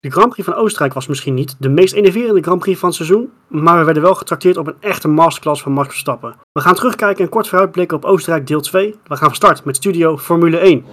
De 0.00 0.10
Grand 0.10 0.28
Prix 0.28 0.48
van 0.48 0.58
Oostenrijk 0.58 0.94
was 0.94 1.06
misschien 1.06 1.34
niet 1.34 1.56
de 1.58 1.68
meest 1.68 1.94
enerverende 1.94 2.42
Grand 2.42 2.58
Prix 2.60 2.78
van 2.78 2.88
het 2.88 2.96
seizoen, 2.96 3.30
maar 3.48 3.78
we 3.78 3.84
werden 3.84 4.02
wel 4.02 4.14
getrakteerd 4.14 4.56
op 4.56 4.66
een 4.66 4.76
echte 4.80 5.08
masterclass 5.08 5.62
van 5.62 5.72
Max 5.72 5.88
Verstappen. 5.88 6.34
We 6.52 6.60
gaan 6.60 6.74
terugkijken 6.74 7.24
en 7.24 7.30
kort 7.30 7.48
vooruitblikken 7.48 7.96
op 7.96 8.04
Oostenrijk 8.04 8.46
deel 8.46 8.60
2. 8.60 8.94
We 9.06 9.16
gaan 9.16 9.26
van 9.26 9.34
start 9.34 9.64
met 9.64 9.76
Studio 9.76 10.18
Formule 10.18 10.58
1. 10.58 10.84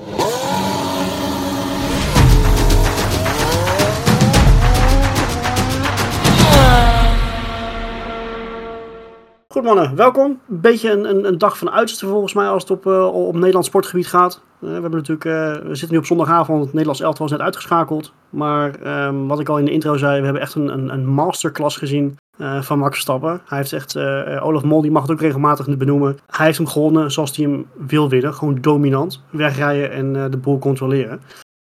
Goed 9.58 9.66
mannen, 9.66 9.96
welkom. 9.96 10.40
Een 10.50 10.62
beetje 10.62 10.92
een, 10.92 11.10
een, 11.10 11.28
een 11.28 11.38
dag 11.38 11.58
van 11.58 11.72
uiterste 11.72 12.08
volgens 12.08 12.34
mij 12.34 12.48
als 12.48 12.62
het 12.62 12.72
op, 12.72 12.86
uh, 12.86 13.28
op 13.28 13.34
Nederlands 13.34 13.68
sportgebied 13.68 14.08
gaat. 14.08 14.42
Uh, 14.62 14.68
we, 14.68 14.74
hebben 14.74 14.92
natuurlijk, 14.92 15.26
uh, 15.26 15.68
we 15.68 15.76
zitten 15.76 15.92
nu 15.92 15.98
op 15.98 16.06
zondagavond, 16.06 16.60
het 16.60 16.70
Nederlands 16.70 17.02
elftal 17.02 17.28
was 17.28 17.38
net 17.38 17.46
uitgeschakeld. 17.46 18.14
Maar 18.30 19.04
um, 19.08 19.28
wat 19.28 19.40
ik 19.40 19.50
al 19.50 19.58
in 19.58 19.66
de 19.66 19.72
intro 19.72 19.98
zei, 19.98 20.18
we 20.18 20.24
hebben 20.24 20.42
echt 20.42 20.56
een, 20.56 20.68
een, 20.68 20.90
een 20.90 21.08
masterclass 21.08 21.78
gezien 21.78 22.18
van 22.60 22.80
Max 22.80 22.92
Verstappen. 22.92 23.42
Hij 23.46 23.58
heeft 23.58 23.74
echt, 23.74 23.98
Olaf 24.42 24.64
Mol 24.64 24.82
die 24.82 24.92
mag 24.92 25.02
het 25.02 25.12
ook 25.12 25.22
regelmatig 25.22 25.78
benoemen. 25.78 26.18
Hij 26.28 26.46
heeft 26.46 26.58
hem 26.58 26.68
gewonnen 26.68 27.12
zoals 27.12 27.36
hij 27.38 27.46
hem 27.46 27.68
wil 27.88 28.10
winnen. 28.10 28.34
Gewoon 28.34 28.58
dominant. 28.62 29.24
Wegrijden 29.30 29.92
en 29.92 30.32
de 30.32 30.38
boel 30.38 30.60
controleren. 30.60 31.22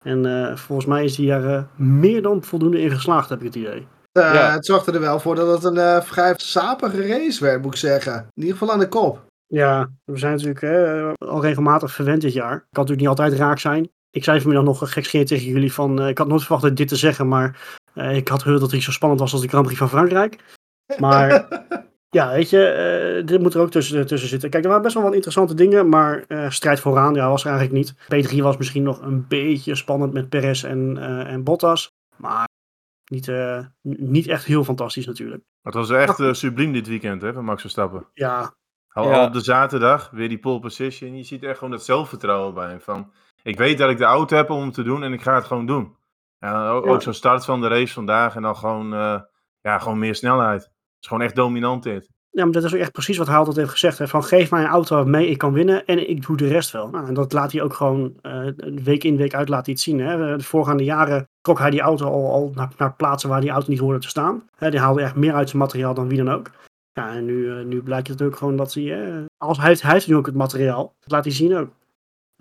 En 0.05 0.53
volgens 0.59 0.87
mij 0.87 1.05
is 1.05 1.17
hij 1.17 1.31
er 1.31 1.67
meer 1.77 2.23
dan 2.23 2.43
voldoende 2.43 2.81
in 2.81 2.91
geslaagd, 2.91 3.29
heb 3.29 3.39
ik 3.39 3.45
het 3.45 3.55
idee. 3.55 3.87
Uh, 4.19 4.35
ja. 4.35 4.53
Het 4.53 4.67
zorgde 4.67 4.93
er 4.93 5.01
wel 5.01 5.21
voor 5.21 5.35
dat 5.35 5.49
het 5.49 5.65
een 5.65 5.77
uh, 5.77 6.01
vrij 6.01 6.35
sapige 6.37 7.07
race 7.07 7.45
werd, 7.45 7.63
moet 7.63 7.73
ik 7.73 7.79
zeggen. 7.79 8.13
In 8.13 8.43
ieder 8.43 8.57
geval 8.57 8.73
aan 8.73 8.81
de 8.81 8.89
kop. 8.89 9.27
Ja, 9.47 9.91
we 10.05 10.19
zijn 10.19 10.33
natuurlijk 10.33 10.63
uh, 10.63 11.13
al 11.19 11.43
regelmatig 11.43 11.93
verwend 11.93 12.21
dit 12.21 12.33
jaar. 12.33 12.59
Kan 12.59 12.67
natuurlijk 12.71 13.01
niet 13.01 13.09
altijd 13.09 13.33
raak 13.33 13.59
zijn. 13.59 13.91
Ik 14.11 14.25
zei 14.25 14.41
vanmiddag 14.41 14.67
nog 14.67 14.93
gekscherend 14.93 15.29
tegen 15.29 15.47
jullie 15.47 15.73
van... 15.73 16.09
ik 16.09 16.19
had 16.19 16.27
nooit 16.27 16.45
verwacht 16.45 16.77
dit 16.77 16.89
te 16.89 16.97
zeggen, 16.97 17.29
maar... 17.29 17.79
ik 17.95 18.29
had 18.29 18.43
gehoord 18.43 18.61
dat 18.61 18.69
het 18.69 18.73
niet 18.73 18.83
zo 18.83 18.93
spannend 18.93 19.21
was 19.21 19.33
als 19.33 19.43
de 19.43 19.49
Grand 19.49 19.65
Prix 19.65 19.79
van 19.79 19.89
Frankrijk. 19.89 20.39
Maar 20.99 21.49
ja, 22.19 22.31
weet 22.31 22.51
je, 22.51 23.23
dit 23.25 23.41
moet 23.41 23.55
er 23.55 23.61
ook 23.61 23.71
tussen, 23.71 24.07
tussen 24.07 24.29
zitten. 24.29 24.51
Kijk, 24.51 24.63
er 24.63 24.69
waren 24.69 24.85
best 24.85 24.95
wel 24.95 25.05
wat 25.05 25.15
interessante 25.15 25.55
dingen, 25.55 25.89
maar 25.89 26.25
strijd 26.49 26.81
vooraan 26.81 27.15
ja, 27.15 27.29
was 27.29 27.45
er 27.45 27.51
eigenlijk 27.51 27.79
niet. 27.79 28.29
P3 28.29 28.37
was 28.37 28.57
misschien 28.57 28.83
nog 28.83 29.03
een 29.03 29.27
beetje 29.29 29.75
spannend 29.75 30.13
met 30.13 30.29
Perez 30.29 30.65
en, 30.65 30.99
en 31.27 31.43
Bottas. 31.45 31.91
Maar 32.17 32.49
niet, 33.09 33.27
uh, 33.27 33.65
niet 33.83 34.27
echt 34.27 34.45
heel 34.45 34.65
fantastisch 34.65 35.07
natuurlijk. 35.07 35.43
Het 35.63 35.75
was 35.75 35.91
echt 35.91 36.19
uh, 36.19 36.33
subliem 36.33 36.73
dit 36.73 36.87
weekend 36.87 37.23
hè, 37.23 37.33
van 37.33 37.45
Max 37.45 37.61
Verstappen. 37.61 38.07
Ja. 38.15 38.55
Al, 38.89 39.11
ja. 39.11 39.25
op 39.25 39.33
de 39.33 39.41
zaterdag, 39.41 40.11
weer 40.11 40.29
die 40.29 40.39
pole 40.39 40.61
position. 40.61 41.17
Je 41.17 41.23
ziet 41.23 41.43
echt 41.43 41.59
gewoon 41.59 41.73
het 41.73 41.83
zelfvertrouwen 41.83 42.55
bij 42.55 42.69
hem. 42.69 42.81
Van, 42.81 43.13
ik 43.43 43.59
weet 43.59 43.79
dat 43.79 43.91
ik 43.91 43.99
de 43.99 44.05
auto 44.05 44.37
heb 44.37 44.51
om 44.51 44.65
het 44.65 44.75
te 44.75 44.83
doen 44.83 45.03
en 45.03 45.13
ik 45.13 45.23
ga 45.23 45.35
het 45.35 45.45
gewoon 45.45 45.67
doen. 45.67 45.97
En 46.39 46.55
ook, 46.55 46.85
ja. 46.85 46.91
ook 46.91 47.03
zo'n 47.03 47.13
start 47.13 47.45
van 47.45 47.61
de 47.61 47.69
race 47.69 47.93
vandaag 47.93 48.37
en 48.37 48.43
dan 48.43 48.57
gewoon, 48.57 48.95
uh, 48.95 49.21
ja, 49.61 49.79
gewoon 49.79 49.99
meer 49.99 50.15
snelheid. 50.15 50.63
Het 50.63 50.73
is 51.01 51.09
gewoon 51.09 51.23
echt 51.23 51.35
dominant 51.35 51.83
dit. 51.83 52.09
Ja, 52.31 52.45
maar 52.45 52.53
dat 52.53 52.65
is 52.65 52.75
ook 52.75 52.81
echt 52.81 52.93
precies 52.93 53.19
wat 53.19 53.27
hij 53.27 53.37
altijd 53.37 53.57
heeft 53.57 53.71
gezegd. 53.71 53.99
Hè? 53.99 54.09
Van 54.09 54.25
geef 54.25 54.51
mij 54.51 54.63
een 54.63 54.69
auto 54.69 54.97
waarmee 54.97 55.29
ik 55.29 55.39
kan 55.39 55.53
winnen 55.53 55.85
en 55.87 56.11
ik 56.11 56.27
doe 56.27 56.37
de 56.37 56.49
rest 56.49 56.71
wel. 56.71 56.89
Nou, 56.89 57.07
en 57.07 57.15
dat 57.15 57.33
laat 57.33 57.53
hij 57.53 57.63
ook 57.63 57.75
gewoon 57.75 58.19
uh, 58.23 58.49
week 58.83 59.05
in 59.05 59.17
week 59.17 59.35
uit 59.35 59.49
laat 59.49 59.65
hij 59.65 59.75
het 59.75 59.83
zien. 59.83 60.01
Hè? 60.01 60.37
De 60.37 60.45
voorgaande 60.45 60.85
jaren 60.85 61.29
trok 61.49 61.59
hij 61.59 61.71
die 61.71 61.81
auto 61.81 62.07
al, 62.07 62.33
al 62.33 62.53
naar, 62.55 62.69
naar, 62.77 62.93
plaatsen 62.93 63.29
waar 63.29 63.41
die 63.41 63.51
auto 63.51 63.71
niet 63.71 63.79
hoorde 63.79 63.99
te 63.99 64.09
staan. 64.09 64.43
Hè? 64.57 64.71
Die 64.71 64.81
haalde 64.81 65.03
echt 65.03 65.15
meer 65.15 65.35
uit 65.35 65.49
zijn 65.49 65.63
materiaal 65.63 65.95
dan 65.95 66.09
wie 66.09 66.25
dan 66.25 66.31
ook. 66.31 66.51
Ja, 66.93 67.15
en 67.15 67.25
nu, 67.25 67.35
uh, 67.35 67.65
nu 67.65 67.83
blijkt 67.83 68.09
het 68.09 68.23
ook 68.23 68.37
gewoon 68.37 68.57
dat 68.57 68.75
hij, 68.75 68.83
uh, 68.83 69.25
als 69.37 69.59
hij 69.59 69.67
heeft, 69.67 69.83
hij 69.83 69.93
heeft 69.93 70.09
nu 70.09 70.17
ook 70.17 70.27
het 70.27 70.35
materiaal, 70.35 70.95
dat 71.01 71.11
laat 71.11 71.25
hij 71.25 71.35
zien 71.35 71.57
ook. 71.57 71.69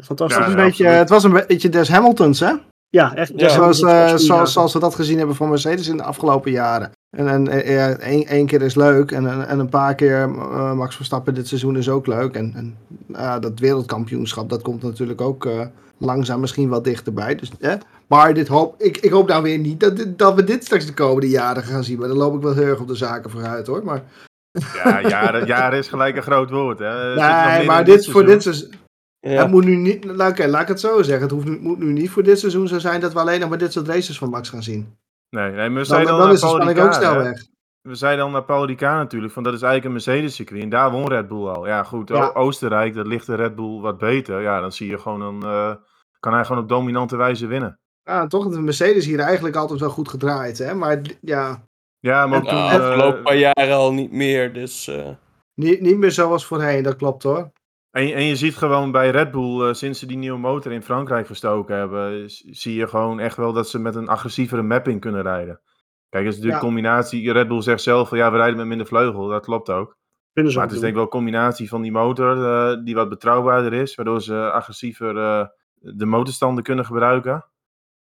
Fantastisch. 0.04 0.46
Ja, 0.46 0.50
een 0.50 0.56
beetje, 0.56 0.88
het 0.88 1.10
was 1.10 1.24
een 1.24 1.44
beetje 1.48 1.70
des 1.70 1.90
Hamiltons, 1.90 2.40
hè? 2.40 2.54
Ja, 2.90 3.16
echt. 3.16 3.32
Ja, 3.36 3.50
zoals, 3.50 3.82
uh, 3.82 4.16
zoals, 4.16 4.54
zoals, 4.54 4.74
we 4.74 4.80
dat 4.80 4.96
gezien 4.96 5.18
hebben 5.18 5.36
van 5.36 5.50
Mercedes 5.50 5.88
in 5.88 5.98
de 5.98 6.04
afgelopen 6.04 6.52
jaren. 6.52 6.92
En, 7.18 7.28
en 7.28 7.44
ja, 7.72 7.96
één, 7.98 8.26
één 8.26 8.46
keer 8.46 8.62
is 8.62 8.76
leuk 8.76 9.12
en, 9.12 9.28
en, 9.28 9.48
en 9.48 9.60
een 9.60 9.70
paar 9.70 9.96
keer 9.96 10.30
uh, 10.30 10.74
Max 10.74 10.96
Verstappen 10.96 11.34
dit 11.34 11.48
seizoen 11.48 11.78
is 11.78 11.90
ook 11.90 12.08
leuk. 12.08 12.36
En, 12.36 12.54
en 12.56 12.78
uh, 13.10 13.40
dat 13.40 13.60
wereldkampioenschap, 13.60 14.50
dat 14.50 14.62
komt 14.62 14.84
natuurlijk 14.84 15.22
ook 15.22 15.46
uh, 15.46 15.66
langzaam 15.98 16.40
misschien 16.40 16.70
wat 16.70 16.84
dichterbij. 16.84 17.36
Dus, 17.36 17.52
eh? 17.60 17.74
Maar 18.08 18.34
dit 18.34 18.48
hoop, 18.48 18.82
ik, 18.82 18.98
ik 18.98 19.12
hoop 19.12 19.28
nou 19.28 19.44
weer 19.44 19.58
niet 19.58 19.80
dat, 19.80 20.18
dat 20.18 20.36
we 20.36 20.44
dit 20.44 20.64
straks 20.64 20.86
de 20.86 20.94
komende 20.94 21.30
jaren 21.30 21.64
gaan 21.64 21.84
zien. 21.84 22.00
Maar 22.00 22.08
dan 22.08 22.18
loop 22.18 22.36
ik 22.36 22.42
wel 22.42 22.54
heel 22.54 22.66
erg 22.66 22.80
op 22.80 22.88
de 22.88 22.96
zaken 22.96 23.30
vooruit 23.30 23.68
hoor. 23.68 23.84
Maar... 23.84 24.04
Ja, 24.74 25.02
jaren, 25.02 25.46
jaren 25.46 25.80
is 25.80 25.88
gelijk 25.88 26.16
een 26.16 26.22
groot 26.22 26.50
woord. 26.50 26.80
Hè. 26.80 27.16
Nee, 27.16 27.66
maar 27.66 27.86
dit, 27.86 27.96
dit 27.96 28.12
voor 28.12 28.26
dit 28.26 28.44
seizoen... 28.44 28.74
Ja. 29.20 29.42
Het 29.42 29.52
moet 29.52 29.66
nu 29.66 29.76
niet, 29.76 30.06
nou, 30.06 30.32
okay, 30.32 30.48
laat 30.48 30.62
ik 30.62 30.68
het 30.68 30.80
zo 30.80 31.02
zeggen. 31.02 31.22
Het 31.22 31.32
hoeft 31.32 31.46
nu, 31.46 31.60
moet 31.60 31.78
nu 31.78 31.92
niet 31.92 32.10
voor 32.10 32.24
dit 32.24 32.40
seizoen 32.40 32.68
zo 32.68 32.80
zijn 32.80 33.02
dat 33.02 33.14
we 33.14 33.20
alleen 33.20 33.40
nog 33.40 33.50
maar 33.50 33.58
dit 33.58 33.72
soort 33.72 33.88
races 33.88 34.18
van 34.18 34.30
Max 34.30 34.50
gaan 34.50 34.64
zien. 34.64 34.98
Nee, 35.30 35.52
nee 35.52 35.70
maar 35.70 35.82
we 35.82 35.88
zijn 35.88 36.06
dan, 36.06 36.18
dan, 36.18 36.26
dan 36.26 36.36
is 36.36 36.42
de 36.42 36.48
spanning 36.48 36.80
ook 36.80 36.94
snel 36.94 37.16
weg. 37.16 37.46
We 37.88 37.96
zeiden 37.96 38.24
dan 38.24 38.32
naar 38.32 38.44
Paul 38.44 38.66
Ricard 38.66 38.98
natuurlijk, 38.98 39.34
van 39.34 39.44
dat 39.44 39.54
is 39.54 39.62
eigenlijk 39.62 39.86
een 39.86 40.06
Mercedes-circuit. 40.06 40.62
En 40.62 40.70
daar 40.70 40.92
won 40.92 41.08
Red 41.08 41.28
Bull 41.28 41.48
al. 41.48 41.68
Ja, 41.68 41.84
goed, 41.84 42.10
ja. 42.10 42.32
Oostenrijk, 42.34 42.96
dat 42.96 43.08
ligt 43.08 43.26
de 43.26 43.36
Red 43.36 43.56
Bull 43.56 43.80
wat 43.80 43.98
beter. 43.98 44.42
Ja, 44.42 44.60
dan 44.60 44.72
zie 44.72 44.90
je 44.90 44.98
gewoon, 44.98 45.20
dan 45.20 45.52
uh, 45.52 45.76
kan 46.20 46.34
hij 46.34 46.46
gewoon 46.46 46.62
op 46.62 46.70
dominante 46.70 47.16
wijze 47.16 47.48
winnen. 47.48 47.80
Ja, 48.04 48.28
toch 48.28 48.50
de 48.50 48.62
Mercedes 48.62 49.06
hier 49.06 49.20
eigenlijk 49.20 49.56
altijd 49.56 49.80
wel 49.80 49.90
goed 49.90 50.10
gedraaid, 50.10 50.58
hè. 50.58 50.74
Maar 50.74 51.02
ja... 51.22 51.64
Ja, 52.00 52.28
maar 52.28 52.42
toen... 52.42 52.54
Nou, 52.54 52.78
de 52.78 52.84
afgelopen 52.84 53.18
uh, 53.18 53.24
paar 53.24 53.38
jaren 53.38 53.76
al 53.76 53.94
niet 53.94 54.12
meer, 54.12 54.54
dus... 54.54 54.88
Uh... 54.88 55.08
Niet, 55.54 55.82
niet 55.82 55.98
meer 55.98 56.12
zoals 56.12 56.46
voorheen, 56.46 56.84
dat 56.84 56.96
klopt 56.96 57.24
hoor. 57.24 57.52
En, 57.92 58.14
en 58.14 58.24
je 58.24 58.36
ziet 58.36 58.56
gewoon 58.56 58.92
bij 58.92 59.10
Red 59.10 59.32
Bull, 59.32 59.68
uh, 59.68 59.74
sinds 59.74 60.00
ze 60.00 60.06
die 60.06 60.18
nieuwe 60.18 60.40
motor 60.40 60.72
in 60.72 60.84
Frankrijk 60.84 61.26
verstoken 61.26 61.78
hebben, 61.78 62.30
zie 62.46 62.76
je 62.76 62.88
gewoon 62.88 63.20
echt 63.20 63.38
wel 63.38 63.54
dat 63.54 63.70
ze 63.70 63.80
met 63.80 63.96
een 63.96 64.08
agressievere 64.08 64.62
mapping 64.62 65.02
kunnen 65.02 65.22
rijden. 65.22 65.60
Kijk, 66.10 66.24
het 66.24 66.34
is 66.34 66.40
natuurlijk 66.40 66.64
ja. 66.64 66.68
combinatie. 66.68 67.32
Red 67.32 67.48
Bull 67.48 67.62
zegt 67.62 67.82
zelf 67.82 68.10
van 68.10 68.18
ja, 68.18 68.32
we 68.32 68.38
rijden 68.38 68.58
met 68.58 68.66
minder 68.66 68.88
vleugel. 68.88 69.28
Dat 69.28 69.46
klopt 69.46 69.70
ook. 69.70 69.98
Maar 70.34 70.46
het 70.46 70.72
is 70.72 70.80
denk 70.80 70.84
ik 70.84 70.94
wel 70.94 71.04
een 71.04 71.10
combinatie 71.10 71.70
van 71.70 71.82
die 71.82 71.92
motor 71.92 72.38
uh, 72.38 72.86
die 72.86 72.96
wat 72.96 73.10
betrouwbaarder 73.10 73.74
is, 73.74 73.96
waardoor 73.96 74.22
ze 74.22 74.52
agressiever 74.52 75.16
uh, 75.16 75.46
de 75.80 76.06
motorstanden 76.06 76.64
kunnen 76.64 76.86
gebruiken. 76.86 77.46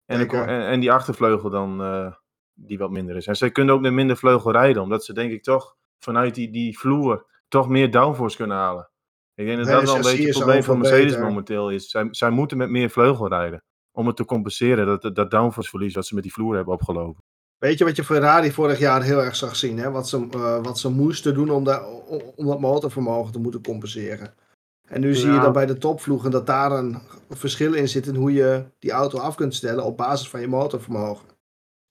En, 0.06 0.28
de, 0.28 0.36
en, 0.36 0.66
en, 0.66 0.80
die 0.80 0.92
achtervleugel 0.92 1.50
dan 1.50 1.80
uh, 1.80 2.12
die 2.54 2.78
wat 2.78 2.90
minder 2.90 3.16
is. 3.16 3.26
En 3.26 3.36
ze 3.36 3.50
kunnen 3.50 3.74
ook 3.74 3.80
met 3.80 3.92
minder 3.92 4.16
vleugel 4.16 4.52
rijden, 4.52 4.82
omdat 4.82 5.04
ze 5.04 5.12
denk 5.12 5.32
ik 5.32 5.42
toch 5.42 5.76
vanuit 5.98 6.34
die, 6.34 6.50
die 6.50 6.78
vloer 6.78 7.26
toch 7.48 7.68
meer 7.68 7.90
downforce 7.90 8.36
kunnen 8.36 8.56
halen. 8.56 8.90
Ik 9.34 9.46
denk 9.46 9.58
dat 9.58 9.66
nee, 9.66 9.76
dat 9.76 9.84
wel 9.84 9.96
een 9.96 10.02
beetje 10.02 10.26
het 10.26 10.36
probleem 10.36 10.62
van 10.62 10.78
Mercedes 10.78 11.12
beter. 11.12 11.26
momenteel 11.26 11.70
is. 11.70 11.90
Zij, 11.90 12.08
zij 12.10 12.30
moeten 12.30 12.56
met 12.56 12.70
meer 12.70 12.90
vleugel 12.90 13.28
rijden. 13.28 13.64
Om 13.92 14.06
het 14.06 14.16
te 14.16 14.24
compenseren, 14.24 14.86
dat, 14.86 15.14
dat 15.14 15.30
downforce 15.30 15.70
verlies 15.70 15.94
dat 15.94 16.06
ze 16.06 16.14
met 16.14 16.22
die 16.22 16.32
vloer 16.32 16.54
hebben 16.54 16.74
opgelopen. 16.74 17.22
Weet 17.62 17.78
je 17.78 17.84
wat 17.84 17.96
je 17.96 18.04
Ferrari 18.04 18.52
vorig 18.52 18.78
jaar 18.78 19.02
heel 19.02 19.22
erg 19.22 19.36
zag 19.36 19.56
zien? 19.56 19.78
Hè? 19.78 19.90
Wat, 19.90 20.08
ze, 20.08 20.26
uh, 20.36 20.62
wat 20.62 20.78
ze 20.78 20.90
moesten 20.90 21.34
doen 21.34 21.50
om, 21.50 21.64
de, 21.64 21.82
om 22.36 22.46
dat 22.46 22.60
motorvermogen 22.60 23.32
te 23.32 23.38
moeten 23.38 23.62
compenseren. 23.62 24.34
En 24.88 25.00
nu 25.00 25.08
ja. 25.08 25.14
zie 25.14 25.30
je 25.30 25.40
dat 25.40 25.52
bij 25.52 25.66
de 25.66 25.78
topvloegen 25.78 26.30
dat 26.30 26.46
daar 26.46 26.72
een 26.72 26.98
verschil 27.30 27.74
in 27.74 27.88
zit 27.88 28.06
in 28.06 28.14
hoe 28.14 28.32
je 28.32 28.64
die 28.78 28.90
auto 28.90 29.18
af 29.18 29.34
kunt 29.34 29.54
stellen 29.54 29.84
op 29.84 29.96
basis 29.96 30.28
van 30.28 30.40
je 30.40 30.48
motorvermogen. 30.48 31.26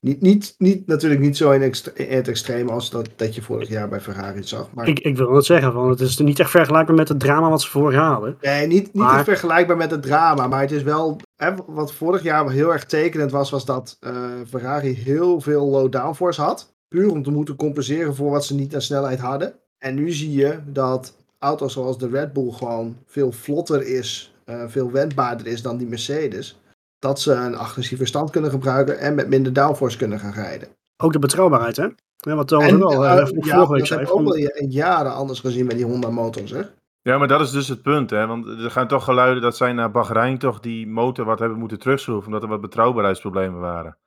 Niet, 0.06 0.22
niet, 0.22 0.56
niet, 0.57 0.88
natuurlijk 0.88 1.22
niet 1.22 1.38
zo 1.38 1.51
in, 1.51 1.62
extre 1.62 1.94
in 1.94 2.16
het 2.16 2.28
extreem 2.28 2.69
als 2.69 2.89
dat, 2.89 3.09
dat 3.16 3.35
je 3.35 3.41
vorig 3.41 3.69
jaar 3.69 3.89
bij 3.89 4.01
Ferrari 4.01 4.44
zag. 4.44 4.69
Maar... 4.73 4.88
Ik, 4.88 5.00
ik 5.00 5.17
wil 5.17 5.35
het 5.35 5.45
zeggen, 5.45 5.73
want 5.73 6.00
het 6.00 6.09
is 6.09 6.17
niet 6.17 6.39
echt 6.39 6.50
vergelijkbaar 6.50 6.95
met 6.95 7.09
het 7.09 7.19
drama 7.19 7.50
wat 7.50 7.62
ze 7.62 7.69
vorig 7.69 7.95
jaar 7.95 8.11
hadden. 8.11 8.38
Nee, 8.41 8.67
niet, 8.67 8.84
niet 8.84 8.94
maar... 8.94 9.16
echt 9.16 9.23
vergelijkbaar 9.23 9.78
met 9.78 9.91
het 9.91 10.01
drama, 10.01 10.47
maar 10.47 10.61
het 10.61 10.72
is 10.72 10.84
wel... 10.84 11.17
Hè, 11.35 11.51
wat 11.67 11.94
vorig 11.94 12.23
jaar 12.23 12.50
heel 12.50 12.73
erg 12.73 12.85
tekenend 12.85 13.31
was, 13.31 13.50
was 13.50 13.66
dat 13.66 13.97
uh, 14.01 14.25
Ferrari 14.50 14.94
heel 14.94 15.41
veel 15.41 15.66
low 15.66 15.91
downforce 15.91 16.41
had. 16.41 16.73
Puur 16.88 17.11
om 17.11 17.23
te 17.23 17.31
moeten 17.31 17.56
compenseren 17.56 18.16
voor 18.16 18.31
wat 18.31 18.45
ze 18.45 18.56
niet 18.56 18.75
aan 18.75 18.81
snelheid 18.81 19.19
hadden. 19.19 19.53
En 19.78 19.95
nu 19.95 20.11
zie 20.11 20.31
je 20.31 20.59
dat 20.66 21.16
auto's 21.40 21.73
zoals 21.73 21.97
de 21.97 22.09
Red 22.09 22.34
Bull 22.34 22.51
gewoon 22.51 22.97
veel 23.06 23.31
vlotter 23.31 23.88
is, 23.88 24.34
uh, 24.45 24.63
veel 24.67 24.91
wendbaarder 24.91 25.47
is 25.47 25.61
dan 25.61 25.78
die 25.78 25.88
Mercedes 25.88 26.60
dat 27.01 27.19
ze 27.19 27.34
een 27.34 27.56
agressieve 27.56 28.06
stand 28.06 28.29
kunnen 28.29 28.51
gebruiken 28.51 29.00
en 29.00 29.16
met 29.16 29.28
minder 29.28 29.53
downforce 29.53 29.97
kunnen 29.97 30.19
gaan 30.19 30.34
rijden. 30.34 30.67
Ook 30.97 31.14
de 31.14 31.20
betrouwbaarheid, 31.20 31.76
hè? 31.76 31.87
Ja, 32.17 32.35
wat 32.35 32.47
Thomas 32.47 32.73
ook 32.73 32.81
al 32.81 32.93
uh, 32.93 32.99
ja, 32.99 33.26
vorige 33.26 33.73
week 33.73 33.85
zei. 33.85 33.99
Dat 33.99 34.09
heb 34.09 34.20
ik 34.20 34.28
ook 34.28 34.28
al 34.28 34.35
in 34.35 34.72
jaren 34.72 35.14
anders 35.14 35.40
gezien 35.40 35.66
met 35.66 35.76
die 35.76 35.85
Honda 35.85 36.09
motors, 36.09 36.52
hè? 36.52 36.61
Ja, 37.02 37.17
maar 37.17 37.28
dat 37.28 37.41
is 37.41 37.52
dus 37.52 37.67
het 37.67 37.81
punt, 37.81 38.09
hè? 38.09 38.28
Want 38.28 38.47
er 38.47 38.72
gaan 38.72 38.87
toch 38.87 39.03
geluiden 39.03 39.41
dat 39.41 39.58
zij 39.58 39.73
naar 39.73 39.91
Bahrein 39.91 40.37
toch 40.37 40.59
die 40.59 40.87
motor 40.87 41.26
wat 41.26 41.40
hebben 41.40 41.58
moeten 41.58 41.79
terugschroeven, 41.79 42.26
omdat 42.26 42.43
er 42.43 42.49
wat 42.49 42.61
betrouwbaarheidsproblemen 42.61 43.59
waren. 43.59 43.97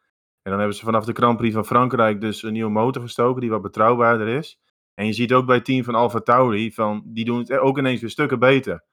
En 0.42 0.50
dan 0.50 0.58
hebben 0.58 0.76
ze 0.76 0.84
vanaf 0.84 1.04
de 1.04 1.12
Grand 1.12 1.36
Prix 1.36 1.54
van 1.54 1.64
Frankrijk 1.64 2.20
dus 2.20 2.42
een 2.42 2.52
nieuwe 2.52 2.70
motor 2.70 3.02
gestoken 3.02 3.40
die 3.40 3.50
wat 3.50 3.62
betrouwbaarder 3.62 4.28
is. 4.28 4.58
En 4.94 5.06
je 5.06 5.12
ziet 5.12 5.32
ook 5.32 5.46
bij 5.46 5.56
het 5.56 5.64
team 5.64 5.84
van 5.84 5.94
Alfa 5.94 6.20
Tauri, 6.20 6.72
van, 6.72 7.02
die 7.06 7.24
doen 7.24 7.38
het 7.38 7.58
ook 7.58 7.78
ineens 7.78 8.00
weer 8.00 8.10
stukken 8.10 8.38
beter. 8.38 8.84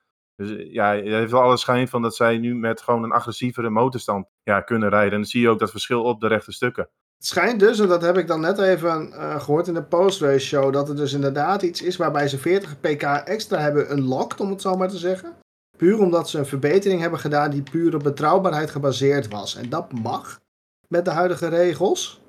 Dus 0.41 0.67
ja, 0.71 0.95
het 0.95 1.05
heeft 1.05 1.31
wel 1.31 1.41
alle 1.41 1.57
schijn 1.57 1.88
van 1.88 2.01
dat 2.01 2.15
zij 2.15 2.38
nu 2.38 2.55
met 2.55 2.81
gewoon 2.81 3.03
een 3.03 3.11
agressievere 3.11 3.69
motorstand 3.69 4.27
ja, 4.43 4.61
kunnen 4.61 4.89
rijden. 4.89 5.11
En 5.11 5.17
dan 5.17 5.29
zie 5.29 5.41
je 5.41 5.49
ook 5.49 5.59
dat 5.59 5.71
verschil 5.71 6.03
op 6.03 6.21
de 6.21 6.27
rechte 6.27 6.51
stukken. 6.51 6.89
Het 7.17 7.25
schijnt 7.25 7.59
dus, 7.59 7.79
en 7.79 7.88
dat 7.88 8.01
heb 8.01 8.17
ik 8.17 8.27
dan 8.27 8.39
net 8.39 8.59
even 8.59 9.09
uh, 9.09 9.41
gehoord 9.41 9.67
in 9.67 9.73
de 9.73 9.83
post-race 9.83 10.45
show, 10.45 10.73
dat 10.73 10.89
er 10.89 10.95
dus 10.95 11.13
inderdaad 11.13 11.61
iets 11.61 11.81
is 11.81 11.97
waarbij 11.97 12.27
ze 12.27 12.38
40 12.38 12.79
pk 12.79 13.03
extra 13.03 13.57
hebben 13.57 13.91
unlocked, 13.91 14.39
om 14.39 14.49
het 14.49 14.61
zo 14.61 14.75
maar 14.75 14.89
te 14.89 14.97
zeggen. 14.97 15.33
Puur 15.77 15.99
omdat 15.99 16.29
ze 16.29 16.38
een 16.38 16.45
verbetering 16.45 17.01
hebben 17.01 17.19
gedaan 17.19 17.51
die 17.51 17.63
puur 17.63 17.95
op 17.95 18.03
betrouwbaarheid 18.03 18.69
gebaseerd 18.69 19.27
was. 19.27 19.55
En 19.55 19.69
dat 19.69 19.91
mag. 19.91 20.39
met 20.88 21.05
de 21.05 21.11
huidige 21.11 21.47
regels. 21.47 22.21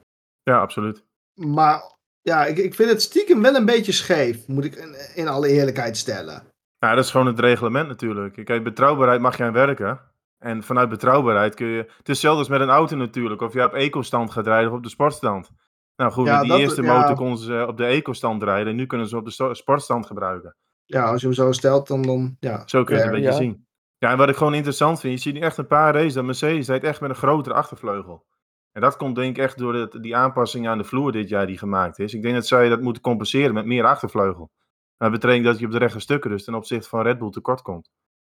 Ja, 0.43 0.61
absoluut. 0.61 1.05
Maar 1.35 1.83
ja, 2.21 2.45
ik, 2.47 2.59
ik 2.59 2.75
vind 2.75 2.91
het 2.91 3.03
stiekem 3.03 3.43
wel 3.43 3.55
een 3.55 3.65
beetje 3.65 3.93
scheef, 3.93 4.47
moet 4.47 4.65
ik 4.65 4.75
in, 4.75 4.95
in 5.15 5.29
alle 5.29 5.49
eerlijkheid 5.49 5.97
stellen. 5.97 6.52
Ja, 6.83 6.95
dat 6.95 7.05
is 7.05 7.11
gewoon 7.11 7.27
het 7.27 7.41
reglement 7.41 7.89
natuurlijk. 7.89 8.45
Kijk, 8.45 8.65
betrouwbaarheid 8.65 9.21
mag 9.21 9.37
je 9.37 9.45
aan 9.45 9.53
werken. 9.53 10.01
En 10.39 10.63
vanuit 10.63 10.89
betrouwbaarheid 10.89 11.55
kun 11.55 11.67
je... 11.67 11.77
Het 11.79 11.89
is 11.89 12.07
hetzelfde 12.07 12.39
als 12.39 12.49
met 12.49 12.61
een 12.61 12.69
auto 12.71 12.97
natuurlijk. 12.97 13.41
Of 13.41 13.53
je 13.53 13.65
op 13.65 13.73
eco-stand 13.73 14.31
gaat 14.31 14.47
rijden 14.47 14.71
of 14.71 14.77
op 14.77 14.83
de 14.83 14.89
sportstand. 14.89 15.51
Nou 15.97 16.13
goed, 16.13 16.27
Ja, 16.27 16.41
die 16.41 16.49
dat- 16.51 16.59
eerste 16.59 16.83
ja. 16.83 16.99
motor 16.99 17.17
konden 17.17 17.39
ze 17.39 17.65
op 17.69 17.77
de 17.77 17.85
eco-stand 17.85 18.43
rijden. 18.43 18.67
En 18.69 18.77
nu 18.77 18.87
kunnen 18.87 19.07
ze 19.09 19.17
op 19.17 19.25
de 19.25 19.55
sportstand 19.55 20.07
gebruiken. 20.07 20.57
Ja, 20.85 21.05
als 21.05 21.21
je 21.21 21.27
hem 21.27 21.37
zo 21.37 21.53
stelt, 21.53 21.87
dan, 21.89 22.03
dan 22.03 22.37
ja. 22.41 22.63
Zo 22.67 22.85
kun 22.85 22.95
je 22.97 23.01
het 23.03 23.11
een 23.11 23.17
beetje 23.17 23.31
Ja. 23.31 23.37
zien. 23.37 23.67
Ja, 23.99 24.11
en 24.11 24.17
wat 24.19 24.29
ik 24.29 24.37
gewoon 24.37 24.55
interessant 24.55 25.01
vind, 25.01 25.13
je 25.15 25.21
ziet 25.21 25.35
nu 25.35 25.41
echt 25.41 25.57
een 25.57 25.67
paar 25.67 25.95
races 25.95 26.13
dat 26.15 26.25
Mercedes 26.25 26.69
rijdt 26.69 26.85
echt 26.85 27.01
met 27.01 27.11
een 27.11 27.17
grotere 27.17 27.55
achtervleugel. 27.55 28.25
En 28.73 28.81
dat 28.81 28.97
komt 28.97 29.15
denk 29.17 29.37
ik 29.37 29.43
echt 29.43 29.59
door 29.59 29.73
de, 29.73 30.01
die 30.01 30.17
aanpassing 30.17 30.69
aan 30.69 30.79
de 30.79 30.85
vloer 30.85 31.13
dit 31.13 31.29
jaar 31.29 31.47
die 31.47 31.59
gemaakt 31.59 31.99
is. 31.99 32.15
Ik 32.15 32.23
denk 32.23 32.35
dat 32.35 32.47
zij 32.47 32.69
dat 32.69 32.81
moeten 32.81 33.03
compenseren 33.03 33.55
met 33.55 33.67
meer 33.67 33.85
achtervleugel. 33.85 34.51
Dat 35.03 35.11
betekent 35.11 35.45
dat 35.45 35.59
je 35.59 35.67
op 35.67 35.73
de 35.73 35.79
rechte 35.79 36.01
stukken 36.01 36.31
dus 36.31 36.45
ten 36.45 36.55
opzichte 36.55 36.89
van 36.89 37.03
Red 37.03 37.19
Bull 37.19 37.31
tekort 37.31 37.63
komt. 37.63 37.91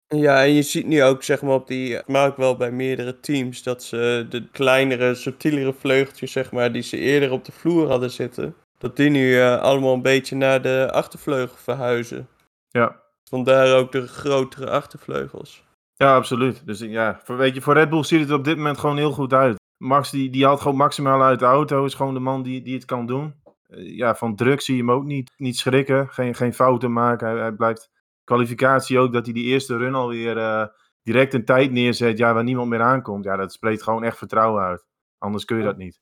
Ja, 0.07 0.43
en 0.43 0.51
je 0.51 0.61
ziet 0.61 0.85
nu 0.85 1.03
ook, 1.03 1.23
zeg 1.23 1.41
maar, 1.41 1.53
op 1.53 1.67
die, 1.67 1.99
maar 2.07 2.27
ook 2.27 2.37
wel 2.37 2.55
bij 2.55 2.71
meerdere 2.71 3.19
teams, 3.19 3.63
dat 3.63 3.83
ze 3.83 4.25
de 4.29 4.47
kleinere, 4.51 5.15
subtielere 5.15 5.73
vleugeltjes, 5.73 6.31
zeg 6.31 6.51
maar, 6.51 6.71
die 6.71 6.81
ze 6.81 6.97
eerder 6.97 7.31
op 7.31 7.45
de 7.45 7.51
vloer 7.51 7.87
hadden 7.87 8.11
zitten, 8.11 8.55
dat 8.77 8.95
die 8.95 9.09
nu 9.09 9.39
eh, 9.39 9.61
allemaal 9.61 9.93
een 9.93 10.01
beetje 10.01 10.35
naar 10.35 10.61
de 10.61 10.89
achtervleugel 10.91 11.57
verhuizen. 11.57 12.27
Ja, 12.69 13.01
Vandaar 13.29 13.77
ook 13.77 13.91
de 13.91 14.07
grotere 14.07 14.69
achtervleugels. 14.69 15.63
ja 15.95 16.15
absoluut. 16.15 16.61
Dus 16.65 16.79
ja, 16.79 17.19
voor, 17.23 17.37
weet 17.37 17.55
je, 17.55 17.61
voor 17.61 17.73
Red 17.73 17.89
Bull 17.89 18.03
ziet 18.03 18.19
het 18.19 18.31
op 18.31 18.43
dit 18.43 18.57
moment 18.57 18.77
gewoon 18.77 18.97
heel 18.97 19.11
goed 19.11 19.33
uit. 19.33 19.55
Max 19.77 20.11
die, 20.11 20.29
die 20.29 20.45
haalt 20.45 20.61
gewoon 20.61 20.77
maximaal 20.77 21.23
uit 21.23 21.39
de 21.39 21.45
auto, 21.45 21.85
is 21.85 21.93
gewoon 21.93 22.13
de 22.13 22.19
man 22.19 22.43
die, 22.43 22.61
die 22.61 22.73
het 22.73 22.85
kan 22.85 23.05
doen. 23.05 23.33
Eh, 23.67 23.95
ja, 23.97 24.15
van 24.15 24.35
druk 24.35 24.61
zie 24.61 24.75
je 24.75 24.81
hem 24.81 24.91
ook 24.91 25.03
niet, 25.03 25.31
niet 25.37 25.57
schrikken, 25.57 26.09
geen, 26.09 26.35
geen 26.35 26.53
fouten 26.53 26.93
maken. 26.93 27.27
Hij, 27.27 27.37
hij 27.39 27.51
blijft 27.51 27.89
kwalificatie 28.23 28.99
ook, 28.99 29.13
dat 29.13 29.25
hij 29.25 29.33
die 29.33 29.45
eerste 29.45 29.77
run 29.77 29.95
alweer 29.95 30.37
eh 30.37 30.65
direct 31.05 31.33
een 31.33 31.45
tijd 31.45 31.71
neerzet, 31.71 32.17
ja, 32.17 32.33
waar 32.33 32.43
niemand 32.43 32.69
meer 32.69 32.81
aankomt. 32.81 33.23
Ja, 33.23 33.35
dat 33.35 33.53
spreekt 33.53 33.83
gewoon 33.83 34.03
echt 34.03 34.17
vertrouwen 34.17 34.63
uit. 34.63 34.85
Anders 35.17 35.45
kun 35.45 35.57
je 35.57 35.63
dat 35.63 35.77
niet. 35.77 35.99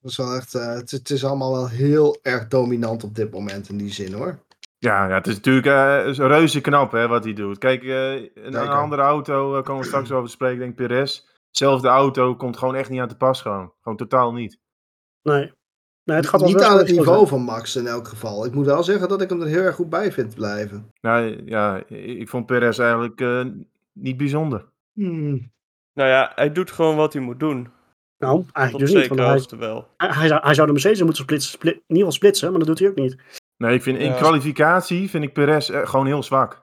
Dat 0.00 0.10
is 0.10 0.16
wel 0.16 0.34
echt, 0.34 0.54
eh, 0.54 0.74
het, 0.74 0.90
het 0.90 1.10
is 1.10 1.24
allemaal 1.24 1.52
wel 1.52 1.68
heel 1.68 2.18
erg 2.22 2.48
dominant 2.48 3.04
op 3.04 3.14
dit 3.14 3.30
moment 3.30 3.68
in 3.68 3.76
die 3.76 3.92
zin 3.92 4.12
hoor. 4.12 4.38
Ja, 4.78 5.08
ja 5.08 5.14
het 5.14 5.26
is 5.26 5.34
natuurlijk 5.34 5.66
eh, 5.66 6.06
is 6.06 6.18
reuze 6.18 6.60
knap 6.60 6.92
hè, 6.92 7.08
wat 7.08 7.24
hij 7.24 7.32
doet. 7.32 7.58
Kijk, 7.58 7.82
eh, 7.82 8.12
een, 8.14 8.30
een 8.34 8.68
andere 8.68 9.02
auto, 9.02 9.56
uh, 9.56 9.62
komen 9.62 9.82
we 9.82 9.88
straks 9.88 10.10
over 10.10 10.26
te 10.26 10.30
spreken, 10.30 10.58
denk 10.58 10.70
ik 10.70 10.76
Perez. 10.76 11.26
Zelfde 11.50 11.88
auto 11.88 12.36
komt 12.36 12.56
gewoon 12.56 12.74
echt 12.74 12.90
niet 12.90 13.00
aan 13.00 13.08
te 13.08 13.16
pas 13.16 13.42
gewoon. 13.42 13.72
Gewoon 13.80 13.98
totaal 13.98 14.32
niet. 14.32 14.58
Nee. 15.22 15.52
Nee 16.04 16.16
het 16.16 16.26
gaat 16.26 16.40
wel 16.40 16.48
Niet 16.48 16.62
aan 16.62 16.78
het 16.78 16.90
niveau 16.90 17.26
van 17.26 17.40
Max 17.42 17.76
in 17.76 17.86
elk 17.86 18.08
geval. 18.08 18.44
Ik 18.46 18.54
moet 18.54 18.66
wel 18.66 18.82
zeggen 18.82 19.08
dat 19.08 19.20
ik 19.22 19.28
hem 19.30 19.40
er 19.40 19.46
heel 19.46 19.62
erg 19.62 19.74
goed 19.74 19.90
bij 19.90 20.12
vind 20.12 20.34
blijven. 20.34 20.92
Nou 21.00 21.42
ja, 21.46 21.82
ik 21.88 22.28
vond 22.28 22.46
Perez 22.46 22.78
eigenlijk 22.78 23.20
eh, 23.20 23.44
niet 23.92 24.16
bijzonder. 24.16 24.64
Hmm. 24.92 25.52
Nou 25.94 26.08
ja, 26.08 26.32
hij 26.34 26.52
doet 26.52 26.70
gewoon 26.70 26.96
wat 26.96 27.12
hij 27.12 27.22
moet 27.22 27.40
doen. 27.40 27.68
Nou, 28.18 28.44
Tot 28.44 28.54
eigenlijk 28.54 28.86
dus 28.86 29.00
niet. 29.00 29.08
Want 29.18 29.50
hij, 29.50 29.58
wel. 29.58 29.88
hij, 29.96 30.08
hij 30.08 30.28
zou, 30.28 30.40
hij 30.44 30.54
zou 30.54 30.66
de 30.66 30.72
Mercedes 30.72 31.02
moeten 31.02 31.22
splitsen, 31.22 31.50
split, 31.52 31.74
in 31.74 31.80
ieder 31.80 31.96
geval 31.96 32.12
splitsen, 32.12 32.50
maar 32.50 32.58
dat 32.58 32.68
doet 32.68 32.78
hij 32.78 32.88
ook 32.88 32.96
niet. 32.96 33.16
Nee, 33.56 33.74
ik 33.74 33.82
vind 33.82 33.98
in 33.98 34.10
Ja. 34.10 34.16
kwalificatie 34.16 35.10
vind 35.10 35.24
ik 35.24 35.32
Perez 35.32 35.70
eh, 35.70 35.86
gewoon 35.86 36.06
heel 36.06 36.22
zwak. 36.22 36.62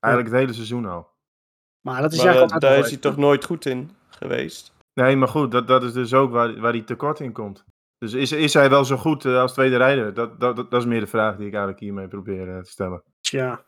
Eigenlijk 0.00 0.34
het 0.34 0.42
hele 0.42 0.54
seizoen 0.54 0.86
al. 0.86 1.10
Maar 1.80 2.02
dat 2.02 2.12
is 2.12 2.18
Maar 2.18 2.26
eigenlijk 2.26 2.54
eh, 2.54 2.70
daar 2.70 2.78
is 2.78 2.90
hij 2.90 2.98
toch 2.98 3.16
nooit 3.16 3.44
goed 3.44 3.66
in 3.66 3.90
geweest. 4.08 4.72
Nee, 4.94 5.16
maar 5.16 5.28
goed, 5.28 5.50
dat, 5.50 5.66
dat 5.66 5.82
is 5.82 5.92
dus 5.92 6.14
ook 6.14 6.30
waar, 6.30 6.60
waar 6.60 6.72
hij 6.72 6.82
tekort 6.82 7.20
in 7.20 7.32
komt. 7.32 7.64
Dus 8.02 8.12
is, 8.12 8.32
is 8.32 8.54
hij 8.54 8.70
wel 8.70 8.84
zo 8.84 8.96
goed 8.96 9.24
eh, 9.24 9.40
als 9.40 9.52
tweede 9.52 9.76
rijder? 9.76 10.14
Dat, 10.14 10.40
dat, 10.40 10.56
dat, 10.56 10.70
dat 10.70 10.80
is 10.80 10.86
meer 10.86 11.00
de 11.00 11.06
vraag 11.06 11.36
die 11.36 11.46
ik 11.46 11.52
eigenlijk 11.52 11.80
hiermee 11.80 12.08
probeer 12.08 12.48
eh, 12.48 12.58
te 12.58 12.70
stellen. 12.70 13.02
Ja. 13.20 13.64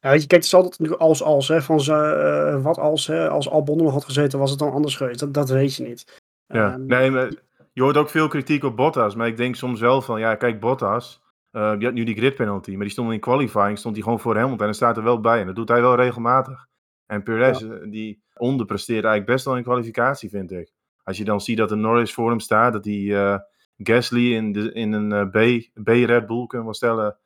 Ja, 0.00 0.10
weet 0.10 0.22
je, 0.22 0.26
kijk, 0.26 0.40
het 0.40 0.44
is 0.44 0.54
altijd 0.54 0.78
natuurlijk 0.78 1.02
als 1.02 1.22
als, 1.22 1.48
hè, 1.48 1.62
van 1.62 1.80
ze, 1.80 1.94
eh, 1.94 2.62
wat 2.62 2.78
als, 2.78 3.06
hè, 3.06 3.28
als 3.28 3.50
Albon 3.50 3.76
nog 3.76 3.92
had 3.92 4.04
gezeten, 4.04 4.38
was 4.38 4.50
het 4.50 4.58
dan 4.58 4.72
anders 4.72 4.96
geweest. 4.96 5.20
Dat, 5.20 5.34
dat 5.34 5.48
weet 5.48 5.74
je 5.74 5.82
niet. 5.82 6.22
Ja, 6.46 6.72
Ehm, 6.72 6.86
nee, 6.86 7.10
maar 7.10 7.32
je 7.72 7.82
hoort 7.82 7.96
ook 7.96 8.08
veel 8.08 8.28
kritiek 8.28 8.64
op 8.64 8.76
Bottas. 8.76 9.14
Maar 9.14 9.26
ik 9.26 9.36
denk 9.36 9.56
soms 9.56 9.80
wel 9.80 10.02
van, 10.02 10.20
ja, 10.20 10.34
kijk, 10.34 10.60
Bottas, 10.60 11.22
die 11.50 11.60
had 11.60 11.92
nu 11.92 12.04
die 12.04 12.16
grid 12.16 12.34
penalty. 12.34 12.70
Maar 12.70 12.80
die 12.80 12.90
stond 12.90 13.12
in 13.12 13.20
qualifying, 13.20 13.78
stond 13.78 13.94
hij 13.94 14.04
gewoon 14.04 14.20
voor 14.20 14.34
Hamilton. 14.34 14.58
En 14.58 14.64
hij 14.64 14.74
staat 14.74 14.96
er 14.96 15.02
wel 15.02 15.20
bij. 15.20 15.40
En 15.40 15.46
dat 15.46 15.56
doet 15.56 15.68
hij 15.68 15.80
wel 15.80 15.96
regelmatig. 15.96 16.66
En 17.06 17.22
Perez, 17.22 17.64
die 17.90 18.22
onderpresteert 18.34 19.04
eigenlijk 19.04 19.32
best 19.32 19.44
wel 19.44 19.56
in 19.56 19.62
kwalificatie, 19.62 20.30
vind 20.30 20.52
ik. 20.52 20.73
Als 21.04 21.16
je 21.16 21.24
dan 21.24 21.40
ziet 21.40 21.56
dat 21.56 21.68
de 21.68 21.74
Norris 21.74 22.12
voor 22.14 22.30
hem 22.30 22.40
staat, 22.40 22.72
dat 22.72 22.82
die 22.82 23.16
eh, 23.16 23.38
Gasly 23.76 24.34
in, 24.34 24.52
de, 24.52 24.72
in 24.72 24.92
een 24.92 25.12
eh, 25.12 25.26
B, 25.26 25.60
B 25.84 25.88
Red 25.88 26.26
Bull, 26.26 26.46
kunnen 26.46 26.48
we 26.48 26.62
wel 26.64 26.74
stellen, 26.74 27.18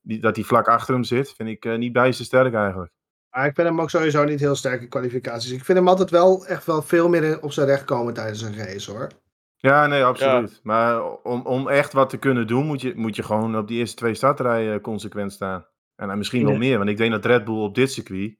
die, 0.00 0.20
dat 0.20 0.36
hij 0.36 0.44
vlak 0.44 0.68
achter 0.68 0.94
hem 0.94 1.04
zit, 1.04 1.32
vind 1.32 1.48
ik 1.48 1.64
eh, 1.64 1.76
niet 1.76 1.92
bijster 1.92 2.24
sterk 2.24 2.54
eigenlijk. 2.54 2.92
Maar 3.30 3.46
ik 3.46 3.54
vind 3.54 3.68
hem 3.68 3.80
ook 3.80 3.90
sowieso 3.90 4.24
niet 4.24 4.40
heel 4.40 4.54
sterk 4.54 4.80
in 4.82 4.88
kwalificaties. 4.88 5.50
Ik 5.50 5.64
vind 5.64 5.78
hem 5.78 5.88
altijd 5.88 6.10
wel 6.10 6.46
echt 6.46 6.66
wel 6.66 6.82
veel 6.82 7.08
meer 7.08 7.42
op 7.42 7.52
zijn 7.52 7.66
recht 7.66 7.84
komen 7.84 8.14
tijdens 8.14 8.42
een 8.42 8.56
race 8.56 8.90
hoor. 8.90 9.08
Ja, 9.56 9.86
nee, 9.86 10.04
absoluut. 10.04 10.60
Maar 10.62 11.12
om, 11.12 11.40
om 11.46 11.68
echt 11.68 11.92
wat 11.92 12.10
te 12.10 12.16
kunnen 12.16 12.46
doen, 12.46 12.66
moet 12.66 12.80
je, 12.80 12.92
moet 12.96 13.16
je 13.16 13.22
gewoon 13.22 13.58
op 13.58 13.68
die 13.68 13.78
eerste 13.78 13.96
twee 13.96 14.14
startrijen 14.14 14.80
consequent 14.80 15.32
staan. 15.32 15.66
En 15.96 16.18
misschien 16.18 16.42
wel 16.44 16.52
Ja. 16.52 16.58
meer, 16.58 16.78
want 16.78 16.90
ik 16.90 16.96
denk 16.96 17.12
dat 17.12 17.24
Red 17.24 17.44
Bull 17.44 17.62
op 17.62 17.74
dit 17.74 17.92
circuit 17.92 18.36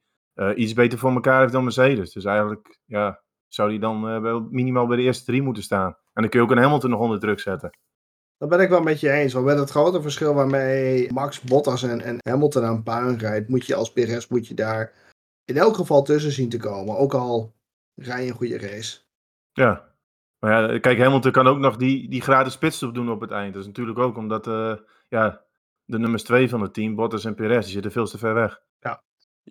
iets 0.55 0.73
beter 0.73 0.99
voor 0.99 1.13
elkaar 1.13 1.41
heeft 1.41 1.53
dan 1.53 1.65
Mercedes. 1.65 2.13
Dus 2.13 2.25
eigenlijk 2.25 2.79
ja, 2.85 3.23
zou 3.49 3.71
die 3.71 3.79
dan 3.79 4.21
wel 4.23 4.47
minimaal 4.51 4.87
bij 4.87 4.97
de 4.97 5.03
eerste 5.03 5.25
drie 5.25 5.43
moeten 5.43 5.63
staan. 5.63 5.89
En 5.89 6.23
dan 6.23 6.29
kun 6.29 6.41
je 6.41 6.47
ook 6.47 6.53
een 6.53 6.63
Hamilton 6.63 6.91
nog 6.91 7.01
onder 7.01 7.21
druk 7.21 7.41
zetten. 7.41 7.71
Dat 8.39 8.49
ben 8.49 8.61
ik 8.61 8.69
wel 8.69 8.83
met 8.83 9.01
je 9.01 9.11
eens. 9.11 9.33
Want 9.33 9.47
met 9.47 9.59
het 9.59 9.71
grote 9.71 10.03
verschil 10.03 10.35
waarmee 10.35 11.13
Max, 11.13 11.41
Bottas 11.41 11.83
en, 11.83 12.01
en 12.01 12.17
Hamilton 12.29 12.65
aan 12.65 12.83
puin 12.83 13.19
rijdt, 13.19 13.49
moet 13.49 13.67
je 13.67 13.75
als 13.75 13.93
Perez 13.93 14.27
moet 14.29 14.47
je 14.47 14.55
daar 14.55 14.93
in 15.45 15.57
elk 15.57 15.77
geval 15.77 16.03
tussen 16.03 16.33
zien 16.33 16.49
te 16.49 16.59
komen. 16.59 16.97
Ook 16.97 17.15
al 17.15 17.55
rij 17.95 18.23
je 18.23 18.31
een 18.31 18.37
goede 18.37 18.59
race. 18.59 19.01
Ja. 19.53 19.95
Maar 20.39 20.73
ja, 20.73 20.79
kijk, 20.79 20.99
Hamilton 20.99 21.33
kan 21.33 21.47
ook 21.47 21.59
nog 21.59 21.77
die, 21.77 22.09
die 22.09 22.21
gratis 22.21 22.59
pitstop 22.59 22.95
doen 22.95 23.11
op 23.11 23.21
het 23.21 23.31
eind. 23.31 23.53
Dat 23.53 23.63
is 23.63 23.69
natuurlijk 23.69 23.99
ook 23.99 24.17
omdat 24.17 24.47
eh, 24.47 24.75
ja, 25.09 25.45
de 25.85 25.99
nummers 25.99 26.23
twee 26.23 26.49
van 26.49 26.61
het 26.61 26.75
team, 26.75 26.95
Bottas 26.95 27.25
en 27.25 27.35
Perez, 27.35 27.65
die 27.65 27.73
zitten 27.73 27.93
veel 27.93 28.07
te 28.07 28.19
ver 28.19 28.35
weg. 28.35 28.63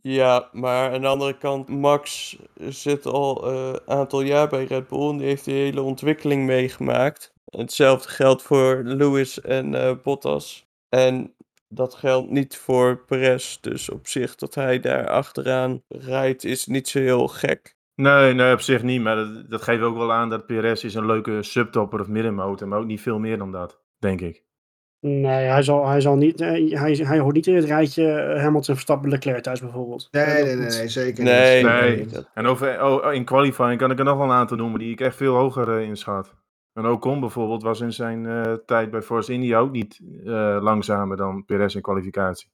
Ja, 0.02 0.50
maar 0.52 0.94
aan 0.94 1.02
de 1.02 1.08
andere 1.08 1.38
kant, 1.38 1.70
Max 1.70 2.38
zit 2.70 3.06
al 3.06 3.48
een 3.48 3.80
aantal 3.86 4.22
jaar 4.22 4.48
bij 4.48 4.64
Red 4.66 4.88
Bull 4.88 5.10
en 5.10 5.18
die 5.18 5.28
heeft 5.28 5.46
die 5.46 5.56
hele 5.56 5.82
ontwikkeling 5.82 6.46
meegemaakt. 6.46 7.34
Hetzelfde 7.46 8.10
geldt 8.10 8.42
voor 8.42 8.82
Lewis 8.84 9.42
en 9.42 9.76
eh, 9.76 9.96
Bottas. 10.04 10.68
En 10.90 11.34
dat 11.68 11.96
geldt 11.96 12.30
niet 12.30 12.58
voor 12.58 12.98
Perez. 13.06 13.58
Dus 13.60 13.90
op 13.90 14.08
zich 14.08 14.36
dat 14.36 14.56
hij 14.56 14.80
daar 14.80 15.08
achteraan 15.08 15.82
rijdt 15.88 16.44
is 16.44 16.66
niet 16.66 16.88
zo 16.88 17.00
heel 17.00 17.28
gek. 17.28 17.76
Nee, 17.96 18.34
nee, 18.34 18.54
op 18.54 18.62
zich 18.62 18.84
niet. 18.84 19.02
Maar 19.02 19.16
dat, 19.16 19.50
dat 19.50 19.62
geeft 19.62 19.82
ook 19.82 19.98
wel 19.98 20.14
aan 20.14 20.30
dat 20.30 20.46
Perez 20.46 20.84
is 20.84 20.94
een 20.94 21.06
leuke 21.06 21.44
subtopper 21.44 22.00
of 22.00 22.08
middenmotor. 22.08 22.68
Maar 22.68 22.80
ook 22.80 22.86
niet 22.86 23.02
veel 23.02 23.20
meer 23.20 23.38
dan 23.38 23.52
dat, 23.52 23.82
denk 24.00 24.22
ik. 24.22 24.45
Nee, 25.00 25.46
hij, 25.46 25.62
zal, 25.62 25.88
hij, 25.88 26.02
zal 26.02 26.16
niet, 26.16 26.42
eh, 26.42 26.80
hij, 26.80 26.92
hij 26.94 27.20
hoort 27.20 27.36
niet 27.36 27.48
in 27.48 27.56
het 27.56 27.66
rijtje 27.66 28.12
eh, 28.12 28.42
Hamilton, 28.42 28.74
Verstappen, 28.76 29.10
Leclerc 29.10 29.44
thuis 29.44 29.60
bijvoorbeeld. 29.60 30.08
Nee, 30.12 30.24
Eh, 30.26 30.44
nee, 30.44 30.56
nee, 30.56 30.68
nee, 30.68 30.88
zeker 30.88 31.24
Nee, 31.24 31.64
niet. 31.64 31.72
Nee. 31.72 32.06
nee, 32.06 32.24
En 32.34 32.46
over, 32.46 32.84
oh, 32.84 33.06
oh, 33.06 33.14
in 33.14 33.26
qualifying 33.26 33.78
kan 33.80 33.92
ik 33.92 34.00
er 34.00 34.06
nog 34.06 34.18
wel 34.18 34.26
een 34.26 34.32
aantal 34.32 34.58
noemen 34.58 34.80
die 34.80 34.92
ik 34.92 35.02
echt 35.02 35.16
veel 35.16 35.36
hoger 35.36 35.78
eh, 35.78 35.88
inschat. 35.88 36.34
En 36.74 36.86
Ocon 36.88 37.20
bijvoorbeeld 37.20 37.64
was 37.64 37.80
in 37.82 37.94
zijn 37.94 38.26
eh, 38.26 38.54
tijd 38.66 38.92
bij 38.92 39.02
Force 39.02 39.34
India 39.34 39.60
ook 39.60 39.72
niet 39.72 40.00
eh, 40.26 40.58
langzamer 40.62 41.18
dan 41.18 41.46
Perez 41.46 41.76
in 41.76 41.82
kwalificatie. 41.82 42.50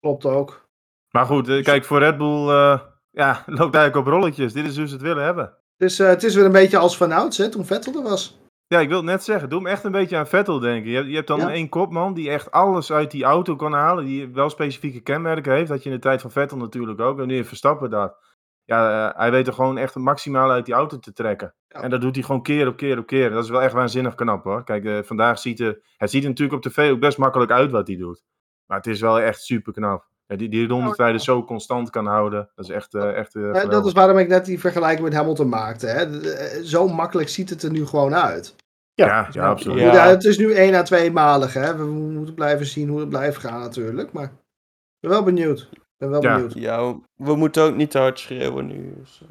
Klopt 0.00 0.24
ook. 0.26 0.68
Maar 1.10 1.26
goed, 1.26 1.48
eh, 1.48 1.62
kijk, 1.62 1.84
voor 1.84 1.98
Red 1.98 2.18
Bull 2.18 2.48
eh, 2.48 2.80
ja, 3.10 3.42
loopt 3.46 3.74
eigenlijk 3.74 3.96
op 3.96 4.12
rolletjes. 4.12 4.52
Dit 4.52 4.66
is 4.66 4.76
hoe 4.76 4.86
ze 4.86 4.92
het 4.92 5.02
willen 5.02 5.24
hebben. 5.24 5.56
Dus 5.76 5.98
eh, 5.98 6.06
het 6.08 6.22
is 6.22 6.34
weer 6.34 6.44
een 6.44 6.52
beetje 6.52 6.78
als 6.78 6.96
Van 6.96 7.12
Ouds, 7.12 7.38
hè, 7.38 7.48
toen 7.48 7.64
Vettel 7.64 7.94
er 7.94 8.02
was. 8.02 8.40
Ja, 8.72 8.80
ik 8.80 8.88
wil 8.88 8.96
het 8.96 9.06
net 9.06 9.24
zeggen. 9.24 9.48
Doe 9.48 9.60
me 9.60 9.68
echt 9.68 9.84
een 9.84 9.92
beetje 9.92 10.16
aan 10.16 10.26
Vettel 10.26 10.58
denken. 10.58 10.90
Je 10.90 10.96
hebt, 10.96 11.08
je 11.08 11.14
hebt 11.14 11.26
dan 11.26 11.38
Ja. 11.40 11.50
één 11.50 11.68
kopman 11.68 12.14
die 12.14 12.30
echt 12.30 12.50
alles 12.50 12.92
uit 12.92 13.10
die 13.10 13.24
auto 13.24 13.56
kan 13.56 13.72
halen. 13.72 14.04
Die 14.04 14.28
wel 14.28 14.50
specifieke 14.50 15.00
kenmerken 15.00 15.52
heeft. 15.52 15.68
Dat 15.68 15.82
je 15.82 15.88
in 15.88 15.94
de 15.94 16.00
tijd 16.00 16.20
van 16.20 16.30
Vettel 16.30 16.56
natuurlijk 16.56 17.00
ook. 17.00 17.20
En 17.20 17.26
nu 17.26 17.34
heeft 17.34 17.48
Verstappen 17.48 17.90
dat. 17.90 18.16
Ja, 18.64 19.08
eh, 19.10 19.18
hij 19.18 19.30
weet 19.30 19.46
er 19.46 19.52
gewoon 19.52 19.78
echt 19.78 19.94
het 19.94 20.02
maximaal 20.02 20.50
uit 20.50 20.64
die 20.64 20.74
auto 20.74 20.98
te 20.98 21.12
trekken. 21.12 21.54
Ja. 21.68 21.82
En 21.82 21.90
dat 21.90 22.00
doet 22.00 22.14
hij 22.14 22.24
gewoon 22.24 22.42
keer 22.42 22.66
op 22.66 22.76
keer 22.76 22.98
op 22.98 23.06
keer. 23.06 23.30
Dat 23.30 23.44
is 23.44 23.50
wel 23.50 23.62
echt 23.62 23.72
waanzinnig 23.72 24.14
knap 24.14 24.44
hoor. 24.44 24.64
Kijk, 24.64 24.84
eh, 24.84 24.98
vandaag 25.02 25.38
ziet 25.38 25.60
er, 25.60 25.80
het 25.96 26.10
ziet 26.10 26.22
er 26.22 26.28
natuurlijk 26.28 26.64
op 26.66 26.72
tv 26.72 26.90
ook 26.90 27.00
best 27.00 27.18
makkelijk 27.18 27.50
uit 27.50 27.70
wat 27.70 27.86
hij 27.86 27.96
doet. 27.96 28.22
Maar 28.66 28.76
het 28.76 28.86
is 28.86 29.00
wel 29.00 29.20
echt 29.20 29.42
super 29.42 29.72
knap. 29.72 30.10
Ja, 30.26 30.36
die, 30.36 30.48
die 30.48 30.68
rondetijden 30.68 31.20
zo 31.20 31.44
constant 31.44 31.90
kan 31.90 32.06
houden. 32.06 32.50
Dat 32.54 32.64
is 32.64 32.70
echt, 32.74 32.94
eh, 32.94 33.16
echt 33.16 33.32
dat 33.70 33.86
is 33.86 33.92
waarom 33.92 34.18
ik 34.18 34.28
net 34.28 34.44
die 34.44 34.60
vergelijking 34.60 35.04
met 35.08 35.14
Hamilton 35.14 35.48
maakte. 35.48 35.86
Hè. 35.86 36.64
Zo 36.64 36.88
makkelijk 36.88 37.28
ziet 37.28 37.50
het 37.50 37.62
er 37.62 37.70
nu 37.70 37.86
gewoon 37.86 38.14
uit. 38.14 38.54
Ja, 38.94 39.28
ja, 39.30 39.48
absoluut. 39.48 39.80
Ja. 39.80 39.92
Ja. 39.92 40.08
het 40.08 40.24
is 40.24 40.38
nu 40.38 40.52
één 40.52 40.74
à 40.74 40.82
twee 40.82 41.10
malig. 41.12 41.54
Hè. 41.54 41.76
We 41.76 41.84
moeten 41.84 42.34
blijven 42.34 42.66
zien 42.66 42.88
hoe 42.88 43.00
het 43.00 43.08
blijft 43.08 43.38
gaan 43.38 43.60
natuurlijk. 43.60 44.12
Maar 44.12 44.24
ik 44.24 44.30
ben 45.00 45.10
wel 45.10 45.22
benieuwd. 45.22 45.68
Ben 45.96 46.10
wel 46.10 46.22
Ja. 46.22 46.34
benieuwd. 46.34 46.54
ja, 46.54 46.94
we 47.14 47.36
moeten 47.36 47.62
ook 47.62 47.76
niet 47.76 47.90
te 47.90 47.98
hard 47.98 48.18
schreeuwen 48.18 48.66
nu. 48.66 48.94
Dus, 48.98 49.20
eh. 49.22 49.28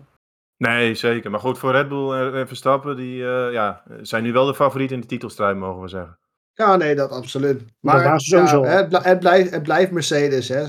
Nee, 0.58 0.96
zeker. 0.96 1.32
Maar 1.32 1.40
goed, 1.40 1.58
voor 1.58 1.72
Red 1.72 1.90
Bull 1.90 2.12
en 2.34 2.48
Verstappen, 2.48 2.96
die 2.96 3.22
uh, 3.22 3.52
ja, 3.52 3.84
zijn 4.02 4.24
nu 4.24 4.32
wel 4.34 4.46
de 4.46 4.56
favoriet 4.56 4.92
in 4.92 5.00
de 5.02 5.08
titelstrijd, 5.08 5.58
mogen 5.58 5.82
we 5.82 5.88
zeggen. 5.88 6.20
Ja, 6.54 6.76
nee, 6.76 6.96
dat 6.96 7.12
absoluut. 7.12 7.66
Maar 7.80 8.04
dat 8.04 8.22
sowieso. 8.22 8.64
Ja, 8.64 8.70
het, 8.70 9.04
het, 9.04 9.20
blijft, 9.20 9.52
het 9.52 9.64
blijft 9.64 9.92
Mercedes, 9.92 10.48
hè. 10.48 10.62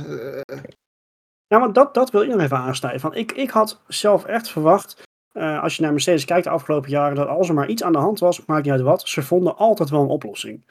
Ja, 1.47 1.59
maar 1.59 1.73
dat, 1.73 1.95
dat 1.95 2.11
wil 2.11 2.23
ik 2.23 2.29
nog 2.29 2.41
even 2.41 2.57
aansnijden. 2.57 3.01
Van, 3.01 3.15
ik, 3.15 3.33
ik 3.33 3.51
had 3.51 3.83
zelf 3.87 4.25
echt 4.25 4.49
verwacht, 4.51 5.03
uh, 5.33 5.63
als 5.63 5.77
je 5.77 5.83
naar 5.83 5.93
Mercedes 5.93 6.25
kijkt 6.25 6.45
de 6.45 6.51
afgelopen 6.51 6.91
jaren, 6.91 7.17
dat 7.17 7.29
als 7.29 7.49
er 7.49 7.55
maar 7.55 7.69
iets 7.69 7.83
aan 7.83 7.93
de 7.93 7.99
hand 7.99 8.21
was, 8.21 8.45
maakt 8.45 8.65
niet 8.65 8.73
uit 8.73 8.83
wat, 8.83 9.09
ze 9.09 9.23
vonden 9.23 9.57
altijd 9.57 9.91
wel 9.91 10.03
een 10.03 10.09
oplossing. 10.09 10.65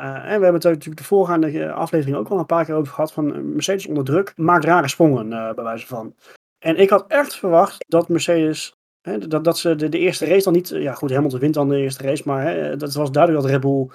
Uh, 0.00 0.14
en 0.14 0.22
we 0.22 0.30
hebben 0.30 0.54
het 0.54 0.62
natuurlijk 0.62 0.96
de 0.96 1.04
voorgaande 1.04 1.72
aflevering 1.72 2.16
ook 2.16 2.28
al 2.28 2.38
een 2.38 2.46
paar 2.46 2.64
keer 2.64 2.74
over 2.74 2.92
gehad 2.92 3.12
van 3.12 3.52
Mercedes 3.52 3.86
onder 3.86 4.04
druk 4.04 4.32
maakt 4.36 4.64
rare 4.64 4.88
sprongen, 4.88 5.26
uh, 5.26 5.52
bij 5.54 5.64
wijze 5.64 5.86
van. 5.86 6.14
En 6.58 6.76
ik 6.76 6.90
had 6.90 7.06
echt 7.06 7.36
verwacht 7.36 7.84
dat 7.88 8.08
Mercedes, 8.08 8.76
hè, 9.00 9.28
dat, 9.28 9.44
dat 9.44 9.58
ze 9.58 9.74
de, 9.74 9.88
de, 9.88 9.98
eerste 9.98 10.26
race 10.26 10.44
dan 10.44 10.52
niet, 10.52 10.68
ja 10.68 10.94
goed, 10.94 11.12
Hamilton 11.12 11.40
wint 11.40 11.54
dan 11.54 11.68
de 11.68 11.76
eerste 11.76 12.02
race, 12.02 12.22
maar 12.26 12.42
hè, 12.42 12.76
dat 12.76 12.94
was 12.94 13.12
duidelijk 13.12 13.42
dat 13.42 13.52
Red 13.52 13.60
Bull 13.60 13.88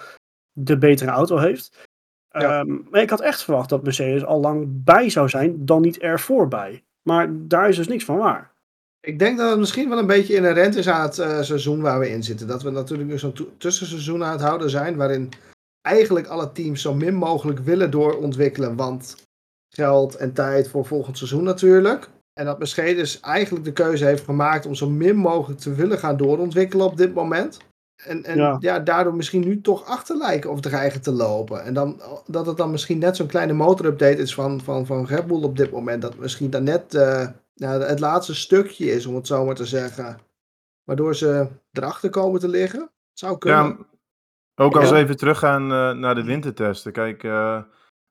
de 0.51 0.77
betere 0.77 1.11
auto 1.11 1.37
heeft. 1.37 1.87
Ja. 2.29 2.59
Um, 2.59 2.87
maar 2.89 3.01
ik 3.01 3.09
had 3.09 3.21
echt 3.21 3.43
verwacht 3.43 3.69
dat 3.69 3.83
Mercedes 3.83 4.25
al 4.25 4.39
lang 4.39 4.65
bij 4.83 5.09
zou 5.09 5.29
zijn, 5.29 5.65
dan 5.65 5.81
niet 5.81 5.97
ervoor 5.97 6.47
bij. 6.47 6.83
Maar 7.01 7.27
daar 7.31 7.69
is 7.69 7.75
dus 7.75 7.87
niks 7.87 8.05
van 8.05 8.17
waar. 8.17 8.51
Ik 9.07 9.19
denk 9.19 9.37
dat 9.37 9.49
het 9.49 9.59
misschien 9.59 9.89
wel 9.89 9.97
een 9.97 10.07
beetje 10.07 10.35
inherent 10.35 10.75
is 10.75 10.87
aan 10.87 11.01
het 11.01 11.17
uh, 11.17 11.41
seizoen 11.41 11.81
waar 11.81 11.99
we 11.99 12.09
in 12.09 12.23
zitten. 12.23 12.47
Dat 12.47 12.63
we 12.63 12.69
natuurlijk 12.69 13.09
nu 13.09 13.19
zo'n 13.19 13.35
tussenseizoen 13.57 14.23
aan 14.23 14.31
het 14.31 14.41
houden 14.41 14.69
zijn, 14.69 14.95
waarin 14.95 15.29
eigenlijk 15.81 16.27
alle 16.27 16.51
teams 16.51 16.81
zo 16.81 16.93
min 16.93 17.15
mogelijk 17.15 17.59
willen 17.59 17.91
doorontwikkelen, 17.91 18.75
want 18.75 19.15
geld 19.69 20.15
en 20.15 20.33
tijd 20.33 20.69
voor 20.69 20.85
volgend 20.85 21.17
seizoen 21.17 21.43
natuurlijk. 21.43 22.09
En 22.33 22.45
dat 22.45 22.57
Mercedes 22.57 23.19
eigenlijk 23.19 23.65
de 23.65 23.73
keuze 23.73 24.05
heeft 24.05 24.23
gemaakt 24.23 24.65
om 24.65 24.75
zo 24.75 24.89
min 24.89 25.15
mogelijk 25.15 25.59
te 25.59 25.73
willen 25.73 25.97
gaan 25.97 26.17
doorontwikkelen 26.17 26.85
op 26.85 26.97
dit 26.97 27.13
moment. 27.13 27.57
En, 28.03 28.23
en 28.23 28.37
ja. 28.37 28.57
ja. 28.59 28.79
daardoor 28.79 29.15
misschien 29.15 29.45
nu 29.45 29.61
toch 29.61 29.85
achter 29.85 30.17
lijken 30.17 30.51
of 30.51 30.59
dreigen 30.59 31.01
te 31.01 31.11
lopen. 31.11 31.63
En 31.63 31.73
dan, 31.73 32.01
dat 32.25 32.45
het 32.45 32.57
dan 32.57 32.71
misschien 32.71 32.99
net 32.99 33.15
zo'n 33.15 33.27
kleine 33.27 33.53
motorupdate 33.53 34.21
is 34.21 34.33
van, 34.33 34.61
van, 34.61 34.85
van 34.85 35.05
Red 35.05 35.27
Bull 35.27 35.43
op 35.43 35.57
dit 35.57 35.71
moment. 35.71 36.01
Dat 36.01 36.17
misschien 36.17 36.49
dan 36.49 36.63
net 36.63 36.93
uh, 36.93 37.27
nou, 37.57 37.83
het 37.83 37.99
laatste 37.99 38.35
stukje 38.35 38.85
is, 38.85 39.05
om 39.05 39.15
het 39.15 39.27
zo 39.27 39.45
maar 39.45 39.55
te 39.55 39.65
zeggen. 39.65 40.19
Waardoor 40.83 41.15
ze 41.15 41.47
erachter 41.71 42.09
komen 42.09 42.39
te 42.39 42.47
liggen. 42.47 42.81
Het 42.81 43.19
zou 43.19 43.37
kunnen. 43.37 43.65
Ja, 43.65 43.85
ook 44.55 44.75
als 44.75 44.89
we 44.89 44.95
even 44.95 45.17
teruggaan 45.17 45.63
uh, 45.63 45.91
naar 45.91 46.15
de 46.15 46.23
wintertesten. 46.23 46.91
Kijk, 46.91 47.23
uh, 47.23 47.61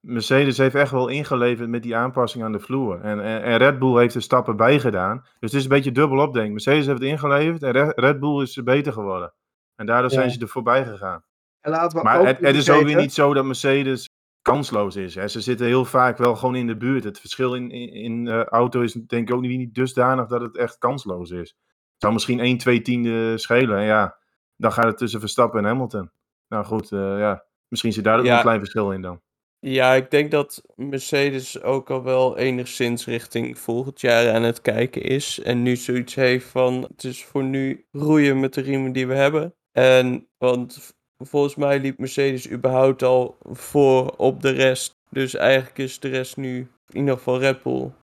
Mercedes 0.01 0.59
heeft 0.59 0.75
echt 0.75 0.91
wel 0.91 1.09
ingeleverd 1.09 1.69
met 1.69 1.83
die 1.83 1.97
aanpassing 1.97 2.45
aan 2.45 2.53
de 2.53 2.61
vloer. 2.61 3.01
En, 3.01 3.21
en, 3.21 3.43
en, 3.43 3.57
Red 3.57 3.79
Bull 3.79 3.99
heeft 3.99 4.15
er 4.15 4.23
stappen 4.23 4.57
bij 4.57 4.81
gedaan. 4.81 5.21
Dus 5.21 5.51
het 5.51 5.53
is 5.53 5.63
een 5.63 5.69
beetje 5.69 5.93
dubbel 5.93 6.19
opdenken. 6.19 6.53
Mercedes 6.53 6.87
heeft 6.87 6.99
het 6.99 7.09
ingeleverd 7.09 7.63
en 7.63 7.91
Red 7.91 8.21
Bull 8.21 8.43
is 8.43 8.63
beter 8.63 8.93
geworden. 8.93 9.35
En 9.75 9.87
daardoor 9.87 10.11
zijn 10.11 10.31
ze 10.31 10.41
er 10.41 10.49
voorbij 10.49 10.85
gegaan. 10.85 11.25
En 11.61 11.71
laten 11.71 11.99
we 11.99 12.05
maar 12.05 12.27
het, 12.27 12.39
het, 12.41 12.57
is 12.57 12.71
ook 12.71 12.83
weer 12.83 12.97
niet 12.97 13.15
zo 13.15 13.35
dat 13.35 13.45
Mercedes 13.45 14.09
kansloos 14.47 14.97
is. 14.97 15.15
Hè. 15.15 15.29
Ze 15.29 15.41
zitten 15.41 15.67
heel 15.67 15.85
vaak 15.85 16.19
wel 16.19 16.37
gewoon 16.37 16.57
in 16.57 16.67
de 16.67 16.77
buurt. 16.77 17.05
Het 17.05 17.21
verschil 17.21 17.55
in, 17.55 17.71
in, 17.71 17.93
in 17.93 18.27
uh, 18.27 18.45
auto 18.45 18.81
is 18.81 18.93
denk 18.93 19.29
ik 19.29 19.35
ook 19.35 19.41
niet, 19.41 19.75
dusdanig 19.75 20.27
dat 20.27 20.41
het 20.41 20.57
echt 20.57 20.79
kansloos 20.79 21.31
is. 21.31 21.57
Het 21.69 21.99
zou 21.99 22.13
misschien 22.13 22.41
1, 22.41 22.59
2 22.59 22.83
tiende 22.83 23.39
schelen. 23.39 23.79
En 23.79 23.85
ja, 23.85 24.19
dan 24.57 24.73
gaat 24.73 24.85
het 24.85 24.99
tussen 24.99 25.21
Verstappen 25.21 25.61
en 25.61 25.67
Hamilton. 25.67 26.11
Nou 26.49 26.65
goed, 26.65 26.91
uh, 26.91 27.01
ja. 27.01 27.45
misschien 27.69 27.93
zit 27.93 28.05
daar 28.05 28.19
ook 28.19 28.25
ja. 28.25 28.37
een 28.37 28.43
klein 28.43 28.59
verschil 28.59 28.93
in 28.93 29.03
dan. 29.03 29.21
Ja, 29.59 29.95
ik 29.95 30.11
denk 30.11 30.31
dat 30.31 30.63
Mercedes 30.75 31.63
ook 31.63 31.91
al 31.91 32.03
wel 32.03 32.39
enigszins 32.39 33.07
richting 33.07 33.59
volgend 33.59 34.01
jaar 34.01 34.33
aan 34.33 34.43
het 34.43 34.61
kijken 34.61 35.03
is. 35.03 35.41
En 35.41 35.63
nu 35.63 35.77
zoiets 35.77 36.15
heeft 36.15 36.47
van, 36.47 36.87
het 36.95 37.05
is 37.05 37.25
voor 37.25 37.45
nu 37.45 37.87
roeien 37.91 38.41
met 38.41 38.55
de 38.55 38.61
riemen 38.61 38.93
die 38.93 39.07
we 39.07 39.15
hebben. 39.15 39.55
En, 39.73 40.29
want 40.39 40.95
volgens 41.19 41.55
mij 41.55 41.81
liep 41.81 41.99
Mercedes 41.99 42.51
überhaupt 42.51 43.03
al 43.03 43.37
voor 43.43 44.15
op 44.17 44.43
de 44.43 44.51
rest. 44.51 44.95
Dus 45.11 45.35
eigenlijk 45.35 45.79
is 45.79 46.01
de 46.01 46.09
rest 46.09 46.37
nu, 46.37 46.59
in 46.89 47.01
ieder 47.01 47.17
geval 47.17 47.39
Red 47.39 47.59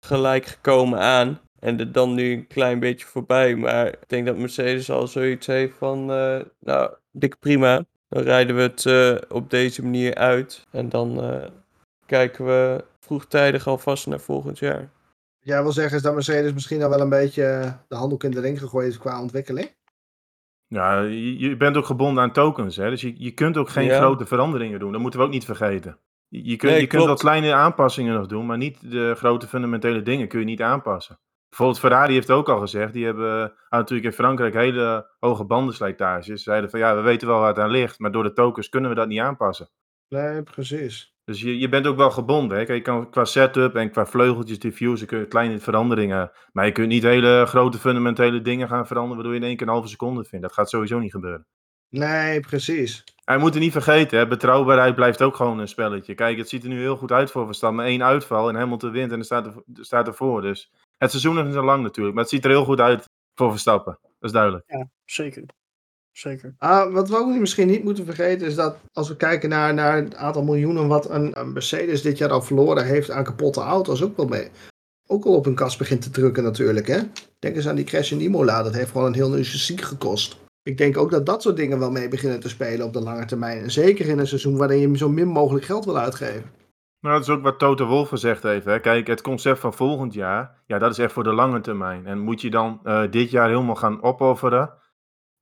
gelijk 0.00 0.46
gekomen 0.46 0.98
aan. 0.98 1.40
En 1.58 1.78
er 1.78 1.92
dan 1.92 2.14
nu 2.14 2.32
een 2.32 2.46
klein 2.46 2.78
beetje 2.78 3.06
voorbij. 3.06 3.56
Maar 3.56 3.86
ik 3.86 4.08
denk 4.08 4.26
dat 4.26 4.36
Mercedes 4.36 4.90
al 4.90 5.06
zoiets 5.06 5.46
heeft 5.46 5.76
van, 5.76 6.10
uh, 6.10 6.40
nou, 6.58 6.90
dik 7.10 7.38
prima. 7.38 7.84
Dan 8.08 8.22
rijden 8.22 8.56
we 8.56 8.62
het 8.62 8.84
uh, 8.84 9.16
op 9.28 9.50
deze 9.50 9.82
manier 9.82 10.14
uit. 10.14 10.66
En 10.70 10.88
dan 10.88 11.24
uh, 11.24 11.44
kijken 12.06 12.44
we 12.44 12.84
vroegtijdig 13.00 13.66
alvast 13.66 14.06
naar 14.06 14.20
volgend 14.20 14.58
jaar. 14.58 14.90
Jij 15.40 15.62
wil 15.62 15.72
zeggen 15.72 15.96
is 15.96 16.02
dat 16.02 16.14
Mercedes 16.14 16.52
misschien 16.52 16.82
al 16.82 16.90
wel 16.90 17.00
een 17.00 17.08
beetje 17.08 17.76
de 17.88 17.94
handdoek 17.94 18.24
in 18.24 18.30
de 18.30 18.40
ring 18.40 18.58
gegooid 18.58 18.88
is 18.88 18.98
qua 18.98 19.20
ontwikkeling? 19.20 19.70
Ja, 20.72 21.00
je, 21.00 21.56
bent 21.56 21.76
ook 21.76 21.86
gebonden 21.86 22.22
aan 22.22 22.32
tokens. 22.32 22.76
Hè? 22.76 22.90
Dus 22.90 23.00
je, 23.00 23.14
je 23.16 23.30
kunt 23.30 23.56
ook 23.56 23.68
geen 23.68 23.84
ja. 23.84 23.98
grote 23.98 24.26
veranderingen 24.26 24.78
doen. 24.78 24.92
Dat 24.92 25.00
moeten 25.00 25.20
we 25.20 25.26
ook 25.26 25.32
niet 25.32 25.44
vergeten. 25.44 25.98
Je, 26.28 26.56
kunt, 26.56 26.72
nee, 26.72 26.80
je 26.80 26.86
kunt 26.86 27.04
wel 27.04 27.14
kleine 27.14 27.54
aanpassingen 27.54 28.14
nog 28.14 28.26
doen, 28.26 28.46
maar 28.46 28.56
niet 28.56 28.90
de 28.90 29.14
grote 29.16 29.46
fundamentele 29.46 30.02
dingen 30.02 30.28
kun 30.28 30.38
je 30.38 30.44
niet 30.44 30.62
aanpassen. 30.62 31.18
Bijvoorbeeld 31.48 31.80
Ferrari 31.80 32.12
heeft 32.12 32.30
ook 32.30 32.48
al 32.48 32.58
gezegd, 32.58 32.92
die 32.92 33.04
hebben 33.04 33.54
natuurlijk 33.70 34.08
in 34.08 34.12
Frankrijk 34.12 34.54
hele 34.54 35.10
hoge 35.18 35.44
bandenslijtages. 35.44 36.26
Ze 36.26 36.36
zeiden 36.36 36.70
van 36.70 36.78
ja, 36.78 36.94
we 36.94 37.00
weten 37.00 37.28
wel 37.28 37.38
waar 37.38 37.48
het 37.48 37.58
aan 37.58 37.70
ligt, 37.70 37.98
maar 37.98 38.12
door 38.12 38.22
de 38.22 38.32
tokens 38.32 38.68
kunnen 38.68 38.90
we 38.90 38.96
dat 38.96 39.08
niet 39.08 39.20
aanpassen. 39.20 39.68
Nee, 40.08 40.42
precies. 40.42 41.11
Dus 41.24 41.40
je, 41.40 41.58
je 41.58 41.68
bent 41.68 41.86
ook 41.86 41.96
wel 41.96 42.10
gebonden. 42.10 42.58
Hè? 42.58 42.64
Kijk, 42.64 42.78
je 42.78 42.84
kan 42.84 43.10
qua 43.10 43.24
setup 43.24 43.74
en 43.74 43.90
qua 43.90 44.06
vleugeltjes, 44.06 44.58
diffuser, 44.58 45.06
kun 45.06 45.18
je 45.18 45.26
kleine 45.26 45.58
veranderingen. 45.58 46.30
Maar 46.52 46.66
je 46.66 46.72
kunt 46.72 46.88
niet 46.88 47.02
hele 47.02 47.44
grote 47.46 47.78
fundamentele 47.78 48.42
dingen 48.42 48.68
gaan 48.68 48.86
veranderen, 48.86 49.16
waardoor 49.16 49.34
je 49.34 49.40
in 49.40 49.46
één 49.46 49.56
keer 49.56 49.66
een 49.66 49.72
halve 49.72 49.88
seconde 49.88 50.24
vindt. 50.24 50.44
Dat 50.44 50.54
gaat 50.54 50.70
sowieso 50.70 50.98
niet 50.98 51.10
gebeuren. 51.10 51.46
Nee, 51.88 52.40
precies. 52.40 53.04
En 53.24 53.34
we 53.34 53.40
moeten 53.40 53.60
niet 53.60 53.72
vergeten, 53.72 54.18
hè, 54.18 54.26
betrouwbaarheid 54.26 54.94
blijft 54.94 55.22
ook 55.22 55.36
gewoon 55.36 55.58
een 55.58 55.68
spelletje. 55.68 56.14
Kijk, 56.14 56.38
het 56.38 56.48
ziet 56.48 56.62
er 56.62 56.68
nu 56.68 56.80
heel 56.80 56.96
goed 56.96 57.12
uit 57.12 57.30
voor 57.30 57.46
Verstappen. 57.46 57.78
Maar 57.78 57.88
één 57.88 58.04
uitval 58.04 58.48
en 58.48 58.54
Hamilton 58.54 58.90
wint 58.90 59.12
en 59.12 59.18
er 59.18 59.24
staat, 59.24 59.46
er, 59.46 59.62
staat 59.72 60.06
ervoor. 60.06 60.40
Dus 60.42 60.70
het 60.96 61.10
seizoen 61.10 61.46
is 61.48 61.54
nog 61.54 61.64
lang 61.64 61.82
natuurlijk, 61.82 62.14
maar 62.14 62.24
het 62.24 62.32
ziet 62.32 62.44
er 62.44 62.50
heel 62.50 62.64
goed 62.64 62.80
uit 62.80 63.08
voor 63.34 63.50
Verstappen. 63.50 63.98
Dat 64.02 64.12
is 64.20 64.32
duidelijk. 64.32 64.64
Ja, 64.66 64.88
zeker. 65.04 65.44
Zeker. 66.12 66.54
Ah, 66.58 66.92
wat 66.92 67.08
we 67.08 67.16
ook 67.16 67.38
misschien 67.38 67.66
niet 67.66 67.84
moeten 67.84 68.04
vergeten 68.04 68.46
is 68.46 68.54
dat 68.54 68.76
als 68.92 69.08
we 69.08 69.16
kijken 69.16 69.48
naar, 69.48 69.74
naar 69.74 69.96
het 69.96 70.14
aantal 70.14 70.42
miljoenen 70.42 70.88
wat 70.88 71.10
een, 71.10 71.40
een 71.40 71.52
Mercedes 71.52 72.02
dit 72.02 72.18
jaar 72.18 72.30
al 72.30 72.42
verloren 72.42 72.84
heeft 72.84 73.10
aan 73.10 73.24
kapotte 73.24 73.60
auto's, 73.60 74.02
ook 74.02 74.16
wel 74.16 74.26
mee. 74.26 74.48
Ook 75.06 75.24
al 75.24 75.34
op 75.34 75.44
hun 75.44 75.54
kast 75.54 75.78
begint 75.78 76.02
te 76.02 76.10
drukken 76.10 76.42
natuurlijk. 76.42 76.86
Hè? 76.86 76.98
Denk 77.38 77.56
eens 77.56 77.68
aan 77.68 77.76
die 77.76 77.84
crash 77.84 78.12
in 78.12 78.20
Imola, 78.20 78.62
dat 78.62 78.74
heeft 78.74 78.90
gewoon 78.90 79.06
een 79.06 79.14
heel 79.14 79.30
nieuw 79.30 79.44
chassis 79.44 79.80
gekost. 79.80 80.40
Ik 80.62 80.78
denk 80.78 80.96
ook 80.96 81.10
dat 81.10 81.26
dat 81.26 81.42
soort 81.42 81.56
dingen 81.56 81.78
wel 81.78 81.90
mee 81.90 82.08
beginnen 82.08 82.40
te 82.40 82.48
spelen 82.48 82.86
op 82.86 82.92
de 82.92 83.00
lange 83.00 83.24
termijn. 83.24 83.62
En 83.62 83.70
zeker 83.70 84.08
in 84.08 84.18
een 84.18 84.26
seizoen 84.26 84.56
waarin 84.56 84.90
je 84.90 84.96
zo 84.96 85.08
min 85.08 85.28
mogelijk 85.28 85.64
geld 85.64 85.84
wil 85.84 85.98
uitgeven. 85.98 86.50
Nou, 87.00 87.14
dat 87.14 87.28
is 87.28 87.34
ook 87.34 87.42
wat 87.42 87.58
Toto 87.58 87.86
Wolff 87.86 88.08
gezegd 88.08 88.42
heeft. 88.42 88.64
Hè. 88.64 88.80
Kijk, 88.80 89.06
het 89.06 89.20
concept 89.20 89.58
van 89.58 89.74
volgend 89.74 90.14
jaar, 90.14 90.62
ja, 90.66 90.78
dat 90.78 90.90
is 90.90 90.98
echt 90.98 91.12
voor 91.12 91.24
de 91.24 91.32
lange 91.32 91.60
termijn. 91.60 92.06
En 92.06 92.18
moet 92.18 92.40
je 92.40 92.50
dan 92.50 92.80
uh, 92.84 93.02
dit 93.10 93.30
jaar 93.30 93.48
helemaal 93.48 93.74
gaan 93.74 94.02
opofferen, 94.02 94.74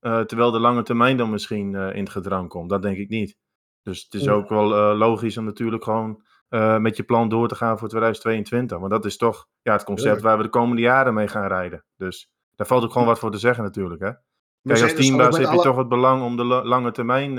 terwijl 0.01 0.51
de 0.51 0.59
lange 0.59 0.83
termijn 0.83 1.17
dan 1.17 1.29
misschien 1.29 1.73
uh, 1.73 1.95
in 1.95 2.03
het 2.03 2.09
gedrang 2.09 2.49
komt? 2.49 2.69
Dat 2.69 2.81
denk 2.81 2.97
ik 2.97 3.09
niet. 3.09 3.37
Dus 3.83 4.03
het 4.03 4.13
is 4.13 4.27
ook 4.27 4.49
wel 4.49 4.95
logisch 4.95 5.37
om 5.37 5.45
natuurlijk 5.45 5.83
gewoon 5.83 6.23
met 6.81 6.97
je 6.97 7.03
plan 7.03 7.29
door 7.29 7.47
te 7.47 7.55
gaan 7.55 7.79
voor 7.79 7.87
2022. 7.87 8.77
Want 8.77 8.91
dat 8.91 9.05
is 9.05 9.17
toch 9.17 9.47
ja, 9.61 9.73
het 9.73 9.83
concept 9.83 10.21
waar 10.21 10.37
we 10.37 10.43
de 10.43 10.49
komende 10.49 10.81
jaren 10.81 11.13
mee 11.13 11.27
gaan 11.27 11.47
rijden. 11.47 11.85
Dus 11.95 12.31
daar 12.55 12.67
valt 12.67 12.83
ook 12.83 12.91
gewoon 12.91 13.07
wat 13.07 13.19
voor 13.19 13.31
te 13.31 13.37
zeggen 13.37 13.63
natuurlijk. 13.63 14.01
Hè. 14.01 14.11
Kijk, 14.61 14.81
als 14.81 14.93
teambaas 14.93 15.37
heb 15.37 15.45
je 15.45 15.51
alle... 15.51 15.63
toch 15.63 15.77
het 15.77 15.87
belang 15.87 16.23
om 16.23 16.37
de 16.37 16.43
lange 16.43 16.91
termijn 16.91 17.33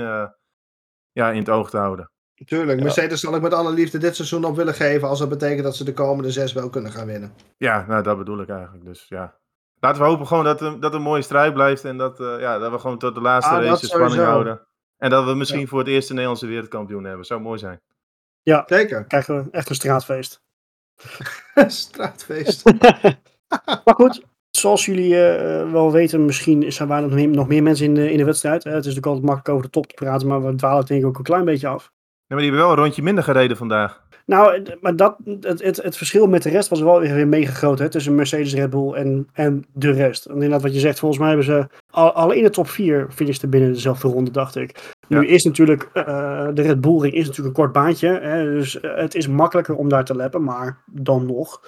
ja, 1.11 1.31
in 1.31 1.39
het 1.39 1.49
oog 1.49 1.69
te 1.69 1.77
houden. 1.77 2.11
Tuurlijk, 2.45 2.81
Mercedes 2.81 3.19
zal 3.19 3.35
ik 3.35 3.41
met 3.41 3.53
alle 3.53 3.71
liefde 3.71 3.97
dit 3.97 4.15
seizoen 4.15 4.45
op 4.45 4.55
willen 4.55 4.73
geven 4.73 5.07
als 5.07 5.19
dat 5.19 5.29
betekent 5.29 5.63
dat 5.63 5.75
ze 5.75 5.83
de 5.83 5.93
komende 5.93 6.31
zes 6.31 6.53
wel 6.53 6.69
kunnen 6.69 6.91
gaan 6.91 7.07
winnen. 7.07 7.33
Ja, 7.57 7.85
nou 7.87 8.03
dat 8.03 8.17
bedoel 8.17 8.41
ik 8.41 8.49
eigenlijk. 8.49 8.85
Dus 8.85 9.05
ja. 9.07 9.39
Laten 9.83 10.01
we 10.01 10.07
hopen 10.07 10.27
gewoon 10.27 10.43
dat, 10.43 10.61
er, 10.61 10.79
dat 10.79 10.93
een 10.93 11.01
mooie 11.01 11.21
strijd 11.21 11.53
blijft 11.53 11.85
en 11.85 11.97
dat, 11.97 12.19
uh, 12.19 12.39
ja, 12.39 12.59
dat 12.59 12.71
we 12.71 12.79
gewoon 12.79 12.97
tot 12.97 13.15
de 13.15 13.21
laatste 13.21 13.53
ah, 13.53 13.63
race 13.63 13.85
spanning 13.85 14.23
houden. 14.23 14.67
En 14.97 15.09
dat 15.09 15.25
we 15.25 15.33
misschien 15.33 15.59
ja. 15.59 15.65
voor 15.65 15.79
het 15.79 15.87
eerste 15.87 16.11
Nederlandse 16.11 16.47
wereldkampioen 16.47 17.03
hebben. 17.03 17.25
Zou 17.25 17.41
mooi 17.41 17.59
zijn. 17.59 17.81
Ja, 18.41 18.63
zeker. 18.65 19.05
Krijgen 19.05 19.43
we 19.43 19.51
echt 19.51 19.69
een 19.69 19.75
straatfeest. 19.75 20.41
straatfeest. 21.67 22.63
maar 23.85 23.95
goed, 23.95 24.23
zoals 24.49 24.85
jullie 24.85 25.13
uh, 25.13 25.71
wel 25.71 25.91
weten, 25.91 26.25
misschien 26.25 26.71
zijn 26.71 26.91
er 26.91 27.01
nog 27.01 27.11
meer, 27.11 27.27
nog 27.27 27.47
meer 27.47 27.63
mensen 27.63 27.85
in 27.85 27.93
de, 27.93 28.11
in 28.11 28.17
de 28.17 28.25
wedstrijd. 28.25 28.63
het 28.63 28.71
is 28.73 28.77
natuurlijk 28.77 29.05
altijd 29.05 29.25
makkelijk 29.25 29.49
over 29.49 29.63
de 29.63 29.71
top 29.71 29.87
te 29.87 29.93
praten, 29.93 30.27
maar 30.27 30.45
we 30.45 30.55
dwalen 30.55 30.85
denk 30.85 31.01
ik 31.01 31.07
ook 31.07 31.17
een 31.17 31.23
klein 31.23 31.45
beetje 31.45 31.67
af. 31.67 31.91
Ja, 31.93 31.99
maar 32.27 32.37
die 32.37 32.47
hebben 32.47 32.65
wel 32.67 32.71
een 32.71 32.83
rondje 32.83 33.03
minder 33.03 33.23
gereden 33.23 33.57
vandaag. 33.57 34.02
Nou, 34.25 34.63
maar 34.81 34.95
dat, 34.95 35.15
het, 35.41 35.63
het, 35.63 35.83
het 35.83 35.97
verschil 35.97 36.27
met 36.27 36.43
de 36.43 36.49
rest 36.49 36.69
was 36.69 36.81
wel 36.81 36.99
weer 36.99 37.27
mega 37.27 37.51
groot 37.51 37.79
hè, 37.79 37.89
tussen 37.89 38.15
Mercedes, 38.15 38.53
Red 38.53 38.69
Bull 38.69 38.93
en, 38.93 39.27
en 39.33 39.65
de 39.73 39.91
rest. 39.91 40.25
En 40.25 40.33
inderdaad, 40.33 40.61
wat 40.61 40.73
je 40.73 40.79
zegt, 40.79 40.99
volgens 40.99 41.19
mij 41.19 41.29
hebben 41.29 41.45
ze 41.47 41.67
al, 41.89 42.11
al 42.13 42.31
in 42.31 42.43
de 42.43 42.49
top 42.49 42.67
4 42.67 43.07
finishten 43.09 43.49
binnen 43.49 43.73
dezelfde 43.73 44.07
ronde, 44.07 44.31
dacht 44.31 44.55
ik. 44.55 44.93
Ja. 45.07 45.19
Nu 45.19 45.27
is 45.27 45.43
natuurlijk, 45.43 45.89
uh, 45.93 46.03
de 46.53 46.61
Red 46.61 46.81
Bull 46.81 46.99
ring 46.99 47.13
is 47.13 47.27
natuurlijk 47.27 47.57
een 47.57 47.63
kort 47.63 47.71
baantje, 47.73 48.07
hè, 48.21 48.43
dus 48.43 48.77
het 48.81 49.15
is 49.15 49.27
makkelijker 49.27 49.75
om 49.75 49.89
daar 49.89 50.05
te 50.05 50.15
lappen, 50.15 50.43
maar 50.43 50.83
dan 50.85 51.25
nog, 51.25 51.59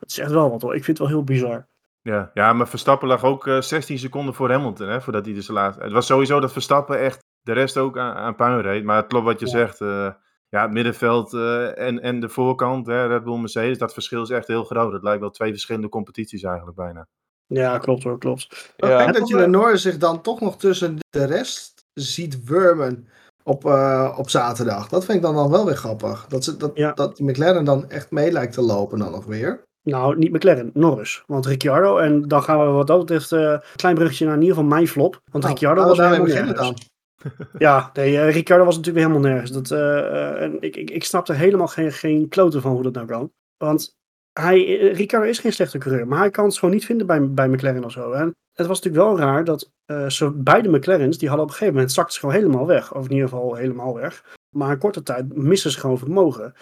het 0.00 0.10
is 0.10 0.18
echt 0.18 0.30
wel 0.30 0.50
wat 0.50 0.62
hoor. 0.62 0.74
Ik 0.74 0.84
vind 0.84 0.98
het 0.98 1.06
wel 1.06 1.16
heel 1.16 1.24
bizar. 1.24 1.66
Ja, 2.02 2.30
ja, 2.34 2.52
maar 2.52 2.68
Verstappen 2.68 3.08
lag 3.08 3.24
ook 3.24 3.46
eh 3.46 3.60
16 3.60 3.98
seconden 3.98 4.34
voor 4.34 4.50
Hamilton, 4.50 4.88
hè, 4.88 5.00
voordat 5.00 5.24
hij 5.24 5.34
de 5.34 5.52
laat. 5.52 5.76
Het 5.78 5.92
was 5.92 6.06
sowieso 6.06 6.40
dat 6.40 6.52
Verstappen 6.52 6.98
echt 6.98 7.18
de 7.40 7.52
rest 7.52 7.76
ook 7.76 7.98
aan, 7.98 8.14
aan 8.14 8.34
puin 8.34 8.60
reed. 8.60 8.84
Maar 8.84 8.96
het 8.96 9.06
klopt 9.06 9.24
wat 9.24 9.40
je 9.40 9.46
Ja. 9.46 9.52
zegt. 9.52 9.80
eh, 9.80 10.08
ja, 10.50 10.62
het 10.62 10.72
middenveld 10.72 11.34
eh, 11.34 11.78
en, 11.78 12.02
en 12.02 12.20
de 12.20 12.28
voorkant, 12.28 12.86
hè, 12.86 13.06
Red 13.06 13.24
Bull 13.24 13.38
Mercedes, 13.38 13.78
dat 13.78 13.92
verschil 13.92 14.22
is 14.22 14.30
echt 14.30 14.46
heel 14.46 14.64
groot. 14.64 14.92
Het 14.92 15.02
lijkt 15.02 15.20
wel 15.20 15.30
twee 15.30 15.50
verschillende 15.50 15.88
competities 15.88 16.42
eigenlijk 16.42 16.76
bijna. 16.76 17.06
Ja, 17.46 17.78
klopt 17.78 18.02
hoor, 18.02 18.18
klopt. 18.18 18.72
Ik 18.76 18.84
Ja. 18.88 18.98
denk 18.98 19.14
dat 19.14 19.28
je 19.28 19.46
Norris 19.46 19.82
zich 19.82 19.96
dan 19.96 20.22
toch 20.22 20.40
nog 20.40 20.56
tussen 20.58 20.96
de 21.10 21.24
rest 21.24 21.84
ziet 21.92 22.44
wurmen 22.44 23.08
op, 23.42 23.64
eh, 23.64 24.14
op 24.18 24.30
zaterdag. 24.30 24.88
Dat 24.88 25.04
vind 25.04 25.16
ik 25.16 25.22
dan, 25.24 25.34
dan 25.34 25.50
wel 25.50 25.64
weer 25.64 25.76
grappig. 25.76 26.26
Dat, 26.28 26.44
ze, 26.44 26.56
dat, 26.56 26.70
Ja. 26.74 26.92
dat 26.92 27.18
McLaren 27.18 27.64
dan 27.64 27.90
echt 27.90 28.10
mee 28.10 28.32
lijkt 28.32 28.52
te 28.52 28.60
lopen 28.62 28.98
dan 28.98 29.10
nog 29.10 29.24
weer. 29.24 29.62
Nou, 29.82 30.16
niet 30.18 30.32
McLaren, 30.32 30.70
Norris. 30.74 31.22
Want 31.26 31.46
Ricciardo, 31.46 31.98
en 31.98 32.22
dan 32.28 32.42
gaan 32.42 32.58
we 32.58 32.64
wat 32.72 32.86
dat 32.86 32.98
betreft 32.98 33.32
eh, 33.32 33.40
een 33.40 33.60
klein 33.76 33.94
bruggetje 33.94 34.24
naar 34.24 34.34
in 34.34 34.40
ieder 34.40 34.56
geval 34.56 34.70
mijn 34.70 34.88
flop. 34.88 35.20
Want 35.30 35.44
Nou, 35.44 35.54
Ricciardo 35.54 35.84
was 35.84 35.96
daarmee 35.96 36.18
helemaal 36.18 36.44
beginnen 36.44 36.54
dan. 36.64 36.76
Ja, 37.58 37.90
nee, 37.92 38.18
eh, 38.18 38.32
Ricciardo 38.32 38.64
was 38.64 38.76
natuurlijk 38.76 39.06
helemaal 39.06 39.30
nergens. 39.30 39.50
Dat, 39.50 39.70
eh, 39.70 39.98
eh, 39.98 40.42
en 40.42 40.56
ik, 40.60 40.76
ik, 40.76 40.90
ik 40.90 41.04
snapte 41.04 41.32
helemaal 41.32 41.68
geen, 41.68 41.92
geen 41.92 42.28
kloten 42.28 42.62
van 42.62 42.72
hoe 42.72 42.82
dat 42.82 42.92
nou 42.92 43.06
kan. 43.06 43.32
Want 43.56 43.98
hij, 44.32 44.76
Ricciardo 44.92 45.28
is 45.28 45.38
geen 45.38 45.52
slechte 45.52 45.78
coureur, 45.78 46.06
maar 46.06 46.18
hij 46.18 46.30
kan 46.30 46.44
het 46.44 46.58
gewoon 46.58 46.74
niet 46.74 46.84
vinden 46.84 47.06
bij, 47.06 47.30
bij 47.30 47.48
McLaren 47.48 47.84
of 47.84 47.92
zo. 47.92 48.12
En 48.12 48.34
het 48.52 48.66
was 48.66 48.80
natuurlijk 48.80 49.04
wel 49.04 49.18
raar 49.18 49.44
dat 49.44 49.70
zo, 50.08 50.32
beide 50.34 50.68
McLaren's, 50.68 51.18
die 51.18 51.28
hadden 51.28 51.46
op 51.46 51.52
een 51.52 51.58
gegeven 51.58 51.74
moment 51.74 51.92
zakten 51.92 52.14
ze 52.14 52.20
gewoon 52.20 52.34
helemaal 52.34 52.66
weg. 52.66 52.94
Of 52.94 53.04
in 53.04 53.12
ieder 53.12 53.28
geval 53.28 53.54
helemaal 53.54 53.94
weg. 53.94 54.36
Maar 54.56 54.72
in 54.72 54.78
korte 54.78 55.02
tijd 55.02 55.36
missen 55.36 55.70
ze 55.70 55.80
gewoon 55.80 55.98
vermogen. 55.98 56.54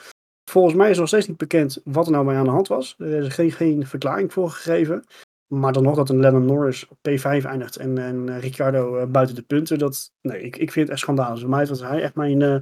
Volgens 0.51 0.75
mij 0.75 0.91
is 0.91 0.99
nog 0.99 1.09
steeds 1.09 1.29
niet 1.29 1.37
bekend 1.37 1.81
wat 1.85 2.07
er 2.07 2.13
nou 2.13 2.25
mee 2.25 2.37
aan 2.37 2.45
de 2.45 2.51
hand 2.51 2.69
was. 2.69 2.95
Er 2.99 3.25
is 3.25 3.35
geen, 3.35 3.53
geen 3.53 3.87
verklaring 3.87 4.33
voor 4.33 4.51
gegeven. 4.51 5.05
Maar 5.49 5.73
dan 5.73 5.83
nog 5.83 5.97
dat 5.97 6.09
een 6.09 6.21
Lennon 6.21 6.45
Norris 6.45 6.89
op 6.89 6.97
P5 7.09 7.23
eindigt 7.45 7.77
en, 7.77 7.99
en 7.99 8.29
eh, 8.29 8.41
Ricciardo 8.41 8.97
eh, 8.97 9.07
buiten 9.07 9.35
de 9.37 9.43
punten. 9.43 9.79
Dat, 9.79 10.13
nee, 10.21 10.41
ik, 10.43 10.57
ik 10.57 10.73
vind 10.73 10.85
het 10.87 10.89
echt 10.91 10.99
schandalig. 11.01 11.41
Voor 11.41 11.49
mij 11.49 11.67
was 11.67 11.81
hij 11.81 12.03
echt 12.03 12.15
mijn, 12.15 12.43
eh, 12.43 12.57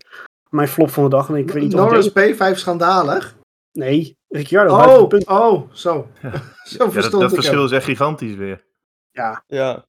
mijn 0.49 0.69
flop 0.69 0.91
van 0.91 1.03
de 1.05 1.11
dag. 1.11 1.29
En 1.29 1.35
ik 1.37 1.51
weet 1.51 1.63
niet 1.63 1.75
of 1.75 1.81
Norris 1.81 2.11
het- 2.15 2.35
P5 2.55 2.57
schandalig. 2.59 3.37
Nee, 3.73 4.17
Ricciardo 4.29 4.77
buiten 4.77 4.97
de 4.97 5.03
Oh, 5.03 5.09
punten. 5.09 5.33
oh, 5.41 5.73
zo. 5.73 6.09
Ja. 6.23 6.31
zo 6.65 6.77
Ja, 6.77 6.77
dat, 6.79 6.93
verstond 6.93 7.23
dat 7.23 7.31
ik 7.31 7.37
verschil 7.37 7.57
hem. 7.57 7.65
is 7.67 7.73
echt 7.73 7.85
gigantisch 7.85 8.35
weer. 8.35 8.65
Ja, 9.11 9.45
Ja. 9.47 9.87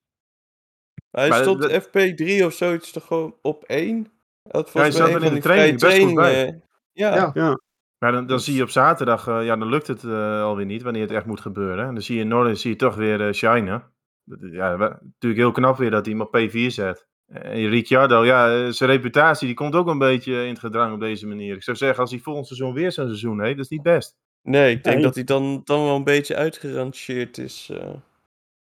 Hij 1.11 1.29
Maar 1.29 1.41
stond 1.41 1.61
dat- 1.61 1.71
FP3 1.87 2.45
of 2.45 2.53
zoiets 2.53 2.91
toch 2.91 3.05
gewoon 3.05 3.35
op 3.41 3.63
1? 3.63 4.11
Dat 4.43 4.73
hij 4.73 4.83
was 4.83 4.95
zat 4.95 5.05
bij 5.05 5.15
er 5.15 5.21
een 5.21 5.23
in 5.23 5.27
van 5.27 5.27
de 5.27 5.33
die 5.33 5.41
training 5.41 5.79
best 5.79 5.97
goed 6.03 6.15
bij. 6.15 6.31
trainingen. 6.31 6.63
Ja. 6.91 7.31
Ja. 7.33 7.59
Maar 7.99 8.11
dan, 8.11 8.25
dan 8.27 8.39
zie 8.39 8.55
je 8.55 8.61
op 8.63 8.69
zaterdag, 8.69 9.27
eh, 9.27 9.45
ja, 9.45 9.55
dan 9.55 9.69
lukt 9.69 9.87
het 9.87 10.03
eh, 10.03 10.41
alweer 10.41 10.65
niet 10.65 10.81
wanneer 10.81 11.01
het 11.01 11.11
echt 11.11 11.25
moet 11.25 11.41
gebeuren. 11.41 11.85
En 11.87 11.93
dan 11.93 12.03
zie 12.03 12.17
je 12.17 12.23
Norris 12.23 12.61
zie 12.61 12.71
je 12.71 12.75
toch 12.77 12.95
weer 12.95 13.27
eh 13.27 13.33
shinen. 13.33 13.83
Dat 14.23 14.41
is- 14.41 14.51
Ja, 14.51 14.75
natuurlijk 14.77 15.41
heel 15.41 15.51
knap 15.51 15.77
weer 15.77 15.91
dat 15.91 16.05
hij 16.05 16.13
hem 16.15 16.23
op 16.23 16.37
P4 16.37 16.67
zet. 16.71 17.07
En 17.27 17.69
Ricciardo, 17.69 18.25
ja, 18.25 18.71
zijn 18.71 18.89
reputatie 18.89 19.47
die 19.47 19.55
komt 19.55 19.75
ook 19.75 19.87
een 19.87 19.97
beetje 19.97 20.41
in 20.43 20.49
het 20.49 20.59
gedrang 20.59 20.93
op 20.93 20.99
deze 20.99 21.27
manier. 21.27 21.55
Ik 21.55 21.63
zou 21.63 21.77
zeggen, 21.77 21.99
als 21.99 22.11
hij 22.11 22.19
volgend 22.19 22.47
seizoen 22.47 22.73
weer 22.73 22.91
zo'n 22.91 23.05
seizoen 23.05 23.41
heeft, 23.41 23.55
dat 23.55 23.65
is 23.65 23.71
niet 23.71 23.81
best. 23.83 24.17
Nee, 24.41 24.75
ik 24.75 24.83
denk 24.83 24.95
Nee. 24.95 25.05
dat 25.05 25.15
hij 25.15 25.23
dan, 25.23 25.61
dan 25.63 25.83
wel 25.83 25.95
een 25.95 26.03
beetje 26.03 26.35
uitgerangeerd 26.35 27.37
is. 27.37 27.69
eh. 27.73 27.93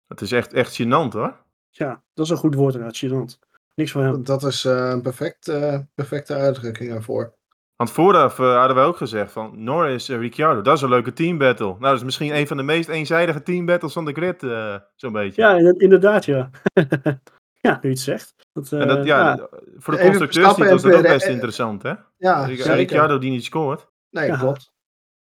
Het 0.07 0.21
is 0.21 0.31
echt, 0.31 0.53
echt 0.53 0.81
gênant 0.81 1.11
hoor. 1.13 1.35
ja, 1.69 2.03
dat 2.13 2.25
is 2.25 2.31
een 2.31 2.37
goed 2.37 2.55
woord 2.55 2.73
inderdaad, 2.75 2.97
gênant. 3.05 3.49
Niks 3.75 3.91
van 3.91 4.01
hem. 4.03 4.23
Dat 4.23 4.43
is 4.43 4.65
eh, 4.65 4.89
een 4.89 5.01
perfect, 5.01 5.47
eh, 5.47 5.79
perfecte 5.95 6.33
uitdrukking 6.33 6.91
ervoor. 6.91 7.33
Want 7.81 7.93
vooraf 7.93 8.39
eh, 8.39 8.57
hadden 8.57 8.75
wij 8.75 8.85
ook 8.85 8.97
gezegd 8.97 9.31
van 9.31 9.63
Norris 9.63 10.09
en 10.09 10.19
Ricciardo, 10.19 10.61
dat 10.61 10.75
is 10.75 10.81
een 10.81 10.89
leuke 10.89 11.13
teambattle. 11.13 11.65
Nou, 11.67 11.79
dat 11.79 11.95
is 11.95 12.03
misschien 12.03 12.35
een 12.35 12.47
van 12.47 12.57
de 12.57 12.63
meest 12.63 12.89
eenzijdige 12.89 13.43
teambattles 13.43 13.93
van 13.93 14.05
de 14.05 14.11
grid, 14.13 14.43
eh, 14.43 14.75
zo'n 14.95 15.11
beetje. 15.11 15.41
Ja, 15.41 15.55
in- 15.55 15.79
inderdaad, 15.79 16.25
ja. 16.25 16.49
ja, 17.67 17.73
nu 17.73 17.79
je 17.81 17.87
het 17.89 17.99
zegt. 17.99 18.33
Dat, 18.53 18.71
En 18.71 18.87
dat, 18.87 18.97
eh, 18.97 19.05
ja, 19.05 19.19
ja. 19.19 19.47
voor 19.77 19.95
de 19.95 19.99
constructeurs 20.01 20.57
was 20.57 20.81
dat 20.81 20.93
ook 20.95 21.01
best 21.01 21.27
interessant, 21.27 21.83
hè? 21.83 21.93
Ja. 22.17 22.45
Ricciardo 22.45 23.17
die 23.17 23.31
niet 23.31 23.43
scoort. 23.43 23.87
Nee, 24.09 24.27
Ja. 24.27 24.37
klopt. 24.37 24.71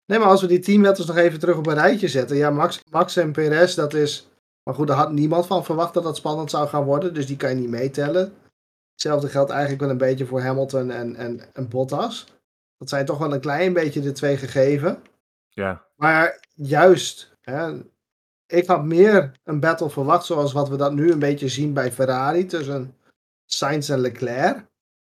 Nee, 0.06 0.20
maar 0.20 0.28
als 0.28 0.42
we 0.42 0.48
die 0.48 0.60
teamwetters 0.60 1.08
nog 1.08 1.18
even 1.18 1.40
terug 1.40 1.58
op 1.58 1.68
een 1.68 1.74
rijtje 1.74 2.08
zetten. 2.08 2.38
Ja, 2.38 2.50
Max, 2.50 2.84
Max 2.92 3.16
en 3.16 3.32
Perez, 3.32 3.76
dat 3.76 3.94
is... 3.94 4.28
Maar 4.64 4.76
goed, 4.76 4.88
daar 4.88 4.98
had 4.98 5.12
niemand 5.12 5.48
van 5.48 5.66
verwacht 5.66 5.94
dat 5.94 6.04
dat 6.04 6.18
spannend 6.18 6.50
zou 6.50 6.68
gaan 6.68 6.84
worden. 6.84 7.14
Dus 7.14 7.26
die 7.28 7.38
kan 7.38 7.50
je 7.50 7.56
niet 7.56 7.70
meetellen. 7.70 8.34
Hetzelfde 8.92 9.28
geldt 9.30 9.50
eigenlijk 9.52 9.82
wel 9.82 9.90
een 9.90 9.98
beetje 9.98 10.26
voor 10.26 10.42
Hamilton 10.42 10.92
en, 10.92 11.16
en, 11.16 11.42
en 11.54 11.68
Bottas. 11.70 12.26
Dat 12.78 12.90
zijn 12.90 13.06
toch 13.06 13.18
wel 13.18 13.34
een 13.34 13.40
klein 13.40 13.74
beetje 13.74 14.02
de 14.02 14.12
twee 14.12 14.38
gegeven. 14.38 15.02
Ja, 15.50 15.86
Maar 15.96 16.46
juist, 16.54 17.38
hè, 17.42 17.82
ik 18.48 18.68
had 18.68 18.84
meer 18.86 19.32
een 19.44 19.60
battle 19.60 19.90
verwacht 19.90 20.26
zoals 20.26 20.54
wat 20.54 20.70
we 20.70 20.76
dat 20.76 20.94
nu 20.94 21.12
een 21.12 21.20
beetje 21.20 21.48
zien 21.48 21.74
bij 21.74 21.92
Ferrari 21.92 22.46
tussen 22.46 22.96
Sainz 23.46 23.90
en 23.90 24.00
Leclerc. 24.00 24.66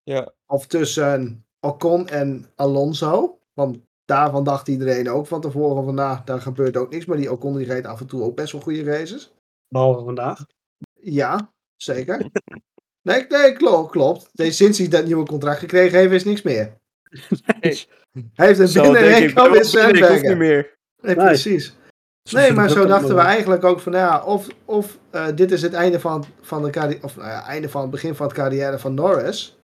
ja. 0.04 0.32
Of 0.45 0.67
tussen 0.67 1.45
Ocon 1.60 2.08
en 2.08 2.45
Alonso. 2.56 3.39
Want 3.54 3.78
daarvan 4.06 4.43
dacht 4.43 4.67
iedereen 4.67 5.10
ook 5.10 5.28
van 5.28 5.41
tevoren 5.41 5.84
van 5.84 5.95
nou, 5.95 6.19
daar 6.26 6.41
gebeurt 6.41 6.78
ook 6.78 6.91
niks. 6.91 7.06
Maar 7.06 7.17
die 7.17 7.32
Ocon 7.32 7.58
die 7.58 7.65
reed 7.65 7.86
af 7.86 8.00
en 8.00 8.08
toe 8.08 8.24
ook 8.24 8.36
best 8.36 8.52
wel 8.52 8.62
goede 8.62 8.84
races. 8.84 9.34
Behalve 9.67 10.04
vandaag. 10.04 10.45
Ja, 10.93 11.54
zeker. 11.76 12.26
Nee, 13.04 13.26
nee 13.30 13.54
klopt, 13.54 13.91
klopt. 13.91 14.30
Nee, 14.34 14.52
sinds 14.52 14.78
hij 14.78 14.88
dat 14.88 15.06
nieuwe 15.06 15.26
contract 15.26 15.60
gekregen 15.60 16.00
heeft, 16.00 16.12
is 16.12 16.24
niks 16.24 16.41
meer. 16.41 16.81
Nee. 17.62 17.88
Hij 18.34 18.47
heeft 18.47 18.60
een 18.60 18.82
binnenrekel 18.82 19.43
oh, 19.43 19.50
in 19.50 19.54
hoef 19.54 19.58
niet 19.58 19.65
Sandbergen. 19.65 20.38
meer. 20.38 20.78
Nee, 21.02 21.15
precies. 21.15 21.76
Nee, 22.32 22.52
maar 22.52 22.69
zo 22.69 22.86
dachten 22.86 23.15
we 23.15 23.21
eigenlijk 23.21 23.63
ook 23.63 23.80
van, 23.80 23.91
nou 23.91 24.06
ja, 24.06 24.24
of, 24.24 24.47
of 24.65 24.97
eh, 25.10 25.28
dit 25.36 25.52
is 25.52 25.62
het 25.62 25.74
einde 25.74 26.00
van, 26.00 26.26
van 26.41 26.71
de 26.71 26.97
of 27.02 27.15
nou 27.15 27.30
ja, 27.30 27.45
einde 27.45 27.69
van 27.69 27.82
het 27.82 27.91
begin 27.91 28.15
van 28.15 28.26
het 28.26 28.36
carrière 28.36 28.80
van 28.80 28.93
Norris. 28.93 29.60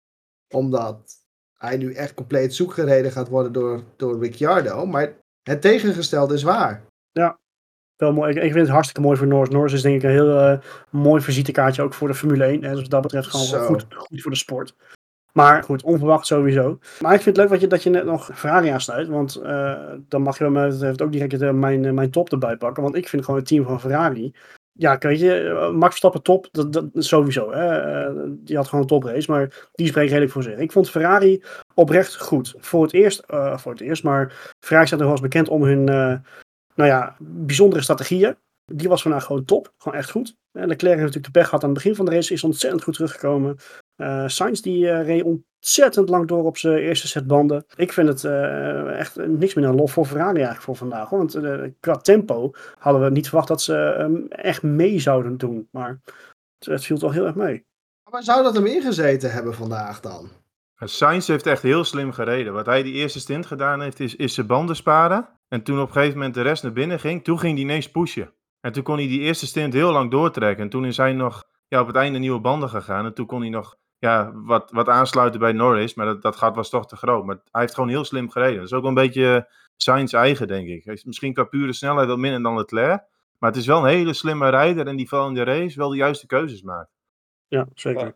Omdat 0.53 1.13
hij 1.53 1.77
nu 1.77 1.93
echt 1.93 2.13
compleet 2.13 2.55
zoekgereden 2.55 3.11
gaat 3.11 3.27
worden 3.27 3.51
door, 3.51 3.83
door 3.95 4.19
Ricciardo. 4.19 4.85
Maar 4.85 5.13
het 5.43 5.61
tegengestelde 5.61 6.33
is 6.33 6.43
waar. 6.43 6.83
Wel 7.95 8.13
mooi. 8.13 8.29
Ik, 8.29 8.35
ik 8.35 8.51
vind 8.51 8.55
het 8.55 8.69
hartstikke 8.69 9.01
mooi 9.01 9.17
voor 9.17 9.27
Norris. 9.27 9.49
Norris 9.49 9.73
is 9.73 9.81
denk 9.81 9.95
ik 9.95 10.03
een 10.03 10.09
heel 10.09 10.39
eh, 10.39 10.59
mooi 10.89 11.21
visitekaartje 11.21 11.81
ook 11.81 11.93
voor 11.93 12.07
de 12.07 12.13
Formule 12.13 12.43
1. 12.43 12.63
Hè, 12.63 12.69
dus 12.69 12.81
wat 12.81 12.89
dat 12.89 13.01
betreft 13.01 13.27
gewoon 13.27 13.65
goed, 13.65 13.85
goed 13.89 14.21
voor 14.21 14.31
de 14.31 14.37
sport. 14.37 14.75
Maar 15.37 15.63
goed, 15.63 15.83
onverwacht 15.83 16.25
sowieso. 16.25 16.79
Maar 16.99 17.13
ik 17.13 17.21
vind 17.21 17.35
het 17.35 17.37
leuk 17.37 17.49
wat 17.49 17.61
je, 17.61 17.67
dat 17.67 17.83
je 17.83 17.89
net 17.89 18.05
nog 18.05 18.29
Ferrari 18.33 18.69
aansluit. 18.69 19.07
Want 19.07 19.35
eh, 19.35 19.81
dan 20.07 20.21
mag 20.21 20.37
je 20.37 20.49
met 20.49 20.81
het 20.81 21.01
ook 21.01 21.11
direct 21.11 21.41
eh, 21.41 21.51
mijn, 21.51 21.85
eh, 21.85 21.91
mijn 21.91 22.11
top 22.11 22.31
erbij 22.31 22.57
pakken. 22.57 22.83
Want 22.83 22.95
ik 22.95 23.09
vind 23.09 23.25
gewoon 23.25 23.39
het 23.39 23.49
team 23.49 23.63
van 23.63 23.79
Ferrari. 23.79 24.33
Ja, 24.71 24.97
weet 24.97 25.19
je, 25.19 25.69
Max 25.73 25.87
Verstappen 25.87 26.21
top, 26.21 26.47
dat, 26.51 26.73
dat 26.73 26.85
sowieso. 26.93 27.51
Hè. 27.51 28.09
Die 28.43 28.55
had 28.55 28.67
gewoon 28.67 28.81
een 28.81 28.89
toprace, 28.89 29.31
maar 29.31 29.69
die 29.73 29.87
spreekt 29.87 30.09
redelijk 30.09 30.31
voor 30.31 30.43
zich. 30.43 30.57
Ik 30.57 30.71
vond 30.71 30.89
Ferrari 30.89 31.43
oprecht 31.73 32.21
goed. 32.21 32.53
Voor 32.57 32.83
het 32.83 32.93
eerst, 32.93 33.23
voor 33.55 33.71
het 33.71 33.81
eerst, 33.81 34.03
maar 34.03 34.53
Ferrari 34.59 34.87
staat 34.87 34.99
nog 34.99 35.07
wel 35.07 35.17
eens 35.17 35.27
bekend 35.27 35.49
om 35.49 35.63
hun, 35.63 35.83
nou 35.83 36.89
ja, 36.89 37.15
bijzondere 37.19 37.81
strategieën. 37.81 38.35
Die 38.65 38.89
was 38.89 39.01
vandaag 39.01 39.23
gewoon 39.25 39.45
top. 39.45 39.73
Gewoon 39.77 39.97
echt 39.97 40.11
goed. 40.11 40.35
En 40.51 40.67
Leclerc 40.67 40.99
heeft 40.99 41.05
natuurlijk 41.05 41.33
de 41.33 41.39
pech 41.39 41.45
gehad 41.45 41.63
aan 41.63 41.69
het 41.69 41.77
begin 41.77 41.95
van 41.95 42.05
de 42.05 42.11
race. 42.11 42.33
Is 42.33 42.43
ontzettend 42.43 42.83
goed 42.83 42.93
teruggekomen. 42.93 43.57
Eh 43.95 44.27
Sainz 44.27 44.59
die 44.59 44.89
eh, 44.89 45.05
reed 45.05 45.23
ontzettend 45.23 46.09
lang 46.09 46.27
door 46.27 46.43
op 46.43 46.57
zijn 46.57 46.77
eerste 46.77 47.07
set 47.07 47.27
banden. 47.27 47.65
Ik 47.75 47.93
vind 47.93 48.07
het 48.07 48.23
eh, 48.23 48.99
echt 48.99 49.15
niks 49.15 49.53
meer 49.53 49.65
dan 49.65 49.75
lof 49.75 49.91
voor 49.91 50.05
Ferrari 50.05 50.35
eigenlijk 50.35 50.63
voor 50.63 50.75
vandaag. 50.75 51.09
hoor. 51.09 51.17
Want 51.17 51.35
eh, 51.35 51.61
qua 51.79 51.95
tempo 51.95 52.51
hadden 52.77 53.03
we 53.03 53.09
niet 53.09 53.27
verwacht 53.27 53.47
dat 53.47 53.61
ze 53.61 53.77
ehm, 53.77 54.25
echt 54.29 54.63
mee 54.63 54.99
zouden 54.99 55.37
doen. 55.37 55.67
Maar 55.71 55.99
het, 56.57 56.67
het 56.67 56.85
viel 56.85 56.97
toch 56.97 57.13
heel 57.13 57.25
erg 57.25 57.35
mee. 57.35 57.65
Maar 58.11 58.23
zou 58.23 58.43
dat 58.43 58.55
hem 58.55 58.65
ingezeten 58.65 59.31
hebben 59.31 59.53
vandaag 59.53 59.99
dan? 59.99 60.29
Sainz 60.77 61.27
heeft 61.27 61.45
echt 61.45 61.61
heel 61.61 61.83
slim 61.83 62.11
gereden. 62.11 62.53
Wat 62.53 62.65
hij 62.65 62.83
die 62.83 62.93
eerste 62.93 63.19
stint 63.19 63.45
gedaan 63.45 63.81
heeft, 63.81 63.99
is, 63.99 64.15
is 64.15 64.33
zijn 64.33 64.47
banden 64.47 64.75
sparen. 64.75 65.27
En 65.47 65.63
toen 65.63 65.79
op 65.79 65.87
een 65.87 65.93
gegeven 65.93 66.17
moment 66.17 66.33
de 66.33 66.41
rest 66.41 66.63
naar 66.63 66.73
binnen 66.73 66.99
ging, 66.99 67.23
toen 67.23 67.39
ging 67.39 67.53
hij 67.53 67.63
ineens 67.63 67.91
pushen. 67.91 68.33
En 68.61 68.71
toen 68.71 68.83
kon 68.83 68.97
hij 68.97 69.07
die 69.07 69.19
eerste 69.19 69.45
stint 69.45 69.73
heel 69.73 69.91
lang 69.91 70.11
doortrekken. 70.11 70.63
En 70.63 70.69
toen 70.69 70.85
is 70.85 70.97
hij 70.97 71.13
nog 71.13 71.43
ja, 71.67 71.81
op 71.81 71.87
het 71.87 71.95
einde 71.95 72.19
nieuwe 72.19 72.39
banden 72.39 72.69
gegaan. 72.69 73.05
En 73.05 73.13
toen 73.13 73.25
kon 73.25 73.41
hij 73.41 73.49
nog 73.49 73.77
ja, 73.99 74.31
wat, 74.33 74.71
wat 74.71 74.87
aansluiten 74.89 75.39
bij 75.39 75.51
Norris. 75.51 75.93
Maar 75.93 76.05
dat, 76.05 76.21
dat 76.21 76.35
gat 76.35 76.55
was 76.55 76.69
toch 76.69 76.87
te 76.87 76.95
groot. 76.95 77.25
Maar 77.25 77.39
hij 77.51 77.61
heeft 77.61 77.73
gewoon 77.73 77.89
heel 77.89 78.05
slim 78.05 78.29
gereden. 78.29 78.55
Dat 78.55 78.65
is 78.65 78.73
ook 78.73 78.81
wel 78.81 78.89
een 78.89 78.95
beetje 78.95 79.49
Sainz 79.77 80.13
eigen, 80.13 80.47
denk 80.47 80.67
ik. 80.67 80.83
Hij 80.83 80.93
is 80.93 81.03
misschien 81.03 81.33
qua 81.33 81.43
pure 81.43 81.73
snelheid 81.73 82.07
wat 82.07 82.17
minder 82.17 82.43
dan 82.43 82.57
Leclerc. 82.57 83.03
Maar 83.39 83.49
het 83.49 83.59
is 83.59 83.65
wel 83.67 83.77
een 83.79 83.89
hele 83.89 84.13
slimme 84.13 84.49
rijder. 84.49 84.87
En 84.87 84.95
die 84.95 85.07
vooral 85.09 85.27
in 85.27 85.33
de 85.33 85.43
race 85.43 85.77
wel 85.77 85.89
de 85.89 85.95
juiste 85.95 86.25
keuzes 86.27 86.61
maakt. 86.61 86.89
Ja, 87.47 87.67
zeker. 87.73 88.05
Ja. 88.05 88.15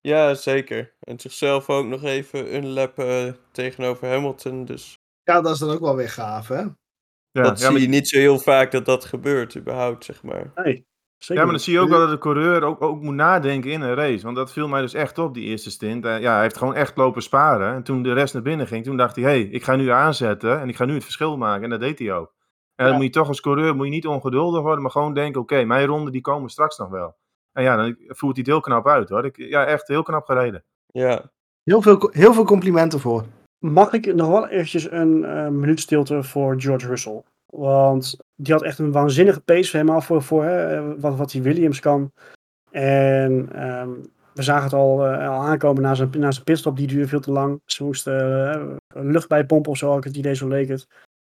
Ja, 0.00 0.34
zeker. 0.34 0.94
En 1.00 1.18
zichzelf 1.20 1.68
ook 1.70 1.86
nog 1.86 2.02
even 2.02 2.54
een 2.56 2.66
lap 2.68 2.98
eh, 2.98 3.32
tegenover 3.52 4.08
Hamilton. 4.08 4.64
Dus 4.64 4.98
Ja, 5.22 5.40
dat 5.40 5.52
is 5.54 5.58
dan 5.58 5.70
ook 5.70 5.80
wel 5.80 5.96
weer 5.96 6.08
gaaf, 6.10 6.48
hè? 6.48 6.60
Ja, 6.60 7.42
dat 7.42 7.46
ja, 7.46 7.56
zie 7.56 7.70
maar- 7.70 7.80
je 7.80 7.88
niet 7.88 8.08
zo 8.08 8.18
heel 8.18 8.38
vaak 8.38 8.70
dat 8.70 8.84
dat 8.84 9.04
gebeurt, 9.04 9.56
überhaupt, 9.56 10.04
zeg 10.04 10.22
maar. 10.22 10.50
Nee, 10.54 10.86
zeker. 11.24 11.34
Ja, 11.34 11.42
maar 11.42 11.52
dan 11.52 11.64
zie 11.64 11.72
je 11.72 11.80
ook 11.80 11.88
wel 11.88 11.98
dat 11.98 12.10
de 12.10 12.18
coureur 12.18 12.62
ook, 12.62 12.82
ook 12.82 13.02
moet 13.02 13.14
nadenken 13.14 13.70
in 13.70 13.80
een 13.80 13.94
race. 13.94 14.24
Want 14.24 14.36
dat 14.36 14.52
viel 14.52 14.68
mij 14.68 14.80
dus 14.80 14.94
echt 14.94 15.18
op, 15.18 15.34
die 15.34 15.44
eerste 15.44 15.70
stint. 15.70 16.04
Eh, 16.04 16.20
ja, 16.20 16.32
hij 16.32 16.42
heeft 16.42 16.56
gewoon 16.56 16.74
echt 16.74 16.96
lopen 16.96 17.22
sparen. 17.22 17.74
En 17.74 17.82
toen 17.82 18.02
de 18.02 18.12
rest 18.12 18.34
naar 18.34 18.42
binnen 18.42 18.66
ging, 18.66 18.84
toen 18.84 18.96
dacht 18.96 19.16
hij... 19.16 19.24
hé, 19.24 19.30
hey, 19.30 19.40
ik 19.40 19.64
ga 19.64 19.76
nu 19.76 19.88
aanzetten 19.88 20.60
en 20.60 20.68
ik 20.68 20.76
ga 20.76 20.84
nu 20.84 20.94
het 20.94 21.02
verschil 21.02 21.36
maken. 21.36 21.64
En 21.64 21.70
dat 21.70 21.80
deed 21.80 21.98
hij 21.98 22.12
ook. 22.12 22.34
En 22.74 22.86
dan 22.86 22.94
moet 22.94 23.04
je 23.04 23.10
toch 23.10 23.28
als 23.28 23.40
coureur 23.40 23.76
moet 23.76 23.86
je 23.86 23.92
niet 23.92 24.06
ongeduldig 24.06 24.62
worden, 24.62 24.82
maar 24.82 24.90
gewoon 24.90 25.14
denken, 25.14 25.40
oké, 25.40 25.64
mijn 25.64 25.86
ronden 25.86 26.12
die 26.12 26.20
komen 26.20 26.50
straks 26.50 26.78
nog 26.78 26.88
wel. 26.88 27.16
En 27.52 27.62
ja, 27.62 27.76
dan 27.76 27.96
voert 27.98 28.36
hij 28.36 28.44
het 28.44 28.46
heel 28.46 28.60
knap 28.60 28.88
uit 28.88 29.08
hoor. 29.08 29.24
Ik, 29.24 29.36
ja, 29.36 29.64
echt 29.64 29.88
heel 29.88 30.02
knap 30.02 30.24
gereden. 30.24 30.64
Ja, 30.86 31.32
Heel 31.64 31.82
veel, 31.82 32.10
heel 32.12 32.32
veel 32.32 32.44
complimenten 32.44 33.00
voor. 33.00 33.24
Mag 33.58 33.92
ik 33.92 34.14
nog 34.14 34.28
wel 34.28 34.48
eventjes 34.48 34.90
een 34.90 35.24
eh, 35.24 35.48
minuut 35.48 35.80
stilte 35.80 36.22
voor 36.22 36.60
George 36.60 36.86
Russell? 36.86 37.22
Want 37.46 38.16
die 38.36 38.52
had 38.52 38.62
echt 38.62 38.78
een 38.78 38.92
waanzinnige 38.92 39.40
pace 39.40 39.76
helemaal 39.76 40.00
voor, 40.00 40.22
voor 40.22 40.44
hè, 40.44 41.00
wat, 41.00 41.16
wat 41.16 41.30
die 41.30 41.42
Williams 41.42 41.80
kan. 41.80 42.12
En 42.70 43.48
ehm, 43.52 43.90
we 44.34 44.42
zagen 44.42 44.64
het 44.64 44.72
al, 44.72 45.06
eh, 45.06 45.28
al 45.28 45.42
aankomen 45.42 45.82
na 45.82 45.94
zijn, 45.94 46.10
na 46.18 46.30
zijn 46.30 46.44
pitstop, 46.44 46.76
die 46.76 46.86
duurde 46.86 47.08
veel 47.08 47.20
te 47.20 47.32
lang. 47.32 47.60
Ze 47.64 47.84
moesten 47.84 48.50
eh, 48.52 49.02
lucht 49.02 49.28
bijpompen 49.28 49.70
of 49.70 49.78
zo, 49.78 49.90
had 49.90 50.04
het 50.04 50.16
idee, 50.16 50.34
zo 50.34 50.48
leek 50.48 50.68
het. 50.68 50.88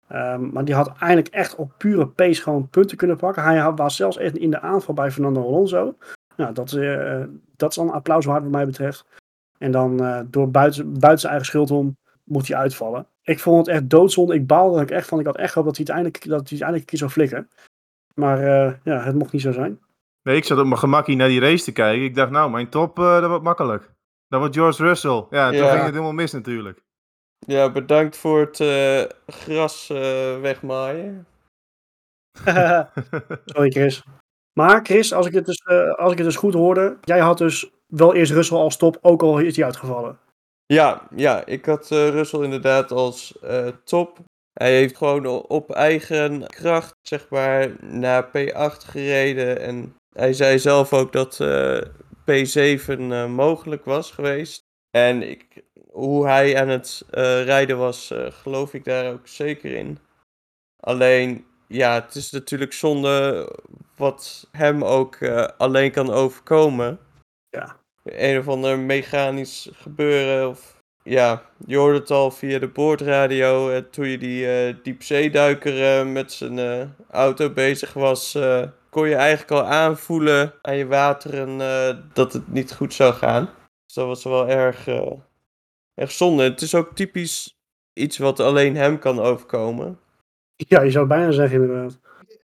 Ehm, 0.08 0.50
maar 0.50 0.64
die 0.64 0.74
had 0.74 0.88
eigenlijk 0.98 1.34
echt 1.34 1.54
op 1.54 1.72
pure 1.76 2.08
pace 2.08 2.42
gewoon 2.42 2.68
punten 2.68 2.96
kunnen 2.96 3.16
pakken. 3.16 3.42
Hij 3.42 3.72
was 3.72 3.96
zelfs 3.96 4.16
echt 4.16 4.37
in 4.37 4.50
de 4.50 4.61
aanval 4.61 4.94
bij 4.94 5.11
Fernando 5.11 5.42
Alonso. 5.42 5.96
Nou, 6.37 6.54
dat, 6.54 6.72
eh, 6.72 7.22
dat 7.56 7.70
is 7.70 7.76
een 7.76 7.90
applaus 7.90 8.24
waard 8.24 8.42
wat 8.42 8.52
mij 8.52 8.66
betreft. 8.66 9.04
En 9.58 9.70
dan 9.70 10.26
door 10.30 10.50
buiten, 10.50 10.84
buiten 10.84 11.18
zijn 11.18 11.32
eigen 11.32 11.50
schuld 11.50 11.70
om 11.70 11.96
moet 12.24 12.48
hij 12.48 12.56
uitvallen. 12.56 13.06
Ik 13.28 13.38
vond 13.38 13.66
het 13.66 13.74
echt 13.74 13.90
doodzonde. 13.90 14.34
Ik 14.34 14.46
baalde 14.46 14.76
er 14.76 14.82
ook 14.82 14.90
echt 14.90 15.08
van. 15.08 15.20
Ik 15.20 15.26
had 15.26 15.36
echt 15.36 15.52
gehoopt 15.52 15.68
dat 15.68 15.76
hij 15.76 15.86
het 15.86 15.94
eindelijk, 16.04 16.24
dat 16.28 16.48
hij 16.48 16.58
het 16.58 16.60
eindelijk 16.60 16.80
een 16.80 16.86
keer 16.86 16.98
zou 16.98 17.10
flikken. 17.10 17.50
Maar 18.14 18.38
eh, 18.38 18.72
ja, 18.84 19.00
het 19.02 19.14
mocht 19.14 19.32
niet 19.32 19.42
zo 19.42 19.52
zijn. 19.52 19.80
Nee, 20.22 20.36
ik 20.36 20.44
zat 20.44 20.58
op 20.58 20.66
mijn 20.66 20.78
gemakkie 20.78 21.16
naar 21.16 21.28
die 21.28 21.40
race 21.40 21.64
te 21.64 21.72
kijken. 21.72 22.04
Ik 22.04 22.14
dacht, 22.14 22.30
nou, 22.30 22.50
mijn 22.50 22.68
top, 22.68 22.98
eh, 22.98 23.20
dat 23.20 23.28
wordt 23.28 23.44
makkelijk. 23.44 23.90
Dat 24.28 24.40
wordt 24.40 24.54
George 24.54 24.82
Russell. 24.82 25.26
Ja, 25.30 25.46
en 25.46 25.52
toen 25.52 25.62
Ja. 25.64 25.70
ging 25.70 25.82
het 25.82 25.90
helemaal 25.90 26.12
mis 26.12 26.32
natuurlijk. 26.32 26.82
ja 27.46 27.70
bedankt 27.72 28.16
voor 28.16 28.40
het 28.40 28.60
eh, 28.60 29.02
gras 29.26 29.90
eh, 29.90 30.40
wegmaaien. 30.40 31.26
Sorry 33.44 33.70
Chris. 33.70 34.04
Maar 34.52 34.80
Chris, 34.84 35.12
als 35.12 35.26
ik, 35.26 35.32
het 35.32 35.46
dus, 35.46 35.66
als 35.96 36.12
ik 36.12 36.18
het 36.18 36.26
dus 36.26 36.36
goed 36.36 36.54
hoorde. 36.54 36.96
Jij 37.00 37.18
had 37.20 37.38
dus 37.38 37.70
wel 37.86 38.14
eerst 38.14 38.32
Russell 38.32 38.56
als 38.56 38.76
top, 38.76 38.98
ook 39.00 39.22
al 39.22 39.38
is 39.38 39.56
hij 39.56 39.64
uitgevallen. 39.64 40.18
Ja, 40.72 41.09
ja, 41.16 41.46
ik 41.46 41.66
had 41.66 41.90
eh 41.90 42.09
Russell 42.09 42.42
inderdaad 42.42 42.90
als 42.90 43.38
eh, 43.40 43.68
top. 43.85 44.18
Hij 44.52 44.76
heeft 44.76 44.96
gewoon 44.96 45.26
op 45.26 45.70
eigen 45.70 46.46
kracht, 46.46 46.94
zeg 47.02 47.28
maar, 47.28 47.85
naar 47.85 48.26
P8 48.26 48.85
gereden. 48.85 49.61
En 49.61 49.96
hij 50.14 50.33
zei 50.33 50.59
zelf 50.59 50.92
ook 50.92 51.12
dat 51.12 51.40
eh, 51.40 51.83
P7 52.20 52.98
eh, 52.98 53.26
mogelijk 53.26 53.85
was 53.85 54.11
geweest. 54.11 54.61
En 54.90 55.31
ik, 55.31 55.64
hoe 55.90 56.26
hij 56.26 56.61
aan 56.61 56.68
het 56.68 57.04
rijden 57.44 57.78
was, 57.78 58.14
geloof 58.28 58.74
ik 58.74 58.85
daar 58.85 59.12
ook 59.12 59.26
zeker 59.26 59.74
in. 59.74 59.98
Alleen, 60.81 61.46
ja, 61.68 61.94
het 61.94 62.14
is 62.14 62.31
natuurlijk 62.31 62.72
zonde 62.72 63.48
wat 63.96 64.48
hem 64.52 64.85
ook 64.85 65.28
alleen 65.59 65.90
kan 65.90 66.11
overkomen. 66.11 66.98
Ja. 67.48 67.77
Een 68.12 68.38
of 68.38 68.48
ander 68.48 68.78
mechanisch 68.78 69.68
gebeuren. 69.72 70.48
Of 70.48 70.76
ja, 71.02 71.42
je 71.66 71.76
hoorde 71.76 71.98
het 71.98 72.10
al 72.10 72.30
via 72.30 72.58
de 72.58 72.68
boordradio. 72.68 73.70
eh, 73.70 73.82
toen 73.90 74.08
je 74.08 74.18
die 74.18 74.50
eh, 74.50 74.74
diepzeeduiker 74.82 75.98
eh, 76.00 76.06
met 76.12 76.32
zijn 76.32 76.58
eh, 76.58 76.82
auto 77.10 77.50
bezig 77.50 77.92
was. 77.92 78.34
eh, 78.34 78.62
kon 78.90 79.08
je 79.08 79.14
eigenlijk 79.14 79.50
al 79.50 79.64
aanvoelen 79.64 80.54
aan 80.62 80.76
je 80.76 80.86
wateren 80.86 81.60
eh, 81.60 81.96
dat 82.12 82.32
het 82.32 82.52
niet 82.52 82.72
goed 82.72 82.94
zou 82.94 83.14
gaan. 83.14 83.44
Dus 83.86 83.94
dat 83.94 84.06
was 84.06 84.24
wel 84.24 84.48
erg, 84.48 84.86
eh, 84.86 85.12
erg 85.94 86.10
zonde. 86.12 86.42
Het 86.42 86.60
is 86.62 86.74
ook 86.74 86.94
typisch 86.94 87.56
iets 87.92 88.18
wat 88.18 88.40
alleen 88.40 88.76
hem 88.76 88.98
kan 88.98 89.20
overkomen. 89.20 89.98
Ja, 90.56 90.82
je 90.82 90.90
zou 90.90 91.06
het 91.08 91.16
bijna 91.16 91.32
zeggen 91.32 91.60
inderdaad. 91.62 91.98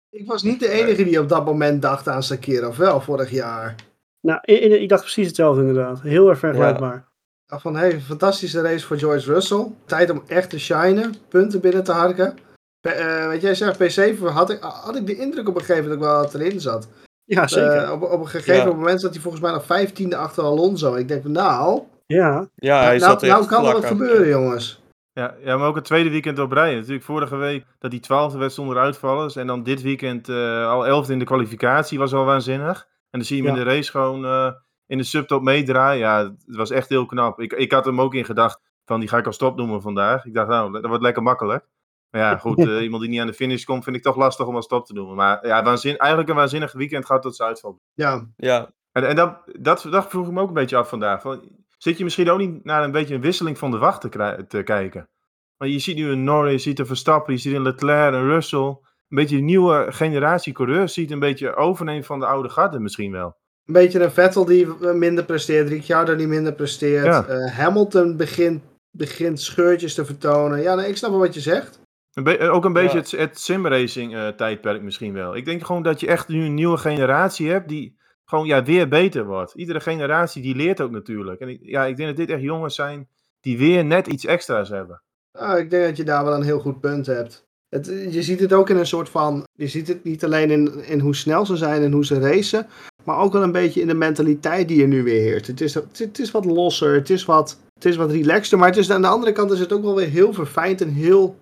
Ik 0.09 0.27
was 0.27 0.43
niet 0.43 0.59
de 0.59 0.69
enige 0.69 1.03
die 1.03 1.19
op 1.19 1.29
dat 1.29 1.45
moment 1.45 1.81
dacht 1.81 2.07
aan 2.07 2.23
Sakira, 2.23 2.67
of 2.67 2.77
wel, 2.77 3.01
vorig 3.01 3.29
jaar. 3.31 3.75
Nou, 4.21 4.39
ik 4.43 4.89
dacht 4.89 5.01
precies 5.01 5.27
hetzelfde 5.27 5.61
inderdaad. 5.61 6.01
Heel 6.01 6.29
erg 6.29 6.39
vergelijkbaar. 6.39 6.95
Ik 6.95 7.47
dacht 7.57 7.61
van, 7.61 7.75
hey, 7.75 7.99
fantastische 8.01 8.61
race 8.61 8.85
voor 8.85 8.97
George 8.97 9.33
Russell. 9.33 9.67
Tijd 9.85 10.09
om 10.09 10.23
echt 10.27 10.49
te 10.49 10.59
shinen, 10.59 11.15
punten 11.29 11.61
binnen 11.61 11.83
te 11.83 11.91
harken. 11.91 12.35
P- 12.81 12.85
eh, 12.87 13.27
wat 13.27 13.41
jij 13.41 13.55
zegt, 13.55 13.77
P7 13.77 14.19
had 14.23 14.49
ik, 14.49 14.57
had 14.61 14.95
ik 14.95 15.05
de 15.05 15.15
indruk 15.17 15.47
op 15.49 15.55
een 15.55 15.61
gegeven 15.61 15.83
moment 15.89 16.01
ook 16.01 16.07
wel 16.13 16.21
dat 16.21 16.33
erin 16.33 16.59
zat. 16.59 16.87
Ja, 17.23 17.47
zeker. 17.47 17.75
Eh, 17.77 17.91
op, 17.91 18.01
op 18.01 18.19
een 18.19 18.27
gegeven 18.27 18.69
Ja. 18.69 18.75
moment 18.75 19.01
zat 19.01 19.13
hij 19.13 19.21
volgens 19.21 19.43
mij 19.43 19.51
nog 19.51 19.63
15e 19.65 20.15
achter 20.17 20.43
Alonso. 20.43 20.93
Ik 20.95 21.07
denk 21.07 21.21
van, 21.21 21.31
nou, 21.31 21.81
ja, 22.05 22.47
Ja, 22.55 22.77
hij 22.83 22.97
nou, 22.97 22.99
zat 23.11 23.21
er 23.21 23.27
nou 23.27 23.39
echt 23.41 23.49
kan 23.49 23.65
er 23.65 23.73
wat 23.73 23.85
gebeuren, 23.85 24.27
jongens. 24.27 24.81
Ja, 25.13 25.35
ja, 25.43 25.57
maar 25.57 25.67
ook 25.67 25.75
het 25.75 25.83
tweede 25.85 26.09
weekend 26.09 26.39
op 26.39 26.51
rij. 26.51 26.75
Natuurlijk 26.75 27.03
vorige 27.03 27.35
week 27.35 27.65
dat 27.79 27.91
die 27.91 27.99
twaalfde 27.99 28.37
werd 28.37 28.53
zonder 28.53 28.77
uitvallers. 28.77 29.35
En 29.35 29.47
dan 29.47 29.63
dit 29.63 29.81
weekend 29.81 30.29
eh, 30.29 30.67
al 30.69 30.87
elfde 30.87 31.13
in 31.13 31.19
de 31.19 31.25
kwalificatie 31.25 31.99
was 31.99 32.13
al 32.13 32.25
waanzinnig. 32.25 32.87
En 33.11 33.19
dan 33.19 33.23
zie 33.27 33.37
je 33.37 33.43
hem 33.43 33.55
Ja. 33.55 33.59
in 33.59 33.67
de 33.67 33.73
race 33.73 33.91
gewoon 33.91 34.25
eh, 34.25 34.51
in 34.85 34.97
de 34.97 35.03
subtop 35.03 35.41
meedraaien. 35.41 35.99
Ja, 35.99 36.17
het 36.45 36.55
was 36.55 36.69
echt 36.69 36.89
heel 36.89 37.05
knap. 37.05 37.39
Ik, 37.39 37.53
ik 37.53 37.71
had 37.71 37.85
hem 37.85 38.01
ook 38.01 38.13
in 38.13 38.25
gedacht 38.25 38.59
van 38.85 38.99
die 38.99 39.09
ga 39.09 39.17
ik 39.17 39.25
als 39.25 39.35
stop 39.35 39.57
noemen 39.57 39.81
vandaag. 39.81 40.25
Ik 40.25 40.33
dacht 40.33 40.47
nou, 40.47 40.71
dat 40.71 40.85
wordt 40.85 41.03
lekker 41.03 41.23
makkelijk. 41.23 41.65
Maar 42.09 42.21
ja, 42.21 42.37
goed, 42.37 42.57
eh, 42.67 42.81
iemand 42.81 43.01
die 43.01 43.11
niet 43.11 43.19
aan 43.19 43.27
de 43.27 43.33
finish 43.33 43.63
komt 43.63 43.83
vind 43.83 43.95
ik 43.95 44.01
toch 44.03 44.15
lastig 44.15 44.45
om 44.45 44.55
als 44.55 44.65
stop 44.65 44.85
te 44.85 44.93
noemen. 44.93 45.15
Maar 45.15 45.47
ja, 45.47 45.63
waanzin, 45.63 45.97
eigenlijk 45.97 46.29
een 46.29 46.35
waanzinnig 46.35 46.71
weekend 46.71 47.05
gaat 47.05 47.21
tot 47.21 47.35
zijn 47.35 47.49
uitval. 47.49 47.81
Ja, 47.93 48.27
Ja, 48.37 48.71
En, 48.91 49.07
en 49.07 49.15
dat, 49.15 49.41
dat, 49.45 49.87
dat 49.89 50.09
vroeg 50.09 50.27
ik 50.27 50.33
me 50.33 50.41
ook 50.41 50.47
een 50.47 50.53
beetje 50.53 50.77
af 50.77 50.89
vandaag. 50.89 51.21
Van, 51.21 51.41
zit 51.77 51.97
je 51.97 52.03
misschien 52.03 52.29
ook 52.29 52.39
niet 52.39 52.63
naar 52.63 52.83
een 52.83 52.91
beetje 52.91 53.15
een 53.15 53.21
wisseling 53.21 53.57
van 53.57 53.71
de 53.71 53.77
wacht 53.77 54.01
te 54.49 54.63
kijken? 54.63 55.09
Want 55.57 55.71
je 55.71 55.79
ziet 55.79 55.95
nu 55.95 56.09
een 56.09 56.23
Norris, 56.23 56.63
je 56.63 56.69
ziet 56.69 56.79
een 56.79 56.85
Verstappen, 56.85 57.33
je 57.33 57.39
ziet 57.39 57.55
een 57.55 57.61
Leclerc, 57.61 58.13
een 58.13 58.27
Russell. 58.27 58.77
Een 59.11 59.17
beetje 59.17 59.37
een 59.37 59.45
nieuwe 59.45 59.85
generatie 59.89 60.53
coureurs 60.53 60.93
ziet 60.93 61.11
een 61.11 61.19
beetje 61.19 61.55
overnemen 61.55 62.03
van 62.03 62.19
de 62.19 62.25
oude 62.25 62.49
garde 62.49 62.79
misschien 62.79 63.11
wel. 63.11 63.35
een 63.65 63.73
beetje 63.73 64.03
een 64.03 64.11
Vettel 64.11 64.45
die 64.45 64.67
minder 64.93 65.23
presteert, 65.25 65.69
Ricciardo 65.69 66.15
die 66.15 66.27
minder 66.27 66.53
presteert. 66.53 67.05
Ja. 67.05 67.25
Eh, 67.25 67.51
Hamilton 67.51 68.17
begint, 68.17 68.63
begint 68.91 69.41
scheurtjes 69.41 69.93
te 69.93 70.05
vertonen. 70.05 70.61
Ja, 70.61 70.75
nee, 70.75 70.87
ik 70.89 70.97
snap 70.97 71.09
wel 71.09 71.19
wat 71.19 71.33
je 71.33 71.39
zegt. 71.39 71.79
Een 72.13 72.39
ook 72.39 72.65
een 72.65 72.73
beetje 72.73 72.97
Ja. 72.97 73.03
het, 73.03 73.11
het 73.11 73.39
simracing 73.39 74.15
eh, 74.15 74.27
tijdperk 74.27 74.81
misschien 74.81 75.13
wel. 75.13 75.35
Ik 75.35 75.45
denk 75.45 75.65
gewoon 75.65 75.83
dat 75.83 75.99
je 75.99 76.07
echt 76.07 76.27
nu 76.27 76.45
een 76.45 76.53
nieuwe 76.53 76.77
generatie 76.77 77.49
hebt 77.49 77.69
die 77.69 77.97
gewoon 78.25 78.45
ja, 78.45 78.63
weer 78.63 78.87
beter 78.87 79.25
wordt. 79.25 79.53
Iedere 79.53 79.79
generatie 79.79 80.41
die 80.41 80.55
leert 80.55 80.81
ook 80.81 80.91
natuurlijk. 80.91 81.41
En 81.41 81.49
ik, 81.49 81.59
ja, 81.61 81.85
ik 81.85 81.95
denk 81.97 82.09
dat 82.09 82.17
dit 82.17 82.29
echt 82.29 82.41
jongens 82.41 82.75
zijn 82.75 83.07
die 83.41 83.57
weer 83.57 83.85
net 83.85 84.07
iets 84.07 84.25
extra's 84.25 84.69
hebben. 84.69 85.01
Ah, 85.31 85.59
ik 85.59 85.69
denk 85.69 85.85
dat 85.85 85.97
je 85.97 86.03
daar 86.03 86.23
wel 86.23 86.33
een 86.33 86.43
heel 86.43 86.59
goed 86.59 86.79
punt 86.79 87.05
hebt. 87.05 87.49
Het, 87.75 87.85
je 88.09 88.23
ziet 88.23 88.39
het 88.39 88.53
ook 88.53 88.69
in 88.69 88.77
een 88.77 88.87
soort 88.87 89.09
van. 89.09 89.43
Je 89.53 89.67
ziet 89.67 89.87
het 89.87 90.03
niet 90.03 90.23
alleen 90.23 90.51
in, 90.51 90.83
in 90.85 90.99
hoe 90.99 91.15
snel 91.15 91.45
ze 91.45 91.55
zijn 91.55 91.81
en 91.81 91.91
hoe 91.91 92.05
ze 92.05 92.19
racen. 92.19 92.67
Maar 93.03 93.17
ook 93.17 93.33
wel 93.33 93.43
een 93.43 93.51
beetje 93.51 93.81
in 93.81 93.87
de 93.87 93.93
mentaliteit 93.93 94.67
die 94.67 94.81
er 94.81 94.87
nu 94.87 95.03
weer 95.03 95.21
heerst. 95.21 95.47
Het 95.47 95.61
is, 95.61 95.73
het, 95.73 95.99
het 95.99 96.19
is 96.19 96.31
wat 96.31 96.45
losser, 96.45 96.93
het 96.93 97.09
is 97.09 97.25
wat, 97.25 97.57
het 97.73 97.85
is 97.85 97.95
wat 97.95 98.11
relaxter. 98.11 98.57
Maar 98.57 98.67
het 98.67 98.77
is, 98.77 98.91
aan 98.91 99.01
de 99.01 99.07
andere 99.07 99.31
kant 99.31 99.51
is 99.51 99.59
het 99.59 99.73
ook 99.73 99.83
wel 99.83 99.95
weer 99.95 100.07
heel 100.07 100.33
verfijnd 100.33 100.81
en 100.81 100.89
heel, 100.89 101.35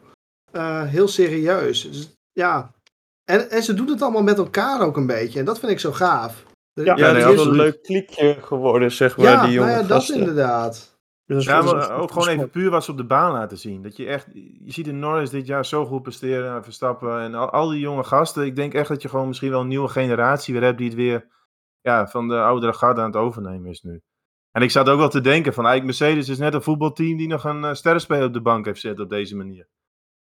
eh, 0.52 0.84
heel 0.84 1.08
serieus. 1.08 1.92
Dus, 1.92 2.10
ja. 2.32 2.72
En, 3.32 3.50
en 3.50 3.64
ze 3.64 3.74
doen 3.74 3.90
het 3.90 4.02
allemaal 4.02 4.24
met 4.24 4.38
elkaar 4.38 4.82
ook 4.82 4.98
een 4.98 5.08
beetje. 5.08 5.40
En 5.40 5.46
dat 5.46 5.60
vind 5.60 5.72
ik 5.72 5.80
zo 5.80 5.92
gaaf. 5.92 6.44
Ja, 6.74 6.98
ja, 6.98 7.12
nee, 7.12 7.34
is 7.34 7.42
een 7.42 7.52
leuk 7.52 7.84
kliekje 7.84 8.38
geworden, 8.42 8.92
zeg 8.92 9.18
maar, 9.18 9.26
Ja, 9.26 9.46
die 9.46 9.54
jonge 9.54 9.68
nou 9.68 9.82
ja, 9.82 9.88
dat 9.88 10.10
inderdaad. 10.10 10.99
Dus 11.30 11.46
Ja, 11.46 11.62
maar 11.62 11.92
ook 11.92 12.12
gewoon 12.12 12.28
even 12.28 12.50
puur 12.50 12.70
wat 12.70 12.84
ze 12.84 12.92
op 12.92 12.98
de 12.98 13.04
baan 13.04 13.32
laten 13.32 13.58
zien. 13.58 13.82
Dat 13.82 13.98
je 13.98 14.06
echt, 14.06 14.28
je 14.34 14.72
ziet 14.72 14.88
in 14.88 15.00
Norris 15.00 15.30
dit 15.30 15.48
jaar 15.48 15.66
zo 15.66 15.86
goed 15.86 16.02
presteren, 16.02 16.64
Verstappen 16.64 17.22
en 17.22 17.36
al, 17.36 17.50
al 17.50 17.70
die 17.70 17.80
jonge 17.80 18.04
gasten. 18.04 18.46
Ik 18.46 18.56
denk 18.56 18.74
echt 18.74 18.88
dat 18.88 19.02
je 19.02 19.10
gewoon 19.10 19.28
misschien 19.28 19.50
wel 19.50 19.62
een 19.62 19.68
nieuwe 19.68 19.88
generatie 19.88 20.54
weer 20.54 20.64
hebt 20.64 20.78
die 20.78 20.88
het 20.88 20.96
weer 20.96 21.28
ja, 21.82 22.08
van 22.08 22.28
de 22.28 22.42
oudere 22.42 22.74
garde 22.74 23.02
aan 23.02 23.08
het 23.08 23.16
overnemen 23.16 23.70
is 23.70 23.82
nu. 23.82 24.02
En 24.52 24.62
ik 24.62 24.72
zat 24.72 24.90
ook 24.90 24.98
wel 24.98 25.10
te 25.10 25.22
denken 25.22 25.54
van, 25.54 25.66
eigenlijk 25.66 26.00
Mercedes 26.00 26.30
is 26.30 26.38
net 26.38 26.54
een 26.54 26.62
voetbalteam 26.62 27.18
die 27.18 27.28
nog 27.28 27.44
een 27.44 27.64
uh, 27.64 27.74
sterrenspeler 27.74 28.28
op 28.28 28.34
de 28.34 28.42
bank 28.42 28.66
heeft 28.66 28.82
zitten 28.82 29.04
op 29.04 29.10
deze 29.10 29.36
manier. 29.36 29.68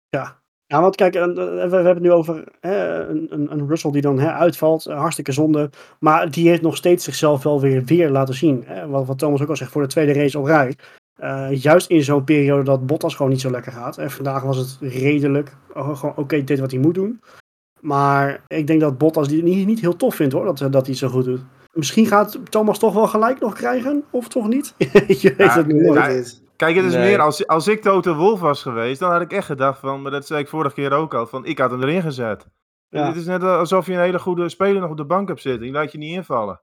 Ja. 0.08 0.41
Ja, 0.72 0.80
want 0.80 0.96
kijk, 0.96 1.14
eh, 1.14 1.24
we, 1.24 1.60
hebben 1.60 1.86
het 1.86 2.00
nu 2.00 2.12
over 2.12 2.44
hè, 2.60 3.06
een, 3.08 3.46
een, 3.52 3.68
Russell 3.68 3.90
die 3.90 4.02
dan 4.02 4.18
hè, 4.18 4.32
uitvalt. 4.32 4.86
eh, 4.86 4.98
hartstikke 4.98 5.32
zonde. 5.32 5.70
Maar 5.98 6.30
die 6.30 6.48
heeft 6.48 6.62
nog 6.62 6.76
steeds 6.76 7.04
zichzelf 7.04 7.42
wel 7.42 7.60
weer, 7.60 7.84
weer 7.84 8.10
laten 8.10 8.34
zien. 8.34 8.62
Hè, 8.66 8.88
wat, 8.88 9.06
wat 9.06 9.18
Thomas 9.18 9.42
ook 9.42 9.48
al 9.48 9.56
zegt, 9.56 9.70
voor 9.70 9.82
de 9.82 9.88
tweede 9.88 10.12
race 10.12 10.38
op 10.38 10.44
rij. 10.44 10.76
Uh, 11.22 11.62
juist 11.62 11.90
in 11.90 12.02
zo'n 12.02 12.24
periode 12.24 12.62
dat 12.62 12.86
Bottas 12.86 13.14
gewoon 13.14 13.30
niet 13.30 13.40
zo 13.40 13.50
lekker 13.50 13.72
gaat. 13.72 13.98
En 13.98 14.10
vandaag 14.10 14.42
was 14.42 14.56
het 14.56 14.78
redelijk. 14.80 15.56
Oh, 15.74 15.96
gewoon 15.96 16.10
oké, 16.10 16.20
okay, 16.20 16.44
dit 16.44 16.60
wat 16.60 16.70
hij 16.70 16.80
moet 16.80 16.94
doen. 16.94 17.20
Maar 17.80 18.44
ik 18.46 18.66
denk 18.66 18.80
dat 18.80 18.98
Bottas 18.98 19.28
die 19.28 19.42
niet, 19.42 19.66
niet 19.66 19.80
heel 19.80 19.96
tof 19.96 20.14
vindt 20.14 20.32
hoor, 20.32 20.44
dat, 20.44 20.58
dat 20.58 20.72
hij 20.72 20.82
het 20.84 20.96
zo 20.96 21.08
goed 21.08 21.24
doet. 21.24 21.40
Misschien 21.72 22.06
gaat 22.06 22.38
Thomas 22.50 22.78
toch 22.78 22.94
wel 22.94 23.06
gelijk 23.06 23.40
nog 23.40 23.54
krijgen, 23.54 24.04
of 24.10 24.28
toch 24.28 24.48
niet? 24.48 24.74
Je 25.22 25.34
weet 25.36 25.36
Ja, 25.36 25.56
het 25.56 25.66
niet. 25.66 26.41
Kijk, 26.62 26.76
het 26.76 26.84
is 26.84 26.92
Nee. 26.94 27.08
meer, 27.10 27.20
als, 27.20 27.46
als 27.46 27.68
ik 27.68 27.82
Toto 27.82 28.14
Wolf 28.14 28.40
was 28.40 28.62
geweest, 28.62 29.00
dan 29.00 29.10
had 29.12 29.20
ik 29.20 29.32
echt 29.32 29.46
gedacht 29.46 29.78
van, 29.78 30.02
maar 30.02 30.10
dat 30.10 30.26
zei 30.26 30.40
ik 30.40 30.48
vorige 30.48 30.74
keer 30.74 30.92
ook 30.92 31.14
al, 31.14 31.26
van 31.26 31.44
ik 31.44 31.58
had 31.58 31.70
hem 31.70 31.82
erin 31.82 32.02
gezet. 32.02 32.46
Ja. 32.88 33.06
Het 33.06 33.16
is 33.16 33.24
net 33.26 33.42
alsof 33.42 33.86
je 33.86 33.92
een 33.92 34.00
hele 34.00 34.18
goede 34.18 34.48
speler 34.48 34.80
nog 34.80 34.90
op 34.90 34.96
de 34.96 35.04
bank 35.04 35.28
hebt 35.28 35.40
zitten, 35.40 35.62
die 35.62 35.72
laat 35.72 35.92
je 35.92 35.98
niet 35.98 36.14
invallen. 36.14 36.62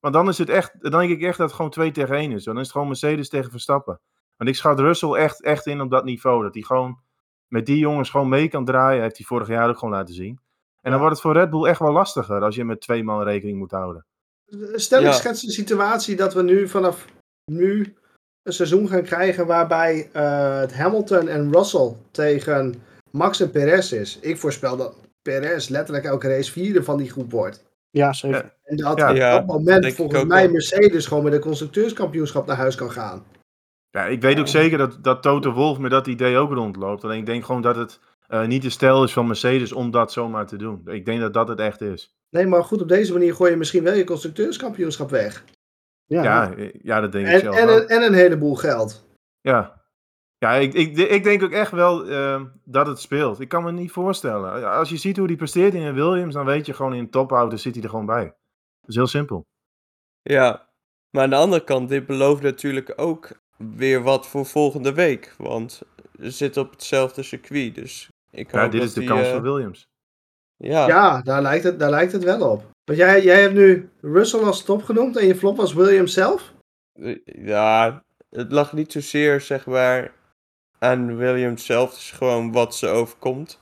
Want 0.00 0.14
dan 0.14 0.28
is 0.28 0.38
het 0.38 0.48
echt, 0.48 0.80
dan 0.80 0.90
denk 0.90 1.10
ik 1.10 1.22
echt 1.22 1.38
dat 1.38 1.46
het 1.46 1.56
gewoon 1.56 1.70
2 1.70 1.90
tegen 1.90 2.14
1 2.16 2.32
is. 2.32 2.44
Dan 2.44 2.54
is 2.56 2.62
het 2.62 2.70
gewoon 2.72 2.86
Mercedes 2.86 3.28
tegen 3.28 3.50
Verstappen. 3.50 4.00
Want 4.36 4.50
ik 4.50 4.56
schat 4.56 4.78
Russell 4.80 5.10
echt, 5.12 5.42
echt 5.42 5.66
in 5.66 5.80
op 5.80 5.90
dat 5.90 6.04
niveau, 6.04 6.42
dat 6.42 6.54
hij 6.54 6.62
gewoon 6.62 6.98
met 7.46 7.66
die 7.66 7.78
jongens 7.78 8.10
gewoon 8.10 8.28
mee 8.28 8.48
kan 8.48 8.64
draaien. 8.64 9.02
Heeft 9.02 9.16
hij 9.16 9.26
vorig 9.26 9.48
jaar 9.48 9.68
ook 9.68 9.78
gewoon 9.78 9.94
laten 9.94 10.14
zien. 10.14 10.40
En 10.80 10.90
dan 10.90 11.00
wordt 11.00 11.14
het 11.14 11.24
voor 11.24 11.32
Red 11.32 11.50
Bull 11.50 11.64
echt 11.64 11.78
wel 11.80 11.92
lastiger 11.92 12.42
als 12.42 12.54
je 12.54 12.64
met 12.64 12.80
twee 12.80 13.04
man 13.04 13.22
rekening 13.22 13.58
moet 13.58 13.70
houden. 13.70 14.06
Stel 14.74 14.98
ik 14.98 15.04
Ja. 15.04 15.12
schets 15.12 15.40
de 15.42 15.50
situatie 15.50 16.16
dat 16.16 16.34
we 16.34 16.42
nu 16.42 16.68
vanaf 16.68 17.04
nu 17.44 17.96
een 18.48 18.54
seizoen 18.54 18.88
gaan 18.88 19.02
krijgen 19.02 19.46
waarbij 19.46 20.08
eh, 20.12 20.60
het 20.60 20.74
Hamilton 20.74 21.28
en 21.28 21.52
Russell 21.52 21.92
tegen 22.10 22.74
Max 23.10 23.40
en 23.40 23.50
Perez 23.50 23.92
is. 23.92 24.18
Ik 24.20 24.38
voorspel 24.38 24.76
dat 24.76 24.94
Perez 25.22 25.68
letterlijk 25.68 26.06
elke 26.06 26.28
race 26.28 26.52
vierde 26.52 26.82
van 26.82 26.98
die 26.98 27.10
groep 27.10 27.30
wordt. 27.30 27.64
Ja, 27.90 28.12
zeker. 28.12 28.54
En 28.64 28.76
dat 28.76 28.98
Ja. 28.98 29.10
op 29.10 29.16
Ja, 29.16 29.32
dat 29.32 29.46
moment 29.46 29.94
volgens 29.94 30.24
mij 30.24 30.42
wel. 30.42 30.52
Mercedes 30.52 31.06
gewoon 31.06 31.24
met 31.24 31.32
een 31.32 31.40
constructeurskampioenschap 31.40 32.46
naar 32.46 32.56
huis 32.56 32.74
kan 32.74 32.90
gaan. 32.90 33.24
Ja, 33.90 34.06
ik 34.06 34.22
weet 34.22 34.38
ook 34.38 34.48
zeker 34.48 34.78
dat, 34.78 34.98
dat 35.02 35.22
Toto 35.22 35.52
Wolff 35.52 35.80
met 35.80 35.90
dat 35.90 36.06
idee 36.06 36.36
ook 36.36 36.52
rondloopt. 36.52 37.04
Alleen 37.04 37.18
ik 37.18 37.26
denk 37.26 37.44
gewoon 37.44 37.62
dat 37.62 37.76
het 37.76 38.00
eh, 38.26 38.46
niet 38.46 38.62
de 38.62 38.70
stijl 38.70 39.04
is 39.04 39.12
van 39.12 39.26
Mercedes 39.26 39.72
om 39.72 39.90
dat 39.90 40.12
zomaar 40.12 40.46
te 40.46 40.56
doen. 40.56 40.82
Ik 40.84 41.04
denk 41.04 41.20
dat 41.20 41.32
dat 41.34 41.48
het 41.48 41.60
echt 41.60 41.80
is. 41.80 42.14
Nee, 42.30 42.46
maar 42.46 42.64
goed, 42.64 42.82
op 42.82 42.88
deze 42.88 43.12
manier 43.12 43.34
gooi 43.34 43.50
je 43.50 43.56
misschien 43.56 43.82
wel 43.82 43.94
je 43.94 44.04
constructeurskampioenschap 44.04 45.10
weg. 45.10 45.44
Ja, 46.08 46.22
Ja, 46.22 46.70
ja 46.82 47.00
dat 47.00 47.12
denk 47.12 47.26
ik 47.26 47.32
En, 47.32 47.40
zelf 47.40 47.56
en, 47.56 47.68
ook. 47.68 47.80
een, 47.80 47.88
en 47.88 48.02
een 48.02 48.14
heleboel 48.14 48.54
geld. 48.54 49.06
Ja, 49.40 49.82
ja 50.38 50.52
ik, 50.54 50.74
ik, 50.74 50.96
ik 50.96 51.24
denk 51.24 51.42
ook 51.42 51.52
echt 51.52 51.70
wel 51.70 52.06
eh, 52.06 52.42
dat 52.64 52.86
het 52.86 53.00
speelt. 53.00 53.40
Ik 53.40 53.48
kan 53.48 53.64
me 53.64 53.72
niet 53.72 53.90
voorstellen. 53.92 54.72
Als 54.72 54.88
je 54.88 54.96
ziet 54.96 55.16
hoe 55.16 55.26
hij 55.26 55.36
presteert 55.36 55.74
in 55.74 55.82
een 55.82 55.94
Williams, 55.94 56.34
dan 56.34 56.44
weet 56.44 56.66
je 56.66 56.74
gewoon 56.74 56.92
in 56.92 56.98
een 56.98 57.10
topauto 57.10 57.56
zit 57.56 57.74
hij 57.74 57.82
er 57.82 57.90
gewoon 57.90 58.06
bij. 58.06 58.24
Dat 58.24 58.88
is 58.88 58.94
heel 58.94 59.06
simpel. 59.06 59.46
Ja, 60.22 60.68
maar 61.10 61.22
aan 61.22 61.30
de 61.30 61.36
andere 61.36 61.64
kant, 61.64 61.88
dit 61.88 62.06
belooft 62.06 62.42
natuurlijk 62.42 62.92
ook 62.96 63.30
weer 63.56 64.02
wat 64.02 64.26
voor 64.26 64.46
volgende 64.46 64.92
week. 64.94 65.34
Want 65.38 65.82
we 66.12 66.30
zitten 66.30 66.62
op 66.62 66.70
hetzelfde 66.70 67.22
circuit, 67.22 67.74
dus 67.74 68.08
ik 68.30 68.50
hoop 68.50 68.60
Ja, 68.60 68.68
dit 68.68 68.80
dat 68.80 68.88
is 68.88 68.94
de 68.94 69.00
die, 69.00 69.08
kans 69.08 69.26
eh, 69.26 69.32
voor 69.32 69.42
Williams. 69.42 69.88
Ja, 70.56 70.86
Ja, 70.86 71.22
daar 71.22 71.42
lijkt 71.42 71.64
het, 71.64 71.78
daar 71.78 71.90
lijkt 71.90 72.12
het 72.12 72.24
wel 72.24 72.50
op. 72.50 72.64
Want 72.88 73.00
jij, 73.00 73.22
jij 73.22 73.40
hebt 73.40 73.54
nu 73.54 73.90
Russell 74.00 74.40
als 74.40 74.64
top 74.64 74.82
genoemd 74.82 75.16
en 75.16 75.26
je 75.26 75.34
flop 75.36 75.56
was 75.56 75.72
Williams 75.74 76.12
zelf? 76.12 76.52
eh, 76.92 77.16
ja, 77.24 78.04
het 78.30 78.52
lag 78.52 78.72
niet 78.72 78.92
zozeer, 78.92 79.40
zeg 79.40 79.66
maar, 79.66 80.12
aan 80.78 81.16
Williams 81.16 81.66
zelf. 81.66 81.90
Het 81.90 81.98
is 81.98 82.10
gewoon 82.10 82.52
wat 82.52 82.74
ze 82.74 82.86
overkomt. 82.88 83.60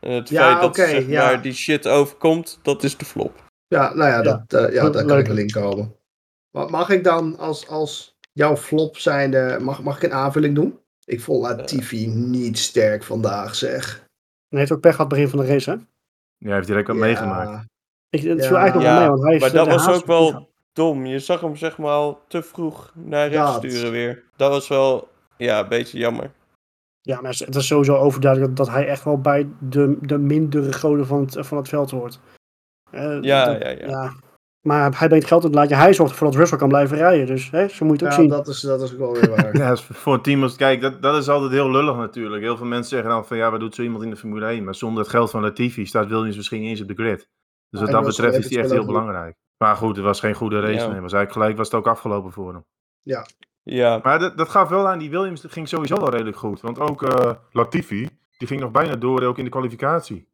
En 0.00 0.10
het 0.12 0.28
Ja, 0.28 0.42
feit 0.42 0.60
dat 0.60 0.68
oké, 0.70 0.88
zeg 0.88 1.06
ja. 1.06 1.24
maar, 1.24 1.42
die 1.42 1.52
shit 1.52 1.88
overkomt, 1.88 2.58
dat 2.62 2.82
is 2.82 2.96
de 2.96 3.04
flop. 3.04 3.44
Ja, 3.66 3.94
nou 3.94 4.10
ja, 4.10 4.16
Ja. 4.22 4.22
Dat, 4.46 4.64
eh, 4.68 4.74
ja 4.74 4.90
daar 4.90 5.04
kan 5.04 5.18
ik 5.18 5.26
wel 5.26 5.36
in 5.36 5.50
komen. 5.50 5.96
Maar 6.50 6.70
mag 6.70 6.90
ik 6.90 7.04
dan 7.04 7.38
als, 7.38 7.68
als 7.68 8.16
jouw 8.32 8.56
flop 8.56 8.96
zijnde, 8.96 9.58
mag, 9.60 9.82
mag 9.82 9.96
ik 9.96 10.02
een 10.02 10.12
aanvulling 10.12 10.54
doen? 10.54 10.80
Ik 11.04 11.20
vond 11.20 11.42
Latifi 11.42 12.06
niet 12.06 12.58
sterk 12.58 13.02
vandaag, 13.02 13.54
zeg. 13.54 13.96
En 13.98 14.04
hij 14.48 14.58
heeft 14.58 14.72
ook 14.72 14.80
pech 14.80 14.94
gehad 14.94 15.08
begin 15.10 15.28
van 15.28 15.38
de 15.38 15.46
race, 15.46 15.70
hè? 15.70 15.76
Ja, 15.76 15.84
hij 16.46 16.54
heeft 16.54 16.66
direct 16.66 16.86
wat 16.86 16.96
Ja. 16.96 17.02
meegemaakt. 17.02 17.66
Ik, 18.12 18.22
het 18.22 18.38
Ja. 18.42 18.46
viel 18.46 18.56
eigenlijk 18.56 18.74
nog 18.74 18.82
wel 18.82 18.92
Ja, 18.92 18.98
mee, 19.00 19.08
want 19.08 19.22
hij 19.22 19.38
Maar 19.38 19.52
dat 19.52 19.68
was 19.84 19.96
ook 19.96 20.06
wel 20.06 20.48
dom. 20.72 21.06
Je 21.06 21.18
zag 21.18 21.40
hem 21.40 21.56
zeg 21.56 21.78
maar 21.78 21.90
al 21.90 22.20
te 22.28 22.42
vroeg 22.42 22.92
naar 22.94 23.28
rechts 23.28 23.52
Dat. 23.52 23.64
sturen 23.70 23.90
weer. 23.90 24.22
Dat 24.36 24.50
was 24.50 24.68
wel, 24.68 25.08
ja, 25.36 25.60
een 25.60 25.68
beetje 25.68 25.98
jammer. 25.98 26.30
Ja, 27.00 27.20
maar 27.20 27.30
het 27.38 27.54
is 27.56 27.66
sowieso 27.66 27.96
overduidelijk 27.96 28.56
dat, 28.56 28.66
dat 28.66 28.74
hij 28.74 28.86
echt 28.86 29.04
wel 29.04 29.20
bij 29.20 29.48
de, 29.60 29.96
de 30.00 30.18
mindere 30.18 30.72
goden 30.72 31.06
van 31.06 31.20
het, 31.20 31.46
van 31.46 31.56
het 31.58 31.68
veld 31.68 31.90
hoort. 31.90 32.18
Eh, 32.90 33.18
Ja, 33.20 33.44
dat- 33.44 33.62
ja, 33.62 33.68
ja. 33.68 34.12
Maar 34.66 34.98
hij 34.98 35.08
brengt 35.08 35.26
geld 35.26 35.42
in 35.42 35.48
het 35.48 35.58
laadje. 35.58 35.74
Hij 35.74 35.94
zorgt 35.94 36.12
ervoor 36.12 36.26
dat 36.26 36.36
Russell 36.36 36.58
kan 36.58 36.68
blijven 36.68 36.96
rijden. 36.96 37.26
Dus 37.26 37.50
hè, 37.50 37.68
zo 37.68 37.84
moet 37.84 38.00
je 38.00 38.04
het 38.06 38.14
ook 38.14 38.20
Ja, 38.20 38.24
zien. 38.28 38.36
dat 38.36 38.48
is, 38.48 38.60
dat 38.60 38.82
is 38.82 38.92
ook 38.92 38.98
wel 38.98 39.12
weer 39.12 39.30
waar. 39.30 39.56
Ja, 39.62 39.76
voor 39.76 40.14
een 40.14 40.22
team 40.22 40.42
als... 40.42 40.56
Kijk, 40.56 40.80
dat, 40.80 41.02
dat 41.02 41.16
is 41.16 41.28
altijd 41.28 41.52
heel 41.52 41.70
lullig 41.70 41.96
natuurlijk. 41.96 42.42
Heel 42.42 42.56
veel 42.56 42.66
mensen 42.66 42.88
zeggen 42.90 43.10
dan 43.10 43.26
van... 43.26 43.36
Ja, 43.36 43.50
wat 43.50 43.60
doet 43.60 43.74
zo 43.74 43.82
iemand 43.82 44.02
in 44.04 44.10
de 44.10 44.16
Formule 44.16 44.46
1? 44.46 44.64
Maar 44.64 44.74
zonder 44.74 45.02
het 45.02 45.10
geld 45.12 45.30
van 45.30 45.42
Latifi 45.42 45.86
staat 45.86 46.06
Williams 46.08 46.36
misschien 46.36 46.60
niet 46.60 46.70
eens 46.70 46.80
op 46.80 46.88
de 46.88 46.94
grid. 46.94 47.28
Dus 47.72 47.80
wat 47.80 47.90
dat 47.90 48.04
betreft 48.04 48.38
is 48.38 48.44
hij 48.50 48.56
het 48.56 48.64
echt 48.64 48.70
heel 48.70 48.86
belangrijk. 48.86 49.36
Maar 49.56 49.76
goed, 49.76 49.96
het 49.96 50.04
was 50.04 50.20
geen 50.20 50.34
goede 50.34 50.60
race. 50.60 50.72
Ja. 50.72 50.86
Nee, 50.86 51.00
was 51.00 51.12
eigenlijk 51.12 51.32
gelijk 51.32 51.56
was 51.56 51.66
het 51.70 51.76
ook 51.76 51.86
afgelopen 51.86 52.32
voor 52.32 52.52
hem. 52.52 52.64
Ja, 53.62 54.00
Maar 54.02 54.18
dat, 54.18 54.36
dat 54.36 54.48
gaf 54.48 54.68
wel 54.68 54.88
aan, 54.88 54.98
die 54.98 55.10
Williams 55.10 55.40
dat 55.40 55.52
ging 55.52 55.68
sowieso 55.68 55.96
wel 55.96 56.10
redelijk 56.10 56.36
goed. 56.36 56.60
Want 56.60 56.78
ook 56.78 57.02
eh, 57.02 57.32
Latifi, 57.50 58.08
die 58.38 58.48
ging 58.48 58.60
nog 58.60 58.70
bijna 58.70 58.96
door 58.96 59.22
ook 59.22 59.38
in 59.38 59.44
de 59.44 59.50
kwalificatie. 59.50 60.28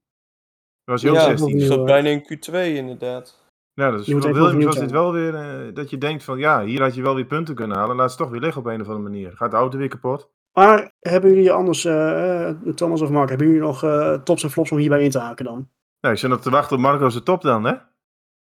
Dat 0.84 1.00
was 1.00 1.02
hij 1.02 1.10
ook 1.10 1.16
ja 1.16 1.22
16. 1.22 1.46
die 1.46 1.58
Ja. 1.60 1.66
zat 1.66 1.84
bijna 1.84 2.08
in 2.08 2.22
Q2 2.22 2.52
inderdaad. 2.54 3.46
Ja, 3.72 3.90
dus 3.90 4.06
Je 4.06 4.14
moet 4.14 4.24
voor 4.24 4.32
Williams 4.34 4.64
was 4.64 4.78
dit 4.78 4.90
wel 4.90 5.12
weer 5.12 5.34
eh, 5.34 5.74
dat 5.74 5.90
je 5.90 5.98
denkt 5.98 6.24
van 6.24 6.38
ja, 6.38 6.64
hier 6.64 6.82
had 6.82 6.94
je 6.94 7.02
wel 7.02 7.14
weer 7.14 7.24
punten 7.24 7.54
kunnen 7.54 7.76
halen. 7.76 7.96
Laat 7.96 8.10
ze 8.10 8.16
toch 8.16 8.30
weer 8.30 8.40
liggen 8.40 8.60
op 8.60 8.66
een 8.66 8.80
of 8.80 8.86
andere 8.86 9.08
manier. 9.08 9.36
Gaat 9.36 9.50
de 9.50 9.56
auto 9.56 9.78
weer 9.78 9.88
kapot? 9.88 10.30
Maar 10.52 10.92
hebben 11.00 11.30
jullie 11.30 11.52
anders, 11.52 11.84
eh, 11.84 12.50
Thomas 12.74 13.00
of 13.00 13.10
Mark, 13.10 13.28
hebben 13.28 13.46
jullie 13.46 13.62
nog 13.62 13.82
eh, 13.84 14.14
tops 14.14 14.42
en 14.42 14.50
flops 14.50 14.72
om 14.72 14.78
hierbij 14.78 15.02
in 15.04 15.10
te 15.10 15.18
haken 15.18 15.44
dan? 15.44 15.68
Ja, 16.00 16.10
ik 16.10 16.18
zit 16.18 16.30
nog 16.30 16.40
te 16.40 16.50
wachten 16.50 16.76
op 16.76 16.82
Marco's 16.82 17.14
de 17.14 17.22
top 17.22 17.42
dan, 17.42 17.64
hè? 17.64 17.74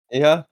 Ja, 0.07 0.49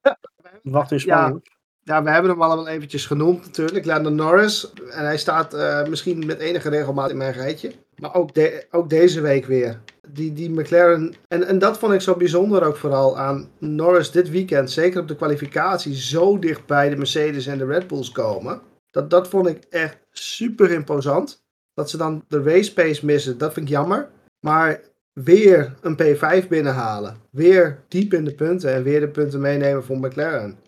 Wacht 0.62 0.90
in 0.90 0.96
Ja. 0.98 1.02
Spanje. 1.26 1.42
Ja, 1.82 2.02
we 2.02 2.10
hebben 2.10 2.30
hem 2.30 2.42
allemaal 2.42 2.68
eventjes 2.68 3.06
genoemd 3.06 3.44
natuurlijk. 3.44 3.84
Lando 3.84 4.10
Norris. 4.10 4.72
En 4.72 5.04
hij 5.04 5.18
staat 5.18 5.54
eh, 5.54 5.86
misschien 5.86 6.26
met 6.26 6.38
enige 6.38 6.68
regelmaat 6.68 7.10
in 7.10 7.16
mijn 7.16 7.32
rijtje. 7.32 7.72
Maar 7.96 8.14
ook, 8.14 8.34
de- 8.34 8.66
ook 8.70 8.90
deze 8.90 9.20
week 9.20 9.44
weer. 9.44 9.80
Die, 10.08 10.32
die 10.32 10.50
McLaren. 10.50 11.14
En, 11.28 11.44
en 11.46 11.58
dat 11.58 11.78
vond 11.78 11.92
ik 11.92 12.00
zo 12.00 12.14
bijzonder 12.14 12.64
ook 12.64 12.76
vooral 12.76 13.18
aan 13.18 13.50
Norris 13.58 14.10
dit 14.10 14.30
weekend. 14.30 14.70
Zeker 14.70 15.00
op 15.00 15.08
de 15.08 15.16
kwalificatie. 15.16 15.94
Zo 15.94 16.38
dicht 16.38 16.66
bij 16.66 16.88
de 16.88 16.96
Mercedes 16.96 17.46
en 17.46 17.58
de 17.58 17.66
Red 17.66 17.86
Bulls 17.86 18.12
komen. 18.12 18.60
Dat, 18.90 19.10
dat 19.10 19.28
vond 19.28 19.46
ik 19.46 19.64
echt 19.70 19.98
super 20.10 20.70
imposant. 20.70 21.44
Dat 21.74 21.90
ze 21.90 21.96
dan 21.96 22.24
de 22.28 22.42
race 22.42 22.72
pace 22.72 23.06
missen, 23.06 23.38
dat 23.38 23.52
vind 23.52 23.66
ik 23.66 23.72
jammer. 23.72 24.08
Maar 24.40 24.80
weer 25.22 25.74
een 25.80 25.96
P5 26.02 26.48
binnenhalen. 26.48 27.16
Weer 27.30 27.84
diep 27.88 28.12
in 28.12 28.24
de 28.24 28.34
punten. 28.34 28.72
En 28.72 28.82
weer 28.82 29.00
de 29.00 29.08
punten 29.08 29.40
meenemen 29.40 29.84
voor 29.84 29.98
McLaren. 29.98 30.58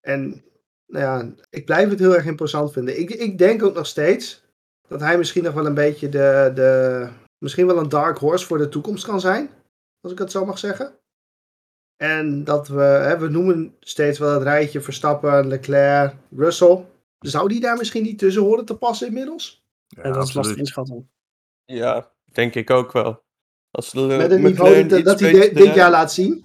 En 0.00 0.44
nou 0.86 1.04
ja, 1.04 1.34
ik 1.50 1.64
blijf 1.64 1.90
het 1.90 1.98
heel 1.98 2.14
erg 2.14 2.26
imposant 2.26 2.72
vinden. 2.72 2.98
Ik, 2.98 3.10
ik 3.10 3.38
denk 3.38 3.62
ook 3.62 3.74
nog 3.74 3.86
steeds 3.86 4.42
dat 4.88 5.00
hij 5.00 5.18
misschien 5.18 5.42
nog 5.42 5.54
wel 5.54 5.66
een 5.66 5.74
beetje 5.74 6.08
de, 6.08 6.50
de. 6.54 7.08
Misschien 7.38 7.66
wel 7.66 7.78
een 7.78 7.88
dark 7.88 8.18
horse 8.18 8.46
voor 8.46 8.58
de 8.58 8.68
toekomst 8.68 9.04
kan 9.04 9.20
zijn. 9.20 9.50
Als 10.00 10.12
ik 10.12 10.18
het 10.18 10.30
zo 10.30 10.44
mag 10.44 10.58
zeggen. 10.58 10.98
En 11.96 12.44
dat 12.44 12.68
we. 12.68 12.82
Hè, 12.82 13.18
we 13.18 13.28
noemen 13.28 13.76
steeds 13.80 14.18
wel 14.18 14.32
het 14.32 14.42
rijtje 14.42 14.80
Verstappen, 14.80 15.46
Leclerc, 15.46 16.14
Russell. 16.36 16.84
Zou 17.18 17.48
die 17.48 17.60
daar 17.60 17.76
misschien 17.76 18.02
niet 18.02 18.18
tussen 18.18 18.42
horen 18.42 18.64
te 18.64 18.76
passen 18.76 19.06
inmiddels? 19.06 19.64
Ja, 19.86 20.02
en 20.02 20.12
dat 20.12 20.28
is 20.28 20.34
lastig 20.34 20.56
inschatten. 20.56 21.10
ja, 21.64 22.12
denk 22.32 22.54
ik 22.54 22.70
ook 22.70 22.92
wel. 22.92 23.22
Als 23.74 23.90
de 23.90 24.00
Met 24.00 24.30
het 24.30 24.40
McLaren 24.40 24.86
niveau 24.86 25.02
dat, 25.02 25.20
hij 25.20 25.52
dit, 25.52 25.74
jaar 25.74 25.90
laat 25.90 26.12
zien. 26.12 26.44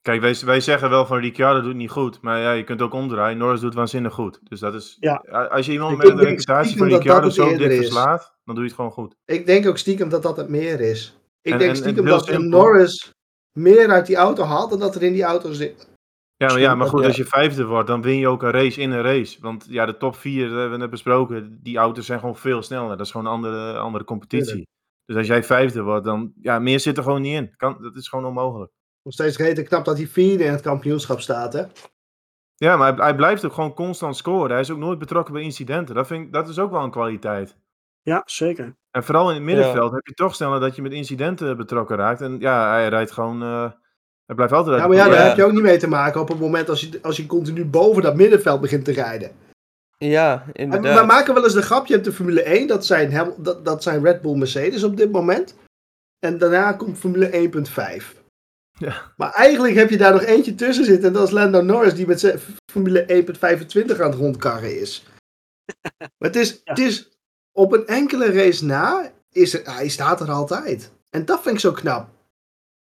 Kijk, 0.00 0.20
wij, 0.20 0.36
wij 0.44 0.60
zeggen 0.60 0.90
wel 0.90 1.06
van 1.06 1.18
Ricciardo 1.18 1.60
doet 1.60 1.74
niet 1.74 1.90
goed. 1.90 2.20
Maar 2.20 2.40
ja, 2.40 2.52
je 2.52 2.64
kunt 2.64 2.82
ook 2.82 2.92
omdraaien. 2.92 3.38
Norris 3.38 3.60
doet 3.60 3.74
waanzinnig 3.74 4.14
goed. 4.14 4.38
Dus 4.42 4.60
dat 4.60 4.74
is... 4.74 4.96
Ja. 5.00 5.14
Als 5.50 5.66
je 5.66 5.72
iemand 5.72 5.92
Ik 5.92 6.08
met 6.08 6.16
de 6.16 6.24
reputatie 6.24 6.76
van 6.76 6.86
Ricciardo 6.86 7.28
zo 7.28 7.56
dik 7.56 7.70
is. 7.70 7.76
verslaat, 7.76 8.34
dan 8.44 8.54
doe 8.54 8.64
je 8.64 8.70
het 8.70 8.74
gewoon 8.78 8.90
goed. 8.90 9.14
Ik 9.24 9.46
denk 9.46 9.66
ook 9.66 9.78
stiekem 9.78 10.08
dat 10.08 10.22
dat 10.22 10.36
het 10.36 10.48
meer 10.48 10.80
is. 10.80 11.18
Ik 11.42 11.52
En- 11.52 11.58
denk 11.58 11.70
en- 11.70 11.76
en 11.76 11.82
stiekem 11.82 12.04
dat 12.04 12.24
simpel. 12.24 12.48
Norris 12.48 13.10
meer 13.58 13.90
uit 13.90 14.06
die 14.06 14.16
auto 14.16 14.42
haalt 14.42 14.70
dan 14.70 14.78
dat 14.78 14.94
er 14.94 15.02
in 15.02 15.12
die 15.12 15.24
auto 15.24 15.52
zit. 15.52 15.88
Ja, 16.36 16.46
maar, 16.48 16.60
ja, 16.60 16.74
maar 16.74 16.88
goed, 16.88 17.04
als 17.04 17.16
je 17.16 17.24
vijfde 17.24 17.64
wordt, 17.64 17.86
dan 17.88 18.02
win 18.02 18.18
je 18.18 18.28
ook 18.28 18.42
een 18.42 18.50
race 18.50 18.80
in 18.80 18.90
een 18.90 19.02
race. 19.02 19.38
Want 19.40 19.66
ja, 19.68 19.86
de 19.86 19.96
top 19.96 20.16
vier, 20.16 20.42
dat 20.48 20.52
hebben 20.54 20.70
we 20.72 20.78
net 20.78 20.90
besproken, 20.90 21.58
die 21.62 21.76
auto's 21.78 22.06
zijn 22.06 22.18
gewoon 22.18 22.36
veel 22.36 22.62
sneller. 22.62 22.88
Dat 22.88 23.06
is 23.06 23.10
gewoon 23.10 23.26
een 23.26 23.32
andere, 23.32 23.78
andere 23.78 24.04
competitie. 24.04 24.66
Dus 25.06 25.16
als 25.16 25.26
jij 25.26 25.44
vijfde 25.44 25.82
wordt, 25.82 26.04
dan, 26.04 26.32
ja, 26.40 26.58
meer 26.58 26.80
zit 26.80 26.96
er 26.96 27.02
gewoon 27.02 27.22
niet 27.22 27.34
in. 27.34 27.54
Kan, 27.56 27.76
dat 27.82 27.96
is 27.96 28.08
gewoon 28.08 28.24
onmogelijk. 28.24 28.72
Nog 29.02 29.12
steeds 29.14 29.36
reden 29.36 29.64
knap 29.64 29.84
dat 29.84 29.96
hij 29.96 30.06
vierde 30.06 30.44
in 30.44 30.52
het 30.52 30.60
kampioenschap 30.60 31.20
staat, 31.20 31.52
hè? 31.52 31.62
Ja, 32.54 32.76
maar 32.76 32.94
hij, 32.94 33.04
hij 33.04 33.14
blijft 33.14 33.44
ook 33.44 33.52
gewoon 33.52 33.74
constant 33.74 34.16
scoren. 34.16 34.50
Hij 34.50 34.60
is 34.60 34.70
ook 34.70 34.78
nooit 34.78 34.98
betrokken 34.98 35.34
bij 35.34 35.42
incidenten. 35.42 35.94
Dat, 35.94 36.06
vind 36.06 36.24
ik, 36.26 36.32
dat 36.32 36.48
is 36.48 36.58
ook 36.58 36.70
wel 36.70 36.82
een 36.82 36.90
kwaliteit. 36.90 37.56
Ja, 38.02 38.22
zeker. 38.24 38.76
En 38.90 39.04
vooral 39.04 39.28
in 39.28 39.34
het 39.34 39.44
middenveld 39.44 39.92
heb 39.92 40.06
je 40.06 40.14
toch 40.14 40.34
sneller 40.34 40.60
dat 40.60 40.76
je 40.76 40.82
met 40.82 40.92
incidenten 40.92 41.56
betrokken 41.56 41.96
raakt. 41.96 42.20
En 42.20 42.36
ja, 42.40 42.70
hij 42.70 42.88
rijdt 42.88 43.10
gewoon, 43.12 43.42
eh, 43.42 43.70
hij 44.26 44.34
blijft 44.34 44.52
altijd 44.52 44.80
Ja, 44.80 44.86
maar 44.86 44.96
ja, 44.96 45.08
daar 45.08 45.18
Ja. 45.18 45.26
heb 45.26 45.36
je 45.36 45.44
ook 45.44 45.52
niet 45.52 45.62
mee 45.62 45.78
te 45.78 45.88
maken 45.88 46.20
op 46.20 46.28
het 46.28 46.40
moment 46.40 46.68
als 46.68 46.80
je, 46.80 46.98
als 47.02 47.16
je 47.16 47.26
continu 47.26 47.64
boven 47.64 48.02
dat 48.02 48.16
middenveld 48.16 48.60
begint 48.60 48.84
te 48.84 48.92
rijden. 48.92 49.30
Ja, 50.08 50.44
En 50.46 50.52
inderdaad. 50.54 51.00
we 51.00 51.06
maken 51.06 51.34
wel 51.34 51.44
eens 51.44 51.52
de 51.52 51.62
grapje 51.62 51.96
op 51.96 52.04
de 52.04 52.12
Formule 52.12 52.42
1, 52.42 52.66
dat 52.66 52.86
zijn, 52.86 53.34
dat, 53.38 53.64
dat 53.64 53.82
zijn 53.82 54.02
Red 54.04 54.20
Bull 54.20 54.36
Mercedes 54.36 54.82
op 54.82 54.96
dit 54.96 55.12
moment. 55.12 55.54
En 56.18 56.38
daarna 56.38 56.72
komt 56.72 56.98
Formule 56.98 57.50
1.5. 58.00 58.20
Ja. 58.78 59.12
Maar 59.16 59.32
eigenlijk 59.32 59.74
heb 59.74 59.90
je 59.90 59.96
daar 59.96 60.12
nog 60.12 60.22
eentje 60.22 60.54
tussen 60.54 60.84
zitten. 60.84 61.06
En 61.08 61.12
dat 61.12 61.26
is 61.26 61.30
Lando 61.30 61.60
Norris 61.62 61.94
die 61.94 62.06
met 62.06 62.20
zijn 62.20 62.38
Formule 62.72 63.04
1.25 63.08 64.00
aan 64.00 64.10
het 64.10 64.14
rondkarren 64.18 64.80
is. 64.80 65.06
maar 65.98 66.28
het 66.30 66.36
is, 66.36 66.60
het 66.64 66.78
is 66.78 67.08
op 67.52 67.72
een 67.72 67.86
enkele 67.86 68.32
race 68.32 68.64
na, 68.64 69.12
is 69.32 69.54
er, 69.54 69.74
hij 69.74 69.88
staat 69.88 70.20
er 70.20 70.30
altijd. 70.30 70.92
En 71.10 71.24
dat 71.24 71.42
vind 71.42 71.54
ik 71.54 71.60
zo 71.60 71.72
knap. 71.72 72.08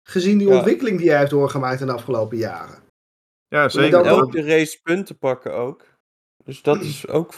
Gezien 0.10 0.38
die 0.38 0.47
Ja. 0.47 0.56
ontwikkeling 0.56 0.97
die 0.99 1.10
hij 1.10 1.17
heeft 1.19 1.32
doorgemaakt 1.32 1.82
in 1.82 1.88
de 1.88 1.93
afgelopen 1.93 2.38
jaren. 2.38 2.80
Ja, 3.47 3.69
zeker. 3.69 3.99
ook- 3.99 4.06
Elke 4.06 4.41
race 4.41 4.80
punten 4.82 5.17
pakken 5.17 5.53
ook. 5.53 5.86
Dus 6.47 6.62
dat 6.62 6.81
is 6.81 7.07
ook 7.07 7.33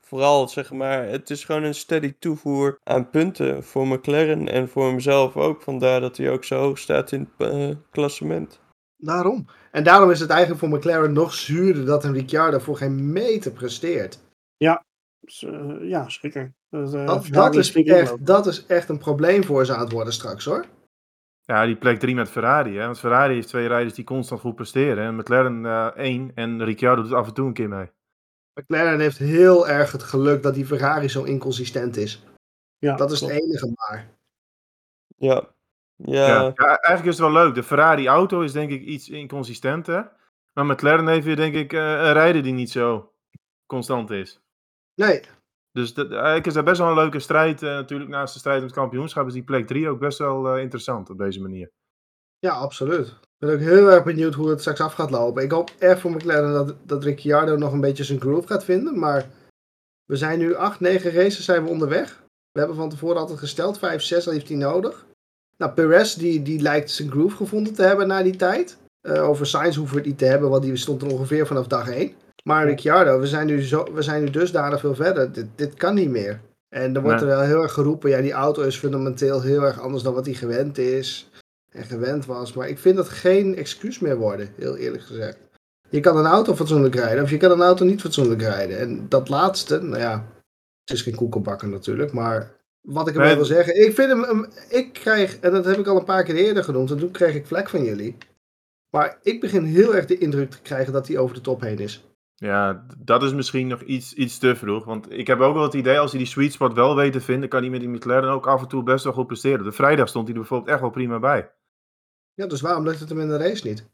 vooral, 0.00 0.48
zeg 0.48 0.72
maar, 0.72 1.08
het 1.08 1.30
is 1.30 1.44
gewoon 1.44 1.62
een 1.62 1.74
steady 1.74 2.14
toevoer 2.18 2.78
aan 2.84 3.10
punten 3.10 3.64
voor 3.64 3.86
McLaren 3.86 4.48
en 4.48 4.68
voor 4.68 4.86
hemzelf 4.86 5.36
ook. 5.36 5.62
Vandaar 5.62 6.00
dat 6.00 6.16
hij 6.16 6.30
ook 6.30 6.44
zo 6.44 6.58
hoog 6.58 6.78
staat 6.78 7.12
in 7.12 7.30
het 7.36 7.52
uh, 7.52 7.74
klassement. 7.90 8.60
Daarom. 8.96 9.46
En 9.70 9.84
daarom 9.84 10.10
is 10.10 10.20
het 10.20 10.30
eigenlijk 10.30 10.60
voor 10.60 10.68
McLaren 10.68 11.12
nog 11.12 11.34
zuurder 11.34 11.84
dat 11.84 12.04
een 12.04 12.12
Ricciardo 12.12 12.58
voor 12.58 12.76
geen 12.76 13.12
meter 13.12 13.52
presteert. 13.52 14.20
Ja, 14.56 14.84
uh, 15.44 15.88
ja 15.88 16.08
zeker. 16.08 16.52
Dat, 16.70 16.94
uh, 16.94 17.06
dat, 17.06 17.26
dat 17.30 17.54
is 17.54 17.72
echt, 17.72 18.26
dat 18.26 18.46
is 18.46 18.66
echt 18.66 18.88
een 18.88 18.98
probleem 18.98 19.44
voor 19.44 19.66
ze 19.66 19.74
aan 19.74 19.80
het 19.80 19.92
worden 19.92 20.12
straks 20.12 20.44
hoor. 20.44 20.64
Ja, 21.44 21.66
die 21.66 21.76
plek 21.76 21.98
3 21.98 22.14
met 22.14 22.28
Ferrari. 22.28 22.76
Hè? 22.76 22.84
Want 22.84 22.98
Ferrari 22.98 23.34
heeft 23.34 23.48
twee 23.48 23.66
rijders 23.66 23.94
die 23.94 24.04
constant 24.04 24.40
goed 24.40 24.54
presteren. 24.54 25.04
En 25.04 25.16
McLaren 25.16 25.64
uh, 25.64 25.86
één 25.86 26.32
en 26.34 26.64
Ricciardo 26.64 27.02
doet 27.02 27.12
af 27.12 27.26
en 27.26 27.34
toe 27.34 27.46
een 27.46 27.52
keer 27.52 27.68
mee. 27.68 27.90
McLaren 28.54 29.00
heeft 29.00 29.18
heel 29.18 29.68
erg 29.68 29.92
het 29.92 30.02
geluk 30.02 30.42
dat 30.42 30.54
die 30.54 30.66
Ferrari 30.66 31.08
zo 31.08 31.22
inconsistent 31.22 31.96
is. 31.96 32.22
Ja, 32.78 32.96
dat 32.96 33.12
is 33.12 33.18
klopt. 33.18 33.32
het 33.32 33.42
enige 33.42 33.72
maar. 33.74 34.08
Ja. 35.16 35.48
Ja. 35.96 36.26
ja. 36.26 36.42
Ja. 36.42 36.54
eigenlijk 36.54 37.04
is 37.04 37.18
het 37.18 37.32
wel 37.32 37.44
leuk. 37.44 37.54
De 37.54 37.62
Ferrari 37.62 38.06
auto 38.06 38.40
is 38.40 38.52
denk 38.52 38.70
ik 38.70 38.82
iets 38.82 39.08
inconsistenter. 39.08 40.12
Maar 40.52 40.66
McLaren 40.66 41.08
heeft 41.08 41.24
weer 41.24 41.36
denk 41.36 41.54
ik 41.54 41.72
uh, 41.72 41.80
een 41.80 42.12
rijder 42.12 42.42
die 42.42 42.52
niet 42.52 42.70
zo 42.70 43.12
constant 43.66 44.10
is. 44.10 44.40
Nee. 44.94 45.22
Dus 45.72 45.94
dat, 45.94 46.10
eigenlijk 46.10 46.46
is 46.46 46.54
dat 46.54 46.64
best 46.64 46.78
wel 46.78 46.88
een 46.88 46.94
leuke 46.94 47.18
strijd. 47.18 47.62
Uh, 47.62 47.70
natuurlijk 47.70 48.10
naast 48.10 48.32
de 48.32 48.38
strijd 48.38 48.58
om 48.58 48.64
het 48.64 48.74
kampioenschap 48.74 49.26
is 49.26 49.32
die 49.32 49.42
plek 49.42 49.66
3 49.66 49.88
ook 49.88 49.98
best 49.98 50.18
wel 50.18 50.56
uh, 50.56 50.62
interessant 50.62 51.10
op 51.10 51.18
deze 51.18 51.40
manier. 51.40 51.70
Ja, 52.38 52.52
absoluut. 52.52 53.18
Ik 53.42 53.48
ben 53.48 53.56
ook 53.56 53.62
heel 53.64 53.90
erg 53.90 54.04
benieuwd 54.04 54.34
hoe 54.34 54.48
het 54.48 54.60
straks 54.60 54.80
af 54.80 54.94
gaat 54.94 55.10
lopen. 55.10 55.42
Ik 55.42 55.50
hoop 55.50 55.70
echt 55.78 56.00
voor 56.00 56.10
McLaren 56.10 56.52
dat, 56.52 56.74
dat 56.82 57.04
Ricciardo 57.04 57.56
nog 57.56 57.72
een 57.72 57.80
beetje 57.80 58.04
zijn 58.04 58.20
groove 58.20 58.46
gaat 58.46 58.64
vinden. 58.64 58.98
Maar 58.98 59.28
we 60.04 60.16
zijn 60.16 60.38
nu 60.38 60.54
8, 60.54 60.80
9 60.80 61.12
races 61.12 61.44
zijn 61.44 61.64
we 61.64 61.70
onderweg. 61.70 62.22
We 62.52 62.58
hebben 62.58 62.76
van 62.76 62.88
tevoren 62.88 63.20
altijd 63.20 63.38
gesteld, 63.38 63.78
5, 63.78 64.02
6 64.02 64.24
heeft 64.24 64.48
hij 64.48 64.56
nodig. 64.56 65.06
Nou, 65.56 65.72
Perez 65.72 66.14
die, 66.14 66.42
die 66.42 66.60
lijkt 66.60 66.90
zijn 66.90 67.10
groove 67.10 67.36
gevonden 67.36 67.74
te 67.74 67.82
hebben 67.82 68.06
na 68.06 68.22
die 68.22 68.36
tijd. 68.36 68.76
Uh, 69.02 69.28
over 69.28 69.46
Sainz 69.46 69.76
hoeven 69.76 69.94
we 69.94 70.00
het 70.00 70.10
niet 70.10 70.18
te 70.18 70.24
hebben, 70.24 70.50
want 70.50 70.62
die 70.62 70.76
stond 70.76 71.02
er 71.02 71.12
ongeveer 71.12 71.46
vanaf 71.46 71.66
dag 71.66 71.88
1. 71.88 72.12
Maar 72.44 72.66
Ricciardo, 72.66 73.20
we 73.20 73.26
zijn 73.26 73.46
nu, 73.46 73.62
zo, 73.62 73.92
we 73.92 74.02
zijn 74.02 74.24
nu 74.24 74.30
dusdanig 74.30 74.80
veel 74.80 74.94
verder. 74.94 75.32
Dit, 75.32 75.46
dit 75.54 75.74
kan 75.74 75.94
niet 75.94 76.10
meer. 76.10 76.40
En 76.68 76.94
er 76.94 77.02
wordt 77.02 77.20
nee. 77.20 77.30
er 77.30 77.36
wel 77.36 77.46
heel 77.46 77.62
erg 77.62 77.72
geroepen, 77.72 78.10
ja, 78.10 78.20
die 78.20 78.32
auto 78.32 78.62
is 78.62 78.78
fundamenteel 78.78 79.40
heel 79.40 79.62
erg 79.62 79.80
anders 79.80 80.02
dan 80.02 80.14
wat 80.14 80.26
hij 80.26 80.34
gewend 80.34 80.78
is 80.78 81.30
en 81.72 81.84
gewend 81.84 82.26
was. 82.26 82.52
Maar 82.52 82.68
ik 82.68 82.78
vind 82.78 82.96
dat 82.96 83.08
geen 83.08 83.56
excuus 83.56 83.98
meer 83.98 84.16
worden, 84.16 84.52
heel 84.56 84.76
eerlijk 84.76 85.02
gezegd. 85.02 85.38
Je 85.88 86.00
kan 86.00 86.16
een 86.16 86.26
auto 86.26 86.54
fatsoenlijk 86.54 86.94
rijden 86.94 87.22
of 87.22 87.30
je 87.30 87.36
kan 87.36 87.50
een 87.50 87.62
auto 87.62 87.84
niet 87.84 88.00
fatsoenlijk 88.00 88.40
rijden. 88.40 88.78
En 88.78 89.06
dat 89.08 89.28
laatste, 89.28 89.82
nou 89.82 90.00
ja, 90.00 90.26
het 90.84 90.96
is 90.96 91.02
geen 91.02 91.14
koekenbakker 91.14 91.68
natuurlijk, 91.68 92.12
maar 92.12 92.60
wat 92.80 93.08
ik 93.08 93.14
nee. 93.14 93.34
wil 93.34 93.44
zeggen, 93.44 93.86
ik 93.86 93.94
vind 93.94 94.10
hem, 94.10 94.46
ik 94.68 94.92
krijg, 94.92 95.38
en 95.38 95.52
dat 95.52 95.64
heb 95.64 95.78
ik 95.78 95.86
al 95.86 95.98
een 95.98 96.04
paar 96.04 96.24
keer 96.24 96.34
eerder 96.34 96.64
genoemd, 96.64 96.90
en 96.90 96.98
toen 96.98 97.10
kreeg 97.10 97.34
ik 97.34 97.46
vlek 97.46 97.68
van 97.68 97.84
jullie. 97.84 98.16
Maar 98.90 99.18
ik 99.22 99.40
begin 99.40 99.64
heel 99.64 99.94
erg 99.94 100.06
de 100.06 100.18
indruk 100.18 100.50
te 100.50 100.62
krijgen 100.62 100.92
dat 100.92 101.08
hij 101.08 101.18
over 101.18 101.34
de 101.34 101.40
top 101.40 101.60
heen 101.60 101.78
is. 101.78 102.04
Ja, 102.34 102.86
dat 102.98 103.22
is 103.22 103.32
misschien 103.32 103.66
nog 103.66 103.82
iets, 103.82 104.14
iets 104.14 104.38
te 104.38 104.56
vroeg. 104.56 104.84
Want 104.84 105.12
ik 105.12 105.26
heb 105.26 105.40
ook 105.40 105.54
wel 105.54 105.62
het 105.62 105.74
idee, 105.74 105.98
als 105.98 106.10
hij 106.10 106.20
die 106.20 106.28
sweet 106.28 106.52
spot 106.52 106.74
wel 106.74 106.96
weet 106.96 107.12
te 107.12 107.20
vinden, 107.20 107.48
kan 107.48 107.60
hij 107.60 107.70
met 107.70 107.80
die 107.80 107.88
McLaren 107.88 108.30
ook 108.30 108.46
af 108.46 108.62
en 108.62 108.68
toe 108.68 108.82
best 108.82 109.04
wel 109.04 109.12
goed 109.12 109.26
presteren. 109.26 109.64
De 109.64 109.72
vrijdag 109.72 110.08
stond 110.08 110.24
hij 110.26 110.34
er 110.34 110.40
bijvoorbeeld 110.40 110.70
echt 110.70 110.80
wel 110.80 110.90
prima 110.90 111.18
bij. 111.18 111.50
Ja, 112.34 112.46
dus 112.46 112.60
waarom 112.60 112.84
lukt 112.84 113.00
het 113.00 113.08
hem 113.08 113.20
in 113.20 113.28
de 113.28 113.36
race 113.36 113.66
niet? 113.66 113.90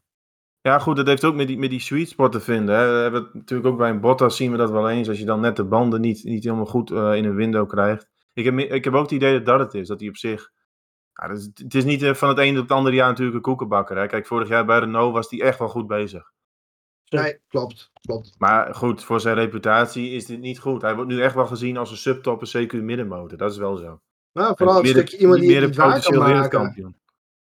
Ja, 0.61 0.79
goed, 0.79 0.97
dat 0.97 1.07
heeft 1.07 1.25
ook 1.25 1.35
met 1.35 1.47
die, 1.47 1.59
met 1.59 1.71
die 1.71 1.81
sweet 1.81 2.09
spot 2.09 2.33
te 2.33 2.41
vinden. 2.41 2.77
Hè. 2.77 2.93
We 2.93 2.99
hebben 2.99 3.23
het 3.23 3.35
natuurlijk 3.35 3.69
ook 3.69 3.79
bij 3.79 3.91
een 3.91 4.01
Bottas 4.01 4.37
zien 4.37 4.51
we 4.51 4.57
dat 4.57 4.71
wel 4.71 4.91
eens. 4.91 5.09
Als 5.09 5.19
je 5.19 5.25
dan 5.25 5.41
net 5.41 5.57
de 5.57 5.65
banden 5.65 6.01
niet, 6.01 6.25
niet 6.25 6.45
helemaal 6.45 6.67
goed 6.67 6.91
uh, 6.91 7.15
in 7.15 7.25
een 7.25 7.35
window 7.35 7.69
krijgt. 7.69 8.09
Ik 8.33 8.45
heb, 8.45 8.59
ik 8.59 8.85
heb 8.85 8.95
ook 8.95 9.03
het 9.03 9.11
idee 9.11 9.33
dat 9.33 9.47
dat 9.47 9.59
het 9.59 9.75
is. 9.75 9.89
Dat 9.89 10.01
hij 10.01 10.09
op 10.09 10.17
zich... 10.17 10.51
Ja, 11.13 11.31
is, 11.31 11.49
het 11.55 11.75
is 11.75 11.85
niet 11.85 12.03
uh, 12.03 12.15
van 12.15 12.29
het 12.29 12.39
ene 12.39 12.57
op 12.57 12.69
het 12.69 12.77
andere 12.77 12.97
jaar 12.97 13.09
natuurlijk 13.09 13.37
een 13.37 13.43
koekenbakker. 13.43 13.97
Hè. 13.97 14.07
Kijk, 14.07 14.27
vorig 14.27 14.49
jaar 14.49 14.65
bij 14.65 14.79
Renault 14.79 15.13
was 15.13 15.31
hij 15.31 15.41
echt 15.41 15.59
wel 15.59 15.69
goed 15.69 15.87
bezig. 15.87 16.33
Nee, 17.09 17.41
klopt, 17.49 17.91
klopt. 18.01 18.35
Maar 18.39 18.75
goed, 18.75 19.05
voor 19.05 19.21
zijn 19.21 19.35
reputatie 19.35 20.11
is 20.11 20.27
dit 20.27 20.41
niet 20.41 20.59
goed. 20.59 20.83
Hij 20.83 20.95
wordt 20.95 21.11
nu 21.11 21.23
echt 21.23 21.35
wel 21.35 21.47
gezien 21.47 21.77
als 21.77 21.91
een 21.91 21.97
subtopper, 21.97 22.49
CQ 22.57 22.73
middenmotor. 22.73 23.39
Dat 23.39 23.51
is 23.51 23.57
wel 23.57 23.77
zo. 23.77 24.01
Nou, 24.33 24.57
vooral 24.57 24.79
een 24.79 24.87
stukje 24.87 25.19
iemand 25.19 25.41
die 25.41 25.57
het 25.57 25.77
waar 25.77 26.03
kan 26.03 26.19
maken. 26.19 26.97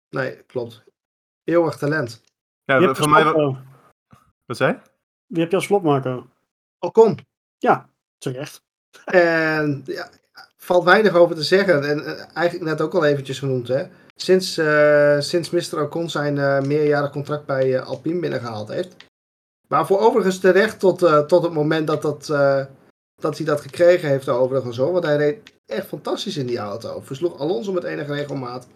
Nee, 0.09 0.43
klopt. 0.43 0.83
Eeuwig 1.47 1.77
talent. 1.77 2.21
Ja, 2.63 2.95
voor 2.95 3.09
mij... 3.09 3.23
Wat, 3.23 3.55
wat 4.45 4.57
zei 4.57 4.79
Wie 5.25 5.41
heb 5.41 5.49
je 5.49 5.55
als 5.55 5.65
flopmaker? 5.65 6.23
Ocon. 6.79 7.19
Ja, 7.57 7.89
terecht. 8.17 8.61
En 9.05 9.81
ja, 9.85 10.09
valt 10.57 10.83
weinig 10.83 11.13
over 11.15 11.35
te 11.35 11.43
zeggen. 11.43 11.89
En 11.89 11.99
uh, 11.99 12.35
eigenlijk 12.35 12.69
net 12.69 12.81
ook 12.81 12.93
al 12.93 13.05
eventjes 13.05 13.39
genoemd, 13.39 13.67
hè. 13.67 13.87
Sinds, 14.15 14.57
uh, 14.57 15.19
sinds 15.19 15.49
Mr. 15.49 15.81
Ocon 15.81 16.09
zijn 16.09 16.35
uh, 16.35 16.61
meerjarig 16.61 17.11
contract 17.11 17.45
bij 17.45 17.81
Alpine 17.81 18.19
binnengehaald 18.19 18.67
heeft, 18.67 18.95
maar 19.67 19.85
voor 19.85 19.99
overigens 19.99 20.39
terecht 20.39 20.79
tot, 20.79 21.03
uh, 21.03 21.19
tot 21.19 21.43
het 21.43 21.53
moment 21.53 21.87
dat, 21.87 22.01
dat, 22.01 22.29
uh, 22.29 22.65
dat 23.21 23.37
hij 23.37 23.45
dat 23.45 23.61
gekregen 23.61 24.09
heeft 24.09 24.29
overigens 24.29 24.77
hoor. 24.77 24.91
Want 24.91 25.05
hij 25.05 25.17
reed 25.17 25.53
echt 25.65 25.87
fantastisch 25.87 26.37
in 26.37 26.47
die 26.47 26.57
auto. 26.57 27.01
Versloeg 27.01 27.39
Alonso 27.39 27.71
met 27.71 27.83
enige 27.83 28.13
regelmaat. 28.13 28.67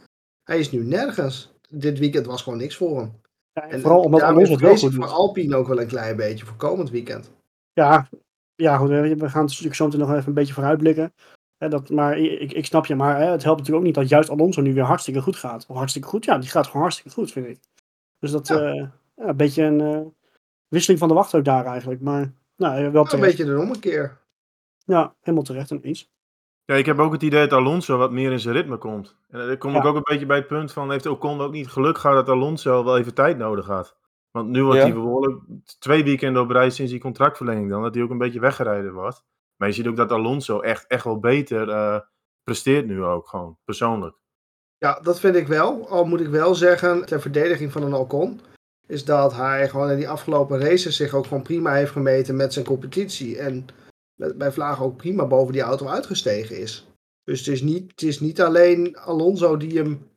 Hij 0.44 0.60
is 0.60 0.72
nu 0.72 0.84
nergens. 0.84 1.52
Dit 1.72 2.00
weekend 2.00 2.26
was 2.26 2.42
gewoon 2.42 2.60
niks 2.60 2.76
voor 2.76 2.98
hem. 2.98 3.22
Ja, 3.54 3.70
en 3.70 3.82
vooral 3.82 4.02
omdat 4.02 4.22
Alonso 4.22 4.52
het 4.52 4.62
wel 4.62 4.78
goed 4.78 4.94
voor 4.94 5.06
Alpine 5.06 5.56
ook 5.56 5.68
wel 5.68 5.82
een 5.82 5.88
klein 5.88 6.16
beetje 6.16 6.46
voor 6.46 6.56
komend 6.56 6.90
weekend. 6.90 7.32
Ja, 7.74 8.10
ja 8.56 8.78
goed, 8.78 8.90
we 8.90 9.30
gaan 9.30 9.46
natuurlijk 9.46 9.76
zo 9.76 9.88
nog 9.88 10.12
even 10.12 10.28
een 10.28 10.34
beetje 10.34 10.54
vooruitblikken. 10.54 11.14
Hè, 11.58 11.70
dat, 11.70 11.90
maar 11.90 12.18
ik, 12.18 12.54
ik 12.54 12.66
snap 12.66 12.86
je, 12.86 12.96
maar 12.96 13.18
hè, 13.18 13.26
het 13.26 13.44
helpt 13.44 13.60
natuurlijk 13.60 13.78
ook 13.78 13.84
niet 13.84 13.96
dat 13.96 14.10
juist 14.10 14.30
Alonso 14.30 14.62
nu 14.62 14.74
weer 14.74 14.84
hartstikke 14.84 15.22
goed 15.22 15.36
gaat. 15.36 15.66
Of 15.68 15.76
hartstikke 15.76 16.08
goed, 16.08 16.26
ja, 16.26 16.38
die 16.38 16.50
gaat 16.50 16.66
gewoon 16.66 16.82
hartstikke 16.82 17.12
goed, 17.12 17.32
vind 17.32 17.48
ik. 17.48 17.60
Dus 18.20 18.32
dat 18.32 18.48
ja. 18.48 18.74
Uh, 18.74 18.76
ja, 19.16 19.28
een 19.28 19.38
beetje 19.38 19.64
een 19.64 20.14
wisseling 20.68 21.00
van 21.00 21.08
de 21.08 21.14
wacht 21.14 21.36
ook 21.36 21.46
daar 21.46 21.66
eigenlijk. 21.66 22.02
Maar 22.02 22.34
nou, 22.56 22.92
wel 22.92 23.04
terecht. 23.04 23.14
Een 23.14 23.20
beetje 23.20 23.54
de 23.54 23.60
ommekeer. 23.60 24.18
Ja, 24.86 25.16
helemaal 25.20 25.46
terecht 25.46 25.72
ineens. 25.72 26.10
Ja, 26.72 26.78
ik 26.78 26.86
heb 26.86 27.00
ook 27.00 27.12
het 27.12 27.24
idee 27.24 27.48
dat 27.48 27.60
Alonso 27.60 27.98
wat 27.98 28.12
meer 28.12 28.32
in 28.32 28.40
zijn 28.40 28.56
ritme 28.56 28.78
komt. 28.78 29.16
En 29.30 29.48
dan 29.48 29.58
kom 29.58 29.72
ja. 29.72 29.80
ik 29.80 29.86
ook 29.86 29.96
een 29.96 30.02
beetje 30.04 30.26
bij 30.26 30.38
het 30.38 30.48
punt 30.48 30.72
van, 30.72 30.92
heeft 30.92 31.06
Ocon 31.06 31.42
ook 31.42 31.52
niet 31.52 31.68
geluk 31.68 31.98
gehad 31.98 32.16
dat 32.16 32.36
Alonso 32.36 32.84
wel 32.84 32.98
even 32.98 33.14
tijd 33.14 33.38
nodig 33.38 33.66
had? 33.66 33.96
Want 34.32 34.50
nu 34.50 34.64
wordt 34.64 34.80
ja. 34.80 34.86
hij 34.86 34.94
behoorlijk 34.94 35.42
twee 35.80 36.04
weekenden 36.04 36.42
op 36.42 36.50
rij 36.50 36.70
sinds 36.70 36.92
die 36.92 37.02
contractverlenging 37.02 37.70
dan, 37.70 37.82
dat 37.82 37.94
hij 37.94 38.04
ook 38.04 38.10
een 38.10 38.18
beetje 38.18 38.40
weggereden 38.40 38.94
wordt. 38.94 39.24
Maar 39.56 39.68
je 39.68 39.74
ziet 39.74 39.88
ook 39.88 39.96
dat 39.96 40.12
Alonso 40.12 40.60
echt, 40.60 40.88
echt 40.88 41.04
wel 41.04 41.20
beter 41.20 41.68
uh, 41.68 42.00
presteert 42.44 42.86
nu 42.86 43.04
ook 43.04 43.28
gewoon, 43.28 43.58
persoonlijk. 43.66 44.16
Ja, 44.78 45.00
dat 45.02 45.20
vind 45.20 45.36
ik 45.36 45.48
wel. 45.48 45.90
Al 45.90 46.06
moet 46.06 46.22
ik 46.22 46.28
wel 46.28 46.56
zeggen, 46.56 47.06
ter 47.06 47.22
verdediging 47.22 47.72
van 47.72 47.84
een 47.84 47.94
Ocon, 47.94 48.42
is 48.88 49.06
dat 49.06 49.34
hij 49.36 49.70
gewoon 49.70 49.90
in 49.90 49.98
die 49.98 50.10
afgelopen 50.10 50.60
races 50.60 50.96
zich 50.96 51.14
ook 51.14 51.26
gewoon 51.26 51.44
prima 51.44 51.74
heeft 51.74 51.92
gemeten 51.92 52.36
met 52.36 52.54
zijn 52.54 52.66
competitie. 52.66 53.38
En 53.38 53.66
bij 54.36 54.52
Vlaag 54.52 54.82
ook 54.82 54.98
prima 54.98 55.28
boven 55.28 55.54
die 55.54 55.62
auto 55.62 55.88
uitgestegen 55.88 56.58
is. 56.58 56.88
Dus 57.24 57.40
het 57.40 57.48
is 57.48 57.62
niet, 57.62 57.92
het 57.92 58.02
is 58.02 58.20
niet 58.20 58.42
alleen 58.42 58.98
Alonso 58.98 59.58
die 59.58 59.78
hem 59.78 60.10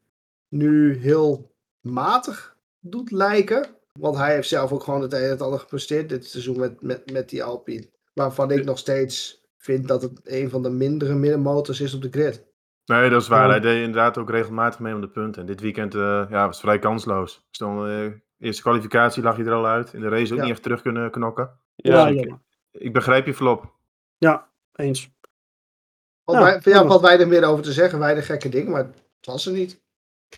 nu 0.48 0.96
heel 0.96 1.54
matig 1.80 2.56
doet 2.80 3.10
lijken. 3.10 3.66
Want 4.00 4.16
hij 4.16 4.34
heeft 4.34 4.48
zelf 4.48 4.72
ook 4.72 4.82
gewoon 4.82 5.02
het 5.02 5.12
een 5.12 5.22
en 5.22 5.28
het 5.28 5.42
ander 5.42 5.58
gepresteerd 5.58 6.08
dit 6.08 6.26
seizoen 6.26 6.58
met, 6.58 6.82
met, 6.82 7.12
met 7.12 7.28
die 7.28 7.44
Alpine. 7.44 7.88
Waarvan 8.14 8.50
ik 8.50 8.64
nog 8.64 8.78
steeds 8.78 9.42
vind 9.56 9.88
dat 9.88 10.02
het 10.02 10.20
een 10.24 10.50
van 10.50 10.62
de 10.62 10.70
mindere 10.70 11.14
middenmotors 11.14 11.80
is 11.80 11.94
op 11.94 12.02
de 12.02 12.10
grid. 12.10 12.44
Nee, 12.86 13.10
dat 13.10 13.22
is 13.22 13.28
waar. 13.28 13.48
Hij 13.48 13.60
deed 13.60 13.76
inderdaad 13.76 14.18
ook 14.18 14.30
regelmatig 14.30 14.80
mee 14.80 14.94
om 14.94 15.00
de 15.00 15.08
punten. 15.08 15.40
En 15.40 15.46
dit 15.46 15.60
weekend 15.60 15.94
uh, 15.94 16.24
ja, 16.30 16.46
was 16.46 16.60
vrij 16.60 16.78
kansloos. 16.78 17.46
Stond, 17.50 17.88
uh, 17.88 18.06
eerste 18.38 18.62
kwalificatie 18.62 19.22
lag 19.22 19.36
je 19.36 19.44
er 19.44 19.52
al 19.52 19.66
uit. 19.66 19.92
In 19.92 20.00
de 20.00 20.08
race 20.08 20.32
ook 20.32 20.38
ja. 20.38 20.44
niet 20.44 20.52
echt 20.52 20.62
terug 20.62 20.82
kunnen 20.82 21.10
knokken. 21.10 21.50
Ja, 21.76 22.06
dus 22.06 22.20
ik, 22.20 22.34
ik, 22.70 22.92
begrijp 22.92 23.26
je 23.26 23.34
flop. 23.34 23.73
Ja, 24.24 24.50
eens. 24.74 25.10
Valt, 26.24 26.38
ja, 26.38 26.60
wij, 26.60 26.86
valt 26.86 27.00
weinig 27.00 27.26
meer 27.26 27.44
over 27.44 27.64
te 27.64 27.72
zeggen. 27.72 27.98
Weinig 27.98 28.26
gekke 28.26 28.48
dingen, 28.48 28.70
maar 28.70 28.84
het 28.84 29.26
was 29.26 29.46
er 29.46 29.52
niet. 29.52 29.82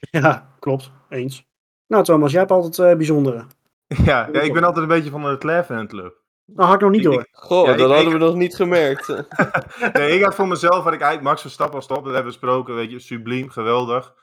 Ja, 0.10 0.54
klopt. 0.58 0.90
Eens. 1.08 1.46
Nou 1.86 2.04
Thomas, 2.04 2.30
jij 2.30 2.40
hebt 2.40 2.52
altijd 2.52 2.90
uh, 2.90 2.96
bijzondere. 2.96 3.46
Ja, 4.04 4.28
ja, 4.32 4.40
ik 4.40 4.52
ben 4.52 4.64
altijd 4.64 4.82
een 4.82 4.94
beetje 4.94 5.10
van 5.10 5.22
de 5.22 5.28
Leclerc 5.28 5.64
fan 5.64 5.86
club. 5.86 6.24
Nou, 6.44 6.66
had 6.66 6.74
ik 6.74 6.80
nog 6.80 6.90
niet 6.90 7.02
door. 7.02 7.26
Goh, 7.30 7.66
ja, 7.66 7.76
dat 7.76 7.88
ik, 7.88 7.94
hadden 7.94 8.12
we 8.12 8.18
nog 8.18 8.34
niet 8.34 8.56
gemerkt. 8.56 9.08
nee, 9.92 10.16
ik 10.16 10.24
had 10.24 10.34
voor 10.34 10.48
mezelf, 10.48 10.84
had 10.84 10.92
ik 10.92 11.00
eigenlijk 11.00 11.22
Max 11.22 11.40
Verstappen 11.40 11.76
als 11.76 11.86
top. 11.86 12.04
Dat 12.04 12.14
hebben 12.14 12.32
we 12.32 12.38
besproken, 12.38 12.74
weet 12.74 12.90
je, 12.90 12.98
subliem, 12.98 13.48
geweldig. 13.48 14.14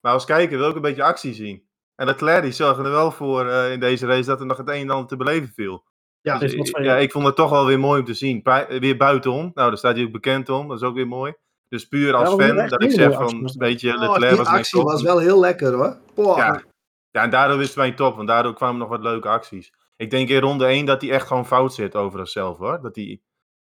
Maar 0.00 0.12
als 0.12 0.24
kijker 0.24 0.58
wil 0.58 0.68
ik 0.68 0.74
een 0.74 0.82
beetje 0.82 1.02
actie 1.02 1.34
zien. 1.34 1.68
En 1.94 2.06
Leclerc 2.06 2.42
die 2.42 2.52
zorgde 2.52 2.84
er 2.84 2.90
wel 2.90 3.10
voor 3.10 3.46
uh, 3.46 3.72
in 3.72 3.80
deze 3.80 4.06
race 4.06 4.28
dat 4.28 4.40
er 4.40 4.46
nog 4.46 4.56
het 4.56 4.68
een 4.68 4.74
en 4.74 4.90
ander 4.90 5.08
te 5.08 5.16
beleven 5.16 5.52
viel. 5.54 5.84
Ja, 6.20 6.38
dus, 6.38 6.52
ik, 6.52 6.78
ja, 6.82 6.96
ik 6.96 7.12
vond 7.12 7.26
het 7.26 7.36
toch 7.36 7.50
wel 7.50 7.66
weer 7.66 7.78
mooi 7.78 8.00
om 8.00 8.06
te 8.06 8.14
zien. 8.14 8.42
Weer 8.68 8.96
buitenom. 8.96 9.50
Nou, 9.54 9.68
daar 9.68 9.78
staat 9.78 9.96
hij 9.96 10.04
ook 10.04 10.12
bekend 10.12 10.48
om. 10.48 10.68
Dat 10.68 10.76
is 10.76 10.86
ook 10.86 10.94
weer 10.94 11.08
mooi. 11.08 11.34
Dus 11.68 11.88
puur 11.88 12.14
als 12.14 12.28
ja, 12.36 12.46
fan, 12.46 12.68
dat 12.68 12.82
ik 12.82 12.90
zeg 12.90 13.12
van 13.12 13.34
een 13.34 13.54
beetje 13.58 13.94
oh, 13.94 14.00
Leclerc 14.00 14.28
die 14.28 14.38
was 14.38 14.46
actie 14.46 14.82
was 14.82 15.02
wel 15.02 15.18
heel 15.18 15.40
lekker 15.40 15.72
hoor. 15.72 15.96
Boah. 16.14 16.36
Ja. 16.36 16.62
ja, 17.10 17.22
en 17.22 17.30
daardoor 17.30 17.58
wisten 17.58 17.78
wij 17.78 17.92
top. 17.92 18.16
Want 18.16 18.28
daardoor 18.28 18.54
kwamen 18.54 18.78
nog 18.78 18.88
wat 18.88 19.02
leuke 19.02 19.28
acties. 19.28 19.72
Ik 19.96 20.10
denk 20.10 20.28
in 20.28 20.40
ronde 20.40 20.66
1 20.66 20.86
dat 20.86 21.00
hij 21.00 21.10
echt 21.10 21.26
gewoon 21.26 21.46
fout 21.46 21.74
zit 21.74 21.94
over 21.94 22.18
zichzelf 22.18 22.58
hoor. 22.58 22.80
Dat 22.82 22.96
hij, 22.96 23.20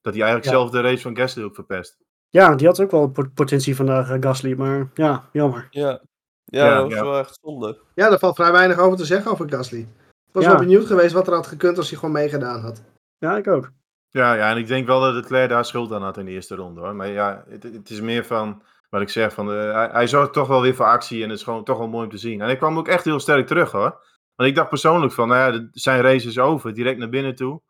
Dat 0.01 0.13
hij 0.13 0.23
eigenlijk 0.23 0.53
Ja. 0.53 0.59
zelf 0.59 0.69
de 0.71 0.81
race 0.81 1.01
van 1.01 1.17
Gasly 1.17 1.43
ook 1.43 1.55
verpest. 1.55 1.97
Ja, 2.29 2.55
die 2.55 2.67
had 2.67 2.81
ook 2.81 2.91
wel 2.91 3.09
pot- 3.09 3.33
potentie 3.33 3.75
vandaag, 3.75 4.09
eh, 4.09 4.17
Gasly. 4.19 4.53
Maar 4.53 4.89
ja, 4.93 5.29
jammer. 5.31 5.67
Ja, 5.69 6.01
ja, 6.45 6.65
Ja, 6.65 6.73
dat 6.75 6.83
was 6.83 6.93
ja. 6.93 7.03
wel 7.03 7.17
echt 7.19 7.39
zonde. 7.41 7.79
Ja, 7.95 8.09
daar 8.09 8.19
valt 8.19 8.35
vrij 8.35 8.51
weinig 8.51 8.77
over 8.77 8.97
te 8.97 9.05
zeggen 9.05 9.31
over 9.31 9.49
Gasly. 9.49 9.87
Ik 10.35 10.41
was 10.41 10.49
Ja. 10.49 10.57
wel 10.57 10.67
benieuwd 10.67 10.85
geweest 10.87 11.13
wat 11.13 11.27
er 11.27 11.33
had 11.33 11.47
gekund 11.47 11.77
als 11.77 11.89
hij 11.89 11.99
gewoon 11.99 12.13
meegedaan 12.13 12.61
had. 12.61 12.81
Ja, 13.17 13.37
ik 13.37 13.47
ook. 13.47 13.71
Ja, 14.09 14.33
ja, 14.33 14.49
en 14.51 14.57
ik 14.57 14.67
denk 14.67 14.87
wel 14.87 14.99
dat 14.99 15.13
Leclerc 15.13 15.49
daar 15.49 15.65
schuld 15.65 15.91
aan 15.91 16.01
had 16.03 16.17
in 16.17 16.25
de 16.25 16.31
eerste 16.31 16.55
ronde 16.55 16.81
hoor. 16.81 16.95
Maar 16.95 17.07
ja, 17.07 17.43
het, 17.49 17.63
het 17.63 17.89
is 17.89 18.01
meer 18.01 18.25
van 18.25 18.63
wat 18.89 19.01
ik 19.01 19.09
zeg. 19.09 19.33
Van, 19.33 19.51
eh, 19.53 19.71
hij, 19.73 19.89
hij 19.91 20.07
zorgt 20.07 20.33
toch 20.33 20.47
wel 20.47 20.61
weer 20.61 20.75
voor 20.75 20.85
actie 20.85 21.23
en 21.23 21.29
het 21.29 21.37
is 21.37 21.43
gewoon 21.43 21.63
toch 21.63 21.77
wel 21.77 21.87
mooi 21.87 22.03
om 22.05 22.09
te 22.11 22.17
zien. 22.17 22.39
En 22.41 22.45
hij 22.45 22.55
kwam 22.57 22.77
ook 22.77 22.87
echt 22.87 23.03
heel 23.05 23.19
sterk 23.19 23.47
terug 23.47 23.71
hoor. 23.71 24.03
Want 24.35 24.49
ik 24.49 24.55
dacht 24.55 24.69
persoonlijk 24.69 25.13
van, 25.13 25.27
nou 25.27 25.39
ja, 25.53 25.59
de- 25.59 25.67
zijn 25.71 26.01
race 26.01 26.27
is 26.27 26.39
over, 26.39 26.73
direct 26.73 26.97
naar 26.99 27.09
binnen 27.09 27.35
toe. 27.35 27.61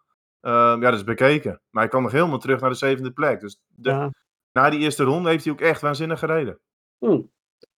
Ehm, 0.41 0.81
ja, 0.81 0.89
dat 0.89 0.93
is 0.99 1.03
bekeken. 1.03 1.61
Maar 1.69 1.81
hij 1.81 1.91
kwam 1.91 2.01
nog 2.03 2.11
helemaal 2.11 2.39
terug 2.39 2.59
naar 2.61 2.69
de 2.69 2.75
zevende 2.75 3.11
plek. 3.11 3.39
Dus 3.39 3.59
de, 3.67 3.89
Ja, 3.89 4.09
na 4.51 4.69
die 4.69 4.79
eerste 4.79 5.03
ronde 5.03 5.29
heeft 5.29 5.43
hij 5.43 5.53
ook 5.53 5.61
echt 5.61 5.81
waanzinnig 5.81 6.19
gereden. 6.19 6.59
Hm. 6.99 7.21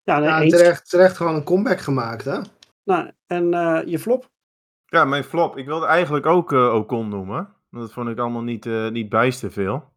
ja, 0.02 0.18
nee, 0.18 0.28
Ja, 0.50 0.56
terecht, 0.56 0.90
terecht 0.90 1.16
gewoon 1.16 1.34
een 1.34 1.44
comeback 1.44 1.80
gemaakt, 1.80 2.24
hè? 2.24 2.38
Nou, 2.84 3.10
en 3.26 3.54
eh, 3.54 3.80
je 3.86 3.98
flop? 3.98 4.28
Ja, 4.96 5.04
mijn 5.04 5.24
flop. 5.24 5.56
Ik 5.56 5.66
wilde 5.66 5.86
eigenlijk 5.86 6.26
ook 6.26 6.52
eh, 6.52 6.74
Ocon 6.74 7.08
noemen. 7.08 7.54
Want 7.70 7.84
dat 7.84 7.92
vond 7.92 8.08
ik 8.08 8.18
allemaal 8.18 8.42
niet, 8.42 8.66
eh 8.66 8.88
niet 8.88 9.08
bijster 9.08 9.50
veel. 9.50 9.94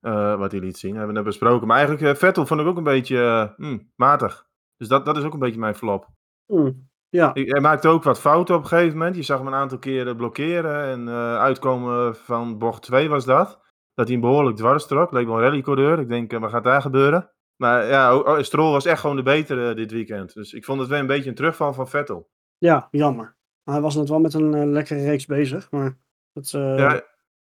eh, 0.00 0.38
wat 0.38 0.50
hij 0.50 0.60
liet 0.60 0.78
zien. 0.78 0.90
hebben 0.90 1.08
we 1.08 1.14
net 1.14 1.24
besproken. 1.24 1.66
Maar 1.66 1.76
eigenlijk 1.86 2.18
Vettel 2.18 2.46
vond 2.46 2.60
ik 2.60 2.66
ook 2.66 2.76
een 2.76 2.82
beetje 2.82 3.52
hmm, 3.56 3.92
matig. 3.96 4.46
Dus 4.76 4.88
dat, 4.88 5.04
dat 5.04 5.16
is 5.16 5.24
ook 5.24 5.32
een 5.32 5.38
beetje 5.38 5.60
mijn 5.60 5.74
flop. 5.74 6.08
Hm. 6.46 6.72
Ja, 7.08 7.30
Hij 7.34 7.60
maakte 7.60 7.88
ook 7.88 8.02
wat 8.02 8.20
fouten 8.20 8.54
op 8.54 8.62
een 8.62 8.68
gegeven 8.68 8.98
moment. 8.98 9.16
Je 9.16 9.22
zag 9.22 9.38
hem 9.38 9.46
een 9.46 9.54
aantal 9.54 9.78
keren 9.78 10.16
blokkeren. 10.16 10.84
En 10.84 11.08
uitkomen 11.38 12.16
van 12.16 12.58
bocht 12.58 12.82
2 12.82 13.08
was 13.08 13.24
dat. 13.24 13.60
Dat 13.94 14.06
hij 14.08 14.16
hem 14.16 14.20
behoorlijk 14.20 14.56
dwars 14.56 14.86
trok. 14.86 15.12
Leek 15.12 15.26
wel 15.26 15.36
een 15.36 15.42
rallycoureur. 15.42 15.98
Ik 15.98 16.08
denk, 16.08 16.32
wat 16.32 16.50
gaat 16.50 16.64
daar 16.64 16.82
gebeuren? 16.82 17.30
Maar 17.56 17.86
ja, 17.86 18.22
Stroll 18.42 18.72
was 18.72 18.84
echt 18.84 19.00
gewoon 19.00 19.16
de 19.16 19.22
betere 19.22 19.74
dit 19.74 19.90
weekend. 19.90 20.34
Dus 20.34 20.52
ik 20.52 20.64
vond 20.64 20.80
het 20.80 20.88
wel 20.88 20.98
een 20.98 21.06
beetje 21.06 21.28
een 21.28 21.34
terugval 21.36 21.72
van 21.72 21.88
Vettel. 21.88 22.28
ja, 22.58 22.88
jammer. 22.90 23.35
Hij 23.70 23.80
was 23.80 23.94
net 23.94 24.08
wel 24.08 24.20
met 24.20 24.34
een 24.34 24.54
eh, 24.54 24.64
lekkere 24.64 25.04
reeks 25.04 25.26
bezig. 25.26 25.70
Maar 25.70 25.96
het, 26.32 26.54
eh 26.54 26.78
Ja, 26.78 27.02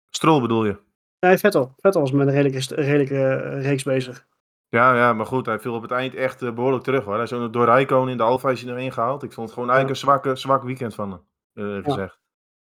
Stroll 0.09 0.41
bedoel 0.41 0.65
je? 0.65 0.77
nee, 1.19 1.37
Vettel. 1.37 1.73
Vettel 1.77 2.01
was 2.01 2.11
met 2.11 2.27
een 2.27 2.33
redelijke, 2.33 2.75
redelijke 2.81 3.27
eh, 3.35 3.61
reeks 3.61 3.83
bezig. 3.83 4.27
Ja, 4.69 4.95
ja, 4.95 5.13
maar 5.13 5.25
goed, 5.25 5.45
hij 5.45 5.59
viel 5.59 5.73
op 5.73 5.81
het 5.81 5.91
eind 5.91 6.15
echt 6.15 6.41
eh, 6.41 6.51
behoorlijk 6.53 6.83
terug 6.83 7.03
hoor. 7.03 7.13
Hij 7.13 7.23
is 7.23 7.33
ook 7.33 7.53
door 7.53 7.65
Rijkoon 7.65 8.09
in 8.09 8.17
de 8.17 8.23
Alfa 8.23 8.49
is 8.49 8.61
hij 8.61 8.71
erin 8.73 8.91
gehaald. 8.91 9.23
Ik 9.23 9.31
vond 9.33 9.45
het 9.47 9.53
gewoon 9.55 9.69
eigenlijk 9.69 9.99
een 9.99 10.05
zwakke, 10.05 10.35
zwak 10.35 10.63
weekend 10.63 10.95
van 10.95 11.11
hem, 11.11 11.77
eh, 11.77 11.83
gezegd. 11.83 12.19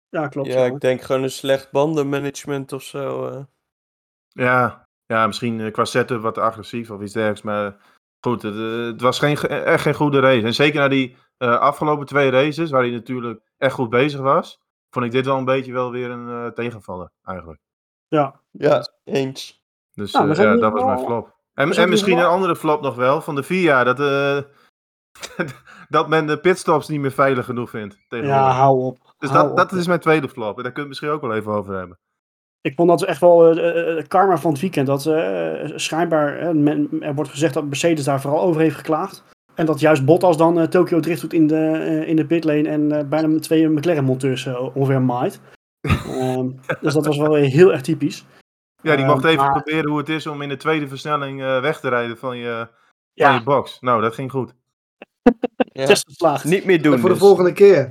Ja, 0.08 0.28
klopt. 0.28 0.48
Ja, 0.48 0.58
ja. 0.58 0.64
ik 0.74 0.80
denk 0.80 1.00
gewoon 1.02 1.22
een 1.22 1.30
slecht 1.30 1.70
bandenmanagement 1.70 2.72
of 2.72 2.82
zo. 2.82 3.26
eh. 3.28 3.42
Ja, 4.28 4.88
ja, 5.06 5.26
misschien 5.26 5.70
qua 5.72 5.84
setup 5.84 6.20
wat 6.22 6.34
te 6.34 6.40
agressief 6.40 6.90
of 6.90 7.00
iets 7.00 7.12
dergelijks. 7.12 7.42
Maar 7.42 7.76
goed, 8.26 8.42
het, 8.42 8.54
het 8.92 9.00
was 9.00 9.18
geen, 9.18 9.36
ge- 9.36 9.46
echt 9.48 9.82
geen 9.82 9.94
goede 9.94 10.20
race. 10.20 10.46
En 10.46 10.54
zeker 10.54 10.80
na 10.80 10.88
die 10.88 11.16
eh, 11.36 11.58
afgelopen 11.58 12.06
twee 12.06 12.30
races, 12.30 12.70
waar 12.70 12.82
hij 12.82 12.90
natuurlijk 12.90 13.40
echt 13.56 13.74
goed 13.74 13.90
bezig 13.90 14.20
was, 14.20 14.60
vond 14.90 15.04
ik 15.04 15.12
dit 15.12 15.26
wel 15.26 15.36
een 15.36 15.44
beetje 15.44 15.72
wel 15.72 15.90
weer 15.90 16.10
een 16.10 16.28
eh, 16.28 16.46
tegenvaller 16.52 17.10
eigenlijk. 17.22 17.60
ja. 18.08 18.40
Ja, 18.50 18.86
eens. 19.04 19.64
Dus 19.92 20.12
Nou, 20.12 20.28
we 20.28 20.34
eh, 20.34 20.42
ja, 20.42 20.56
dat 20.56 20.72
was 20.72 20.84
mijn 20.84 20.98
flop. 20.98 21.34
En, 21.54 21.68
misschien 21.68 22.16
wel- 22.16 22.24
een 22.24 22.30
andere 22.30 22.56
flop 22.56 22.80
nog 22.82 22.94
wel, 22.94 23.20
van 23.20 23.34
de 23.34 23.42
VIA, 23.42 23.84
dat, 23.84 24.00
eh, 24.00 24.38
dat 25.88 26.08
men 26.08 26.26
de 26.26 26.38
pitstops 26.40 26.88
niet 26.88 27.00
meer 27.00 27.10
veilig 27.12 27.44
genoeg 27.44 27.70
vindt. 27.70 27.94
Tegenwoordig. 28.08 28.44
ja, 28.46 28.50
hou 28.52 28.84
op. 28.84 29.14
Dus 29.18 29.30
Hou 29.30 29.42
dat, 29.42 29.50
op. 29.50 29.56
dat 29.56 29.72
is 29.72 29.86
mijn 29.86 30.00
tweede 30.00 30.28
flop. 30.28 30.56
En 30.56 30.62
daar 30.62 30.72
kun 30.72 30.82
je 30.82 30.88
het 30.88 30.88
misschien 30.88 31.08
ook 31.10 31.20
wel 31.20 31.34
even 31.34 31.52
over 31.52 31.74
hebben. 31.74 31.98
Ik 32.60 32.74
vond 32.76 32.88
dat 32.88 33.02
echt 33.04 33.20
wel 33.20 33.56
eh, 33.58 34.04
karma 34.08 34.38
van 34.38 34.50
het 34.52 34.60
weekend. 34.60 34.86
Dat 34.86 35.06
eh, 35.06 35.52
schijnbaar, 35.74 36.56
men- 36.56 36.88
er 37.00 37.14
wordt 37.14 37.30
gezegd 37.30 37.54
dat 37.54 37.64
Mercedes 37.64 38.04
daar 38.04 38.20
vooral 38.20 38.40
over 38.40 38.60
heeft 38.60 38.76
geklaagd. 38.76 39.24
En 39.54 39.66
dat 39.66 39.80
juist 39.80 40.04
Bottas 40.04 40.36
dan 40.36 40.68
Tokyo 40.68 41.00
Drift 41.00 41.20
doet 41.20 41.32
in 41.32 41.46
de, 41.46 42.02
in 42.06 42.16
de 42.16 42.26
pitlane 42.26 42.68
en 42.68 43.08
bijna 43.08 43.38
twee 43.38 43.68
McLaren-monteurs 43.68 44.46
ongeveer 44.74 45.02
maait. 45.02 45.40
Ehm, 45.80 46.48
dus 46.80 46.94
dat 46.94 47.06
was 47.06 47.16
wel 47.18 47.32
weer 47.32 47.44
heel 47.44 47.72
erg 47.72 47.80
typisch. 47.80 48.24
Ja, 48.82 48.90
die 48.96 49.04
Ehm, 49.04 49.12
mocht 49.12 49.24
even 49.24 49.44
maar- 49.44 49.52
proberen 49.62 49.88
hoe 49.90 49.98
het 49.98 50.08
is 50.08 50.26
om 50.26 50.42
in 50.42 50.48
de 50.48 50.56
tweede 50.56 50.88
versnelling 50.88 51.40
weg 51.40 51.80
te 51.80 51.88
rijden 51.88 52.18
van 52.18 52.36
je, 52.36 52.54
van 52.58 52.68
Ja, 53.12 53.34
je 53.34 53.42
box. 53.42 53.80
Nou, 53.80 54.00
dat 54.02 54.14
ging 54.14 54.30
goed. 54.30 54.54
Ja. 55.72 55.86
test 55.86 56.04
geslaagd. 56.06 56.44
Niet 56.44 56.64
meer 56.64 56.82
doen. 56.82 56.98
voor 56.98 57.08
de 57.08 57.14
dus. 57.14 57.24
volgende 57.24 57.52
keer. 57.52 57.90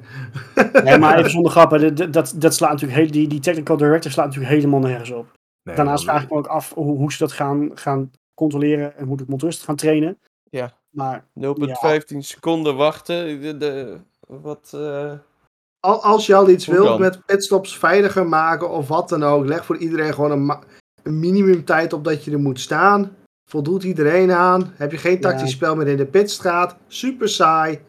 Nee, 0.83 0.97
maar 0.97 1.17
even 1.17 1.31
zonder 1.31 1.51
grappen. 1.51 1.95
dit- 1.95 2.13
Dat, 2.13 2.33
dat 2.37 2.53
slaat 2.53 2.71
natuurlijk 2.71 2.99
heel, 2.99 3.11
die, 3.11 3.27
die 3.27 3.39
technical 3.39 3.77
director 3.77 4.11
slaat 4.11 4.25
natuurlijk 4.25 4.53
helemaal 4.53 4.79
nergens 4.79 5.11
op. 5.11 5.31
Nee, 5.63 5.75
Daarnaast 5.75 6.05
dat- 6.05 6.13
vraag 6.13 6.23
ik 6.23 6.29
me 6.31 6.37
ook 6.37 6.47
af 6.47 6.73
hoe, 6.73 6.97
hoe 6.97 7.11
ze 7.11 7.17
dat 7.17 7.31
gaan, 7.31 7.71
gaan 7.73 8.11
controleren 8.33 8.97
en 8.97 9.05
hoe 9.05 9.17
de 9.17 9.25
het 9.27 9.55
gaan 9.55 9.75
trainen. 9.75 10.17
Ja. 10.49 10.73
Maar 10.89 11.25
0,15 11.39 12.17
seconden 12.17 12.75
wachten. 12.75 13.41
De, 13.41 13.57
de, 13.57 13.97
wat, 14.27 14.71
eh, 14.75 15.11
Al, 15.79 16.03
als 16.03 16.25
je 16.25 16.35
al 16.35 16.49
iets 16.49 16.65
Hoe 16.65 16.75
wilt 16.75 16.87
dan? 16.87 16.99
met 16.99 17.25
pitstops 17.25 17.77
veiliger 17.77 18.27
maken 18.27 18.69
of 18.69 18.87
wat 18.87 19.09
dan 19.09 19.23
ook, 19.23 19.45
leg 19.45 19.65
voor 19.65 19.77
iedereen 19.77 20.13
gewoon 20.13 20.31
een, 20.31 20.57
een 21.03 21.19
minimumtijd 21.19 21.93
op 21.93 22.03
dat 22.03 22.23
je 22.23 22.31
er 22.31 22.39
moet 22.39 22.59
staan. 22.59 23.15
Voldoet 23.49 23.83
iedereen 23.83 24.31
aan? 24.31 24.73
Heb 24.75 24.91
je 24.91 24.97
geen 24.97 25.19
tactisch 25.19 25.49
Ja. 25.49 25.55
spel 25.55 25.75
meer 25.75 25.87
in 25.87 25.97
de 25.97 26.05
pitstraat? 26.05 26.77
Super 26.87 27.29
saai. 27.29 27.79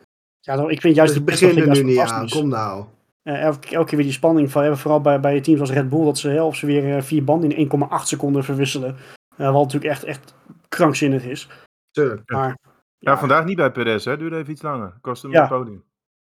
ja, 0.40 0.68
ik 0.68 0.80
vind 0.80 0.94
juist 0.96 1.14
Dus 1.14 1.22
de 1.24 1.30
begin 1.30 1.58
er 1.58 1.68
nu 1.68 1.82
niet 1.82 1.98
aan. 1.98 2.28
Kom 2.28 2.48
nou. 2.48 2.84
Eh, 3.22 3.42
elke, 3.42 3.68
elke 3.74 3.86
keer 3.88 3.96
weer 3.96 4.06
die 4.06 4.14
spanning 4.16 4.50
van, 4.50 4.64
ja, 4.64 4.76
vooral 4.76 5.00
bij, 5.00 5.20
bij 5.20 5.40
teams 5.40 5.60
als 5.60 5.70
Red 5.70 5.88
Bull, 5.88 6.04
dat 6.04 6.18
ze, 6.18 6.28
hè, 6.28 6.42
of 6.42 6.56
ze 6.56 6.66
weer 6.66 6.96
eh, 6.96 7.02
vier 7.02 7.24
banden 7.24 7.50
in 7.50 7.68
1,8 7.90 8.06
seconden 8.08 8.44
verwisselen. 8.44 8.96
Eh, 9.36 9.52
wat 9.52 9.62
natuurlijk 9.62 9.92
echt, 9.92 10.04
echt 10.04 10.34
krankzinnig 10.68 11.24
is. 11.24 11.48
Tuurlijk. 11.90 12.30
Maar 12.30 12.56
Ja, 12.98 13.18
vandaag 13.18 13.44
niet 13.44 13.56
bij 13.56 13.72
Perez, 13.72 14.04
hè? 14.04 14.16
Duurde 14.16 14.36
even 14.36 14.52
iets 14.52 14.62
langer. 14.62 14.98
Kostte 15.00 15.26
hem 15.26 15.36
Ja. 15.36 15.40
het 15.42 15.50
podium. 15.50 15.84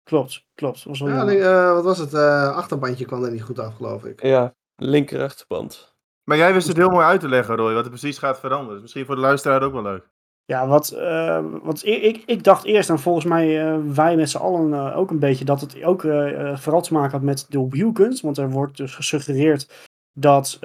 klopt, 0.03 0.45
klopt. 0.55 0.83
Was 0.83 0.99
wel 0.99 1.09
Ja, 1.09 1.23
nee, 1.23 1.39
eh, 1.39 1.73
wat 1.73 1.83
was 1.83 1.97
het? 1.97 2.13
Eh, 2.13 2.55
achterbandje 2.55 3.05
kwam 3.05 3.23
er 3.23 3.31
niet 3.31 3.43
goed 3.43 3.59
af, 3.59 3.75
geloof 3.75 4.03
ik. 4.05 4.21
ja, 4.21 4.53
linker 4.75 5.21
achterband. 5.23 5.94
Maar 6.25 6.37
jij 6.37 6.53
wist 6.53 6.67
het 6.67 6.77
heel 6.77 6.89
mooi 6.89 7.05
uit 7.05 7.19
te 7.19 7.29
leggen, 7.29 7.55
Roy, 7.55 7.73
wat 7.73 7.83
er 7.83 7.89
precies 7.89 8.17
gaat 8.17 8.39
veranderen. 8.39 8.73
Dus 8.73 8.81
misschien 8.81 9.05
voor 9.05 9.15
de 9.15 9.21
luisteraar 9.21 9.63
ook 9.63 9.73
wel 9.73 9.81
leuk. 9.81 10.09
Ja, 10.45 10.67
wat, 10.67 10.89
eh, 10.89 11.43
wat 11.63 11.85
ik, 11.85 12.23
ik, 12.25 12.43
dacht 12.43 12.63
eerst, 12.63 12.89
en 12.89 12.99
volgens 12.99 13.25
mij 13.25 13.67
eh, 13.67 13.79
wij 13.93 14.15
met 14.15 14.29
z'n 14.29 14.37
allen 14.37 14.73
eh, 14.73 14.97
ook 14.97 15.11
een 15.11 15.19
beetje, 15.19 15.45
dat 15.45 15.61
het 15.61 15.83
ook 15.83 16.01
vooral 16.53 16.81
te 16.81 16.93
maken 16.93 17.11
had 17.11 17.21
met 17.21 17.45
de 17.49 17.67
wielkunst. 17.69 18.21
Want 18.21 18.37
er 18.37 18.49
wordt 18.49 18.77
dus 18.77 18.95
gesuggereerd 18.95 19.87
dat 20.19 20.57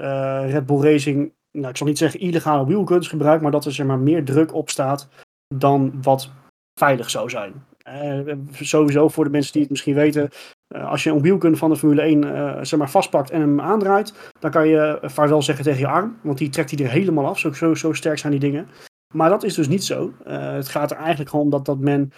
Red 0.46 0.66
Bull 0.66 0.80
Racing, 0.80 1.32
nou, 1.50 1.68
ik 1.68 1.76
zal 1.76 1.86
niet 1.86 1.98
zeggen 1.98 2.20
illegale 2.20 2.66
wielkunst 2.66 3.08
gebruikt, 3.08 3.42
maar 3.42 3.50
dat 3.50 3.64
er 3.64 3.72
zeg 3.72 3.86
maar, 3.86 3.98
meer 3.98 4.24
druk 4.24 4.54
op 4.54 4.70
staat 4.70 5.08
dan 5.54 6.02
wat 6.02 6.30
veilig 6.78 7.10
zou 7.10 7.30
zijn. 7.30 7.64
Eh, 7.90 8.34
sowieso 8.52 9.08
voor 9.08 9.24
de 9.24 9.30
mensen 9.30 9.52
die 9.52 9.60
het 9.60 9.70
misschien 9.70 9.94
weten, 9.94 10.30
eh, 10.68 10.90
als 10.90 11.04
je 11.04 11.10
een 11.10 11.22
wielkunde 11.22 11.56
van 11.56 11.70
de 11.70 11.76
Formule 11.76 12.02
1 12.02 12.34
eh, 12.34 12.64
zeg 12.64 12.78
maar 12.78 12.90
vastpakt 12.90 13.30
en 13.30 13.40
hem 13.40 13.60
aandraait, 13.60 14.14
dan 14.38 14.50
kan 14.50 14.68
je 14.68 14.98
vaarwel 15.02 15.42
zeggen 15.42 15.64
tegen 15.64 15.80
je 15.80 15.86
arm, 15.86 16.16
want 16.22 16.38
die 16.38 16.48
trekt 16.48 16.70
hij 16.70 16.84
er 16.84 16.90
helemaal 16.90 17.26
af. 17.26 17.38
Zo, 17.38 17.52
zo, 17.52 17.74
zo 17.74 17.92
sterk 17.92 18.18
zijn 18.18 18.32
die 18.32 18.40
dingen. 18.40 18.68
Maar 19.14 19.28
dat 19.28 19.42
is 19.42 19.54
dus 19.54 19.68
niet 19.68 19.84
zo. 19.84 20.12
Het 20.24 20.68
gaat 20.68 20.90
er 20.90 20.96
eigenlijk 20.96 21.30
gewoon 21.30 21.44
om 21.44 21.50
dat, 21.50 21.64
dat 21.64 21.78
men 21.78 22.12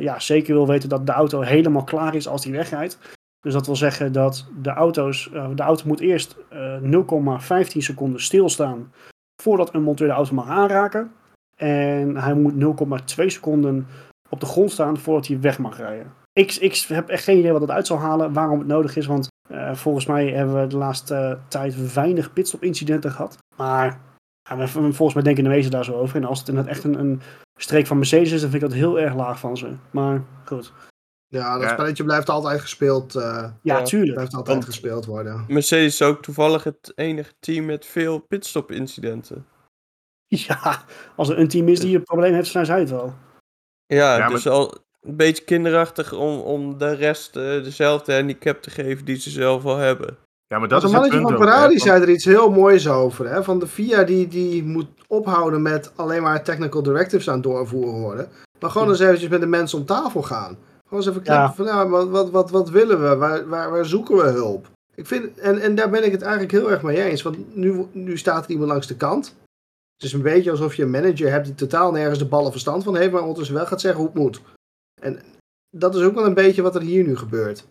ja, 0.00 0.18
zeker 0.18 0.54
wil 0.54 0.66
weten 0.66 0.88
dat 0.88 1.06
de 1.06 1.12
auto 1.12 1.40
helemaal 1.40 1.84
klaar 1.84 2.14
is 2.14 2.28
als 2.28 2.42
die 2.42 2.52
wegrijdt. 2.52 2.98
Dus 3.40 3.52
dat 3.52 3.66
wil 3.66 3.76
zeggen 3.76 4.12
dat 4.12 4.48
de, 4.62 4.70
auto's, 4.70 5.30
de 5.54 5.62
auto 5.62 5.86
moet 5.86 6.00
eerst 6.00 6.36
eh 6.48 6.80
0,15 6.82 6.86
seconden 7.78 8.20
stilstaan 8.20 8.92
voordat 9.42 9.74
een 9.74 9.82
monteur 9.82 10.08
de 10.08 10.14
auto 10.14 10.34
mag 10.34 10.48
aanraken. 10.48 11.12
En 11.56 12.16
hij 12.16 12.34
moet 12.34 12.54
0,2 13.18 13.26
seconden 13.26 13.86
op 14.34 14.40
de 14.40 14.46
grond 14.46 14.70
staan 14.72 14.98
voordat 14.98 15.26
hij 15.26 15.40
weg 15.40 15.58
mag 15.58 15.76
rijden. 15.76 16.12
Ik, 16.32 16.54
ik 16.54 16.74
heb 16.88 17.08
echt 17.08 17.24
geen 17.24 17.38
idee 17.38 17.52
wat 17.52 17.60
dat 17.60 17.70
uit 17.70 17.86
zal 17.86 17.98
halen, 17.98 18.32
waarom 18.32 18.58
het 18.58 18.68
nodig 18.68 18.96
is. 18.96 19.06
Want 19.06 19.26
eh, 19.50 19.74
volgens 19.74 20.06
mij 20.06 20.28
hebben 20.28 20.60
we 20.60 20.66
de 20.66 20.76
laatste 20.76 21.38
tijd 21.48 21.94
weinig 21.94 22.32
pitstop-incidenten 22.32 23.10
gehad. 23.10 23.36
Maar 23.56 24.00
ja, 24.48 24.54
maar 24.56 24.68
volgens 24.68 25.14
mij 25.14 25.22
denken 25.22 25.44
de 25.44 25.50
meesten 25.50 25.70
daar 25.72 25.84
zo 25.84 25.92
over. 25.94 26.16
En 26.16 26.24
als 26.24 26.38
het 26.38 26.48
inderdaad 26.48 26.72
echt 26.72 26.84
een, 26.84 26.98
een 26.98 27.20
streek 27.60 27.86
van 27.86 27.96
Mercedes 27.98 28.32
is, 28.32 28.40
dan 28.40 28.50
vind 28.50 28.62
ik 28.62 28.68
dat 28.68 28.78
heel 28.78 28.98
erg 29.00 29.14
laag 29.14 29.38
van 29.38 29.56
ze. 29.56 29.72
Maar 29.90 30.22
goed. 30.44 30.72
Ja, 31.26 31.52
dat 31.54 31.62
Ja. 31.62 31.68
spelletje 31.72 32.04
blijft 32.04 32.28
altijd 32.28 32.60
gespeeld. 32.60 33.14
eh, 33.14 33.22
Ja, 33.62 33.78
Ja. 33.78 33.82
tuurlijk. 33.82 34.12
blijft 34.14 34.34
altijd 34.34 34.56
Want- 34.56 34.64
gespeeld 34.68 35.04
worden. 35.06 35.44
Mercedes 35.48 35.84
is 36.00 36.02
ook 36.02 36.22
toevallig 36.22 36.64
het 36.64 36.92
enige 36.94 37.32
team 37.40 37.64
met 37.64 37.86
veel 37.86 38.18
pitstop-incidenten. 38.18 39.46
Ja, 40.26 40.82
als 41.16 41.28
er 41.28 41.38
een 41.38 41.48
team 41.48 41.68
is 41.68 41.80
die 41.80 41.96
een 41.96 42.02
probleem 42.02 42.34
heeft, 42.34 42.50
zijn 42.50 42.66
zij 42.66 42.78
het 42.80 42.90
wel. 42.90 43.14
Ja, 43.86 44.16
Ja, 44.16 44.28
dus 44.28 44.48
al 44.48 44.74
een 45.02 45.16
beetje 45.16 45.44
kinderachtig 45.44 46.12
om, 46.12 46.38
om 46.38 46.78
de 46.78 46.94
rest 46.94 47.36
eh, 47.36 47.42
dezelfde 47.42 48.14
handicap 48.14 48.62
te 48.62 48.70
geven 48.70 49.04
die 49.04 49.16
ze 49.16 49.30
zelf 49.30 49.64
al 49.64 49.76
hebben. 49.76 50.16
Ja, 50.46 50.58
maar 50.58 50.68
Dat 50.68 50.78
is 50.78 50.84
het 50.84 50.92
mannetje 50.92 51.18
punt 51.18 51.30
van 51.30 51.38
Ferrari 51.42 51.68
want- 51.68 51.80
zei 51.80 52.02
er 52.02 52.08
iets 52.10 52.24
heel 52.24 52.50
moois 52.50 52.88
over. 52.88 53.28
Hè? 53.28 53.44
Van 53.44 53.58
de 53.58 53.66
FIA 53.66 54.02
die, 54.02 54.28
die 54.28 54.64
moet 54.64 54.86
ophouden 55.06 55.62
met 55.62 55.92
alleen 55.96 56.22
maar 56.22 56.42
technical 56.44 56.82
directives 56.82 57.28
aan 57.28 57.34
het 57.34 57.42
doorvoeren 57.42 58.00
worden. 58.00 58.28
Maar 58.60 58.70
gewoon 58.70 58.88
eens 58.88 59.00
eventjes 59.00 59.28
met 59.30 59.40
de 59.40 59.46
mensen 59.46 59.78
om 59.78 59.84
tafel 59.86 60.22
gaan. 60.22 60.56
Gewoon 60.88 61.04
eens 61.04 61.08
even 61.08 61.20
Ja. 61.24 61.36
kijken 61.36 61.54
van 61.54 61.66
ja, 61.66 61.88
wat, 61.88 62.08
wat, 62.08 62.30
wat, 62.30 62.50
wat 62.50 62.70
willen 62.70 63.02
we? 63.10 63.16
Waar, 63.16 63.48
waar, 63.48 63.70
waar 63.70 63.84
zoeken 63.86 64.16
we 64.16 64.22
hulp? 64.22 64.66
Ik 64.94 65.06
vind, 65.06 65.38
en, 65.38 65.58
en 65.60 65.74
daar 65.74 65.90
ben 65.90 66.04
ik 66.04 66.12
het 66.12 66.22
eigenlijk 66.22 66.52
heel 66.52 66.70
erg 66.70 66.82
mee 66.82 67.02
eens. 67.02 67.22
Want 67.22 67.56
nu, 67.56 67.86
nu 67.92 68.16
staat 68.18 68.44
er 68.44 68.50
iemand 68.50 68.70
langs 68.70 68.86
de 68.86 68.96
kant. 68.96 69.34
Het 70.04 70.12
is 70.12 70.18
een 70.18 70.24
beetje 70.32 70.50
alsof 70.50 70.74
je 70.74 70.82
een 70.82 70.90
manager 70.90 71.30
hebt 71.30 71.44
die 71.44 71.54
totaal 71.54 71.92
nergens 71.92 72.18
de 72.18 72.26
ballen 72.26 72.50
verstand 72.50 72.84
van 72.84 72.96
heeft, 72.96 73.12
maar 73.12 73.20
ondertussen 73.20 73.54
wel 73.54 73.66
gaat 73.66 73.80
zeggen 73.80 74.00
hoe 74.00 74.08
het 74.08 74.18
moet. 74.18 74.40
En 75.02 75.20
dat 75.70 75.94
is 75.94 76.02
ook 76.02 76.14
wel 76.14 76.26
een 76.26 76.34
beetje 76.34 76.62
wat 76.62 76.74
er 76.74 76.82
hier 76.82 77.04
nu 77.04 77.16
gebeurt. 77.16 77.66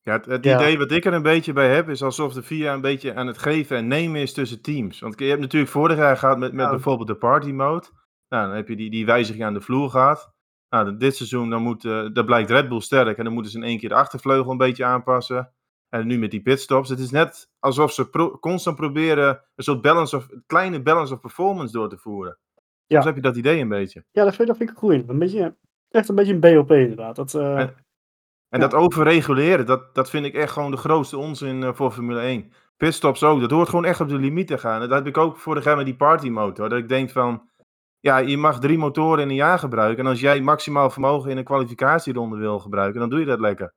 Ja, 0.00 0.12
het, 0.12 0.26
het 0.26 0.44
Ja. 0.44 0.56
idee 0.56 0.78
wat 0.78 0.90
ik 0.90 1.04
er 1.04 1.12
een 1.12 1.22
beetje 1.22 1.52
bij 1.52 1.74
heb, 1.74 1.88
is 1.88 2.02
alsof 2.02 2.32
de 2.32 2.42
VIA 2.42 2.72
een 2.74 2.80
beetje 2.80 3.14
aan 3.14 3.26
het 3.26 3.38
geven 3.38 3.76
en 3.76 3.88
nemen 3.88 4.20
is 4.20 4.32
tussen 4.32 4.60
teams. 4.62 5.00
Want 5.00 5.18
je 5.18 5.24
hebt 5.24 5.40
natuurlijk 5.40 5.72
vorig 5.72 5.96
jaar 5.96 6.16
gehad 6.16 6.38
met, 6.38 6.52
met 6.52 6.64
Ja. 6.64 6.70
bijvoorbeeld 6.70 7.08
de 7.08 7.16
party 7.16 7.50
mode. 7.50 7.86
Nou, 8.28 8.46
dan 8.46 8.56
heb 8.56 8.68
je 8.68 8.76
die, 8.76 8.90
die 8.90 9.06
wijziging 9.06 9.44
aan 9.44 9.54
de 9.54 9.60
vloer 9.60 9.90
gehad. 9.90 10.30
Nou, 10.68 10.96
dit 10.96 11.16
seizoen 11.16 11.50
dan 11.50 11.62
moet, 11.62 11.84
eh, 11.84 12.06
dan 12.12 12.26
blijkt 12.26 12.50
Red 12.50 12.68
Bull 12.68 12.80
sterk 12.80 13.18
en 13.18 13.24
dan 13.24 13.32
moeten 13.32 13.52
ze 13.52 13.58
in 13.58 13.64
één 13.64 13.78
keer 13.78 13.88
de 13.88 13.94
achtervleugel 13.94 14.50
een 14.50 14.56
beetje 14.56 14.84
aanpassen. 14.84 15.52
En 15.88 16.06
nu 16.06 16.18
met 16.18 16.30
die 16.30 16.42
pitstops. 16.42 16.88
Het 16.88 16.98
is 16.98 17.10
net 17.10 17.50
alsof 17.58 17.92
ze 17.92 18.08
pro- 18.10 18.38
constant 18.38 18.76
proberen 18.76 19.28
een 19.54 19.64
soort 19.64 19.80
balance 19.82 20.16
of, 20.16 20.26
kleine 20.46 20.82
balance 20.82 21.14
of 21.14 21.20
performance 21.20 21.72
door 21.72 21.88
te 21.88 21.96
voeren. 21.98 22.38
Ja. 22.86 22.94
Soms 22.94 23.04
heb 23.04 23.14
je 23.14 23.20
dat 23.20 23.36
idee 23.36 23.60
een 23.60 23.68
beetje. 23.68 24.04
Ja, 24.10 24.24
dat 24.24 24.34
vind, 24.34 24.48
dat 24.48 24.56
vind 24.56 24.70
ik 24.70 24.76
goed. 24.76 25.08
Een 25.08 25.18
beetje, 25.18 25.56
echt 25.88 26.08
een 26.08 26.14
beetje 26.14 26.32
een 26.32 26.40
BOP 26.40 26.70
inderdaad. 26.70 27.16
Dat, 27.16 27.34
eh, 27.34 27.58
En- 27.60 27.74
En 28.48 28.60
Ja. 28.60 28.68
dat 28.68 28.74
overreguleren, 28.80 29.66
dat, 29.66 29.94
dat 29.94 30.10
vind 30.10 30.26
ik 30.26 30.34
echt 30.34 30.52
gewoon 30.52 30.70
de 30.70 30.76
grootste 30.76 31.16
onzin 31.18 31.62
eh, 31.62 31.74
voor 31.74 31.90
Formule 31.90 32.20
1. 32.20 32.52
Pitstops 32.76 33.22
ook, 33.22 33.40
dat 33.40 33.50
hoort 33.50 33.68
gewoon 33.68 33.84
echt 33.84 34.00
op 34.00 34.08
de 34.08 34.16
limiet 34.18 34.46
te 34.46 34.58
gaan. 34.58 34.80
Dat 34.80 34.90
heb 34.90 35.06
ik 35.06 35.16
ook 35.16 35.36
vorig 35.36 35.64
jaar 35.64 35.76
met 35.76 35.84
die 35.84 35.96
partymotor. 35.96 36.68
Dat 36.68 36.78
ik 36.78 36.88
denk 36.88 37.10
van, 37.10 37.48
ja, 38.00 38.18
je 38.18 38.36
mag 38.36 38.60
drie 38.60 38.78
motoren 38.78 39.22
in 39.22 39.28
een 39.28 39.34
jaar 39.34 39.58
gebruiken. 39.58 40.04
En 40.04 40.10
als 40.10 40.20
jij 40.20 40.40
maximaal 40.40 40.90
vermogen 40.90 41.30
in 41.30 41.36
een 41.36 41.44
kwalificatieronde 41.44 42.36
wil 42.36 42.58
gebruiken, 42.58 43.00
dan 43.00 43.10
doe 43.10 43.20
je 43.20 43.26
dat 43.26 43.40
lekker. 43.40 43.74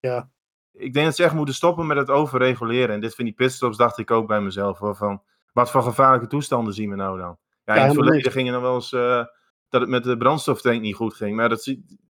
Ja. 0.00 0.30
Ik 0.72 0.92
denk 0.92 1.06
dat 1.06 1.16
ze 1.16 1.24
echt 1.24 1.34
moeten 1.34 1.54
stoppen 1.54 1.86
met 1.86 1.96
het 1.96 2.10
overreguleren. 2.10 2.94
En 2.94 3.00
dit 3.00 3.14
van 3.14 3.24
die 3.24 3.34
pitstops 3.34 3.76
dacht 3.76 3.98
ik 3.98 4.10
ook 4.10 4.26
bij 4.26 4.40
mezelf. 4.40 4.78
Hoor, 4.78 4.96
van, 4.96 5.22
wat 5.52 5.70
voor 5.70 5.82
gevaarlijke 5.82 6.26
toestanden 6.26 6.74
zien 6.74 6.90
we 6.90 6.96
nou 6.96 7.18
dan? 7.18 7.38
Ja, 7.64 7.74
in 7.74 7.82
het 7.82 7.94
verleden 7.94 8.32
ging 8.32 8.46
er 8.46 8.52
dan 8.52 8.62
wel 8.62 8.74
eens 8.74 8.92
eh, 8.92 9.24
dat 9.68 9.80
het 9.80 9.90
met 9.90 10.04
de 10.04 10.16
brandstoftank 10.16 10.80
niet 10.80 10.94
goed 10.94 11.14
ging. 11.14 11.36
Maar 11.36 11.48
dat, 11.48 11.66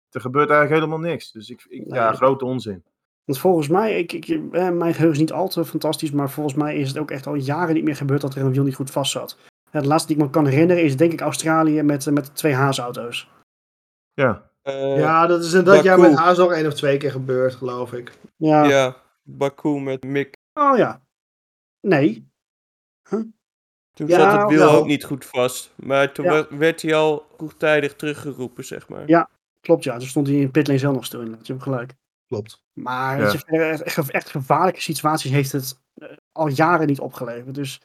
er 0.09 0.21
gebeurt 0.21 0.49
eigenlijk 0.49 0.81
helemaal 0.81 1.09
niks. 1.09 1.31
Dus 1.31 1.49
ik, 1.49 1.65
ik, 1.69 1.83
ja, 1.87 2.07
Nee. 2.07 2.17
grote 2.17 2.45
onzin. 2.45 2.83
Want 3.25 3.39
volgens 3.39 3.67
mij, 3.67 3.99
ik, 3.99 4.11
ik, 4.11 4.27
eh, 4.27 4.69
mijn 4.69 4.93
geheugen 4.93 5.11
is 5.11 5.19
niet 5.19 5.31
al 5.31 5.47
te 5.47 5.65
fantastisch, 5.65 6.11
maar 6.11 6.29
volgens 6.29 6.55
mij 6.55 6.77
is 6.77 6.87
het 6.87 6.97
ook 6.97 7.11
echt 7.11 7.27
al 7.27 7.35
jaren 7.35 7.75
niet 7.75 7.83
meer 7.83 7.95
gebeurd 7.95 8.21
dat 8.21 8.35
er 8.35 8.41
een 8.41 8.51
wiel 8.51 8.63
niet 8.63 8.75
goed 8.75 8.91
vast 8.91 9.11
zat. 9.11 9.37
De 9.71 9.87
laatste 9.87 10.07
die 10.07 10.17
ik 10.17 10.23
me 10.23 10.29
kan 10.29 10.45
herinneren 10.45 10.83
is 10.83 10.97
denk 10.97 11.11
ik 11.13 11.21
Australië 11.21 11.81
met, 11.81 12.07
eh, 12.07 12.13
met 12.13 12.35
twee 12.35 12.53
Haas-auto's. 12.53 13.29
Ja, 14.13 14.49
Eh, 14.65 14.97
ja, 14.97 15.27
dat 15.27 15.43
is 15.43 15.53
in 15.53 15.63
dat 15.63 15.83
jaar 15.83 15.97
Baku. 15.97 16.09
met 16.09 16.19
Haas 16.19 16.37
nog 16.37 16.51
één 16.51 16.67
of 16.67 16.73
twee 16.73 16.97
keer 16.97 17.11
gebeurd, 17.11 17.55
geloof 17.55 17.93
ik. 17.93 18.11
Ja. 18.35 18.63
ja, 18.63 18.95
Baku 19.23 19.69
met 19.79 20.03
Mick. 20.03 20.37
Oh 20.53 20.77
ja. 20.77 21.01
Nee. 21.81 22.27
Toen 23.93 24.07
Ja, 24.07 24.19
zat 24.31 24.41
het 24.41 24.49
wiel 24.49 24.69
ook 24.69 24.85
niet 24.85 25.03
goed 25.03 25.25
vast. 25.25 25.71
Maar 25.75 26.11
toen 26.13 26.25
Ja. 26.25 26.47
werd- 26.49 26.81
hij 26.81 26.95
al 26.95 27.25
vroegtijdig 27.37 27.95
teruggeroepen, 27.95 28.65
zeg 28.65 28.89
maar. 28.89 29.03
Ja. 29.07 29.29
Klopt 29.61 29.83
ja, 29.83 29.97
toen 29.97 30.07
stond 30.07 30.27
hij 30.27 30.35
in 30.35 30.51
pitlane 30.51 30.79
zelf 30.79 30.95
nog 30.95 31.05
stil 31.05 31.21
in. 31.21 31.37
Je 31.41 31.51
hebt 31.51 31.63
gelijk. 31.63 31.93
Klopt. 32.27 32.63
Maar 32.73 33.19
Ja. 33.19 33.31
echt, 33.83 34.11
echt 34.11 34.29
gevaarlijke 34.29 34.81
situaties 34.81 35.31
heeft 35.31 35.51
het 35.51 35.79
eh, 35.95 36.07
al 36.31 36.47
jaren 36.47 36.87
niet 36.87 36.99
opgeleverd. 36.99 37.55
Dus 37.55 37.81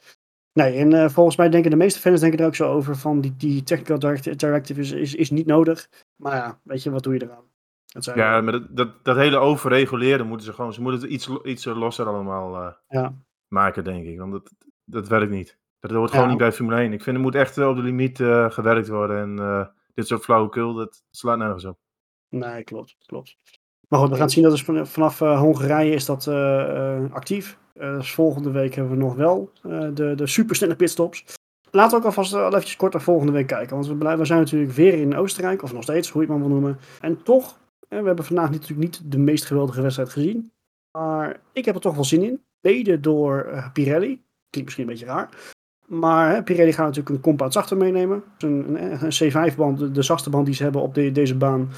nee, 0.53 0.77
en 0.77 0.93
eh, 0.93 1.09
volgens 1.09 1.35
mij 1.35 1.49
denken 1.49 1.71
de 1.71 1.77
meeste 1.77 1.99
fans 1.99 2.19
denken 2.19 2.39
er 2.39 2.45
ook 2.45 2.55
zo 2.55 2.71
over 2.71 2.95
van 2.97 3.21
die, 3.21 3.35
die 3.37 3.63
technical 3.63 3.99
direct- 3.99 4.39
directive 4.39 4.79
is, 4.79 4.91
is, 4.91 5.15
is 5.15 5.29
niet 5.29 5.45
nodig. 5.45 5.89
Maar 6.15 6.35
ja, 6.35 6.59
weet 6.63 6.83
je, 6.83 6.91
wat 6.91 7.03
doe 7.03 7.13
je 7.13 7.23
eraan? 7.23 7.49
Dat 7.85 8.03
zijn 8.03 8.17
ja 8.17 8.41
maar 8.41 8.51
dat, 8.51 8.63
dat, 8.69 9.03
dat 9.05 9.15
hele 9.15 9.37
overreguleren 9.37 10.27
moeten 10.27 10.45
ze 10.45 10.53
gewoon. 10.53 10.73
Ze 10.73 10.81
moeten 10.81 11.01
het 11.01 11.09
iets, 11.09 11.29
iets 11.43 11.65
losser 11.65 12.07
allemaal 12.07 12.55
eh, 12.61 12.71
Ja. 12.87 13.13
maken, 13.47 13.83
denk 13.83 14.05
ik. 14.05 14.19
Want 14.19 14.31
dat, 14.31 14.51
dat 14.85 15.07
werkt 15.07 15.31
niet. 15.31 15.57
Dat 15.79 15.91
hoort 15.91 16.09
Ja. 16.09 16.13
gewoon 16.15 16.29
niet 16.29 16.37
bij 16.37 16.51
Formule 16.51 16.77
1. 16.79 16.93
Ik 16.93 17.03
vind 17.03 17.15
er 17.15 17.21
moet 17.21 17.35
echt 17.35 17.57
op 17.57 17.75
de 17.75 17.81
limiet 17.81 18.19
eh, 18.19 18.51
gewerkt 18.51 18.87
worden. 18.87 19.39
En 19.39 19.73
dit 19.93 20.07
soort 20.07 20.23
flauwekul, 20.23 20.73
dat 20.73 21.03
slaat 21.11 21.37
nergens 21.37 21.65
op. 21.65 21.77
Nee, 22.29 22.63
klopt, 22.63 22.95
klopt. 23.05 23.37
Maar 23.87 23.99
goed, 23.99 24.09
we 24.09 24.15
gaan 24.15 24.29
zien 24.29 24.43
dat 24.43 24.61
van- 24.61 24.87
vanaf 24.87 25.19
Hongarije 25.19 25.93
is 25.93 26.05
dat 26.05 26.27
actief. 27.11 27.59
Eh, 27.73 27.95
dus 27.97 28.13
volgende 28.13 28.51
week 28.51 28.73
hebben 28.75 28.93
we 28.93 29.03
nog 29.03 29.15
wel 29.15 29.51
eh, 29.63 29.87
de, 29.93 30.15
de 30.15 30.27
supersnelle 30.27 30.75
pitstops. 30.75 31.23
Laten 31.71 31.91
we 31.91 31.97
ook 31.97 32.05
alvast 32.05 32.33
al 32.33 32.47
eventjes 32.47 32.75
kort 32.75 32.93
naar 32.93 33.01
volgende 33.01 33.31
week 33.31 33.47
kijken. 33.47 33.75
Want 33.75 33.87
we, 33.87 34.17
we 34.17 34.25
zijn 34.25 34.39
natuurlijk 34.39 34.71
weer 34.71 34.93
in 34.93 35.15
Oostenrijk, 35.15 35.63
of 35.63 35.73
nog 35.73 35.83
steeds, 35.83 36.09
hoe 36.09 36.21
je 36.21 36.27
het 36.27 36.37
maar 36.37 36.47
wil 36.47 36.57
noemen. 36.57 36.79
En 37.01 37.23
toch, 37.23 37.59
eh, 37.87 37.99
we 37.99 38.05
hebben 38.05 38.25
vandaag 38.25 38.49
natuurlijk 38.51 38.79
niet 38.79 39.11
de 39.11 39.17
meest 39.17 39.45
geweldige 39.45 39.81
wedstrijd 39.81 40.09
gezien. 40.09 40.51
Maar 40.97 41.39
ik 41.53 41.65
heb 41.65 41.75
er 41.75 41.81
toch 41.81 41.95
wel 41.95 42.03
zin 42.03 42.23
in. 42.23 42.41
Mede 42.61 42.99
door 42.99 43.39
eh, 43.41 43.71
Pirelli. 43.73 44.21
Klinkt 44.49 44.63
misschien 44.69 44.83
een 44.83 44.89
beetje 44.89 45.05
raar. 45.05 45.29
Maar 45.87 46.31
hè, 46.31 46.43
Pirelli 46.43 46.71
gaat 46.73 46.85
natuurlijk 46.85 47.15
een 47.15 47.21
compound 47.21 47.53
zachter 47.53 47.77
meenemen. 47.77 48.23
Dus 48.37 48.49
Een, 48.49 48.83
een, 48.83 49.05
een 49.05 49.51
C5-band, 49.53 49.77
de, 49.79 49.91
de 49.91 50.01
zachtste 50.01 50.29
band 50.29 50.45
die 50.45 50.55
ze 50.55 50.63
hebben 50.63 50.81
op 50.81 50.93
de- 50.93 51.11
deze 51.11 51.35
baan. 51.35 51.69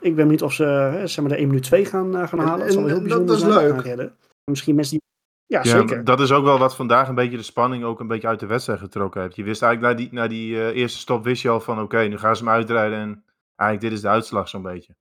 Ik 0.00 0.14
ben 0.14 0.24
benieuwd 0.24 0.42
of 0.42 0.52
ze 0.52 0.64
hè, 0.64 1.06
zeg 1.06 1.20
maar 1.24 1.32
de 1.32 1.38
1 1.38 1.46
minuut 1.46 1.62
2 1.62 1.84
gaan, 1.84 2.16
eh, 2.16 2.28
gaan 2.28 2.38
En- 2.38 2.44
halen. 2.46 2.64
Dat 2.64 2.72
zal 2.74 2.82
en 2.82 2.88
heel 2.88 3.00
bijzonder 3.00 3.26
dat 3.26 3.36
is 3.48 3.52
zijn. 3.84 3.96
leuk. 3.96 4.12
Misschien 4.50 4.74
mensen 4.74 4.98
die... 4.98 5.04
Ja, 5.46 5.60
Ja, 5.62 5.70
zeker. 5.70 6.04
dat 6.04 6.20
is 6.20 6.32
ook 6.32 6.44
wel 6.44 6.58
wat 6.58 6.76
vandaag 6.76 7.08
een 7.08 7.14
beetje 7.14 7.36
de 7.36 7.42
spanning 7.42 7.84
ook 7.84 8.00
een 8.00 8.06
beetje 8.06 8.28
uit 8.28 8.40
de 8.40 8.46
wedstrijd 8.46 8.78
getrokken 8.78 9.20
heeft. 9.20 9.36
Je 9.36 9.44
wist 9.44 9.62
eigenlijk 9.62 9.92
na 9.92 10.04
die, 10.04 10.12
na 10.12 10.26
die 10.26 10.56
eh, 10.56 10.76
eerste 10.76 10.98
stop 10.98 11.24
wist 11.24 11.42
je 11.42 11.48
al 11.48 11.60
van 11.60 11.80
oké, 11.80 11.98
nu 11.98 12.18
gaan 12.18 12.36
ze 12.36 12.44
hem 12.44 12.52
uitrijden 12.52 12.98
en 12.98 13.24
eigenlijk 13.56 13.80
dit 13.80 13.92
is 13.92 14.00
de 14.00 14.08
uitslag 14.08 14.48
zo'n 14.48 14.62
beetje. 14.62 14.96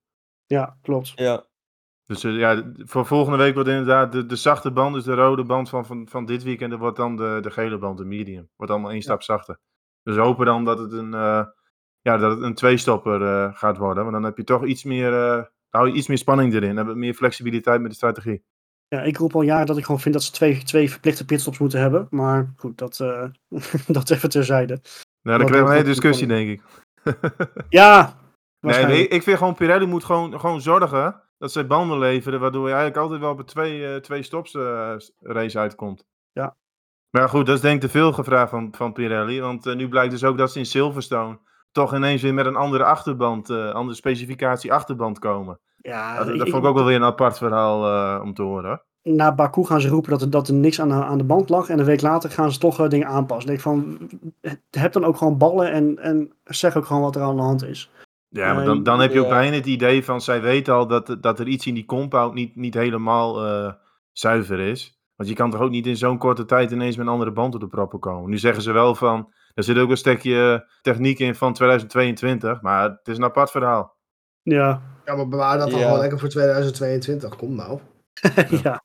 Ja, 0.46 0.78
klopt. 0.82 1.12
Ja, 1.16 1.46
Dus 2.06 2.24
eh, 2.24 2.38
ja, 2.38 2.72
voor 2.78 3.06
volgende 3.06 3.38
week 3.38 3.54
wordt 3.54 3.70
inderdaad 3.70 4.12
de, 4.12 4.26
de 4.26 4.36
zachte 4.36 4.72
band, 4.72 4.94
dus 4.96 5.04
de 5.04 5.14
rode 5.14 5.44
band 5.44 5.70
van, 5.70 5.86
van, 5.86 6.08
van 6.08 6.26
dit 6.26 6.44
weekend, 6.44 6.72
dat 6.72 6.80
wordt 6.80 6.98
dan 6.98 7.16
de, 7.16 7.38
de 7.42 7.52
gele 7.52 7.78
band, 7.78 7.98
de 7.98 8.06
medium. 8.06 8.50
Wordt 8.56 8.72
allemaal 8.72 8.92
één 8.92 9.02
stap 9.02 9.22
zachter. 9.24 9.60
Dus 10.04 10.16
we 10.16 10.22
hopen 10.22 10.46
dan 10.46 10.66
dat 10.66 10.80
het 10.80 10.92
een, 10.92 11.14
eh, 11.14 11.46
ja, 12.02 12.18
dat 12.18 12.32
het 12.32 12.42
een 12.42 12.54
tweestopper 12.56 13.54
gaat 13.54 13.78
worden. 13.78 14.04
Want 14.04 14.16
dan 14.16 14.24
heb 14.24 14.38
je 14.38 14.44
toch 14.44 14.66
iets 14.66 14.84
meer, 14.84 15.14
eh, 15.14 15.44
hou 15.70 15.88
je 15.88 15.94
iets 15.94 16.08
meer 16.08 16.18
spanning 16.18 16.54
erin. 16.54 16.76
Dan 16.76 16.86
heb 16.86 16.94
je 16.94 17.00
meer 17.00 17.14
flexibiliteit 17.14 17.82
met 17.82 17.90
de 17.90 17.96
strategie. 17.96 18.44
Ja, 18.88 19.02
ik 19.02 19.18
roep 19.18 19.36
al 19.36 19.42
jaren 19.42 19.66
dat 19.66 19.78
ik 19.78 19.86
gewoon 19.86 20.02
vind 20.02 20.14
dat 20.14 20.24
ze 20.24 20.32
twee, 20.32 20.64
twee 20.64 20.92
verplichte 20.92 21.26
pitstops 21.26 21.58
moeten 21.58 21.80
hebben. 21.80 22.08
Maar 22.10 22.54
goed, 22.58 22.78
dat, 22.78 23.00
eh, 23.00 23.26
dat 23.88 24.10
even 24.10 24.30
terzijde. 24.30 24.80
Nou, 25.22 25.38
dan 25.38 25.48
krijgen 25.48 25.68
we 25.68 25.72
een 25.72 25.78
hele 25.78 25.94
discussie, 25.94 26.28
denk 26.28 26.50
ik. 26.50 26.62
Ja, 27.70 28.18
Nee, 28.66 29.08
ik 29.08 29.24
vind 29.24 29.38
gewoon 29.38 29.56
Pirelli 29.56 29.86
moet 29.86 30.04
gewoon, 30.04 30.40
gewoon 30.40 30.62
zorgen 30.62 31.22
dat 31.38 31.52
zij 31.52 31.68
banden 31.68 32.00
leveren, 32.00 32.40
waardoor 32.40 32.68
je 32.68 32.74
eigenlijk 32.74 33.02
altijd 33.02 33.20
wel 33.20 33.32
op 33.32 33.40
een 33.40 33.46
twee, 33.46 33.94
eh, 33.94 33.96
twee 33.96 34.24
stops 34.24 34.54
eh, 34.54 34.96
race 35.20 35.60
uitkomt. 35.60 36.06
Ja. 36.32 36.56
Maar 37.10 37.30
goed, 37.30 37.46
dat 37.46 37.56
is 37.56 37.62
denk 37.62 37.76
ik 37.76 37.82
te 37.82 37.90
veel 37.90 38.14
gevraagd 38.14 38.50
van, 38.50 38.74
van 38.78 38.94
Pirelli, 38.94 39.42
want 39.42 39.76
nu 39.76 39.90
blijkt 39.90 40.12
dus 40.12 40.24
ook 40.24 40.38
dat 40.38 40.52
ze 40.52 40.60
in 40.60 40.66
Silverstone 40.66 41.40
toch 41.72 41.96
ineens 41.96 42.22
weer 42.22 42.34
met 42.34 42.46
een 42.46 42.56
andere 42.56 42.84
achterband, 42.84 43.50
andere 43.50 43.96
specificatie 43.96 44.74
achterband 44.74 45.20
komen. 45.20 45.60
Ja, 45.86 46.18
dat 46.18 46.28
ik- 46.28 46.38
dat 46.38 46.48
ik- 46.48 46.52
vond 46.54 46.64
ik 46.64 46.70
ook 46.70 46.76
wel 46.76 46.86
weer 46.86 46.96
een 46.96 47.04
apart 47.04 47.38
verhaal 47.38 47.86
eh, 47.86 48.24
om 48.24 48.34
te 48.34 48.42
horen. 48.42 48.66
hoor. 48.66 48.84
na 49.14 49.36
Baku 49.36 49.64
gaan 49.66 49.82
ze 49.82 49.88
roepen 49.90 50.12
dat 50.12 50.22
er, 50.22 50.30
dat 50.30 50.48
er 50.48 50.54
niks 50.54 50.82
aan 50.82 50.88
de, 50.88 50.94
aan 50.94 51.18
de 51.18 51.24
band 51.24 51.50
lag. 51.50 51.70
En 51.70 51.80
een 51.80 51.86
week 51.86 52.02
later 52.02 52.30
gaan 52.32 52.52
ze 52.52 52.60
toch 52.60 52.80
eh, 52.80 52.90
dingen 52.90 53.08
aanpassen. 53.08 53.54
Ik 53.54 53.64
denk 53.64 53.78
van, 53.78 53.98
heb 54.70 54.94
dan 54.94 55.06
ook 55.06 55.18
gewoon 55.18 55.38
ballen 55.38 55.72
en, 55.72 55.98
en 56.00 56.32
zeg 56.44 56.78
ook 56.78 56.86
gewoon 56.86 57.02
wat 57.02 57.16
er 57.16 57.22
aan 57.22 57.36
de 57.36 57.42
hand 57.42 57.64
is. 57.64 57.90
Ja, 58.28 58.54
maar 58.54 58.66
dan, 58.66 58.84
dan 58.84 59.00
heb 59.00 59.12
je 59.14 59.20
ook 59.22 59.30
bijna 59.30 59.56
het 59.56 59.66
idee 59.66 60.04
van, 60.06 60.22
zij 60.22 60.42
weten 60.42 60.74
al 60.74 60.88
dat, 60.88 61.18
dat 61.22 61.40
er 61.40 61.48
iets 61.48 61.66
in 61.68 61.74
die 61.74 61.86
compound 61.86 62.34
niet, 62.34 62.56
niet 62.56 62.74
helemaal 62.74 63.46
eh, 63.46 63.74
zuiver 64.12 64.60
is. 64.60 65.00
Want 65.16 65.30
je 65.30 65.36
kan 65.36 65.52
toch 65.52 65.62
ook 65.62 65.70
niet 65.70 65.88
in 65.88 65.98
zo'n 65.98 66.18
korte 66.18 66.46
tijd 66.46 66.72
ineens 66.72 66.96
met 66.98 67.06
een 67.06 67.12
andere 67.12 67.32
band 67.32 67.54
op 67.56 67.60
de 67.62 67.68
proppen 67.68 68.00
komen. 68.00 68.30
Nu 68.30 68.38
zeggen 68.38 68.64
ze 68.64 68.72
wel 68.72 68.96
van, 68.96 69.34
er 69.54 69.64
zit 69.64 69.78
ook 69.78 69.90
een 69.90 69.98
stukje 69.98 70.68
techniek 70.82 71.20
in 71.20 71.36
van 71.36 71.54
2022, 71.54 72.62
maar 72.62 72.84
het 72.90 73.08
is 73.08 73.18
een 73.18 73.24
apart 73.24 73.52
verhaal. 73.52 73.96
Ja, 74.42 74.82
Ja, 75.06 75.16
maar 75.16 75.28
bewaar 75.28 75.58
dat 75.58 75.70
dan 75.70 75.80
Ja. 75.80 75.86
gewoon 75.86 76.00
lekker 76.00 76.20
voor 76.20 76.30
2022. 76.30 77.36
Kom 77.36 77.56
nou. 77.56 77.80
ja. 78.64 78.84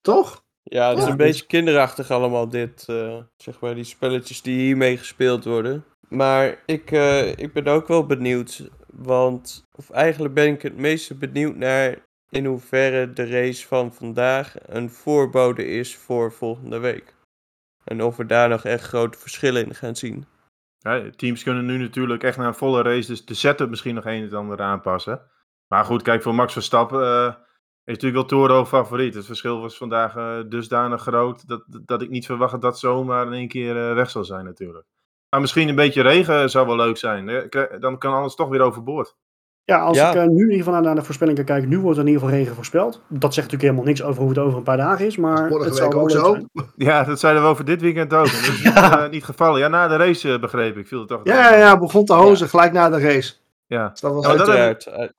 Toch? 0.00 0.44
ja 0.62 0.88
het 0.88 0.98
is 0.98 1.04
Ja, 1.04 1.10
een 1.10 1.16
beetje 1.16 1.46
kinderachtig 1.46 2.10
allemaal 2.10 2.48
dit, 2.48 2.84
eh, 2.88 3.18
zeg 3.36 3.60
maar, 3.60 3.74
die 3.74 3.84
spelletjes 3.84 4.42
die 4.42 4.58
hiermee 4.58 4.96
gespeeld 4.96 5.44
worden. 5.44 5.84
Maar 6.08 6.62
ik, 6.66 6.90
eh, 6.90 7.28
ik 7.28 7.52
ben 7.52 7.66
ook 7.66 7.88
wel 7.88 8.06
benieuwd, 8.06 8.68
want, 8.92 9.64
of 9.76 9.90
eigenlijk 9.90 10.34
ben 10.34 10.46
ik 10.52 10.62
het 10.62 10.76
meeste 10.76 11.14
benieuwd 11.14 11.56
naar 11.56 11.96
in 12.30 12.44
hoeverre 12.46 13.12
de 13.12 13.26
race 13.26 13.66
van 13.66 13.94
vandaag 13.94 14.54
een 14.66 14.90
voorbode 14.90 15.66
is 15.66 15.96
voor 15.96 16.32
volgende 16.32 16.78
week. 16.78 17.14
En 17.84 18.02
of 18.02 18.16
we 18.16 18.26
daar 18.26 18.48
nog 18.48 18.64
echt 18.64 18.84
grote 18.84 19.18
verschillen 19.18 19.64
in 19.66 19.74
gaan 19.74 19.96
zien. 19.96 20.26
Ja, 20.78 21.10
teams 21.16 21.42
kunnen 21.42 21.66
nu 21.66 21.78
natuurlijk 21.78 22.22
echt 22.22 22.36
naar 22.36 22.46
een 22.46 22.54
volle 22.54 22.82
race, 22.82 23.06
dus 23.06 23.24
de 23.24 23.34
setup 23.34 23.68
misschien 23.70 23.94
nog 23.94 24.04
een 24.04 24.12
en 24.18 24.22
het 24.22 24.32
ander 24.34 24.60
aanpassen. 24.60 25.20
Maar 25.68 25.84
goed, 25.84 26.02
kijk, 26.02 26.22
voor 26.22 26.34
Max 26.34 26.52
Verstappen 26.52 27.02
eh, 27.02 27.26
is 27.84 27.92
natuurlijk 27.92 28.14
wel 28.14 28.24
Toro 28.40 28.64
favoriet. 28.64 29.14
Het 29.14 29.26
verschil 29.26 29.60
was 29.60 29.76
vandaag 29.76 30.16
eh, 30.16 30.36
dusdanig 30.48 31.00
groot 31.02 31.48
dat, 31.48 31.64
dat 31.84 32.02
ik 32.02 32.10
niet 32.10 32.26
verwacht 32.26 32.52
dat 32.52 32.60
dat 32.62 32.78
zomaar 32.78 33.26
in 33.26 33.32
één 33.32 33.48
keer 33.48 33.88
eh, 33.88 33.94
weg 33.94 34.10
zal 34.10 34.24
zijn 34.24 34.44
natuurlijk. 34.44 34.84
Maar 35.30 35.40
misschien 35.40 35.68
een 35.68 35.74
beetje 35.74 36.02
regen 36.02 36.50
zou 36.50 36.66
wel 36.66 36.76
leuk 36.76 36.96
zijn. 36.96 37.26
hè. 37.26 37.48
Dan 37.78 37.98
kan 37.98 38.14
alles 38.14 38.34
toch 38.34 38.48
weer 38.48 38.60
overboord. 38.60 39.16
Ja, 39.64 39.78
als 39.80 39.96
Ja. 39.96 40.08
ik 40.14 40.30
nu 40.30 40.42
in 40.42 40.50
ieder 40.50 40.64
geval 40.64 40.80
naar 40.80 40.94
de 40.94 41.02
voorspellingen 41.02 41.44
kijk, 41.44 41.66
nu 41.66 41.78
wordt 41.78 41.96
er 41.98 42.02
in 42.04 42.08
ieder 42.10 42.22
geval 42.22 42.38
regen 42.38 42.54
voorspeld. 42.54 42.94
Dat 43.08 43.34
zegt 43.34 43.50
natuurlijk 43.50 43.62
helemaal 43.62 43.84
niks 43.84 44.02
over 44.02 44.20
hoe 44.20 44.28
het 44.30 44.38
over 44.38 44.58
een 44.58 44.64
paar 44.64 44.76
dagen 44.76 45.06
is, 45.06 45.16
maar 45.16 45.48
Vorige 45.48 45.68
het 45.68 45.78
wel 45.78 45.92
ook 46.02 46.10
zo. 46.10 46.32
zijn. 46.32 46.48
Ja, 46.76 47.04
dat 47.04 47.20
zeiden 47.20 47.42
we 47.42 47.48
over 47.48 47.64
dit 47.64 47.80
weekend 47.80 48.14
ook. 48.14 48.24
Dat 48.32 48.32
is 48.32 48.64
niet, 48.64 49.10
niet 49.10 49.24
gevallen. 49.24 49.60
Ja, 49.60 49.68
na 49.68 49.88
de 49.88 49.96
race 49.96 50.38
begreep 50.38 50.76
ik. 50.76 50.86
Viel 50.86 50.98
het 50.98 51.08
toch 51.08 51.20
Ja, 51.24 51.50
ja, 51.50 51.56
ja, 51.56 51.78
begon 51.78 52.04
te 52.04 52.12
hozen 52.14 52.48
gelijk 52.48 52.72
na 52.72 52.88
de 52.88 52.98
race. 53.00 53.34
Ja. 53.66 53.88
Dus 53.88 54.00
dat 54.00 54.12
was 54.12 54.22
Ja, 54.22 54.28
maar 54.28 54.38
dat 54.38 54.48
Uiteraard. 54.48 54.88
uit- 54.88 55.14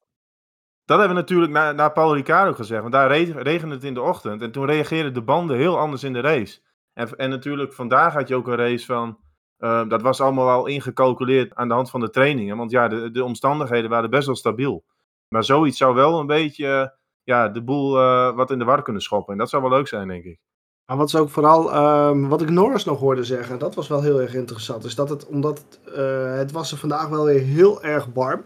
Dat 0.88 0.98
hebben 1.00 1.16
we 1.16 1.22
natuurlijk 1.22 1.52
na, 1.52 1.72
na 1.72 1.90
Paul 1.90 2.16
Ricciardo 2.16 2.54
gezegd. 2.54 2.82
Want 2.82 2.94
daar 2.94 3.08
reg- 3.08 3.36
regende 3.44 3.76
het 3.76 3.84
in 3.84 3.94
de 3.94 4.02
ochtend. 4.02 4.42
En 4.42 4.52
toen 4.52 4.66
reageerden 4.66 5.14
de 5.14 5.22
banden 5.22 5.58
heel 5.58 5.78
anders 5.80 6.04
in 6.04 6.14
de 6.14 6.20
race. 6.20 6.60
En, 6.94 7.10
en 7.18 7.30
natuurlijk 7.30 7.74
vandaag 7.74 8.14
had 8.14 8.28
je 8.28 8.36
ook 8.36 8.48
een 8.48 8.56
race 8.56 8.86
van... 8.86 9.18
eh, 9.58 9.88
dat 9.90 10.02
was 10.02 10.22
allemaal 10.22 10.50
al 10.50 10.66
ingecalculeerd 10.66 11.56
aan 11.56 11.68
de 11.68 11.74
hand 11.74 11.90
van 11.90 12.00
de 12.00 12.10
trainingen. 12.10 12.58
Want 12.58 12.72
ja, 12.72 12.88
de, 12.88 13.12
de 13.12 13.24
omstandigheden 13.24 13.90
waren 13.90 14.10
best 14.10 14.26
wel 14.26 14.36
stabiel. 14.36 14.84
Maar 15.28 15.44
zoiets 15.44 15.78
zou 15.78 15.96
wel 15.96 16.20
een 16.20 16.28
beetje 16.28 16.68
eh, 16.68 16.88
ja, 17.24 17.48
de 17.50 17.64
boel 17.64 17.98
eh, 18.00 18.36
wat 18.36 18.52
in 18.52 18.60
de 18.60 18.66
war 18.66 18.82
kunnen 18.82 19.02
schoppen. 19.02 19.34
En 19.34 19.40
dat 19.40 19.50
zou 19.50 19.62
wel 19.62 19.72
leuk 19.72 19.88
zijn, 19.88 20.08
denk 20.08 20.24
ik. 20.24 20.40
Maar 20.86 20.98
wat 20.98 21.08
is 21.08 21.16
ook 21.16 21.30
vooral, 21.30 21.72
ehm, 21.74 22.28
wat 22.28 22.42
ik 22.42 22.50
Norris 22.50 22.86
nog 22.86 23.00
hoorde 23.00 23.24
zeggen, 23.24 23.60
dat 23.60 23.76
was 23.76 23.88
wel 23.88 24.02
heel 24.02 24.22
erg 24.22 24.34
interessant. 24.34 24.84
Is 24.84 24.96
dat 24.96 25.10
het, 25.10 25.26
omdat 25.26 25.58
het, 25.58 25.96
het 26.38 26.52
was 26.52 26.72
er 26.72 26.78
vandaag 26.78 27.08
wel 27.08 27.26
weer 27.26 27.42
heel 27.42 27.84
erg 27.84 28.08
warm. 28.14 28.44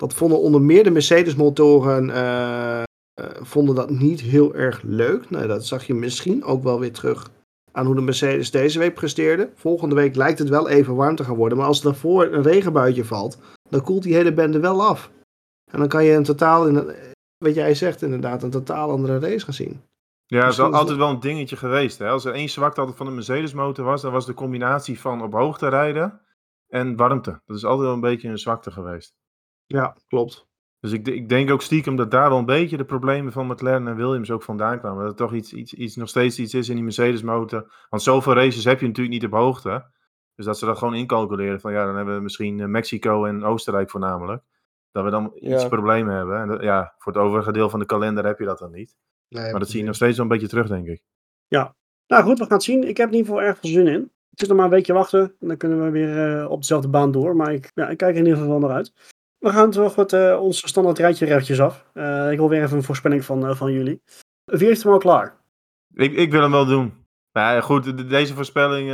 Dat 0.00 0.14
vonden 0.14 0.40
onder 0.40 0.62
meer 0.62 0.84
de 0.84 0.90
Mercedes-motoren 0.90 2.10
eh, 2.10 2.78
eh, 2.80 2.84
vonden 3.40 3.74
dat 3.74 3.90
niet 3.90 4.20
heel 4.20 4.54
erg 4.54 4.82
leuk. 4.82 5.30
Nou, 5.30 5.46
dat 5.46 5.66
zag 5.66 5.86
je 5.86 5.94
misschien 5.94 6.44
ook 6.44 6.62
wel 6.62 6.80
weer 6.80 6.92
terug 6.92 7.30
aan 7.72 7.86
hoe 7.86 7.94
de 7.94 8.00
Mercedes 8.00 8.50
deze 8.50 8.78
week 8.78 8.94
presteerde. 8.94 9.50
Volgende 9.54 9.94
week 9.94 10.16
lijkt 10.16 10.38
het 10.38 10.48
wel 10.48 10.68
even 10.68 10.94
warm 10.94 11.16
te 11.16 11.24
gaan 11.24 11.36
worden. 11.36 11.58
Maar 11.58 11.66
als 11.66 11.78
er 11.78 11.84
daarvoor 11.84 12.24
een 12.24 12.42
regenbuitje 12.42 13.04
valt, 13.04 13.38
dan 13.70 13.82
koelt 13.82 14.02
die 14.02 14.14
hele 14.14 14.32
bende 14.32 14.60
wel 14.60 14.82
af. 14.82 15.10
En 15.70 15.78
dan 15.78 15.88
kan 15.88 16.04
je 16.04 16.12
een 16.12 16.22
totaal, 16.22 16.66
in 16.66 16.74
een, 16.74 16.94
wat 17.44 17.54
jij 17.54 17.74
zegt 17.74 18.02
inderdaad, 18.02 18.42
een 18.42 18.50
totaal 18.50 18.90
andere 18.90 19.18
race 19.18 19.44
gaan 19.44 19.54
zien. 19.54 19.80
Ja, 20.26 20.40
dat 20.40 20.52
is 20.52 20.60
altijd 20.60 20.98
wel 20.98 21.10
een 21.10 21.20
dingetje 21.20 21.56
geweest. 21.56 21.98
Hè? 21.98 22.08
Als 22.08 22.24
er 22.24 22.34
één 22.34 22.48
zwakte 22.48 22.80
altijd 22.80 22.98
van 22.98 23.06
de 23.06 23.12
Mercedes-motor 23.12 23.84
was, 23.84 24.02
dan 24.02 24.12
was 24.12 24.26
de 24.26 24.34
combinatie 24.34 25.00
van 25.00 25.22
op 25.22 25.32
hoogte 25.32 25.68
rijden 25.68 26.20
en 26.68 26.96
warmte. 26.96 27.40
Dat 27.46 27.56
is 27.56 27.64
altijd 27.64 27.86
wel 27.86 27.94
een 27.94 28.00
beetje 28.00 28.28
een 28.28 28.38
zwakte 28.38 28.70
geweest. 28.70 29.18
Ja, 29.76 29.96
klopt. 30.08 30.48
Dus 30.80 30.92
ik, 30.92 31.08
ik 31.08 31.28
denk 31.28 31.50
ook 31.50 31.62
stiekem 31.62 31.96
dat 31.96 32.10
daar 32.10 32.28
wel 32.28 32.38
een 32.38 32.44
beetje 32.44 32.76
de 32.76 32.84
problemen 32.84 33.32
van 33.32 33.46
McLaren 33.46 33.88
en 33.88 33.96
Williams 33.96 34.30
ook 34.30 34.42
vandaan 34.42 34.78
kwamen. 34.78 34.98
Dat 34.98 35.08
het 35.08 35.16
toch 35.16 35.32
iets, 35.32 35.52
iets, 35.52 35.74
iets, 35.74 35.96
nog 35.96 36.08
steeds 36.08 36.38
iets 36.38 36.54
is 36.54 36.68
in 36.68 36.74
die 36.74 36.84
Mercedes-motor. 36.84 37.72
Want 37.90 38.02
zoveel 38.02 38.32
races 38.34 38.64
heb 38.64 38.80
je 38.80 38.86
natuurlijk 38.86 39.14
niet 39.22 39.32
op 39.32 39.38
hoogte. 39.38 39.84
Dus 40.34 40.44
dat 40.44 40.58
ze 40.58 40.66
dat 40.66 40.78
gewoon 40.78 40.94
incalculeren 40.94 41.60
van 41.60 41.72
ja, 41.72 41.84
dan 41.86 41.96
hebben 41.96 42.14
we 42.14 42.20
misschien 42.20 42.60
eh, 42.60 42.66
Mexico 42.66 43.24
en 43.24 43.44
Oostenrijk 43.44 43.90
voornamelijk. 43.90 44.42
Dat 44.90 45.04
we 45.04 45.10
dan 45.10 45.30
iets 45.34 45.62
Ja. 45.62 45.68
problemen 45.68 46.14
hebben. 46.14 46.40
En 46.40 46.48
dat- 46.48 46.62
ja, 46.62 46.94
voor 46.98 47.12
het 47.12 47.22
overige 47.22 47.52
deel 47.52 47.70
van 47.70 47.78
de 47.80 47.86
kalender 47.86 48.24
heb 48.24 48.38
je 48.38 48.44
dat 48.44 48.58
dan 48.58 48.70
niet. 48.72 48.96
Nee, 49.28 49.50
Maar 49.50 49.60
dat 49.60 49.68
zie 49.68 49.80
je 49.80 49.86
nog 49.86 49.94
steeds 49.94 50.16
wel 50.16 50.26
een 50.26 50.32
beetje 50.32 50.48
terug, 50.48 50.68
denk 50.68 50.86
ik. 50.86 51.02
Nou 52.06 52.22
goed, 52.24 52.38
we 52.38 52.44
gaan 52.44 52.52
het 52.52 52.62
zien. 52.62 52.88
Ik 52.88 52.96
heb 52.96 53.08
in 53.08 53.14
ieder 53.14 53.30
geval 53.32 53.46
erg 53.48 53.58
veel 53.58 53.70
zin 53.70 53.86
in. 53.86 54.12
Het 54.30 54.42
is 54.42 54.48
nog 54.48 54.56
maar 54.56 54.66
een 54.66 54.72
weekje 54.72 54.92
wachten 54.92 55.34
en 55.40 55.48
dan 55.48 55.56
kunnen 55.56 55.84
we 55.84 55.90
weer 55.90 56.40
eh, 56.40 56.50
op 56.50 56.60
dezelfde 56.60 56.88
baan 56.88 57.12
door. 57.12 57.36
Maar 57.36 57.52
ik, 57.52 57.70
ja, 57.74 57.88
ik 57.88 57.96
kijk 57.96 58.12
er 58.12 58.18
in 58.20 58.26
ieder 58.26 58.40
geval 58.40 58.58
naar 58.58 58.70
uit. 58.70 58.92
We 59.40 59.50
gaan 59.50 59.70
toch 59.70 59.94
wat 59.94 60.12
eh 60.12 60.38
ons 60.42 60.68
standaard 60.68 60.98
rijtje 60.98 61.26
eventjes 61.26 61.60
af. 61.60 61.86
Eh, 61.94 62.30
ik 62.32 62.38
wil 62.38 62.48
weer 62.48 62.62
even 62.62 62.76
een 62.76 62.82
voorspelling 62.82 63.24
van, 63.24 63.46
eh, 63.46 63.54
van 63.54 63.72
jullie. 63.72 64.02
Wie 64.44 64.66
heeft 64.66 64.82
hem 64.82 64.92
al 64.92 64.98
klaar? 64.98 65.36
Ik, 65.94 66.12
ik 66.12 66.30
wil 66.30 66.40
hem 66.42 66.50
wel 66.50 66.66
doen. 66.66 67.06
Maar 67.32 67.54
ja, 67.54 67.60
goed, 67.60 67.84
de- 67.84 68.06
deze 68.06 68.34
voorspelling. 68.34 68.88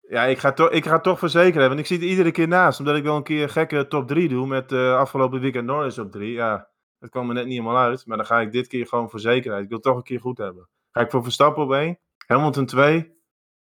ja, 0.00 0.24
ik 0.24 0.38
ga, 0.38 0.52
toch 0.52 0.70
ik 0.70 0.86
ga 0.86 1.00
toch 1.00 1.18
voor 1.18 1.28
zeker 1.28 1.60
hebben. 1.60 1.68
Want 1.68 1.80
ik 1.80 1.86
zit 1.86 2.00
er 2.02 2.08
iedere 2.08 2.30
keer 2.30 2.48
naast. 2.48 2.78
Omdat 2.78 2.96
ik 2.96 3.02
wel 3.02 3.16
een 3.16 3.22
keer 3.22 3.42
een 3.42 3.48
gekke 3.48 3.86
top 3.86 4.08
3 4.08 4.28
doe. 4.28 4.46
Met 4.46 4.72
afgelopen 4.72 5.40
weekend 5.40 5.66
Norris 5.66 5.98
op 5.98 6.10
3. 6.12 6.32
Ja, 6.32 6.68
dat 6.98 7.10
kwam 7.10 7.28
er 7.28 7.34
net 7.34 7.44
niet 7.46 7.58
helemaal 7.58 7.82
uit. 7.82 8.06
Maar 8.06 8.16
dan 8.16 8.26
ga 8.26 8.40
ik 8.40 8.52
dit 8.52 8.66
keer 8.66 8.86
gewoon 8.86 9.10
voor 9.10 9.20
zekerheid. 9.20 9.62
Ik 9.62 9.68
wil 9.68 9.76
het 9.78 9.86
toch 9.86 9.96
een 9.96 10.02
keer 10.02 10.20
goed 10.20 10.38
hebben. 10.38 10.68
Ga 10.90 11.00
ik 11.00 11.10
voor 11.10 11.22
Verstappen 11.22 11.62
op 11.62 11.72
1. 11.72 11.98
Hamilton 12.26 12.66
2. 12.66 13.18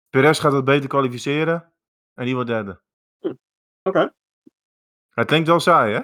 Perez 0.10 0.40
gaat 0.42 0.52
het 0.52 0.66
beter 0.66 0.90
kwalificeren. 0.90 1.72
En 2.14 2.26
die 2.26 2.34
wordt 2.36 2.50
derde. 2.50 2.82
Oké. 3.84 4.14
Het 5.18 5.28
klinkt 5.28 5.48
wel 5.48 5.60
saai, 5.60 5.94
hè? 5.94 6.02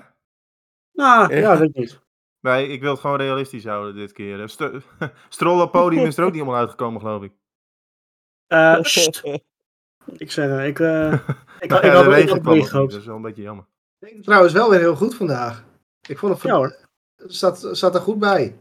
Nou, 0.92 1.36
Ja. 1.36 1.40
ja, 1.40 1.58
weet 1.58 1.70
ik 1.70 1.76
niet. 1.76 2.02
Nee, 2.40 2.68
ik 2.68 2.82
wil 2.82 2.92
het 2.92 3.00
gewoon 3.00 3.18
realistisch 3.18 3.66
houden 3.66 3.96
dit 3.96 4.12
keer. 4.12 4.50
St 4.50 4.64
Stroll 5.30 5.62
op 5.62 5.72
podium 5.72 6.06
is 6.06 6.18
er 6.18 6.24
ook 6.24 6.32
niet 6.32 6.40
helemaal 6.40 6.60
uitgekomen, 6.60 7.02
geloof 7.02 7.24
ik. 7.24 7.32
Eh, 8.48 8.78
sst. 8.82 9.24
ik 10.18 10.32
zeg, 10.32 10.50
eh, 10.50 10.68
ik, 10.68 10.80
eh, 10.80 11.14
ik, 11.60 11.70
Nou 11.70 11.86
ik, 11.86 11.92
ja, 11.92 12.04
had 12.28 12.44
niet, 12.44 12.70
gehoopt. 12.70 12.92
Dat 12.92 13.02
is 13.02 13.06
wel 13.06 13.16
een 13.16 13.22
beetje 13.22 13.42
jammer. 13.42 13.66
Ik 13.66 14.00
denk 14.00 14.14
het 14.14 14.24
trouwens 14.24 14.54
wel 14.54 14.70
weer 14.70 14.80
heel 14.80 14.96
goed 14.96 15.16
vandaag. 15.16 15.64
Ik 16.08 16.18
vond 16.18 16.34
het 16.34 16.42
Ja 16.42 16.56
hoor. 16.56 16.76
zat, 17.16 17.70
zat 17.72 17.96
er 17.96 18.02
goed 18.02 18.20
bij. 18.20 18.58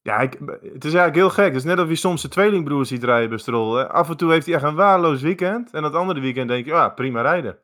Ja, 0.00 0.18
ik, 0.18 0.32
het 0.48 0.84
is 0.84 0.94
eigenlijk 0.94 1.14
heel 1.14 1.30
gek. 1.30 1.46
Het 1.46 1.56
is 1.56 1.64
net 1.64 1.78
of 1.78 1.88
je 1.88 1.94
soms 1.94 2.22
de 2.22 2.28
tweelingbroers 2.28 2.88
ziet 2.88 3.04
rijden 3.04 3.28
bij 3.28 3.38
Stroll. 3.38 3.78
Hè. 3.78 3.88
Af 3.88 4.08
en 4.08 4.16
toe 4.16 4.32
heeft 4.32 4.46
hij 4.46 4.54
echt 4.54 4.64
een 4.64 4.74
waardeloos 4.74 5.22
weekend. 5.22 5.72
En 5.72 5.82
dat 5.82 5.94
andere 5.94 6.20
weekend 6.20 6.48
denk 6.48 6.66
je, 6.66 6.74
ah, 6.74 6.94
prima 6.94 7.22
rijden. 7.22 7.58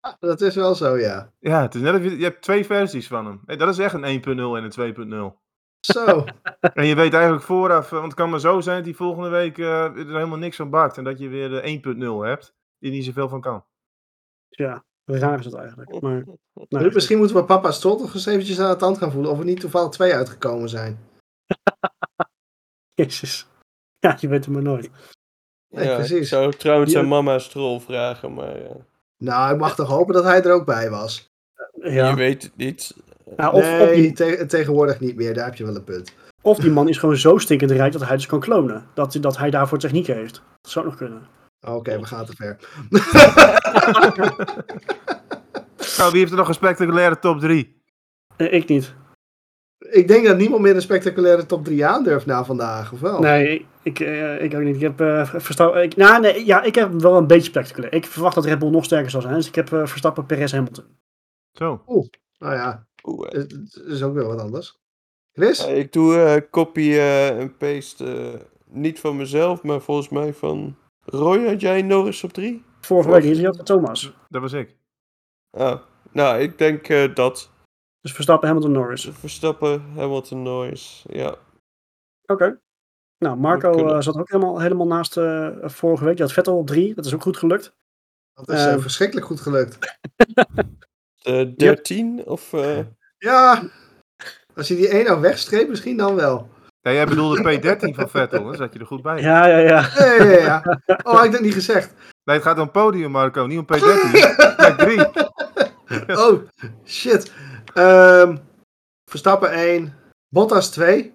Ja, 0.00 0.16
dat 0.20 0.40
is 0.40 0.54
wel 0.54 0.74
zo, 0.74 0.98
ja. 0.98 1.32
Ja, 1.38 1.62
het 1.62 1.74
is 1.74 1.80
net 1.80 1.94
of 1.94 2.02
je, 2.02 2.16
je 2.18 2.24
hebt 2.24 2.42
twee 2.42 2.64
versies 2.66 3.06
van 3.06 3.26
hem. 3.26 3.40
Hey, 3.46 3.56
dat 3.56 3.68
is 3.68 3.78
echt 3.78 3.94
een 3.94 4.22
1.0 4.22 4.28
en 4.28 4.38
een 4.64 5.32
2.0. 5.32 5.38
Zo. 5.80 6.24
En 6.74 6.86
je 6.86 6.94
weet 6.94 7.12
eigenlijk 7.12 7.42
vooraf, 7.44 7.84
eh, 7.84 7.90
want 7.92 8.04
het 8.04 8.14
kan 8.14 8.30
maar 8.30 8.40
zo 8.40 8.60
zijn 8.60 8.76
dat 8.76 8.84
hij 8.84 8.94
volgende 8.94 9.28
week 9.28 9.58
eh, 9.58 9.84
er 9.84 10.06
helemaal 10.06 10.38
niks 10.38 10.56
van 10.56 10.70
bakt. 10.70 10.98
En 10.98 11.04
dat 11.04 11.18
je 11.18 11.28
weer 11.28 11.48
de 11.48 11.80
1.0 12.22 12.26
hebt, 12.26 12.54
die 12.78 12.90
niet 12.90 13.04
zoveel 13.04 13.28
van 13.28 13.40
kan. 13.40 13.64
Ja, 14.48 14.84
raar 15.04 15.38
is 15.38 15.44
het 15.44 15.54
eigenlijk. 15.54 16.00
Maar, 16.00 16.24
nou, 16.68 16.84
Dus 16.84 16.94
Misschien 16.94 17.18
moeten 17.18 17.36
we 17.36 17.44
papa 17.44 17.70
Stroll 17.70 17.96
toch 17.98 18.14
eens 18.14 18.26
eventjes 18.26 18.60
aan 18.60 18.70
de 18.70 18.76
tand 18.76 18.98
gaan 18.98 19.12
voelen. 19.12 19.30
Of 19.30 19.38
er 19.38 19.44
niet 19.44 19.60
toevallig 19.60 19.90
twee 19.90 20.14
uitgekomen 20.14 20.68
zijn. 20.68 20.98
Jezus. 22.94 23.46
Ja, 23.98 24.16
je 24.20 24.28
weet 24.28 24.44
het 24.44 24.54
maar 24.54 24.62
nooit. 24.62 24.90
Nee, 25.68 25.84
ja, 25.88 25.94
precies. 25.94 26.18
Ik 26.20 26.26
zou 26.26 26.52
trouwens 26.52 26.90
Die- 26.90 27.00
aan 27.00 27.08
mama 27.08 27.38
Strol 27.38 27.80
vragen, 27.80 28.34
maar 28.34 28.60
ja. 28.62 28.76
Nou, 29.20 29.52
ik 29.54 29.60
mag 29.60 29.74
toch 29.74 29.88
hopen 29.88 30.14
dat 30.14 30.24
hij 30.24 30.42
er 30.42 30.52
ook 30.52 30.64
bij 30.66 30.90
was. 30.90 31.32
Ja. 31.82 32.08
je 32.08 32.14
weet 32.14 32.42
het 32.42 32.56
niet. 32.56 32.94
Ja, 33.36 33.50
of, 33.50 33.62
of, 33.62 33.64
nee, 33.64 33.94
die, 33.94 34.12
te- 34.12 34.46
tegenwoordig 34.46 35.00
niet 35.00 35.16
meer. 35.16 35.34
Daar 35.34 35.44
heb 35.44 35.54
je 35.54 35.64
wel 35.64 35.76
een 35.76 35.84
punt. 35.84 36.12
of 36.42 36.58
die 36.58 36.70
man 36.70 36.88
is 36.88 36.98
gewoon 36.98 37.16
zo 37.16 37.38
stinkend 37.38 37.70
rijk 37.70 37.92
dat 37.92 38.06
hij 38.06 38.16
dus 38.16 38.26
kan 38.26 38.40
klonen. 38.40 38.86
Dat, 38.94 39.16
dat 39.20 39.36
hij 39.38 39.50
daarvoor 39.50 39.78
techniek 39.78 40.06
heeft. 40.06 40.42
Dat 40.60 40.70
zou 40.70 40.84
nog 40.84 40.96
kunnen. 40.96 41.22
Oké, 41.66 41.98
we 41.98 42.06
gaan 42.06 42.24
te 42.26 42.32
ver. 42.36 42.56
Nou, 45.98 46.10
wie 46.12 46.20
heeft 46.20 46.30
er 46.30 46.36
nog 46.36 46.48
een 46.48 46.54
spectaculaire 46.54 47.18
top 47.18 47.40
3? 47.40 47.82
Eh, 48.36 48.52
ik 48.52 48.68
niet. 48.68 48.94
Ik 49.90 50.08
denk 50.08 50.26
dat 50.26 50.36
niemand 50.36 50.62
meer 50.62 50.74
een 50.74 50.82
spectaculaire 50.82 51.46
top 51.46 51.64
3 51.64 51.86
aandurft 51.86 52.26
na 52.26 52.44
vandaag, 52.44 52.92
of 52.92 53.00
wel? 53.00 53.20
Nee, 53.20 53.54
ik, 53.54 53.66
ik, 53.82 54.00
eh, 54.00 54.42
ik 54.42 54.54
ook 54.54 54.62
niet. 54.62 54.74
Ik 54.74 54.80
heb 54.80 55.00
eh 55.00 55.34
Verstappen. 55.34 55.82
Ik, 55.82 55.96
nou, 55.96 56.20
nee, 56.20 56.46
ja, 56.46 56.62
ik 56.62 56.74
heb 56.74 56.92
wel 56.92 57.16
een 57.16 57.26
beetje 57.26 57.50
spectaculair. 57.50 57.92
Ik 57.92 58.06
verwacht 58.06 58.34
dat 58.34 58.44
Red 58.44 58.58
Bull 58.58 58.70
nog 58.70 58.84
sterker 58.84 59.10
zal 59.10 59.20
zijn. 59.20 59.34
Dus 59.34 59.48
ik 59.48 59.54
heb 59.54 59.72
eh, 59.72 59.86
Verstappen, 59.86 60.26
Perez, 60.26 60.52
Hamilton. 60.52 60.84
Zo. 61.52 61.82
Nou 62.38 62.54
ja, 62.54 62.86
Oeh, 63.02 63.26
eh. 63.26 63.32
het 63.32 63.52
het 63.52 63.84
is 63.86 64.02
ook 64.02 64.14
weer 64.14 64.26
wat 64.26 64.40
anders. 64.40 64.78
Chris? 65.32 65.64
Ja, 65.64 65.66
ik 65.66 65.92
doe 65.92 66.16
eh, 66.16 66.50
copy 66.50 66.92
en 66.98 67.56
paste 67.56 68.40
niet 68.66 69.00
van 69.00 69.16
mezelf, 69.16 69.62
maar 69.62 69.80
volgens 69.80 70.08
mij 70.08 70.34
van 70.34 70.76
Roy. 71.00 71.46
Had 71.46 71.60
jij 71.60 71.82
Norris 71.82 72.24
op 72.24 72.32
3? 72.32 72.64
Vorige 72.80 73.10
week 73.10 73.22
hier 73.22 73.46
had 73.46 73.66
Thomas. 73.66 74.12
Dat 74.28 74.42
was 74.42 74.52
ik. 74.52 74.76
Ah, 75.50 75.80
nou, 76.12 76.40
ik 76.40 76.58
denk 76.58 76.88
eh, 76.88 77.14
dat. 77.14 77.50
Dus 78.00 78.12
Verstappen, 78.12 78.48
Hamilton, 78.48 78.72
Norris. 78.72 79.08
Verstappen, 79.12 79.82
Hamilton, 79.96 80.42
Norris. 80.42 81.04
Ja. 81.08 81.34
Oké. 82.26 82.60
Nou, 83.18 83.36
Marco 83.36 83.88
eh, 83.94 84.00
zat 84.00 84.16
ook 84.16 84.30
helemaal, 84.30 84.60
helemaal 84.60 84.86
naast 84.86 85.16
eh, 85.16 85.48
vorige 85.62 86.04
week. 86.04 86.16
Je 86.16 86.22
had 86.22 86.32
Vettel 86.32 86.56
op 86.58 86.66
drie. 86.66 86.94
Dat 86.94 87.06
is 87.06 87.14
ook 87.14 87.22
goed 87.22 87.36
gelukt. 87.36 87.72
Dat 88.34 88.48
is 88.48 88.64
eh, 88.64 88.70
Ehm. 88.72 88.80
verschrikkelijk 88.80 89.26
goed 89.26 89.40
gelukt. 89.40 89.78
Eh 91.22 91.46
13 91.56 92.22
of. 92.26 92.52
eh, 92.52 92.78
Ja, 93.18 93.62
als 94.54 94.68
je 94.68 94.76
die 94.76 94.88
1 94.88 95.04
nou 95.04 95.20
wegstreept, 95.20 95.68
misschien 95.68 95.96
dan 95.96 96.14
wel. 96.14 96.48
Ja, 96.80 96.92
jij 96.92 97.06
bedoelde 97.06 97.42
P13 97.58 97.94
van 97.94 98.08
Vettel, 98.10 98.44
dan 98.44 98.54
zat 98.54 98.72
je 98.72 98.78
er 98.78 98.86
goed 98.86 99.02
bij. 99.02 99.20
Ja, 99.20 99.46
ja, 99.46 99.58
ja. 99.58 99.88
Ja, 99.98 100.12
ja, 100.14 100.38
ja. 100.38 100.80
Oh, 101.02 101.14
had 101.14 101.24
ik 101.24 101.32
dat 101.32 101.40
niet 101.40 101.52
gezegd. 101.54 101.94
Nee, 102.24 102.36
het 102.36 102.44
gaat 102.44 102.58
om 102.58 102.70
podium, 102.70 103.10
Marco, 103.10 103.46
niet 103.46 103.58
om 103.58 103.64
P13. 103.64 103.80
P3. 104.64 105.10
Oh, 106.06 106.40
shit. 106.84 107.32
Ehm, 107.74 108.36
Verstappen 109.10 109.50
1. 109.52 109.94
Bottas 110.28 110.70
2. 110.70 111.14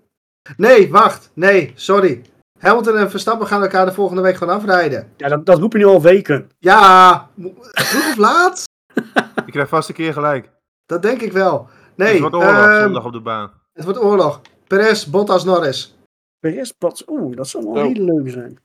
Nee, 0.57 0.91
wacht. 0.91 1.31
Nee, 1.33 1.71
sorry. 1.75 2.21
Hamilton 2.59 2.97
en 2.97 3.09
Verstappen 3.09 3.47
gaan 3.47 3.61
elkaar 3.61 3.85
de 3.85 3.93
volgende 3.93 4.21
week 4.21 4.35
gewoon 4.35 4.55
afrijden. 4.55 5.13
ja 5.17 5.27
dat, 5.29 5.45
dat 5.45 5.59
roep 5.59 5.71
je 5.71 5.77
nu 5.77 5.85
al 5.85 6.01
weken. 6.01 6.49
Ja, 6.59 7.29
vroeg 7.71 8.07
of 8.09 8.17
laat? 8.17 8.63
Ik 9.45 9.51
krijg 9.51 9.69
vast 9.69 9.89
een 9.89 9.95
keer 9.95 10.13
gelijk. 10.13 10.49
Dat 10.85 11.01
denk 11.01 11.21
ik 11.21 11.31
wel. 11.31 11.67
Nee, 11.95 12.11
het 12.11 12.19
wordt 12.19 12.35
oorlog 12.35 12.53
ehm, 12.67 12.81
zondag 12.83 13.05
op 13.05 13.11
de 13.11 13.21
baan. 13.21 13.51
het 13.73 13.83
wordt 13.83 13.99
oorlog. 13.99 14.41
Perez, 14.67 15.05
Bottas, 15.05 15.43
Norris. 15.43 15.97
Perez, 16.39 16.71
Bottas. 16.77 17.07
Oeh, 17.07 17.35
dat 17.35 17.47
zou 17.47 17.63
wel 17.63 17.73
Oh. 17.73 17.79
een 17.79 17.85
hele 17.85 18.03
leuke 18.13 18.29
zijn. 18.29 18.59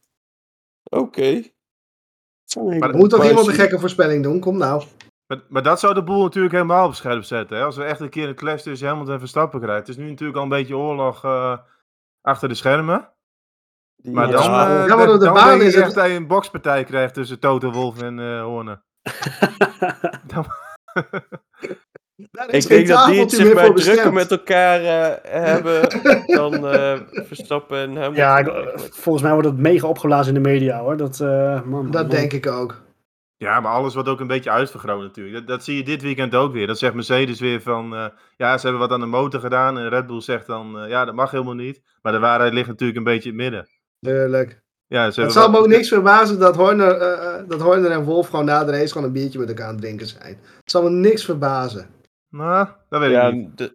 Oké. 0.91 1.43
Leuke- 2.55 2.97
moet 2.97 3.11
toch 3.11 3.25
iemand 3.29 3.47
een 3.47 3.55
gekke 3.55 3.79
voorspelling 3.79 4.23
doen? 4.23 4.41
Kom 4.41 4.57
nou. 4.57 4.83
Maar, 5.31 5.41
maar 5.49 5.63
dat 5.63 5.81
zou 5.81 5.95
de 5.95 6.03
boel 6.03 6.23
natuurlijk 6.23 6.55
helemaal 6.55 6.87
op 6.87 6.95
scherp 6.95 7.23
zetten. 7.23 7.57
Hè? 7.57 7.65
Als 7.65 7.77
we 7.77 7.85
echt 7.85 8.01
een 8.01 8.09
keer 8.09 8.29
een 8.29 8.35
clash 8.35 8.63
tussen 8.63 8.89
Hamilton 8.89 9.13
en 9.13 9.19
Verstappen 9.21 9.61
krijgen. 9.61 9.81
Het 9.81 9.89
is 9.89 9.97
nu 9.97 10.09
natuurlijk 10.09 10.37
al 10.39 10.43
een 10.43 10.49
beetje 10.49 10.77
oorlog 10.77 11.25
uh, 11.25 11.57
achter 12.21 12.49
de 12.49 12.55
schermen. 12.55 13.09
Maar 14.03 14.27
Ja, 14.27 14.33
dan, 14.33 14.43
Ja, 14.51 14.71
uh, 14.71 14.79
maar 14.79 14.89
dan, 15.07 15.15
op 15.15 15.19
de 15.19 15.25
dan 15.25 15.35
baan 15.35 15.61
is 15.63 15.75
echt 15.75 15.95
dat 15.95 16.07
je 16.07 16.13
een 16.15 16.27
bokspartij 16.27 16.85
krijgt 16.85 17.15
tussen 17.15 17.39
Toto 17.39 17.71
Wolf 17.73 18.03
en 18.03 18.19
uh. 18.19 18.73
Dan- 20.27 20.47
is 22.49 22.65
Ik 22.65 22.69
denk 22.69 22.87
dat 22.89 23.07
die 23.07 23.21
het 23.21 23.31
zich 23.33 23.55
maar 23.55 23.73
drukker 23.75 24.13
met 24.13 24.31
elkaar 24.31 24.81
eh, 24.81 25.17
hebben 25.43 25.81
dan 26.37 26.67
eh, 26.67 26.99
Verstappen 27.13 27.79
en 27.79 27.89
Hamilton. 27.89 28.15
ja, 28.15 28.39
ik- 28.39 28.79
volgens 28.93 29.23
mij 29.25 29.33
wordt 29.33 29.49
het 29.49 29.59
mega 29.59 29.87
opgeblazen 29.89 30.35
in 30.37 30.43
de 30.43 30.49
media 30.49 30.79
hoor. 30.79 30.97
Dat, 30.97 31.21
eh, 31.21 31.63
man, 31.63 31.91
Dat 31.91 32.03
man. 32.07 32.11
denk 32.17 32.33
ik 32.33 32.47
ook. 32.47 32.81
Ja, 33.43 33.61
maar 33.61 33.73
alles 33.73 33.95
wordt 33.95 34.09
ook 34.09 34.21
een 34.21 34.27
beetje 34.27 34.51
uitvergroot 34.51 35.01
natuurlijk. 35.03 35.35
Dat, 35.37 35.47
dat 35.47 35.65
zie 35.65 35.77
je 35.77 35.83
dit 35.85 36.03
weekend 36.03 36.35
ook 36.35 36.53
weer. 36.53 36.67
Dan 36.67 36.77
zegt 36.77 36.95
Mercedes 36.95 37.41
weer 37.41 37.63
van, 37.63 37.95
eh, 37.95 38.07
ja, 38.37 38.59
ze 38.59 38.63
hebben 38.67 38.81
wat 38.89 38.91
aan 38.93 39.01
de 39.01 39.07
motor 39.07 39.41
gedaan. 39.41 39.79
En 39.79 39.89
Red 39.89 40.07
Bull 40.07 40.21
zegt 40.21 40.47
dan, 40.47 40.79
eh, 40.79 40.89
ja, 40.89 41.05
dat 41.05 41.15
mag 41.15 41.31
helemaal 41.31 41.55
niet. 41.55 41.81
Maar 42.03 42.13
de 42.13 42.19
waarheid 42.19 42.53
ligt 42.53 42.69
natuurlijk 42.69 42.99
een 42.99 43.05
beetje 43.05 43.31
in 43.31 43.35
het 43.41 43.43
midden. 43.51 43.69
Tuurlijk. 44.01 44.63
Ja, 44.87 45.11
ze 45.11 45.21
Het 45.21 45.33
zal 45.33 45.47
me 45.47 45.53
wat- 45.53 45.61
ook 45.61 45.69
niks 45.71 45.89
verbazen 45.89 46.39
dat 46.39 46.57
Horner, 46.57 46.91
eh, 46.97 47.43
dat 47.49 47.61
Horner 47.61 47.91
en 47.91 48.05
Wolf 48.05 48.29
gewoon 48.29 48.45
na 48.45 48.65
de 48.65 48.71
race 48.73 48.93
gewoon 48.93 49.07
een 49.07 49.13
biertje 49.13 49.39
met 49.39 49.49
elkaar 49.49 49.67
aan 49.67 49.73
het 49.73 49.83
drinken 49.83 50.07
zijn. 50.07 50.39
Het 50.61 50.71
zal 50.71 50.83
me 50.83 50.91
niks 50.91 51.25
verbazen. 51.25 51.87
Nou, 52.31 52.69
dat 52.89 53.01
weet 53.01 53.11
ja, 53.11 53.27
ik 53.29 53.35
niet. 53.35 53.59
de- 53.59 53.75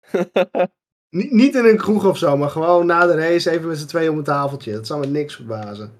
Niet, 1.16 1.30
niet 1.32 1.54
in 1.54 1.64
een 1.64 1.76
kroeg 1.76 2.04
of 2.04 2.18
zo, 2.18 2.36
maar 2.36 2.50
gewoon 2.50 2.86
na 2.86 3.06
de 3.06 3.14
race 3.14 3.50
even 3.50 3.68
met 3.68 3.78
z'n 3.78 3.86
tweeën 3.86 4.10
om 4.10 4.18
een 4.18 4.24
tafeltje. 4.24 4.72
Dat 4.72 4.86
zal 4.86 4.98
me 4.98 5.06
niks 5.06 5.34
verbazen. 5.34 5.92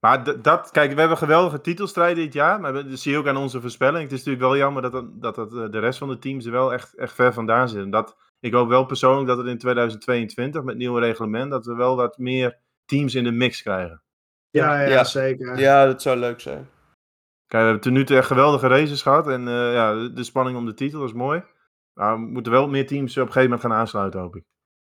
Maar 0.00 0.42
dat, 0.42 0.70
kijk, 0.70 0.92
we 0.92 1.00
hebben 1.00 1.18
geweldige 1.18 1.60
titelstrijden 1.60 2.24
dit 2.24 2.32
jaar. 2.32 2.60
Maar 2.60 2.72
we- 2.72 2.88
dat 2.88 2.98
zie 2.98 3.12
je 3.12 3.18
ook 3.18 3.26
aan 3.26 3.36
onze 3.36 3.60
voorspelling. 3.60 4.02
Het 4.02 4.12
is 4.12 4.18
natuurlijk 4.18 4.44
wel 4.44 4.56
jammer 4.56 4.82
dat, 4.82 4.92
dat, 4.92 5.20
dat, 5.22 5.34
dat, 5.34 5.52
eh, 5.54 5.70
de 5.70 5.78
rest 5.78 5.98
van 5.98 6.08
de 6.08 6.18
teams 6.18 6.44
er 6.44 6.52
wel 6.52 6.72
echt, 6.72 6.94
echt 6.94 7.14
ver 7.14 7.32
vandaan 7.32 7.68
zitten. 7.68 7.90
Dat, 7.90 8.16
ik 8.40 8.52
hoop 8.52 8.68
wel 8.68 8.84
persoonlijk 8.84 9.26
dat 9.28 9.38
het 9.38 9.46
in 9.46 9.58
2022 9.58 10.60
met 10.60 10.68
het 10.70 10.78
nieuwe 10.78 11.00
reglement, 11.00 11.50
dat 11.50 11.66
we 11.66 11.74
wel 11.74 11.96
wat 11.96 12.18
meer 12.18 12.58
teams 12.84 13.14
in 13.14 13.24
de 13.24 13.30
mix 13.30 13.62
krijgen. 13.62 14.02
Ja, 14.50 14.80
ja, 14.80 14.88
Ja. 14.88 15.04
zeker. 15.04 15.58
ja, 15.58 15.86
dat 15.86 16.02
zou 16.02 16.18
leuk 16.18 16.40
zijn. 16.40 16.68
Kijk, 17.46 17.62
we 17.62 17.68
hebben 17.68 17.80
tot 17.80 17.92
nu 17.92 18.04
toe 18.04 18.16
echt 18.16 18.26
geweldige 18.26 18.66
races 18.66 19.02
gehad. 19.02 19.28
En 19.28 19.48
eh, 19.48 19.72
ja, 19.72 19.94
de, 19.94 20.12
de 20.12 20.24
spanning 20.24 20.56
om 20.58 20.66
de 20.66 20.74
titel 20.74 21.04
is 21.04 21.12
mooi. 21.12 21.42
Maar 21.92 22.14
we 22.14 22.20
moeten 22.20 22.52
wel 22.52 22.68
meer 22.68 22.86
teams 22.86 23.10
op 23.12 23.26
een 23.26 23.32
gegeven 23.32 23.50
moment 23.50 23.60
gaan 23.60 23.72
aansluiten, 23.78 24.20
hoop 24.20 24.36
ik. 24.36 24.44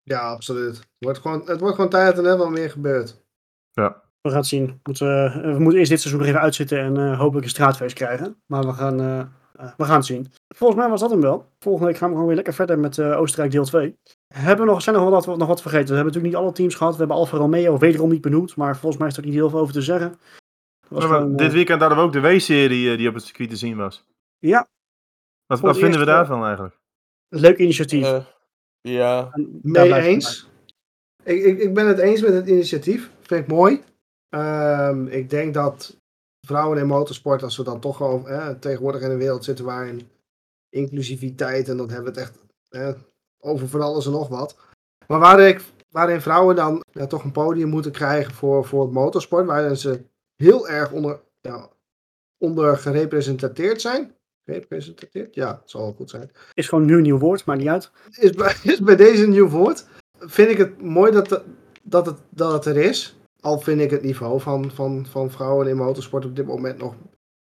Ja, 0.03 0.19
absoluut. 0.19 0.77
Het 0.77 0.87
wordt 0.99 1.19
gewoon, 1.19 1.41
het 1.45 1.59
wordt 1.59 1.75
gewoon 1.75 1.89
tijd 1.89 2.15
dat 2.15 2.25
er 2.25 2.29
net 2.31 2.39
wat 2.39 2.49
meer 2.49 2.69
gebeurt. 2.69 3.25
Ja. 3.71 4.05
We 4.27 4.33
gaan 4.33 4.41
het 4.41 4.49
zien. 4.49 4.65
We 4.65 4.73
moeten, 4.83 5.25
eh, 5.25 5.41
we 5.53 5.59
moeten 5.59 5.79
eerst 5.79 5.91
dit 5.91 5.99
seizoen 6.01 6.19
nog 6.21 6.29
even 6.29 6.41
uitzitten 6.41 6.79
en 6.79 6.97
eh, 6.97 7.19
hopelijk 7.19 7.43
een 7.45 7.51
straatfeest 7.51 7.95
krijgen. 7.95 8.41
Maar 8.45 8.65
we 8.65 8.73
gaan, 8.73 8.99
eh, 8.99 9.19
eh, 9.19 9.71
we 9.77 9.83
gaan 9.85 9.95
het 9.95 10.05
zien. 10.05 10.27
Volgens 10.55 10.79
mij 10.79 10.89
was 10.89 10.99
dat 11.01 11.09
hem 11.09 11.21
wel. 11.21 11.45
Volgende 11.59 11.87
week 11.87 11.97
gaan 11.97 12.07
we 12.07 12.13
gewoon 12.13 12.27
weer 12.27 12.35
lekker 12.35 12.53
verder 12.53 12.79
met 12.79 12.97
eh, 12.97 13.19
Oostenrijk 13.19 13.51
deel 13.51 13.65
2. 13.65 13.95
Hebben 14.33 14.65
we 14.65 14.71
nog, 14.71 14.81
zijn 14.81 14.95
er 14.95 15.01
nog 15.01 15.25
wat, 15.25 15.37
nog 15.37 15.47
wat 15.47 15.61
vergeten? 15.61 15.87
We 15.87 15.95
hebben 15.95 16.13
natuurlijk 16.13 16.33
niet 16.33 16.43
alle 16.43 16.53
teams 16.53 16.75
gehad. 16.75 16.91
We 16.93 16.99
hebben 16.99 17.17
Alfa 17.17 17.37
Romeo 17.37 17.77
wederom 17.77 18.09
niet 18.09 18.21
benoemd. 18.21 18.55
Maar 18.55 18.77
volgens 18.77 18.97
mij 19.01 19.07
is 19.07 19.17
er 19.17 19.23
niet 19.25 19.33
heel 19.33 19.49
veel 19.49 19.59
over 19.59 19.73
te 19.73 19.81
zeggen. 19.81 20.09
Dat 20.09 20.19
was 20.89 20.99
Maar 20.99 21.09
we- 21.09 21.15
gewoon, 21.15 21.31
eh, 21.31 21.37
dit 21.37 21.53
weekend 21.53 21.79
hadden 21.79 21.97
we 21.97 22.03
ook 22.03 22.13
de 22.13 22.19
W-serie 22.21 22.91
eh, 22.91 22.97
die 22.97 23.07
op 23.07 23.13
het 23.13 23.23
circuit 23.23 23.49
te 23.49 23.55
zien 23.55 23.77
was. 23.77 24.05
Ja, 24.39 24.67
Wat, 25.45 25.59
wat 25.59 25.77
vinden 25.77 25.99
we 25.99 26.05
daarvan 26.05 26.45
eigenlijk? 26.45 26.79
een 27.29 27.39
leuk 27.39 27.57
initiatief. 27.57 28.03
Eh, 28.05 28.23
ja, 28.81 29.29
En 29.31 29.59
Mee 29.61 29.93
eens. 29.93 30.49
Ik, 31.23 31.43
ik, 31.43 31.59
ik 31.59 31.73
ben 31.73 31.87
het 31.87 31.97
eens 31.99 32.21
met 32.21 32.33
het 32.33 32.47
initiatief. 32.47 33.11
Vind 33.21 33.41
ik 33.41 33.47
mooi. 33.47 33.81
Ehm, 34.29 35.07
ik 35.07 35.29
denk 35.29 35.53
dat 35.53 35.97
vrouwen 36.47 36.77
in 36.77 36.87
motorsport, 36.87 37.43
als 37.43 37.57
we 37.57 37.63
dan 37.63 37.79
toch 37.79 37.97
gewoon 37.97 38.27
eh, 38.27 38.49
tegenwoordig 38.49 39.01
in 39.01 39.11
een 39.11 39.17
wereld 39.17 39.43
zitten 39.43 39.65
waarin 39.65 40.09
inclusiviteit, 40.69 41.69
en 41.69 41.77
dan 41.77 41.89
hebben 41.89 42.13
we 42.13 42.19
het 42.19 42.29
echt 42.29 42.39
eh, 42.69 43.01
over 43.39 43.67
van 43.67 43.81
alles 43.81 44.05
en 44.05 44.11
nog 44.11 44.27
wat. 44.27 44.57
Maar 45.07 45.19
waar 45.19 45.39
ik, 45.39 45.61
waarin 45.89 46.21
vrouwen 46.21 46.55
dan 46.55 46.83
ja, 46.91 47.07
toch 47.07 47.23
een 47.23 47.31
podium 47.31 47.69
moeten 47.69 47.91
krijgen 47.91 48.33
voor, 48.33 48.65
voor 48.65 48.89
motorsport, 48.91 49.45
waarin 49.45 49.77
ze 49.77 50.01
heel 50.35 50.67
erg 50.69 50.91
onder, 50.91 51.19
ja, 51.41 51.69
onder 52.37 52.77
gerepresenteerd 52.77 53.81
zijn. 53.81 54.15
Gerepresenteerd? 54.45 55.35
Ja, 55.35 55.51
dat 55.53 55.69
zal 55.69 55.81
wel 55.81 55.93
goed 55.93 56.09
zijn 56.09 56.31
Is 56.53 56.67
gewoon 56.69 56.85
nu 56.85 56.95
een 56.95 57.01
nieuw 57.01 57.17
woord, 57.17 57.45
maakt 57.45 57.59
niet 57.59 57.67
uit. 57.69 57.91
is 58.09 58.31
bij, 58.31 58.55
is 58.73 58.79
bij 58.79 58.95
deze 58.95 59.23
een 59.23 59.29
nieuw 59.29 59.49
woord. 59.49 59.85
Vind 60.19 60.49
ik 60.49 60.57
het 60.57 60.81
mooi 60.81 61.11
dat, 61.11 61.29
de- 61.29 61.43
dat, 61.83 62.05
het, 62.05 62.17
dat 62.29 62.51
het 62.51 62.65
er 62.65 62.77
is. 62.83 63.17
Al 63.47 63.59
vind 63.59 63.81
ik 63.81 63.91
het 63.91 64.01
niveau 64.01 64.41
van, 64.41 64.71
van, 64.71 65.05
van 65.05 65.31
vrouwen 65.31 65.67
in 65.67 65.75
motorsport 65.75 66.25
op 66.25 66.35
dit 66.35 66.45
moment 66.45 66.77
nog 66.77 66.95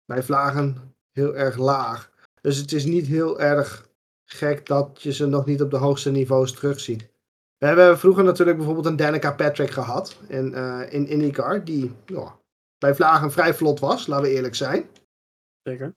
bij 0.04 0.22
vlagen 0.22 0.94
heel 1.12 1.36
erg 1.36 1.56
laag. 1.56 2.10
Dus 2.40 2.56
het 2.56 2.72
is 2.72 2.84
niet 2.84 3.06
heel 3.06 3.40
erg 3.40 3.88
gek 4.24 4.66
dat 4.66 5.02
je 5.02 5.12
ze 5.12 5.26
nog 5.26 5.46
niet 5.46 5.62
op 5.62 5.70
de 5.70 5.76
hoogste 5.76 6.10
niveaus 6.10 6.52
terugziet. 6.52 7.08
We 7.58 7.66
hebben 7.66 7.98
vroeger 7.98 8.24
natuurlijk 8.24 8.56
bijvoorbeeld 8.56 8.86
een 8.86 8.96
Danica 8.96 9.32
Patrick 9.32 9.70
gehad 9.70 10.16
in, 10.28 10.54
eh 10.54 10.82
in 10.88 11.06
IndyCar. 11.08 11.64
Die 11.64 11.92
bij 12.78 12.94
vlagen 12.94 13.32
vrij 13.32 13.54
vlot 13.54 13.80
was, 13.80 14.06
laten 14.06 14.24
we 14.24 14.34
eerlijk 14.34 14.54
zijn. 14.54 14.88
Zeker. 15.62 15.94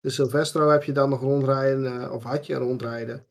De 0.00 0.10
Silvestro 0.10 0.68
heb 0.68 0.82
je 0.82 0.92
dan 0.92 1.08
nog 1.08 1.20
rondrijden, 1.20 2.02
eh, 2.02 2.12
of 2.12 2.22
had 2.22 2.46
je 2.46 2.54
rondrijden. 2.54 3.26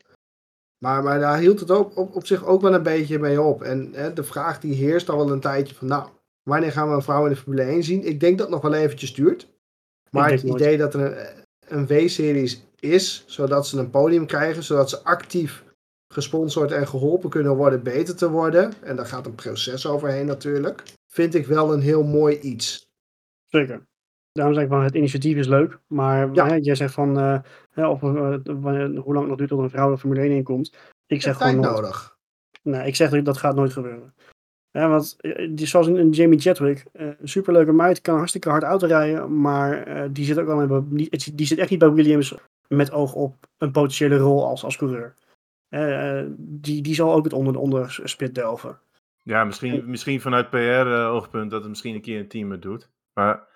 Maar, 0.79 1.03
maar 1.03 1.19
daar 1.19 1.39
hield 1.39 1.59
het 1.59 1.71
ook 1.71 1.97
op, 1.97 2.15
op 2.15 2.25
zich 2.25 2.45
ook 2.45 2.61
wel 2.61 2.73
een 2.73 2.83
beetje 2.83 3.19
mee 3.19 3.41
op. 3.41 3.61
En 3.61 3.89
hè, 3.93 4.13
de 4.13 4.23
vraag 4.23 4.59
die 4.59 4.73
heerst 4.73 5.09
al 5.09 5.17
wel 5.17 5.31
een 5.31 5.39
tijdje 5.39 5.75
van, 5.75 5.87
nou, 5.87 6.09
wanneer 6.43 6.71
gaan 6.71 6.89
we 6.89 6.95
een 6.95 7.01
vrouw 7.01 7.23
in 7.23 7.31
de 7.31 7.35
Formule 7.35 7.63
1 7.63 7.83
zien? 7.83 8.05
Ik 8.05 8.19
denk 8.19 8.37
dat 8.37 8.47
het 8.47 8.61
nog 8.61 8.71
wel 8.71 8.81
eventjes 8.81 9.13
duurt. 9.13 9.47
Maar 10.11 10.31
het 10.31 10.43
nooit. 10.43 10.61
idee 10.61 10.77
dat 10.77 10.93
er 10.93 11.01
een, 11.01 11.45
een 11.67 11.87
W-series 11.87 12.63
is, 12.79 13.23
zodat 13.27 13.67
ze 13.67 13.79
een 13.79 13.89
podium 13.89 14.25
krijgen, 14.25 14.63
zodat 14.63 14.89
ze 14.89 15.03
actief 15.03 15.63
gesponsord 16.13 16.71
en 16.71 16.87
geholpen 16.87 17.29
kunnen 17.29 17.55
worden 17.55 17.83
beter 17.83 18.15
te 18.15 18.29
worden. 18.29 18.73
En 18.81 18.95
daar 18.95 19.05
gaat 19.05 19.25
een 19.25 19.35
proces 19.35 19.85
overheen 19.87 20.25
natuurlijk. 20.25 20.83
Vind 21.07 21.35
ik 21.35 21.47
wel 21.47 21.73
een 21.73 21.81
heel 21.81 22.03
mooi 22.03 22.39
iets. 22.39 22.91
Zeker. 23.45 23.87
Daarom 24.31 24.53
zeg 24.53 24.63
ik 24.63 24.69
van 24.69 24.83
het 24.83 24.95
initiatief 24.95 25.37
is 25.37 25.47
leuk. 25.47 25.79
Maar 25.87 26.29
Ja. 26.33 26.47
hè, 26.47 26.55
jij 26.55 26.75
zegt 26.75 26.93
van 26.93 27.17
hè, 27.71 27.87
of, 27.87 28.03
eh, 28.03 28.09
hoe 28.09 29.13
lang 29.13 29.19
het 29.19 29.27
nog 29.27 29.37
duurt 29.37 29.49
tot 29.49 29.59
een 29.59 29.69
vrouw 29.69 29.91
de 29.91 29.97
Formule 29.97 30.21
1 30.21 30.31
inkomt. 30.31 30.75
Ik 31.07 31.21
zeg 31.21 31.37
Tijd 31.37 31.49
gewoon 31.49 31.65
nooit. 31.65 31.75
nodig. 31.81 32.17
Nee, 32.63 32.87
ik 32.87 32.95
zeg 32.95 33.09
dat 33.09 33.25
dat 33.25 33.37
gaat 33.37 33.55
nooit 33.55 33.73
gebeuren. 33.73 34.13
Ja, 34.71 34.89
want 34.89 35.15
eh, 35.19 35.49
die, 35.51 35.67
zoals 35.67 35.87
een, 35.87 35.95
een 35.95 36.09
Jamie 36.09 36.39
Chadwick, 36.39 36.85
eh, 36.91 37.07
een 37.19 37.27
superleuke 37.29 37.71
meid, 37.71 38.01
kan 38.01 38.15
hartstikke 38.17 38.49
hard 38.49 38.63
autorijden, 38.63 39.41
maar 39.41 39.83
eh, 39.83 40.09
die 40.11 40.25
zit 40.25 40.39
ook 40.39 40.45
wel 40.67 40.85
die, 40.89 41.09
die 41.35 41.45
zit 41.45 41.57
echt 41.57 41.69
niet 41.69 41.79
bij 41.79 41.91
Williams 41.91 42.35
met 42.67 42.91
oog 42.91 43.13
op 43.13 43.35
een 43.57 43.71
potentiële 43.71 44.17
rol 44.17 44.45
als, 44.47 44.63
als 44.63 44.77
coureur. 44.77 45.13
Eh, 45.69 46.23
die, 46.37 46.81
die 46.81 46.93
zal 46.95 47.13
ook 47.13 47.23
het 47.23 47.33
onder, 47.33 47.57
onderspit 47.57 48.35
delven. 48.35 48.79
Ja, 49.23 49.43
misschien, 49.43 49.83
misschien 49.89 50.21
vanuit 50.21 50.49
PR-oogpunt 50.49 51.51
dat 51.51 51.59
het 51.61 51.69
misschien 51.69 51.95
een 51.95 52.01
keer 52.01 52.19
een 52.19 52.27
team 52.27 52.51
het 52.51 52.61
doet. 52.61 52.89
Maar 53.13 53.47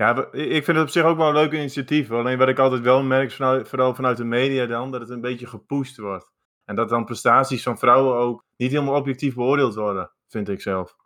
ja, 0.00 0.32
ik 0.32 0.64
vind 0.64 0.76
het 0.76 0.86
op 0.86 0.88
zich 0.88 1.04
ook 1.04 1.16
wel 1.16 1.28
een 1.28 1.34
leuk 1.34 1.52
initiatief. 1.52 2.10
Alleen 2.10 2.38
wat 2.38 2.48
ik 2.48 2.58
altijd 2.58 2.82
wel 2.82 3.02
merk, 3.02 3.32
vooral 3.66 3.94
vanuit 3.94 4.16
de 4.16 4.24
media 4.24 4.66
dan, 4.66 4.90
dat 4.90 5.00
het 5.00 5.10
een 5.10 5.20
beetje 5.20 5.46
gepusht 5.46 5.96
wordt. 5.96 6.30
En 6.64 6.76
dat 6.76 6.88
dan 6.88 7.04
prestaties 7.04 7.62
van 7.62 7.78
vrouwen 7.78 8.16
ook 8.16 8.44
niet 8.56 8.70
helemaal 8.70 8.94
objectief 8.94 9.34
beoordeeld 9.34 9.74
worden, 9.74 10.12
vind 10.28 10.48
ik 10.48 10.60
zelf. 10.60 10.96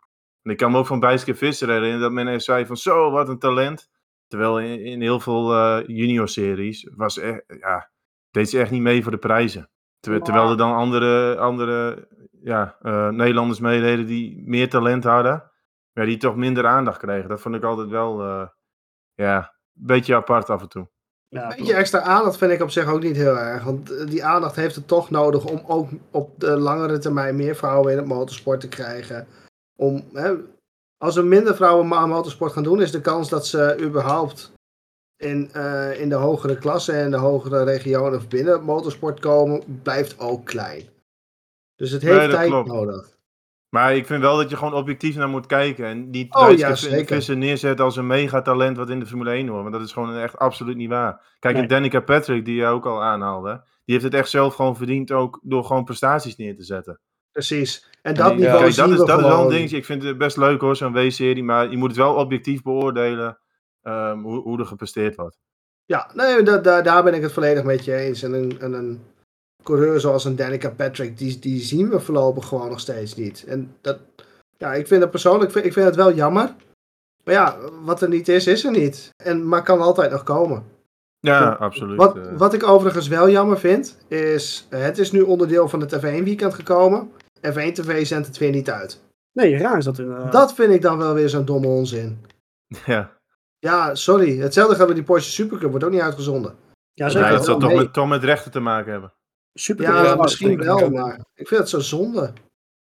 En 0.41 0.51
ik 0.51 0.57
kan 0.57 0.71
me 0.71 0.77
ook 0.77 0.85
van 0.85 0.99
Bijske 0.99 1.35
Visser 1.35 1.69
herinneren 1.69 2.01
dat 2.01 2.11
men 2.11 2.41
zei 2.41 2.65
van 2.65 2.77
zo, 2.77 3.11
wat 3.11 3.29
een 3.29 3.39
talent. 3.39 3.89
Terwijl 4.27 4.59
in, 4.59 4.79
in 4.79 5.01
heel 5.01 5.19
veel 5.19 5.53
eh 5.53 5.87
junior-series 5.87 6.89
was 6.95 7.17
echt, 7.19 7.43
ja, 7.59 7.91
deed 8.31 8.49
ze 8.49 8.59
echt 8.59 8.71
niet 8.71 8.81
mee 8.81 9.03
voor 9.03 9.11
de 9.11 9.17
prijzen. 9.17 9.69
Terwijl, 9.99 10.23
terwijl 10.23 10.49
er 10.49 10.57
dan 10.57 10.73
andere, 10.73 11.37
andere 11.37 12.07
ja, 12.41 12.77
eh, 12.81 13.09
Nederlanders 13.09 13.59
meededen 13.59 14.05
die 14.05 14.43
meer 14.45 14.69
talent 14.69 15.03
hadden, 15.03 15.51
maar 15.93 16.05
die 16.05 16.17
toch 16.17 16.35
minder 16.35 16.67
aandacht 16.67 16.97
kregen. 16.97 17.29
Dat 17.29 17.41
vond 17.41 17.55
ik 17.55 17.63
altijd 17.63 17.89
wel, 17.89 18.21
eh, 18.21 18.47
ja, 19.15 19.37
een 19.37 19.85
beetje 19.85 20.15
apart 20.15 20.49
af 20.49 20.61
en 20.61 20.69
toe. 20.69 20.87
Ja, 21.27 21.51
Een 21.51 21.57
beetje 21.57 21.73
extra 21.73 22.01
aandacht 22.01 22.37
vind 22.37 22.51
ik 22.51 22.61
op 22.61 22.69
zich 22.69 22.87
ook 22.87 23.01
niet 23.03 23.15
heel 23.15 23.37
erg. 23.37 23.63
Want 23.63 23.91
eh, 23.91 24.07
die 24.07 24.25
aandacht 24.25 24.55
heeft 24.55 24.75
het 24.75 24.87
toch 24.87 25.09
nodig 25.09 25.45
om 25.45 25.61
ook 25.67 25.89
op 26.11 26.39
de 26.39 26.57
langere 26.57 26.97
termijn 26.97 27.35
meer 27.35 27.55
vrouwen 27.55 27.91
in 27.91 27.97
het 27.97 28.07
motorsport 28.07 28.59
te 28.59 28.67
krijgen. 28.67 29.27
Om, 29.75 30.03
hè, 30.13 30.33
als 30.97 31.15
er 31.15 31.25
minder 31.25 31.55
vrouwen 31.55 31.93
aan 31.93 32.09
motorsport 32.09 32.51
gaan 32.51 32.63
doen, 32.63 32.81
is 32.81 32.91
de 32.91 33.01
kans 33.01 33.29
dat 33.29 33.47
ze 33.47 33.77
überhaupt 33.81 34.51
in, 35.17 35.49
eh, 35.53 35.99
in 35.99 36.09
de 36.09 36.15
hogere 36.15 36.57
klassen 36.57 36.95
en 36.95 37.11
de 37.11 37.17
hogere 37.17 37.63
regionen 37.63 38.19
of 38.19 38.27
binnen 38.27 38.63
motorsport 38.63 39.19
komen, 39.19 39.81
blijft 39.83 40.19
ook 40.19 40.45
klein. 40.45 40.83
Dus 41.75 41.91
het 41.91 42.01
heeft 42.01 42.17
Nee, 42.17 42.29
tijd 42.29 42.49
klopt. 42.49 42.67
nodig. 42.67 43.14
Maar 43.75 43.95
ik 43.95 44.05
vind 44.05 44.21
wel 44.21 44.37
dat 44.37 44.49
je 44.49 44.57
gewoon 44.57 44.73
objectief 44.73 45.15
naar 45.15 45.29
moet 45.29 45.45
kijken. 45.45 45.85
En 45.85 46.09
niet 46.09 46.35
Oh, 46.35 46.51
ja, 46.57 46.75
Vi- 46.75 46.89
zeker. 46.89 47.15
Visser 47.15 47.37
neerzetten 47.37 47.85
als 47.85 47.95
een 47.95 48.07
megatalent 48.07 48.77
wat 48.77 48.89
in 48.89 48.99
de 48.99 49.05
Formule 49.05 49.31
1 49.31 49.47
hoort. 49.47 49.61
Want 49.61 49.73
dat 49.73 49.83
is 49.83 49.91
gewoon 49.91 50.15
echt 50.15 50.37
absoluut 50.37 50.75
niet 50.75 50.89
waar. 50.89 51.35
Kijk, 51.39 51.53
Nee. 51.53 51.63
en 51.63 51.69
Danica 51.69 51.99
Patrick, 51.99 52.45
die 52.45 52.55
je 52.55 52.65
ook 52.65 52.85
al 52.85 53.03
aanhaalde. 53.03 53.49
Die 53.85 53.93
heeft 53.95 54.03
het 54.03 54.13
echt 54.13 54.29
zelf 54.29 54.55
gewoon 54.55 54.75
verdiend 54.75 55.11
ook 55.11 55.39
door 55.43 55.63
gewoon 55.63 55.83
prestaties 55.83 56.35
neer 56.35 56.55
te 56.55 56.63
zetten. 56.63 56.99
Precies. 57.31 57.89
En 58.01 58.13
dat 58.13 58.35
niveau 58.35 58.59
kijk, 58.59 58.73
zien 58.73 58.83
dat 58.89 58.99
is, 58.99 59.05
dat 59.05 59.19
is 59.19 59.25
wel 59.25 59.43
een 59.43 59.49
dingetje. 59.49 59.77
Ik 59.77 59.85
vind 59.85 60.03
het 60.03 60.17
best 60.17 60.37
leuk 60.37 60.61
hoor, 60.61 60.75
zo'n 60.75 60.93
W-serie. 60.93 61.43
Maar 61.43 61.69
je 61.71 61.77
moet 61.77 61.89
het 61.89 61.97
wel 61.97 62.13
objectief 62.15 62.61
beoordelen 62.61 63.37
ehm, 63.81 64.19
hoe, 64.19 64.41
hoe 64.41 64.59
er 64.59 64.65
gepresteerd 64.65 65.15
wordt. 65.15 65.37
Ja, 65.85 66.09
nee, 66.13 66.43
da, 66.43 66.57
da, 66.57 66.81
daar 66.81 67.03
ben 67.03 67.13
ik 67.13 67.21
het 67.21 67.31
volledig 67.31 67.63
met 67.63 67.85
je 67.85 67.95
eens. 67.95 68.23
En 68.23 68.33
een, 68.33 68.59
en 68.59 68.73
een 68.73 69.03
coureur 69.65 69.99
zoals 69.99 70.25
een 70.25 70.35
Danica 70.35 70.69
Patrick, 70.69 71.17
die, 71.17 71.39
die 71.39 71.61
zien 71.61 71.89
we 71.89 71.99
voorlopig 71.99 72.45
gewoon 72.47 72.69
nog 72.69 72.79
steeds 72.79 73.15
niet. 73.15 73.43
En 73.47 73.75
dat, 73.81 73.99
ja, 74.57 74.73
ik 74.73 74.87
vind 74.87 75.01
het 75.01 75.11
persoonlijk, 75.11 75.55
ik 75.55 75.73
vind, 75.73 75.85
het 75.85 75.95
wel 75.95 76.13
jammer. 76.13 76.53
Maar 77.23 77.33
ja, 77.33 77.57
wat 77.83 78.01
er 78.01 78.09
niet 78.09 78.27
is, 78.27 78.47
is 78.47 78.63
er 78.65 78.71
niet. 78.71 79.09
En, 79.23 79.47
maar 79.47 79.63
kan 79.63 79.81
altijd 79.81 80.11
nog 80.11 80.23
komen. 80.23 80.63
Ja, 81.19 81.39
Ja. 81.39 81.49
absoluut. 81.49 81.97
Wat, 81.97 82.17
eh. 82.17 82.23
wat 82.37 82.53
ik 82.53 82.67
overigens 82.67 83.07
wel 83.07 83.29
jammer 83.29 83.59
vind, 83.59 83.97
is 84.07 84.67
het 84.69 84.97
is 84.97 85.11
nu 85.11 85.21
onderdeel 85.21 85.69
van 85.69 85.79
het 85.81 85.95
F1 85.95 85.99
weekend 86.23 86.53
gekomen. 86.53 87.11
F1 87.47 87.71
TV 87.73 88.05
zendt 88.05 88.27
het 88.27 88.37
weer 88.37 88.51
niet 88.51 88.69
uit. 88.69 89.01
Nee, 89.31 89.57
raar 89.57 89.77
is 89.77 89.85
dat 89.85 89.99
inderdaad. 89.99 90.31
Dat 90.31 90.53
vind 90.53 90.73
ik 90.73 90.81
dan 90.81 90.97
wel 90.97 91.13
weer 91.13 91.29
zo'n 91.29 91.45
domme 91.45 91.67
onzin. 91.67 92.25
ja. 92.85 93.11
Ja, 93.59 93.95
sorry. 93.95 94.39
Hetzelfde 94.39 94.75
gaat 94.75 94.87
met 94.87 94.95
die 94.95 95.05
Porsche 95.05 95.31
Supercup, 95.31 95.69
wordt 95.69 95.85
ook 95.85 95.91
niet 95.91 96.01
uitgezonden. 96.01 96.55
Ja, 96.93 97.05
Ja, 97.05 97.11
zeker. 97.11 97.29
dat 97.29 97.45
zal 97.45 97.59
toch 97.59 97.69
Nee. 97.69 97.77
met, 97.77 97.93
toch 97.93 98.07
met 98.07 98.23
rechten 98.23 98.51
te 98.51 98.59
maken 98.59 98.91
hebben. 98.91 99.13
Super. 99.59 99.83
Ja, 99.85 100.03
Ja, 100.03 100.15
misschien 100.15 100.57
wel, 100.57 100.89
maar 100.89 101.19
ik 101.33 101.47
vind 101.47 101.59
het 101.59 101.69
zo 101.69 101.79
zonde. 101.79 102.33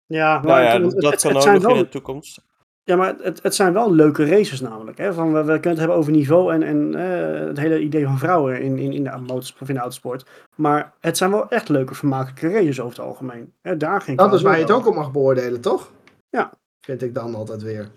Ja, 0.05 0.33
maar 0.33 0.45
Nou 0.45 0.61
ja, 0.61 0.81
het- 0.87 1.01
dat 1.01 1.11
het- 1.11 1.21
kan 1.21 1.35
het 1.35 1.47
ook 1.47 1.53
nog 1.53 1.61
wel- 1.63 1.75
in 1.75 1.81
de 1.83 1.89
toekomst. 1.89 2.41
Ja, 2.83 2.95
maar 2.95 3.15
het, 3.21 3.43
het 3.43 3.55
zijn 3.55 3.73
wel 3.73 3.93
leuke 3.93 4.25
races 4.25 4.61
namelijk. 4.61 4.97
Hè? 4.97 5.13
Van, 5.13 5.33
we, 5.33 5.37
we 5.39 5.45
kunnen 5.53 5.69
het 5.69 5.77
hebben 5.79 5.95
over 5.97 6.11
niveau 6.11 6.53
en, 6.53 6.63
en 6.63 6.95
eh, 6.95 7.47
het 7.47 7.57
hele 7.57 7.79
idee 7.79 8.05
van 8.05 8.17
vrouwen 8.17 8.61
in, 8.61 8.77
in, 8.77 8.91
in, 8.93 9.03
de 9.03 9.17
motorsport, 9.17 9.61
of 9.61 9.67
in 9.67 9.73
de 9.73 9.79
autosport. 9.79 10.25
Maar 10.55 10.93
het 10.99 11.17
zijn 11.17 11.31
wel 11.31 11.49
echt 11.49 11.69
leuke, 11.69 11.95
vermakelijke 11.95 12.49
races 12.49 12.79
over 12.79 12.97
het 12.97 13.05
algemeen. 13.07 13.53
Hè, 13.61 13.77
daar 13.77 14.01
ging 14.01 14.17
Dat 14.17 14.33
is 14.33 14.41
waar 14.41 14.55
je 14.55 14.61
het 14.61 14.71
ook 14.71 14.87
op 14.87 14.95
mag 14.95 15.11
beoordelen, 15.11 15.61
toch? 15.61 15.91
Ja. 16.29 16.51
Vind 16.79 17.01
ik 17.01 17.13
dan 17.13 17.35
altijd 17.35 17.61
weer. 17.61 17.91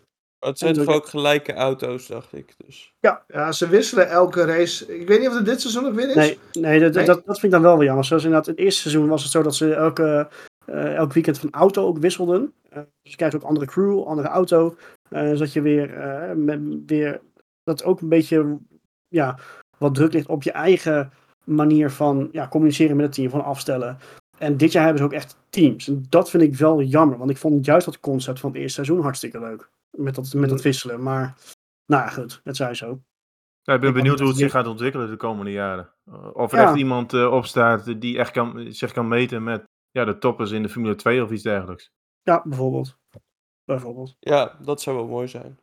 Het 0.44 0.58
zijn 0.58 0.74
toch 0.74 0.86
ook 0.86 1.06
gelijke 1.06 1.52
auto's, 1.54 2.06
dacht 2.06 2.32
ik. 2.32 2.54
Dus. 2.66 2.92
Ja, 3.00 3.52
ze 3.52 3.68
wisselen 3.68 4.08
elke 4.08 4.44
race. 4.44 4.98
Ik 5.00 5.08
weet 5.08 5.18
niet 5.20 5.28
of 5.28 5.34
het 5.34 5.44
dit 5.44 5.60
seizoen 5.60 5.86
ook 5.86 5.94
weer 5.94 6.08
is. 6.08 6.14
Nee, 6.14 6.38
nee, 6.52 6.80
dat, 6.80 6.94
Nee? 6.94 7.04
Dat, 7.04 7.16
dat 7.26 7.40
vind 7.40 7.42
ik 7.42 7.50
dan 7.50 7.62
wel 7.62 7.76
weer 7.76 7.86
jammer. 7.86 8.04
Zoals 8.04 8.24
inderdaad, 8.24 8.46
het 8.46 8.58
eerste 8.58 8.80
seizoen 8.80 9.08
was 9.08 9.22
het 9.22 9.32
zo 9.32 9.42
dat 9.42 9.54
ze 9.54 9.74
elke, 9.74 10.28
eh, 10.66 10.94
elk 10.94 11.12
weekend 11.12 11.38
van 11.38 11.50
auto 11.50 11.86
ook 11.86 11.98
wisselden. 11.98 12.52
Eh, 12.70 12.76
dus 13.02 13.10
je 13.12 13.16
krijgt 13.16 13.34
ook 13.36 13.42
andere 13.42 13.66
crew, 13.66 14.02
andere 14.06 14.28
auto. 14.28 14.76
eh, 15.08 15.28
zodat 15.28 15.52
je 15.52 15.60
weer, 15.60 15.94
eh, 15.94 16.34
met, 16.36 16.60
weer, 16.86 17.20
dat 17.64 17.84
ook 17.84 18.00
een 18.00 18.08
beetje, 18.08 18.58
ja, 19.08 19.38
wat 19.78 19.94
druk 19.94 20.12
ligt 20.12 20.28
op 20.28 20.42
je 20.42 20.52
eigen 20.52 21.12
manier 21.44 21.90
van 21.90 22.28
ja, 22.32 22.48
communiceren 22.48 22.96
met 22.96 23.04
het 23.06 23.14
team, 23.14 23.30
van 23.30 23.44
afstellen. 23.44 23.98
En 24.38 24.56
dit 24.56 24.72
jaar 24.72 24.82
hebben 24.82 25.00
ze 25.02 25.06
ook 25.08 25.12
echt 25.14 25.36
teams. 25.50 25.88
En 25.88 26.06
dat 26.08 26.30
vind 26.30 26.42
ik 26.42 26.54
wel 26.54 26.82
jammer, 26.82 27.18
want 27.18 27.30
ik 27.30 27.36
vond 27.36 27.64
juist 27.64 27.84
dat 27.84 28.00
concept 28.00 28.40
van 28.40 28.50
het 28.50 28.58
eerste 28.58 28.74
seizoen 28.84 29.00
hartstikke 29.04 29.40
leuk. 29.40 29.70
Met 29.96 30.14
dat, 30.14 30.32
met 30.34 30.48
dat 30.48 30.62
wisselen. 30.62 31.02
Maar, 31.02 31.38
nou 31.86 32.02
ja, 32.02 32.08
goed, 32.08 32.40
het 32.44 32.56
zij 32.56 32.74
zo. 32.74 33.00
Ja, 33.62 33.74
ik 33.74 33.80
ben 33.80 33.88
Ik 33.88 33.94
benieuwd 33.94 34.18
hoe 34.18 34.28
het 34.28 34.36
zich 34.36 34.50
gaat 34.50 34.66
ontwikkelen 34.66 35.10
de 35.10 35.16
komende 35.16 35.50
jaren. 35.50 35.92
Uh, 36.08 36.30
Of 36.34 36.52
er 36.52 36.58
Ja. 36.58 36.64
echt 36.64 36.76
iemand 36.76 37.12
eh, 37.12 37.32
opstaat 37.32 38.00
die 38.00 38.18
echt 38.18 38.30
kan, 38.30 38.72
zich 38.72 38.92
kan 38.92 39.08
meten 39.08 39.42
met 39.42 39.64
ja, 39.90 40.04
de 40.04 40.18
toppers 40.18 40.50
in 40.50 40.62
de 40.62 40.68
Formule 40.68 40.94
2 40.94 41.22
of 41.22 41.30
iets 41.30 41.42
dergelijks. 41.42 41.90
Ja, 42.22 42.42
bijvoorbeeld. 42.44 42.98
Bijvoorbeeld. 43.64 44.16
Ja, 44.20 44.58
dat 44.62 44.82
zou 44.82 44.96
wel 44.96 45.06
mooi 45.06 45.28
zijn. 45.28 45.58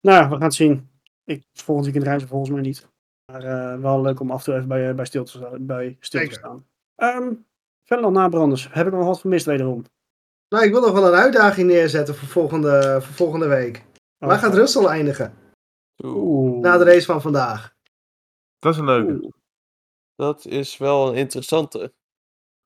Nou, 0.00 0.22
ja, 0.22 0.28
we 0.28 0.34
gaan 0.34 0.42
het 0.42 0.54
zien. 0.54 0.90
Ik, 1.24 1.44
volgend 1.52 1.86
weekend 1.86 2.06
reizen 2.06 2.28
volgens 2.28 2.50
mij 2.50 2.60
niet. 2.60 2.88
Maar 3.32 3.42
eh, 3.42 3.80
wel 3.80 4.00
leuk 4.00 4.20
om 4.20 4.30
af 4.30 4.38
en 4.38 4.44
toe 4.44 4.54
even 4.54 4.68
bij, 4.68 4.88
eh, 4.88 4.94
bij 4.94 5.04
stil 5.04 5.24
te, 5.24 5.56
bij 5.60 5.96
stil 6.00 6.28
te 6.28 6.34
staan. 6.34 6.66
Ehm 6.94 7.32
verder 7.84 8.04
nog 8.04 8.14
nabranders. 8.14 8.72
Heb 8.72 8.86
ik 8.86 8.92
nog 8.92 9.04
wat 9.04 9.20
vermist 9.20 9.46
wederom? 9.46 9.84
Nou, 10.48 10.64
ik 10.64 10.72
wil 10.72 10.80
nog 10.80 10.92
wel 10.92 11.06
een 11.06 11.20
uitdaging 11.20 11.68
neerzetten 11.68 12.14
voor 12.14 12.28
volgende, 12.28 12.98
voor 13.02 13.14
volgende 13.14 13.46
week. 13.46 13.84
Oh, 14.18 14.28
Waar 14.28 14.38
gaat 14.38 14.54
Russell 14.54 14.84
eindigen? 14.84 15.34
Oeh. 16.04 16.60
Na 16.60 16.78
de 16.78 16.84
race 16.84 17.04
van 17.04 17.22
vandaag. 17.22 17.74
Dat 18.58 18.72
is 18.72 18.78
een 18.78 18.84
leuke. 18.84 19.12
Oeh. 19.12 19.32
Dat 20.16 20.46
is 20.46 20.76
wel 20.76 21.08
een 21.08 21.14
interessante. 21.14 21.92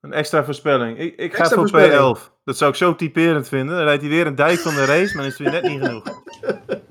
Een 0.00 0.12
extra 0.12 0.44
voorspelling. 0.44 0.98
Ik, 0.98 1.16
ik 1.16 1.34
ga 1.34 1.44
voor 1.44 1.56
voorspelling. 1.56 2.18
P11. 2.18 2.32
Dat 2.44 2.56
zou 2.56 2.70
ik 2.70 2.76
zo 2.76 2.94
typerend 2.94 3.48
vinden. 3.48 3.76
Dan 3.76 3.84
rijdt 3.84 4.02
hij 4.02 4.10
weer 4.10 4.26
een 4.26 4.34
dijk 4.34 4.58
van 4.58 4.74
de 4.74 4.84
race, 4.84 5.14
maar 5.14 5.22
dan 5.22 5.32
is 5.32 5.38
het 5.38 5.50
weer 5.50 5.62
net 5.62 5.62
niet 5.62 5.84
genoeg. 5.84 6.04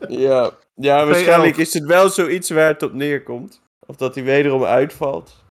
Ja, 0.09 0.51
ja 0.75 1.05
waarschijnlijk 1.05 1.57
is 1.57 1.73
het 1.73 1.85
wel 1.85 2.09
zoiets 2.09 2.49
waar 2.49 2.67
het 2.67 2.83
op 2.83 2.93
neerkomt. 2.93 3.61
Of 3.85 3.95
dat 3.95 4.15
hij 4.15 4.23
wederom 4.23 4.63
uitvalt. 4.63 5.45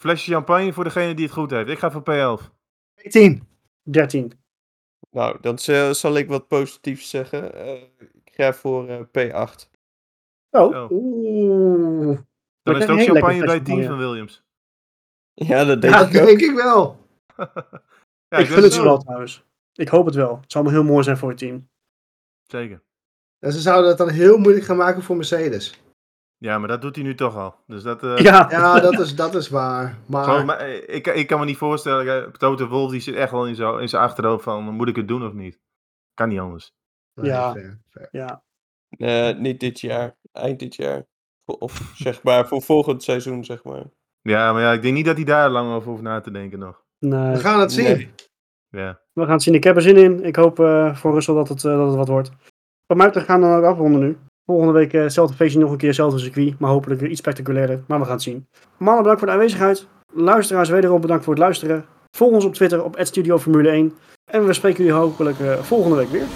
Flesje 0.00 0.30
champagne 0.32 0.72
voor 0.72 0.84
degene 0.84 1.14
die 1.14 1.24
het 1.24 1.34
goed 1.34 1.50
heeft. 1.50 1.68
Ik 1.68 1.78
ga 1.78 1.90
voor 1.90 2.02
P11. 2.10 2.50
10. 3.08 3.48
13. 3.90 4.32
Nou, 5.10 5.38
dan 5.40 5.58
zal 5.94 6.16
ik 6.16 6.28
wat 6.28 6.48
positiefs 6.48 7.10
zeggen. 7.10 7.54
Eh, 7.54 7.82
ik 8.24 8.32
ga 8.34 8.52
voor 8.52 8.88
eh, 8.88 9.00
P8. 9.00 9.68
Oh. 10.50 10.76
Oh. 10.76 10.90
Oeh. 10.90 12.18
Dan 12.62 12.74
is 12.74 12.80
het 12.80 12.88
een 12.88 12.98
ook 12.98 13.04
champagne 13.06 13.44
bij 13.44 13.54
het 13.54 13.64
team 13.64 13.82
van 13.82 13.98
Williams. 13.98 14.44
Ja, 15.34 15.64
dat 15.64 15.82
denk 15.82 15.94
Ja, 15.94 16.00
ik 16.00 16.12
denk 16.12 16.40
ik 16.40 16.54
wel. 16.54 16.96
Ja, 18.28 18.40
ik 18.40 18.46
wens 18.46 18.60
gun 18.60 18.62
het 18.62 18.72
doen. 18.72 18.84
wel 18.84 18.98
trouwens. 18.98 19.44
Ik 19.72 19.88
hoop 19.88 20.06
het 20.06 20.14
wel. 20.14 20.40
Het 20.40 20.52
zal 20.52 20.62
me 20.62 20.70
heel 20.70 20.84
mooi 20.84 21.04
zijn 21.04 21.16
voor 21.16 21.28
het 21.28 21.38
team. 21.38 21.68
Zeker. 22.42 22.82
En 23.38 23.52
ze 23.52 23.60
zouden 23.60 23.88
het 23.88 23.98
dan 23.98 24.08
heel 24.08 24.38
moeilijk 24.38 24.64
gaan 24.64 24.76
maken 24.76 25.02
voor 25.02 25.16
Mercedes. 25.16 25.83
Ja, 26.38 26.58
maar 26.58 26.68
dat 26.68 26.82
doet 26.82 26.94
hij 26.94 27.04
nu 27.04 27.14
toch 27.14 27.36
al. 27.36 27.54
Dus 27.66 27.82
dat... 27.82 28.02
eh, 28.02 28.16
Ja. 28.18 28.46
Ja, 28.50 28.80
dat 28.80 28.98
is, 29.00 29.14
dat 29.16 29.34
is 29.34 29.48
waar. 29.48 29.98
Maar 30.06 30.24
Gewoon, 30.24 30.46
maar, 30.46 30.56
eh, 30.58 30.94
ik, 30.94 31.06
ik 31.06 31.26
kan 31.26 31.38
me 31.38 31.44
niet 31.44 31.56
voorstellen, 31.56 32.32
Toto 32.32 32.66
Wolff 32.68 32.92
die 32.92 33.00
zit 33.00 33.14
echt 33.14 33.30
wel 33.30 33.46
in 33.46 33.54
zijn 33.54 33.80
in 33.80 33.88
zijn 33.88 34.02
achterhoofd 34.02 34.44
van, 34.44 34.64
moet 34.64 34.88
ik 34.88 34.96
het 34.96 35.08
doen 35.08 35.26
of 35.26 35.32
niet? 35.32 35.60
Kan 36.14 36.28
niet 36.28 36.40
anders. 36.40 36.72
Ja. 37.14 37.52
fair, 37.52 37.80
fair. 37.90 38.08
ja. 38.10 38.42
Eh, 38.88 39.36
niet 39.38 39.60
dit 39.60 39.80
jaar. 39.80 40.16
Eind 40.32 40.58
dit 40.58 40.74
jaar. 40.74 41.06
Of 41.44 41.92
zeg 41.96 42.22
maar 42.22 42.48
voor 42.48 42.62
volgend 42.62 43.02
seizoen, 43.02 43.44
zeg 43.44 43.64
maar. 43.64 43.82
Ja, 44.22 44.52
maar 44.52 44.62
ja, 44.62 44.72
ik 44.72 44.82
denk 44.82 44.94
niet 44.94 45.04
dat 45.04 45.16
hij 45.16 45.24
daar 45.24 45.50
lang 45.50 45.72
over 45.74 45.90
hoeft 45.90 46.02
na 46.02 46.20
te 46.20 46.30
denken 46.30 46.58
nog. 46.58 46.82
Nee. 46.98 47.32
We 47.32 47.40
gaan 47.40 47.60
het 47.60 47.72
zien. 47.72 47.84
Nee. 47.84 48.12
Ja. 48.68 49.00
We 49.12 49.22
gaan 49.22 49.32
het 49.32 49.42
zien. 49.42 49.54
Ik 49.54 49.64
heb 49.64 49.76
er 49.76 49.82
zin 49.82 49.96
in. 49.96 50.24
Ik 50.24 50.36
hoop 50.36 50.60
eh, 50.60 50.94
voor 50.96 51.12
Russell 51.12 51.34
dat 51.34 51.48
het, 51.48 51.60
dat 51.60 51.86
het 51.86 51.96
wat 51.96 52.08
wordt. 52.08 52.30
Wat 52.86 52.96
mij 52.96 53.06
betreft 53.06 53.26
gaan 53.26 53.40
we 53.40 53.46
dan 53.46 53.56
ook 53.58 53.64
afronden 53.64 54.00
nu. 54.00 54.18
Volgende 54.46 54.72
week 54.72 54.92
eh, 54.92 55.02
hetzelfde 55.02 55.36
feestje 55.36 55.58
nog 55.58 55.70
een 55.70 55.76
keer, 55.76 55.88
hetzelfde 55.88 56.18
circuit. 56.18 56.58
Maar 56.58 56.70
hopelijk 56.70 57.00
iets 57.00 57.18
spectaculairder. 57.18 57.82
Maar 57.86 57.98
we 57.98 58.04
gaan 58.04 58.14
het 58.14 58.22
zien. 58.22 58.46
Mannen, 58.76 59.02
bedankt 59.02 59.18
voor 59.18 59.28
de 59.28 59.34
aanwezigheid. 59.34 59.86
Luisteraars, 60.12 60.68
wederom 60.68 61.00
bedankt 61.00 61.24
voor 61.24 61.32
het 61.32 61.42
luisteren. 61.42 61.84
Volg 62.16 62.32
ons 62.32 62.44
op 62.44 62.54
Twitter 62.54 62.84
op 62.84 62.96
@studioformule 62.98 63.68
1. 63.68 63.92
En 64.24 64.46
we 64.46 64.52
spreken 64.52 64.84
jullie 64.84 65.00
hopelijk 65.00 65.38
eh, 65.38 65.58
volgende 65.58 65.96
week 65.96 66.08
weer. 66.08 66.26